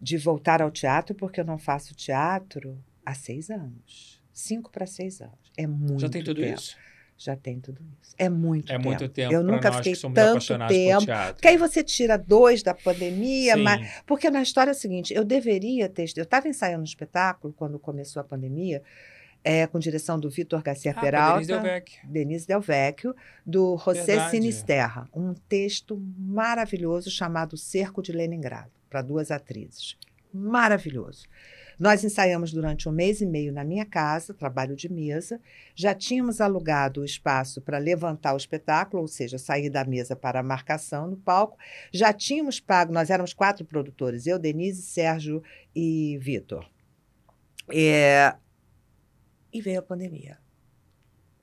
de 0.00 0.16
voltar 0.16 0.62
ao 0.62 0.70
teatro, 0.70 1.14
porque 1.14 1.40
eu 1.40 1.44
não 1.44 1.58
faço 1.58 1.94
teatro 1.94 2.82
há 3.04 3.14
seis 3.14 3.50
anos. 3.50 4.20
Cinco 4.32 4.70
para 4.70 4.86
seis 4.86 5.20
anos. 5.20 5.39
É 5.56 5.66
muito 5.66 6.00
Já 6.00 6.08
tem 6.08 6.22
tudo 6.22 6.40
tempo. 6.40 6.54
isso? 6.58 6.76
Já 7.18 7.36
tem 7.36 7.60
tudo 7.60 7.80
isso. 8.02 8.14
É 8.16 8.30
muito 8.30 8.72
É 8.72 8.76
tempo. 8.76 8.86
muito 8.88 9.08
tempo 9.10 9.32
Eu 9.34 9.42
nunca 9.42 9.68
nós 9.68 9.76
fiquei 9.76 9.92
que 9.92 9.98
somos 9.98 10.14
tanto 10.14 10.46
tempo. 10.68 11.04
teatro. 11.04 11.34
Porque 11.34 11.48
aí 11.48 11.56
você 11.58 11.84
tira 11.84 12.16
dois 12.16 12.62
da 12.62 12.72
pandemia, 12.72 13.56
Sim. 13.56 13.62
mas 13.62 14.02
Porque 14.06 14.30
na 14.30 14.40
história 14.40 14.70
é 14.70 14.72
o 14.72 14.76
seguinte, 14.76 15.12
eu 15.12 15.22
deveria 15.22 15.86
ter. 15.88 16.06
Eu 16.16 16.22
estava 16.22 16.48
ensaiando 16.48 16.80
um 16.80 16.84
espetáculo 16.84 17.52
quando 17.52 17.78
começou 17.78 18.20
a 18.20 18.24
pandemia, 18.24 18.82
é, 19.44 19.66
com 19.66 19.78
direção 19.78 20.18
do 20.18 20.30
Vitor 20.30 20.62
Garcia 20.62 20.92
Ah, 20.94 20.98
a 20.98 21.00
Peralta. 21.00 21.34
Denise 21.40 21.52
Delvecchio. 21.52 22.08
Denise 22.08 22.46
Del 22.46 22.60
Vecchio, 22.62 23.14
do 23.44 23.76
José. 23.76 24.28
Sinisterra. 24.30 25.06
Um 25.14 25.34
texto 25.34 25.98
maravilhoso 26.18 27.10
chamado 27.10 27.54
Cerco 27.56 28.02
de 28.02 28.12
Leningrado, 28.12 28.70
para 28.88 29.02
duas 29.02 29.30
atrizes. 29.30 29.96
Maravilhoso. 30.32 31.24
Nós 31.80 32.04
ensaiamos 32.04 32.52
durante 32.52 32.86
um 32.90 32.92
mês 32.92 33.22
e 33.22 33.26
meio 33.26 33.54
na 33.54 33.64
minha 33.64 33.86
casa, 33.86 34.34
trabalho 34.34 34.76
de 34.76 34.92
mesa. 34.92 35.40
Já 35.74 35.94
tínhamos 35.94 36.38
alugado 36.38 37.00
o 37.00 37.04
espaço 37.06 37.62
para 37.62 37.78
levantar 37.78 38.34
o 38.34 38.36
espetáculo, 38.36 39.00
ou 39.00 39.08
seja, 39.08 39.38
sair 39.38 39.70
da 39.70 39.82
mesa 39.82 40.14
para 40.14 40.40
a 40.40 40.42
marcação 40.42 41.08
no 41.08 41.16
palco. 41.16 41.56
Já 41.90 42.12
tínhamos 42.12 42.60
pago, 42.60 42.92
nós 42.92 43.08
éramos 43.08 43.32
quatro 43.32 43.64
produtores, 43.64 44.26
eu, 44.26 44.38
Denise, 44.38 44.82
Sérgio 44.82 45.42
e 45.74 46.18
Vitor. 46.20 46.68
É, 47.72 48.34
E 49.50 49.62
veio 49.62 49.78
a 49.78 49.82
pandemia. 49.82 50.36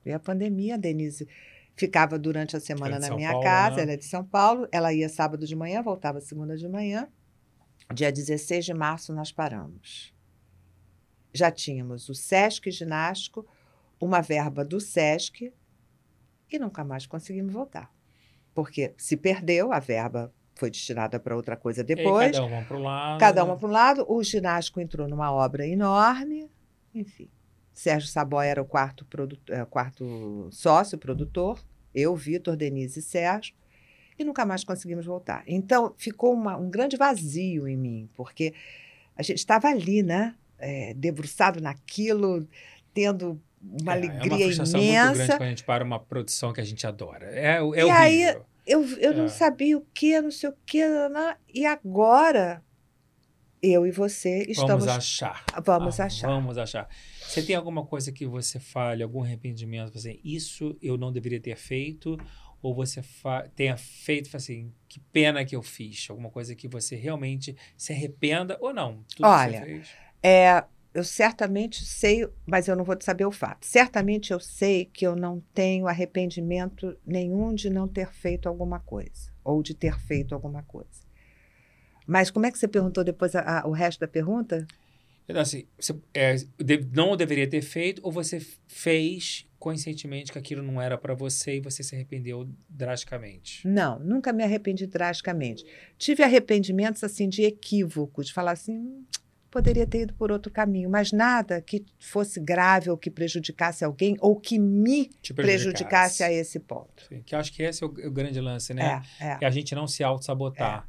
Veio 0.06 0.18
a 0.18 0.20
pandemia, 0.20 0.76
a 0.76 0.78
Denise 0.78 1.28
ficava 1.76 2.20
durante 2.20 2.56
a 2.56 2.60
semana 2.60 2.98
é 2.98 3.00
na 3.00 3.16
minha 3.16 3.32
Paulo, 3.32 3.44
casa, 3.44 3.76
né? 3.78 3.82
ela 3.82 3.92
é 3.94 3.98
de 3.98 4.06
São 4.06 4.24
Paulo, 4.24 4.68
ela 4.72 4.94
ia 4.94 5.10
sábado 5.10 5.48
de 5.48 5.56
manhã, 5.56 5.82
voltava 5.82 6.22
segunda 6.22 6.56
de 6.56 6.68
manhã. 6.68 7.08
Dia 7.92 8.12
16 8.12 8.66
de 8.66 8.74
março 8.76 9.14
nós 9.14 9.32
paramos. 9.32 10.16
Já 11.38 11.52
tínhamos 11.52 12.10
o 12.10 12.16
Sesc 12.16 12.72
Ginástico, 12.72 13.46
uma 14.02 14.22
verba 14.22 14.66
do 14.66 14.80
Sesc 14.80 15.54
e 16.52 16.58
nunca 16.60 16.84
mais 16.84 17.06
conseguimos 17.06 17.54
voltar. 17.54 17.94
Porque 18.56 18.94
se 18.98 19.16
perdeu, 19.16 19.72
a 19.72 19.80
verba 19.80 20.34
foi 20.56 20.72
destinada 20.72 21.20
para 21.20 21.36
outra 21.36 21.56
coisa 21.56 21.82
E 21.82 21.84
depois. 21.84 22.32
cada 22.32 22.44
uma 22.46 22.64
para 22.64 22.78
um 22.78 22.82
lado. 22.84 23.20
Cada 23.20 23.44
uma 23.44 23.56
para 23.58 23.68
um 23.68 23.72
lado. 23.72 24.06
O 24.12 24.24
ginástico 24.24 24.82
entrou 24.82 25.08
numa 25.08 25.32
obra 25.32 25.68
enorme. 25.68 26.50
Enfim. 26.96 27.30
Sérgio 27.72 28.10
Saboia 28.10 28.48
era 28.50 28.62
o 28.62 28.66
quarto, 28.66 29.06
produ- 29.06 29.38
eh, 29.50 29.64
quarto 29.66 30.48
sócio, 30.52 30.98
produtor. 30.98 31.64
Eu, 31.94 32.16
Vitor, 32.16 32.56
Denise 32.56 33.00
e 33.00 33.04
Sérgio. 33.04 33.54
E 34.18 34.24
nunca 34.24 34.44
mais 34.48 34.64
conseguimos 34.64 35.06
voltar. 35.06 35.44
Então, 35.46 35.94
ficou 35.96 36.34
uma- 36.34 36.58
um 36.58 36.72
grande 36.72 36.98
vazio 36.98 37.68
em 37.68 37.78
mim, 37.78 38.10
porque 38.16 38.52
a 39.16 39.22
gente 39.22 39.38
estava 39.38 39.68
ali, 39.68 40.02
né? 40.02 40.34
Eh, 40.60 40.94
debruçado 40.96 41.62
naquilo, 41.62 42.48
tendo 42.94 43.42
uma 43.62 43.94
É, 43.94 43.96
alegria 43.96 44.22
é 44.22 44.26
uma 44.36 44.38
frustração 44.40 44.82
muito 44.82 44.94
imensa. 44.94 45.14
grande 45.16 45.32
quando 45.38 45.42
a 45.42 45.50
gente 45.50 45.64
para 45.64 45.84
uma 45.84 46.00
produção 46.00 46.54
que 46.54 46.62
a 46.62 46.64
gente 46.64 46.86
adora. 46.88 47.26
É, 47.32 47.56
é 47.58 47.60
E 47.60 47.64
horrível. 47.64 47.92
aí, 47.92 48.38
Eu, 48.66 48.84
eu 48.98 49.12
É. 49.12 49.14
não 49.14 49.30
sabia 49.30 49.78
o 49.78 49.86
que, 49.94 50.20
não 50.20 50.30
sei 50.30 50.50
o 50.50 50.56
que, 50.66 50.82
e 51.54 51.66
agora 51.66 52.62
eu 53.62 53.88
e 53.88 53.92
você 53.92 54.44
estamos. 54.44 54.86
Vamos 54.86 54.88
achar. 54.90 55.46
Vamos 55.64 56.00
Ah, 56.00 56.06
achar. 56.06 56.28
Vamos 56.28 56.58
achar. 56.58 56.90
Você 57.22 57.42
tem 57.42 57.56
alguma 57.56 57.86
coisa 57.86 58.12
que 58.12 58.26
você 58.26 58.60
fale, 58.60 59.02
algum 59.04 59.24
arrependimento, 59.24 59.98
assim, 59.98 60.20
isso 60.24 60.78
eu 60.82 60.98
não 60.98 61.12
deveria 61.14 61.40
ter 61.40 61.56
feito? 61.56 62.18
Ou 62.62 62.74
você 62.76 63.02
tenha 63.56 63.78
feito, 63.78 64.36
assim, 64.36 64.74
que 64.90 65.00
pena 65.00 65.46
que 65.46 65.56
eu 65.56 65.62
fiz? 65.62 66.08
Alguma 66.10 66.30
coisa 66.30 66.56
que 66.56 66.68
você 66.68 66.96
realmente 66.96 67.56
se 67.78 67.94
arrependa 67.94 68.58
ou 68.60 68.74
não? 68.74 69.06
Olha. 69.22 69.66
É, 70.24 70.64
eu 70.94 71.04
certamente 71.04 71.86
sei, 71.86 72.28
mas 72.46 72.68
eu 72.68 72.76
não 72.76 72.84
vou 72.84 72.96
saber 73.00 73.26
o 73.26 73.32
fato. 73.32 73.66
Certamente 73.66 74.32
eu 74.34 74.40
sei 74.40 74.86
que 74.86 75.06
eu 75.06 75.16
não 75.16 75.42
tenho 75.54 75.88
arrependimento 75.88 76.98
nenhum 77.06 77.54
de 77.54 77.70
não 77.70 77.88
ter 77.88 78.12
feito 78.12 78.50
alguma 78.50 78.80
coisa, 78.80 79.32
ou 79.44 79.62
de 79.62 79.74
ter 79.76 79.98
feito 80.00 80.34
alguma 80.34 80.64
coisa. 80.64 81.06
Mas 82.06 82.32
como 82.32 82.46
é 82.46 82.52
que 82.52 82.58
você 82.58 82.68
perguntou 82.68 83.04
depois 83.04 83.36
a- 83.36 83.60
a- 83.62 83.68
o 83.68 83.72
resto 83.72 84.00
da 84.00 84.08
pergunta? 84.08 84.66
Então, 85.30 85.42
assim, 85.42 85.68
você 85.78 85.94
é, 86.14 86.36
não 86.94 87.18
deveria 87.18 87.48
ter 87.50 87.62
feito, 87.62 88.02
ou 88.04 88.12
você 88.12 88.40
fez 88.66 89.46
conscientemente 89.60 90.32
que 90.32 90.38
aquilo 90.40 90.64
não 90.64 90.82
era 90.82 90.98
para 90.98 91.14
você 91.14 91.58
e 91.58 91.60
você 91.60 91.84
se 91.84 91.94
arrependeu 91.96 92.48
drasticamente? 92.70 93.68
Não, 93.68 94.00
nunca 94.00 94.32
me 94.32 94.44
arrependi 94.44 94.88
drasticamente. 94.88 95.66
Tive 95.98 96.24
arrependimentos 96.24 97.04
assim 97.04 97.28
de 97.28 97.44
equívoco, 97.44 98.24
de 98.24 98.32
falar 98.32 98.52
assim, 98.54 98.78
"Hum, 98.78 99.06
poderia 99.58 99.88
ter 99.88 100.02
ido 100.02 100.14
por 100.14 100.32
outro 100.32 100.52
caminho, 100.52 100.88
mas 100.88 101.12
nada 101.12 101.60
que 101.62 101.84
fosse 102.00 102.40
grave 102.40 102.92
ou 102.92 102.98
que 102.98 103.10
prejudicasse 103.10 103.84
alguém 103.84 104.16
ou 104.20 104.40
que 104.40 104.60
me 104.60 105.06
Te 105.22 105.34
prejudicasse 105.34 106.22
a 106.24 106.32
esse 106.32 106.60
ponto. 106.60 107.04
Sim, 107.10 107.24
que 107.26 107.34
eu 107.34 107.40
acho 107.40 107.52
que 107.52 107.64
esse 107.64 107.84
é 107.84 107.88
o, 107.88 107.90
o 107.90 108.12
grande 108.12 108.40
lance, 108.40 108.72
né? 108.74 109.02
É, 109.20 109.26
é. 109.26 109.38
É 109.42 109.46
a 109.48 109.50
gente 109.50 109.74
não 109.74 109.88
se 109.88 110.04
auto-sabotar. 110.04 110.88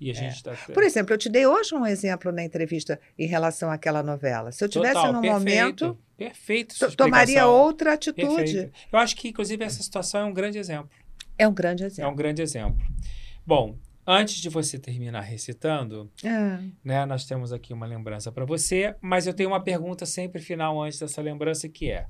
E 0.00 0.10
a 0.10 0.12
É. 0.12 0.14
gente 0.14 0.42
tá. 0.44 0.52
Por 0.72 0.82
exemplo, 0.82 1.12
eu 1.14 1.18
te 1.18 1.28
dei 1.28 1.44
hoje 1.46 1.74
um 1.74 1.84
exemplo 1.86 2.30
na 2.30 2.44
entrevista 2.44 3.00
em 3.18 3.26
relação 3.26 3.70
àquela 3.70 4.02
novela. 4.02 4.52
Se 4.52 4.62
eu 4.64 4.68
tivesse 4.68 4.94
Total, 4.94 5.12
num 5.12 5.20
perfeito, 5.20 5.84
momento, 5.86 5.98
Perfeito. 6.16 6.96
tomaria 6.96 7.46
outra 7.46 7.94
atitude. 7.94 8.26
Perfeito. 8.36 8.72
Eu 8.92 8.98
acho 8.98 9.16
que, 9.16 9.28
inclusive, 9.28 9.64
essa 9.64 9.82
situação 9.82 10.20
é 10.20 10.24
um 10.24 10.32
grande 10.34 10.58
exemplo. 10.58 10.90
É 11.38 11.46
um 11.48 11.54
grande 11.54 11.82
É 11.82 11.86
exemplo. 11.86 12.12
um 12.12 12.16
grande 12.16 12.42
exemplo. 12.42 12.80
Bom, 13.46 13.76
antes 14.06 14.36
de 14.36 14.48
você 14.48 14.78
terminar 14.78 15.20
recitando, 15.22 16.10
Ah, 16.24 16.60
né, 16.84 17.04
nós 17.06 17.24
temos 17.24 17.52
aqui 17.52 17.72
uma 17.72 17.86
lembrança 17.86 18.30
para 18.32 18.44
você, 18.44 18.94
mas 19.00 19.26
eu 19.26 19.34
tenho 19.34 19.50
uma 19.50 19.62
pergunta 19.62 20.04
sempre 20.06 20.40
final 20.40 20.80
antes 20.82 20.98
dessa 20.98 21.20
lembrança 21.22 21.68
que 21.68 21.90
é: 21.90 22.06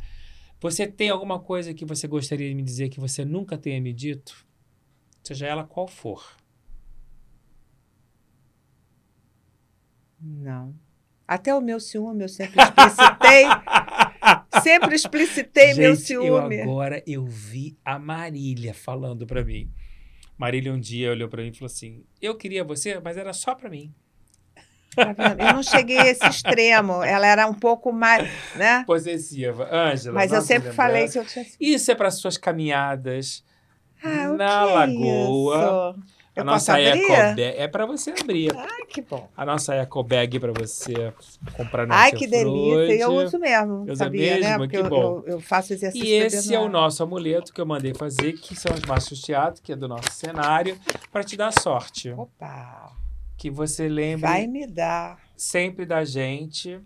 você 0.60 0.86
tem 0.86 1.10
alguma 1.10 1.38
coisa 1.38 1.72
que 1.74 1.84
você 1.84 2.06
gostaria 2.06 2.48
de 2.48 2.54
me 2.54 2.62
dizer 2.62 2.88
que 2.88 3.00
você 3.00 3.24
nunca 3.24 3.56
tenha 3.58 3.80
me 3.80 3.92
dito? 3.92 4.46
Seja 5.22 5.46
ela 5.46 5.64
qual 5.64 5.86
for. 5.88 6.22
não. 10.20 10.74
Até 11.26 11.54
o 11.54 11.60
meu 11.60 11.80
ciúme 11.80 12.22
eu 12.24 12.28
sempre 12.28 12.60
explicitei. 12.62 13.44
sempre 14.62 14.94
explicitei 14.94 15.74
meu 15.74 15.94
Gente, 15.94 16.12
eu 16.12 16.22
ciúme. 16.22 16.60
agora 16.60 17.02
eu 17.06 17.24
vi 17.24 17.78
a 17.84 17.98
Marília 17.98 18.74
falando 18.74 19.26
para 19.26 19.42
mim. 19.42 19.70
Marília 20.36 20.72
um 20.72 20.80
dia 20.80 21.10
olhou 21.10 21.28
para 21.28 21.42
mim 21.42 21.48
e 21.48 21.52
falou 21.52 21.66
assim: 21.66 22.04
"Eu 22.20 22.36
queria 22.36 22.64
você, 22.64 23.00
mas 23.00 23.16
era 23.16 23.32
só 23.32 23.54
para 23.54 23.70
mim". 23.70 23.92
Tá? 24.94 25.14
Eu 25.38 25.54
não 25.54 25.62
cheguei 25.62 25.98
a 25.98 26.06
esse 26.06 26.24
extremo. 26.26 27.02
Ela 27.02 27.26
era 27.26 27.46
um 27.46 27.54
pouco 27.54 27.92
mais, 27.92 28.28
né? 28.54 28.84
Possessiva. 28.86 29.68
Ângela. 29.72 30.14
Mas 30.14 30.32
eu 30.32 30.40
sempre 30.40 30.72
falei 30.72 31.08
que 31.08 31.18
eu 31.18 31.24
tinha. 31.24 31.44
Isso 31.58 31.90
é 31.90 31.94
para 31.94 32.10
suas 32.10 32.36
caminhadas 32.36 33.44
Ah, 34.02 34.28
na 34.28 34.86
que 34.86 35.08
é 35.08 36.23
isso? 36.34 36.40
a 36.40 36.40
Eu 36.40 36.44
nossa 36.44 36.72
posso 36.72 36.86
abrir? 36.88 37.00
eco 37.04 37.08
bag 37.12 37.42
é 37.42 37.68
para 37.68 37.86
você 37.86 38.10
abrir. 38.18 38.56
Ai, 38.56 38.86
que 38.88 39.00
bom. 39.02 39.28
A 39.36 39.44
nossa 39.46 39.74
eco 39.74 40.02
bag 40.02 40.38
para 40.40 40.52
você 40.52 41.12
comprar 41.56 41.86
no 41.86 41.94
Ai, 41.94 42.12
que 42.12 42.26
delícia. 42.26 42.94
E 42.96 43.00
eu 43.00 43.10
uso 43.12 43.38
mesmo, 43.38 43.82
Usa 43.84 43.96
sabia, 44.04 44.34
né? 44.34 44.40
mesmo? 44.40 44.58
Porque 44.58 44.76
Que 44.78 44.82
eu, 44.84 44.88
bom. 44.90 45.22
eu, 45.26 45.34
eu 45.34 45.40
faço 45.40 45.72
exercício 45.72 46.06
E 46.06 46.12
esse 46.12 46.54
é 46.54 46.58
o 46.60 46.68
nosso 46.68 47.02
amuleto 47.02 47.52
que 47.52 47.60
eu 47.60 47.66
mandei 47.66 47.94
fazer, 47.94 48.32
que 48.34 48.54
são 48.56 48.72
as 48.72 48.80
machos 48.82 49.20
teatro, 49.20 49.62
que 49.62 49.72
é 49.72 49.76
do 49.76 49.86
nosso 49.88 50.10
cenário, 50.12 50.78
para 51.12 51.22
te 51.22 51.36
dar 51.36 51.52
sorte. 51.52 52.10
Opa, 52.10 52.92
Que 53.36 53.50
você 53.50 53.88
lembre 53.88 54.22
vai 54.26 54.46
me 54.46 54.66
dar. 54.66 55.18
sempre 55.36 55.86
da 55.86 56.04
gente 56.04 56.80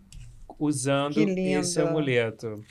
usando 0.58 1.18
esse 1.18 1.80
amuleto. 1.80 2.62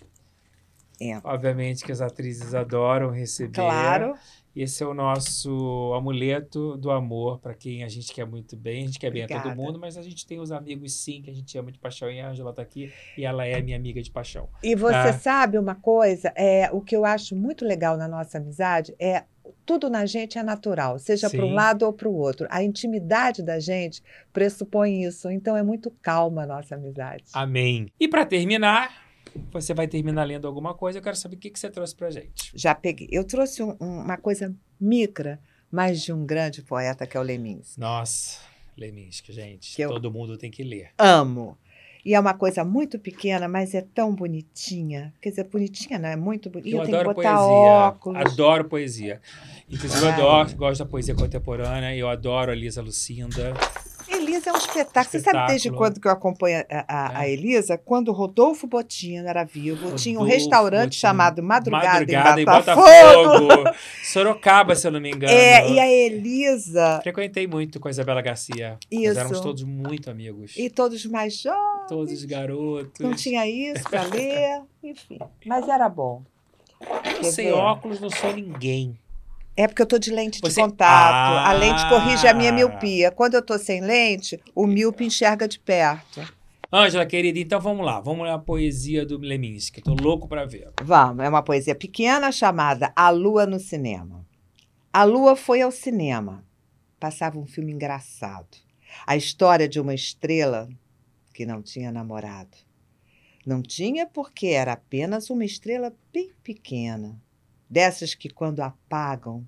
É. 0.99 1.19
Obviamente 1.23 1.83
que 1.85 1.91
as 1.91 2.01
atrizes 2.01 2.55
adoram 2.55 3.11
receber. 3.11 3.53
Claro. 3.53 4.15
Esse 4.61 4.83
é 4.83 4.87
o 4.87 4.93
nosso 4.93 5.93
amuleto 5.95 6.77
do 6.77 6.89
amor 6.91 7.39
para 7.39 7.53
quem 7.53 7.83
a 7.83 7.87
gente 7.87 8.11
quer 8.13 8.25
muito 8.25 8.57
bem. 8.57 8.83
A 8.83 8.85
gente 8.87 8.99
quer 8.99 9.11
bem 9.11 9.23
a 9.23 9.27
todo 9.27 9.55
mundo, 9.55 9.77
mas 9.79 9.97
a 9.97 10.01
gente 10.01 10.25
tem 10.25 10.39
os 10.39 10.51
amigos 10.51 10.93
sim 10.93 11.21
que 11.21 11.29
a 11.29 11.33
gente 11.33 11.57
ama 11.57 11.71
de 11.71 11.77
paixão. 11.79 12.09
E 12.09 12.19
a 12.19 12.29
Ângela 12.29 12.51
tá 12.53 12.61
aqui 12.61 12.91
e 13.17 13.23
ela 13.25 13.45
é 13.45 13.61
minha 13.61 13.77
amiga 13.77 14.01
de 14.01 14.09
paixão. 14.09 14.49
E 14.63 14.75
você 14.75 14.95
Ah. 14.95 15.13
sabe 15.13 15.57
uma 15.57 15.75
coisa? 15.75 16.31
É, 16.35 16.69
o 16.71 16.81
que 16.81 16.95
eu 16.95 17.05
acho 17.05 17.35
muito 17.35 17.63
legal 17.63 17.97
na 17.97 18.07
nossa 18.07 18.37
amizade 18.37 18.95
é 18.99 19.23
tudo 19.65 19.89
na 19.89 20.05
gente 20.05 20.37
é 20.37 20.43
natural, 20.43 20.97
seja 20.97 21.29
para 21.29 21.45
um 21.45 21.53
lado 21.53 21.83
ou 21.85 21.93
para 21.93 22.07
o 22.07 22.15
outro. 22.15 22.47
A 22.49 22.63
intimidade 22.63 23.43
da 23.43 23.59
gente 23.59 24.01
pressupõe 24.33 25.03
isso. 25.03 25.29
Então 25.29 25.55
é 25.55 25.63
muito 25.63 25.91
calma 26.01 26.43
a 26.43 26.47
nossa 26.47 26.75
amizade. 26.75 27.25
Amém. 27.33 27.87
E 27.99 28.07
para 28.07 28.25
terminar, 28.25 29.06
você 29.51 29.73
vai 29.73 29.87
terminar 29.87 30.23
lendo 30.23 30.47
alguma 30.47 30.73
coisa. 30.73 30.99
Eu 30.99 31.03
quero 31.03 31.15
saber 31.15 31.35
o 31.35 31.39
que, 31.39 31.49
que 31.49 31.59
você 31.59 31.69
trouxe 31.69 31.95
pra 31.95 32.09
gente. 32.11 32.51
Já 32.55 32.73
peguei. 32.75 33.07
Eu 33.11 33.23
trouxe 33.23 33.61
um- 33.63 33.75
um- 33.79 34.01
uma 34.01 34.17
coisa 34.17 34.53
micra, 34.79 35.39
mas 35.71 36.01
de 36.01 36.11
um 36.13 36.25
grande 36.25 36.61
poeta 36.61 37.05
que 37.07 37.15
é 37.17 37.19
o 37.19 37.23
Leminski. 37.23 37.79
Nossa, 37.79 38.39
Leminski, 38.77 39.31
gente. 39.33 39.75
Que 39.75 39.81
eu- 39.81 39.89
Todo 39.89 40.11
mundo 40.11 40.37
tem 40.37 40.49
que 40.51 40.63
ler. 40.63 40.89
Amo. 40.97 41.57
E 42.05 42.13
é 42.13 42.19
uma 42.19 42.33
coisa 42.33 42.63
muito 42.63 42.97
pequena, 42.97 43.49
mas 43.49 43.73
é 43.73 43.81
tão 43.81 44.15
bonitinha. 44.15 45.13
Quer 45.21 45.31
dizer, 45.31 45.43
bonitinha 45.45 45.99
não, 45.99 46.07
é 46.07 46.15
muito 46.15 46.49
bonita. 46.49 46.69
Eu 46.69 46.77
eu 46.77 46.83
adoro 46.83 47.13
poesia. 47.13 47.33
óculos. 47.37 48.21
Adoro 48.21 48.65
poesia. 48.65 49.21
Inclusive, 49.69 50.01
eu 50.03 50.07
Ai. 50.07 50.13
adoro, 50.13 50.55
gosto 50.55 50.83
da 50.85 50.89
poesia 50.89 51.13
contemporânea. 51.13 51.93
Eu 51.93 52.07
adoro 52.07 52.49
a 52.51 52.55
Lisa 52.55 52.81
Lucinda. 52.81 53.53
Elisa 54.37 54.49
é 54.49 54.53
um 54.53 54.57
espetáculo. 54.57 55.11
Você 55.11 55.19
sabe 55.19 55.47
desde 55.47 55.71
quando 55.71 55.99
que 55.99 56.07
eu 56.07 56.11
acompanho 56.11 56.63
a, 56.69 56.85
a- 56.87 57.19
a 57.19 57.27
É. 57.27 57.33
Elisa? 57.33 57.77
Quando 57.77 58.09
o 58.09 58.11
Rodolfo 58.11 58.65
Bottino 58.67 59.27
era 59.27 59.43
vivo, 59.43 59.95
tinha 59.95 60.15
um 60.17 60.21
Rodolfo 60.21 60.37
restaurante 60.39 60.95
chamado 60.95 61.41
Madrugada, 61.43 61.87
Madrugada 61.99 62.39
em 62.39 62.43
em 62.43 62.45
Botafogo. 62.45 63.47
Botafogo. 63.47 63.77
Sorocaba, 64.03 64.75
se 64.75 64.87
eu 64.87 64.91
não 64.91 64.99
me 65.01 65.11
engano. 65.11 65.31
É, 65.33 65.69
e 65.71 65.79
a 65.79 65.87
Elisa, 65.87 66.99
Frequentei 67.03 67.47
muito 67.47 67.79
com 67.79 67.87
a 67.87 67.91
Isabela 67.91 68.21
Garcia. 68.21 68.77
Nós 68.91 69.01
Isso. 69.03 69.19
éramos 69.19 69.39
todos 69.41 69.63
muito 69.63 70.09
amigos. 70.09 70.53
e 70.57 70.69
todos 70.69 71.05
mais 71.05 71.37
jovens, 71.41 71.87
Todos 71.87 72.11
os 72.13 72.23
garotos. 72.25 72.99
não 72.99 73.13
tinha 73.13 73.47
isso 73.47 73.83
para 73.89 74.03
ler, 74.03 74.61
enfim. 74.83 75.19
Mas 75.45 75.67
era 75.67 75.87
bom. 75.89 76.21
Eu 77.17 77.23
sem 77.23 77.45
ver? 77.47 77.53
óculos 77.53 77.99
não 77.99 78.09
sou 78.09 78.33
ninguém. 78.33 78.97
É 79.57 79.67
porque 79.67 79.81
eu 79.81 79.87
tô 79.87 79.97
de 79.97 80.11
lente 80.11 80.39
de 80.39 80.47
Você- 80.47 80.61
contato. 80.61 81.13
Ah! 81.13 81.49
A 81.49 81.53
lente 81.53 81.89
corrige 81.89 82.27
a 82.27 82.33
minha 82.33 82.51
miopia. 82.51 83.09
Quando 83.11 83.33
eu 83.33 83.41
tô 83.41 83.57
sem 83.57 83.81
lente, 83.81 84.39
o 84.53 84.67
míope 84.67 85.03
enxerga 85.03 85.47
de 85.47 85.59
perto. 85.59 86.21
Ângela, 86.71 87.05
querida, 87.07 87.39
então 87.39 87.59
vamos 87.59 87.83
lá. 87.85 87.99
Vamos 87.99 88.29
a 88.29 88.37
poesia 88.37 89.03
do 89.05 89.17
Leminski. 89.17 89.81
Tô 89.81 89.95
louco 89.95 90.27
pra 90.27 90.45
ver. 90.45 90.69
Vamos, 90.83 91.25
é 91.25 91.29
uma 91.29 91.41
poesia 91.41 91.73
pequena 91.73 92.31
chamada 92.31 92.93
A 92.95 93.09
Lua 93.09 93.45
no 93.47 93.59
Cinema. 93.59 94.23
A 94.93 95.03
Lua 95.03 95.35
foi 95.35 95.61
ao 95.61 95.71
cinema. 95.71 96.45
Passava 96.99 97.39
um 97.39 97.45
filme 97.47 97.71
engraçado. 97.71 98.57
A 99.07 99.15
história 99.15 99.67
de 99.67 99.79
uma 99.79 99.93
estrela 99.95 100.69
que 101.33 101.45
não 101.45 101.61
tinha 101.63 101.91
namorado. 101.91 102.57
Não 103.45 103.61
tinha 103.61 104.05
porque 104.05 104.47
era 104.47 104.73
apenas 104.73 105.29
uma 105.29 105.45
estrela 105.45 105.93
bem 106.13 106.31
pequena. 106.43 107.19
Dessas 107.69 108.13
que 108.13 108.29
quando 108.29 108.61
apagam, 108.61 109.47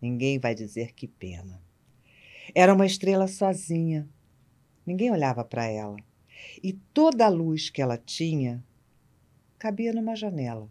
ninguém 0.00 0.38
vai 0.38 0.54
dizer 0.54 0.92
que 0.92 1.06
pena. 1.06 1.62
Era 2.54 2.74
uma 2.74 2.86
estrela 2.86 3.28
sozinha, 3.28 4.08
Ninguém 4.90 5.10
olhava 5.10 5.44
para 5.44 5.66
ela. 5.66 5.96
E 6.62 6.72
toda 6.72 7.26
a 7.26 7.28
luz 7.28 7.70
que 7.70 7.82
ela 7.82 7.96
tinha 7.96 8.64
cabia 9.58 9.92
numa 9.92 10.16
janela. 10.16 10.68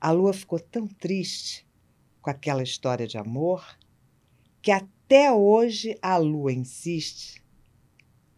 A 0.00 0.10
lua 0.10 0.32
ficou 0.32 0.58
tão 0.58 0.88
triste 0.88 1.64
com 2.22 2.30
aquela 2.30 2.62
história 2.62 3.06
de 3.06 3.18
amor 3.18 3.78
que 4.62 4.70
até 4.70 5.30
hoje 5.30 5.96
a 6.02 6.16
lua 6.16 6.52
insiste. 6.52 7.39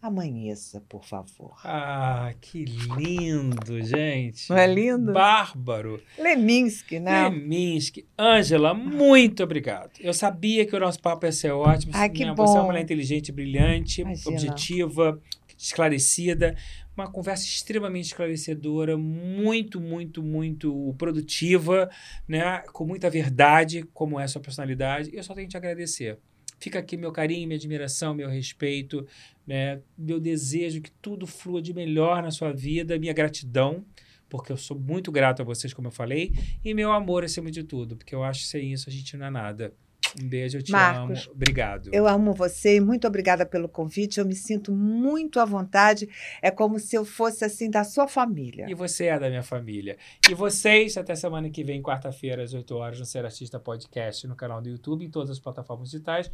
Amanheça, 0.02 0.82
por 0.88 1.04
favor. 1.04 1.54
Ah, 1.62 2.34
que 2.40 2.64
lindo, 2.64 3.80
gente. 3.82 4.50
Não 4.50 4.58
é 4.58 4.66
lindo? 4.66 5.12
Bárbaro. 5.12 6.02
Leminski, 6.18 6.98
né? 6.98 7.28
Leminski. 7.28 8.04
Ângela, 8.18 8.74
muito 8.74 9.44
obrigado. 9.44 9.92
Eu 10.00 10.12
sabia 10.12 10.66
que 10.66 10.74
o 10.74 10.80
nosso 10.80 11.00
papo 11.00 11.24
ia 11.24 11.30
ser 11.30 11.52
ótimo. 11.52 11.92
Ai, 11.94 12.10
que 12.10 12.24
Né, 12.24 12.34
bom. 12.34 12.44
Você 12.44 12.56
é 12.56 12.60
uma 12.60 12.66
mulher 12.66 12.82
inteligente, 12.82 13.30
brilhante, 13.30 14.00
Imagina. 14.00 14.30
objetiva, 14.32 15.22
esclarecida. 15.56 16.56
Uma 16.96 17.08
conversa 17.08 17.44
extremamente 17.44 18.06
esclarecedora, 18.06 18.98
muito, 18.98 19.80
muito, 19.80 20.20
muito 20.20 20.92
produtiva, 20.98 21.88
né? 22.26 22.58
com 22.72 22.84
muita 22.84 23.08
verdade, 23.08 23.84
como 23.94 24.18
é 24.18 24.24
a 24.24 24.28
sua 24.28 24.42
personalidade. 24.42 25.10
Eu 25.12 25.22
só 25.22 25.32
tenho 25.32 25.46
que 25.46 25.52
te 25.52 25.56
agradecer. 25.56 26.18
Fica 26.62 26.78
aqui 26.78 26.96
meu 26.96 27.10
carinho, 27.10 27.48
minha 27.48 27.56
admiração, 27.58 28.14
meu 28.14 28.28
respeito, 28.28 29.04
né? 29.47 29.81
meu 29.97 30.20
desejo 30.20 30.81
que 30.81 30.90
tudo 30.90 31.27
flua 31.27 31.60
de 31.60 31.73
melhor 31.73 32.23
na 32.23 32.31
sua 32.31 32.52
vida, 32.52 32.98
minha 32.98 33.12
gratidão, 33.12 33.85
porque 34.28 34.52
eu 34.52 34.56
sou 34.56 34.78
muito 34.78 35.12
grato 35.12 35.43
a 35.43 35.44
vocês, 35.44 35.74
como 35.74 35.89
eu 35.89 35.93
falei, 35.93 36.32
e 36.64 36.73
meu 36.73 36.93
amor 36.93 37.24
acima 37.24 37.51
de 37.51 37.62
tudo, 37.62 37.97
porque 37.97 38.14
eu 38.14 38.23
acho 38.23 38.40
que 38.40 38.47
sem 38.47 38.73
isso 38.73 38.89
a 38.89 38.93
gente 38.93 39.16
não 39.16 39.27
é 39.27 39.31
nada. 39.31 39.74
Um 40.20 40.28
beijo, 40.28 40.59
eu 40.59 40.62
te 40.62 40.73
Marcos, 40.73 41.24
amo. 41.24 41.35
Obrigado. 41.35 41.90
Eu 41.93 42.06
amo 42.06 42.35
você 42.35 42.77
e 42.77 42.81
muito 42.81 43.06
obrigada 43.06 43.47
pelo 43.47 43.69
convite. 43.69 44.20
Eu 44.20 44.27
me 44.27 44.35
sinto 44.35 44.73
muito 44.73 45.40
à 45.40 45.44
vontade. 45.44 46.09
É 46.43 46.51
como 46.51 46.78
se 46.78 46.97
eu 46.97 47.05
fosse 47.05 47.44
assim 47.44 47.70
da 47.70 47.82
sua 47.85 48.06
família. 48.06 48.66
E 48.69 48.74
você 48.74 49.06
é 49.06 49.19
da 49.19 49.28
minha 49.28 49.43
família. 49.43 49.97
E 50.28 50.35
vocês, 50.35 50.97
até 50.97 51.14
semana 51.14 51.48
que 51.48 51.64
vem, 51.64 51.81
quarta-feira, 51.81 52.43
às 52.43 52.52
8 52.52 52.74
horas, 52.74 52.98
no 52.98 53.06
Ser 53.06 53.24
Artista 53.24 53.59
Podcast, 53.59 54.27
no 54.27 54.36
canal 54.36 54.60
do 54.60 54.69
YouTube, 54.69 55.05
em 55.05 55.10
todas 55.10 55.31
as 55.31 55.39
plataformas 55.39 55.90
digitais. 55.90 56.31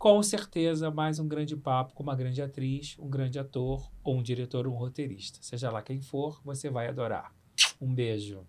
Com 0.00 0.22
certeza, 0.22 0.90
mais 0.90 1.18
um 1.18 1.28
grande 1.28 1.54
papo 1.54 1.92
com 1.92 2.02
uma 2.02 2.16
grande 2.16 2.40
atriz, 2.40 2.96
um 2.98 3.06
grande 3.06 3.38
ator, 3.38 3.86
ou 4.02 4.16
um 4.16 4.22
diretor, 4.22 4.66
ou 4.66 4.72
um 4.72 4.76
roteirista. 4.78 5.40
Seja 5.42 5.70
lá 5.70 5.82
quem 5.82 6.00
for, 6.00 6.40
você 6.42 6.70
vai 6.70 6.88
adorar. 6.88 7.34
Um 7.78 7.94
beijo. 7.94 8.46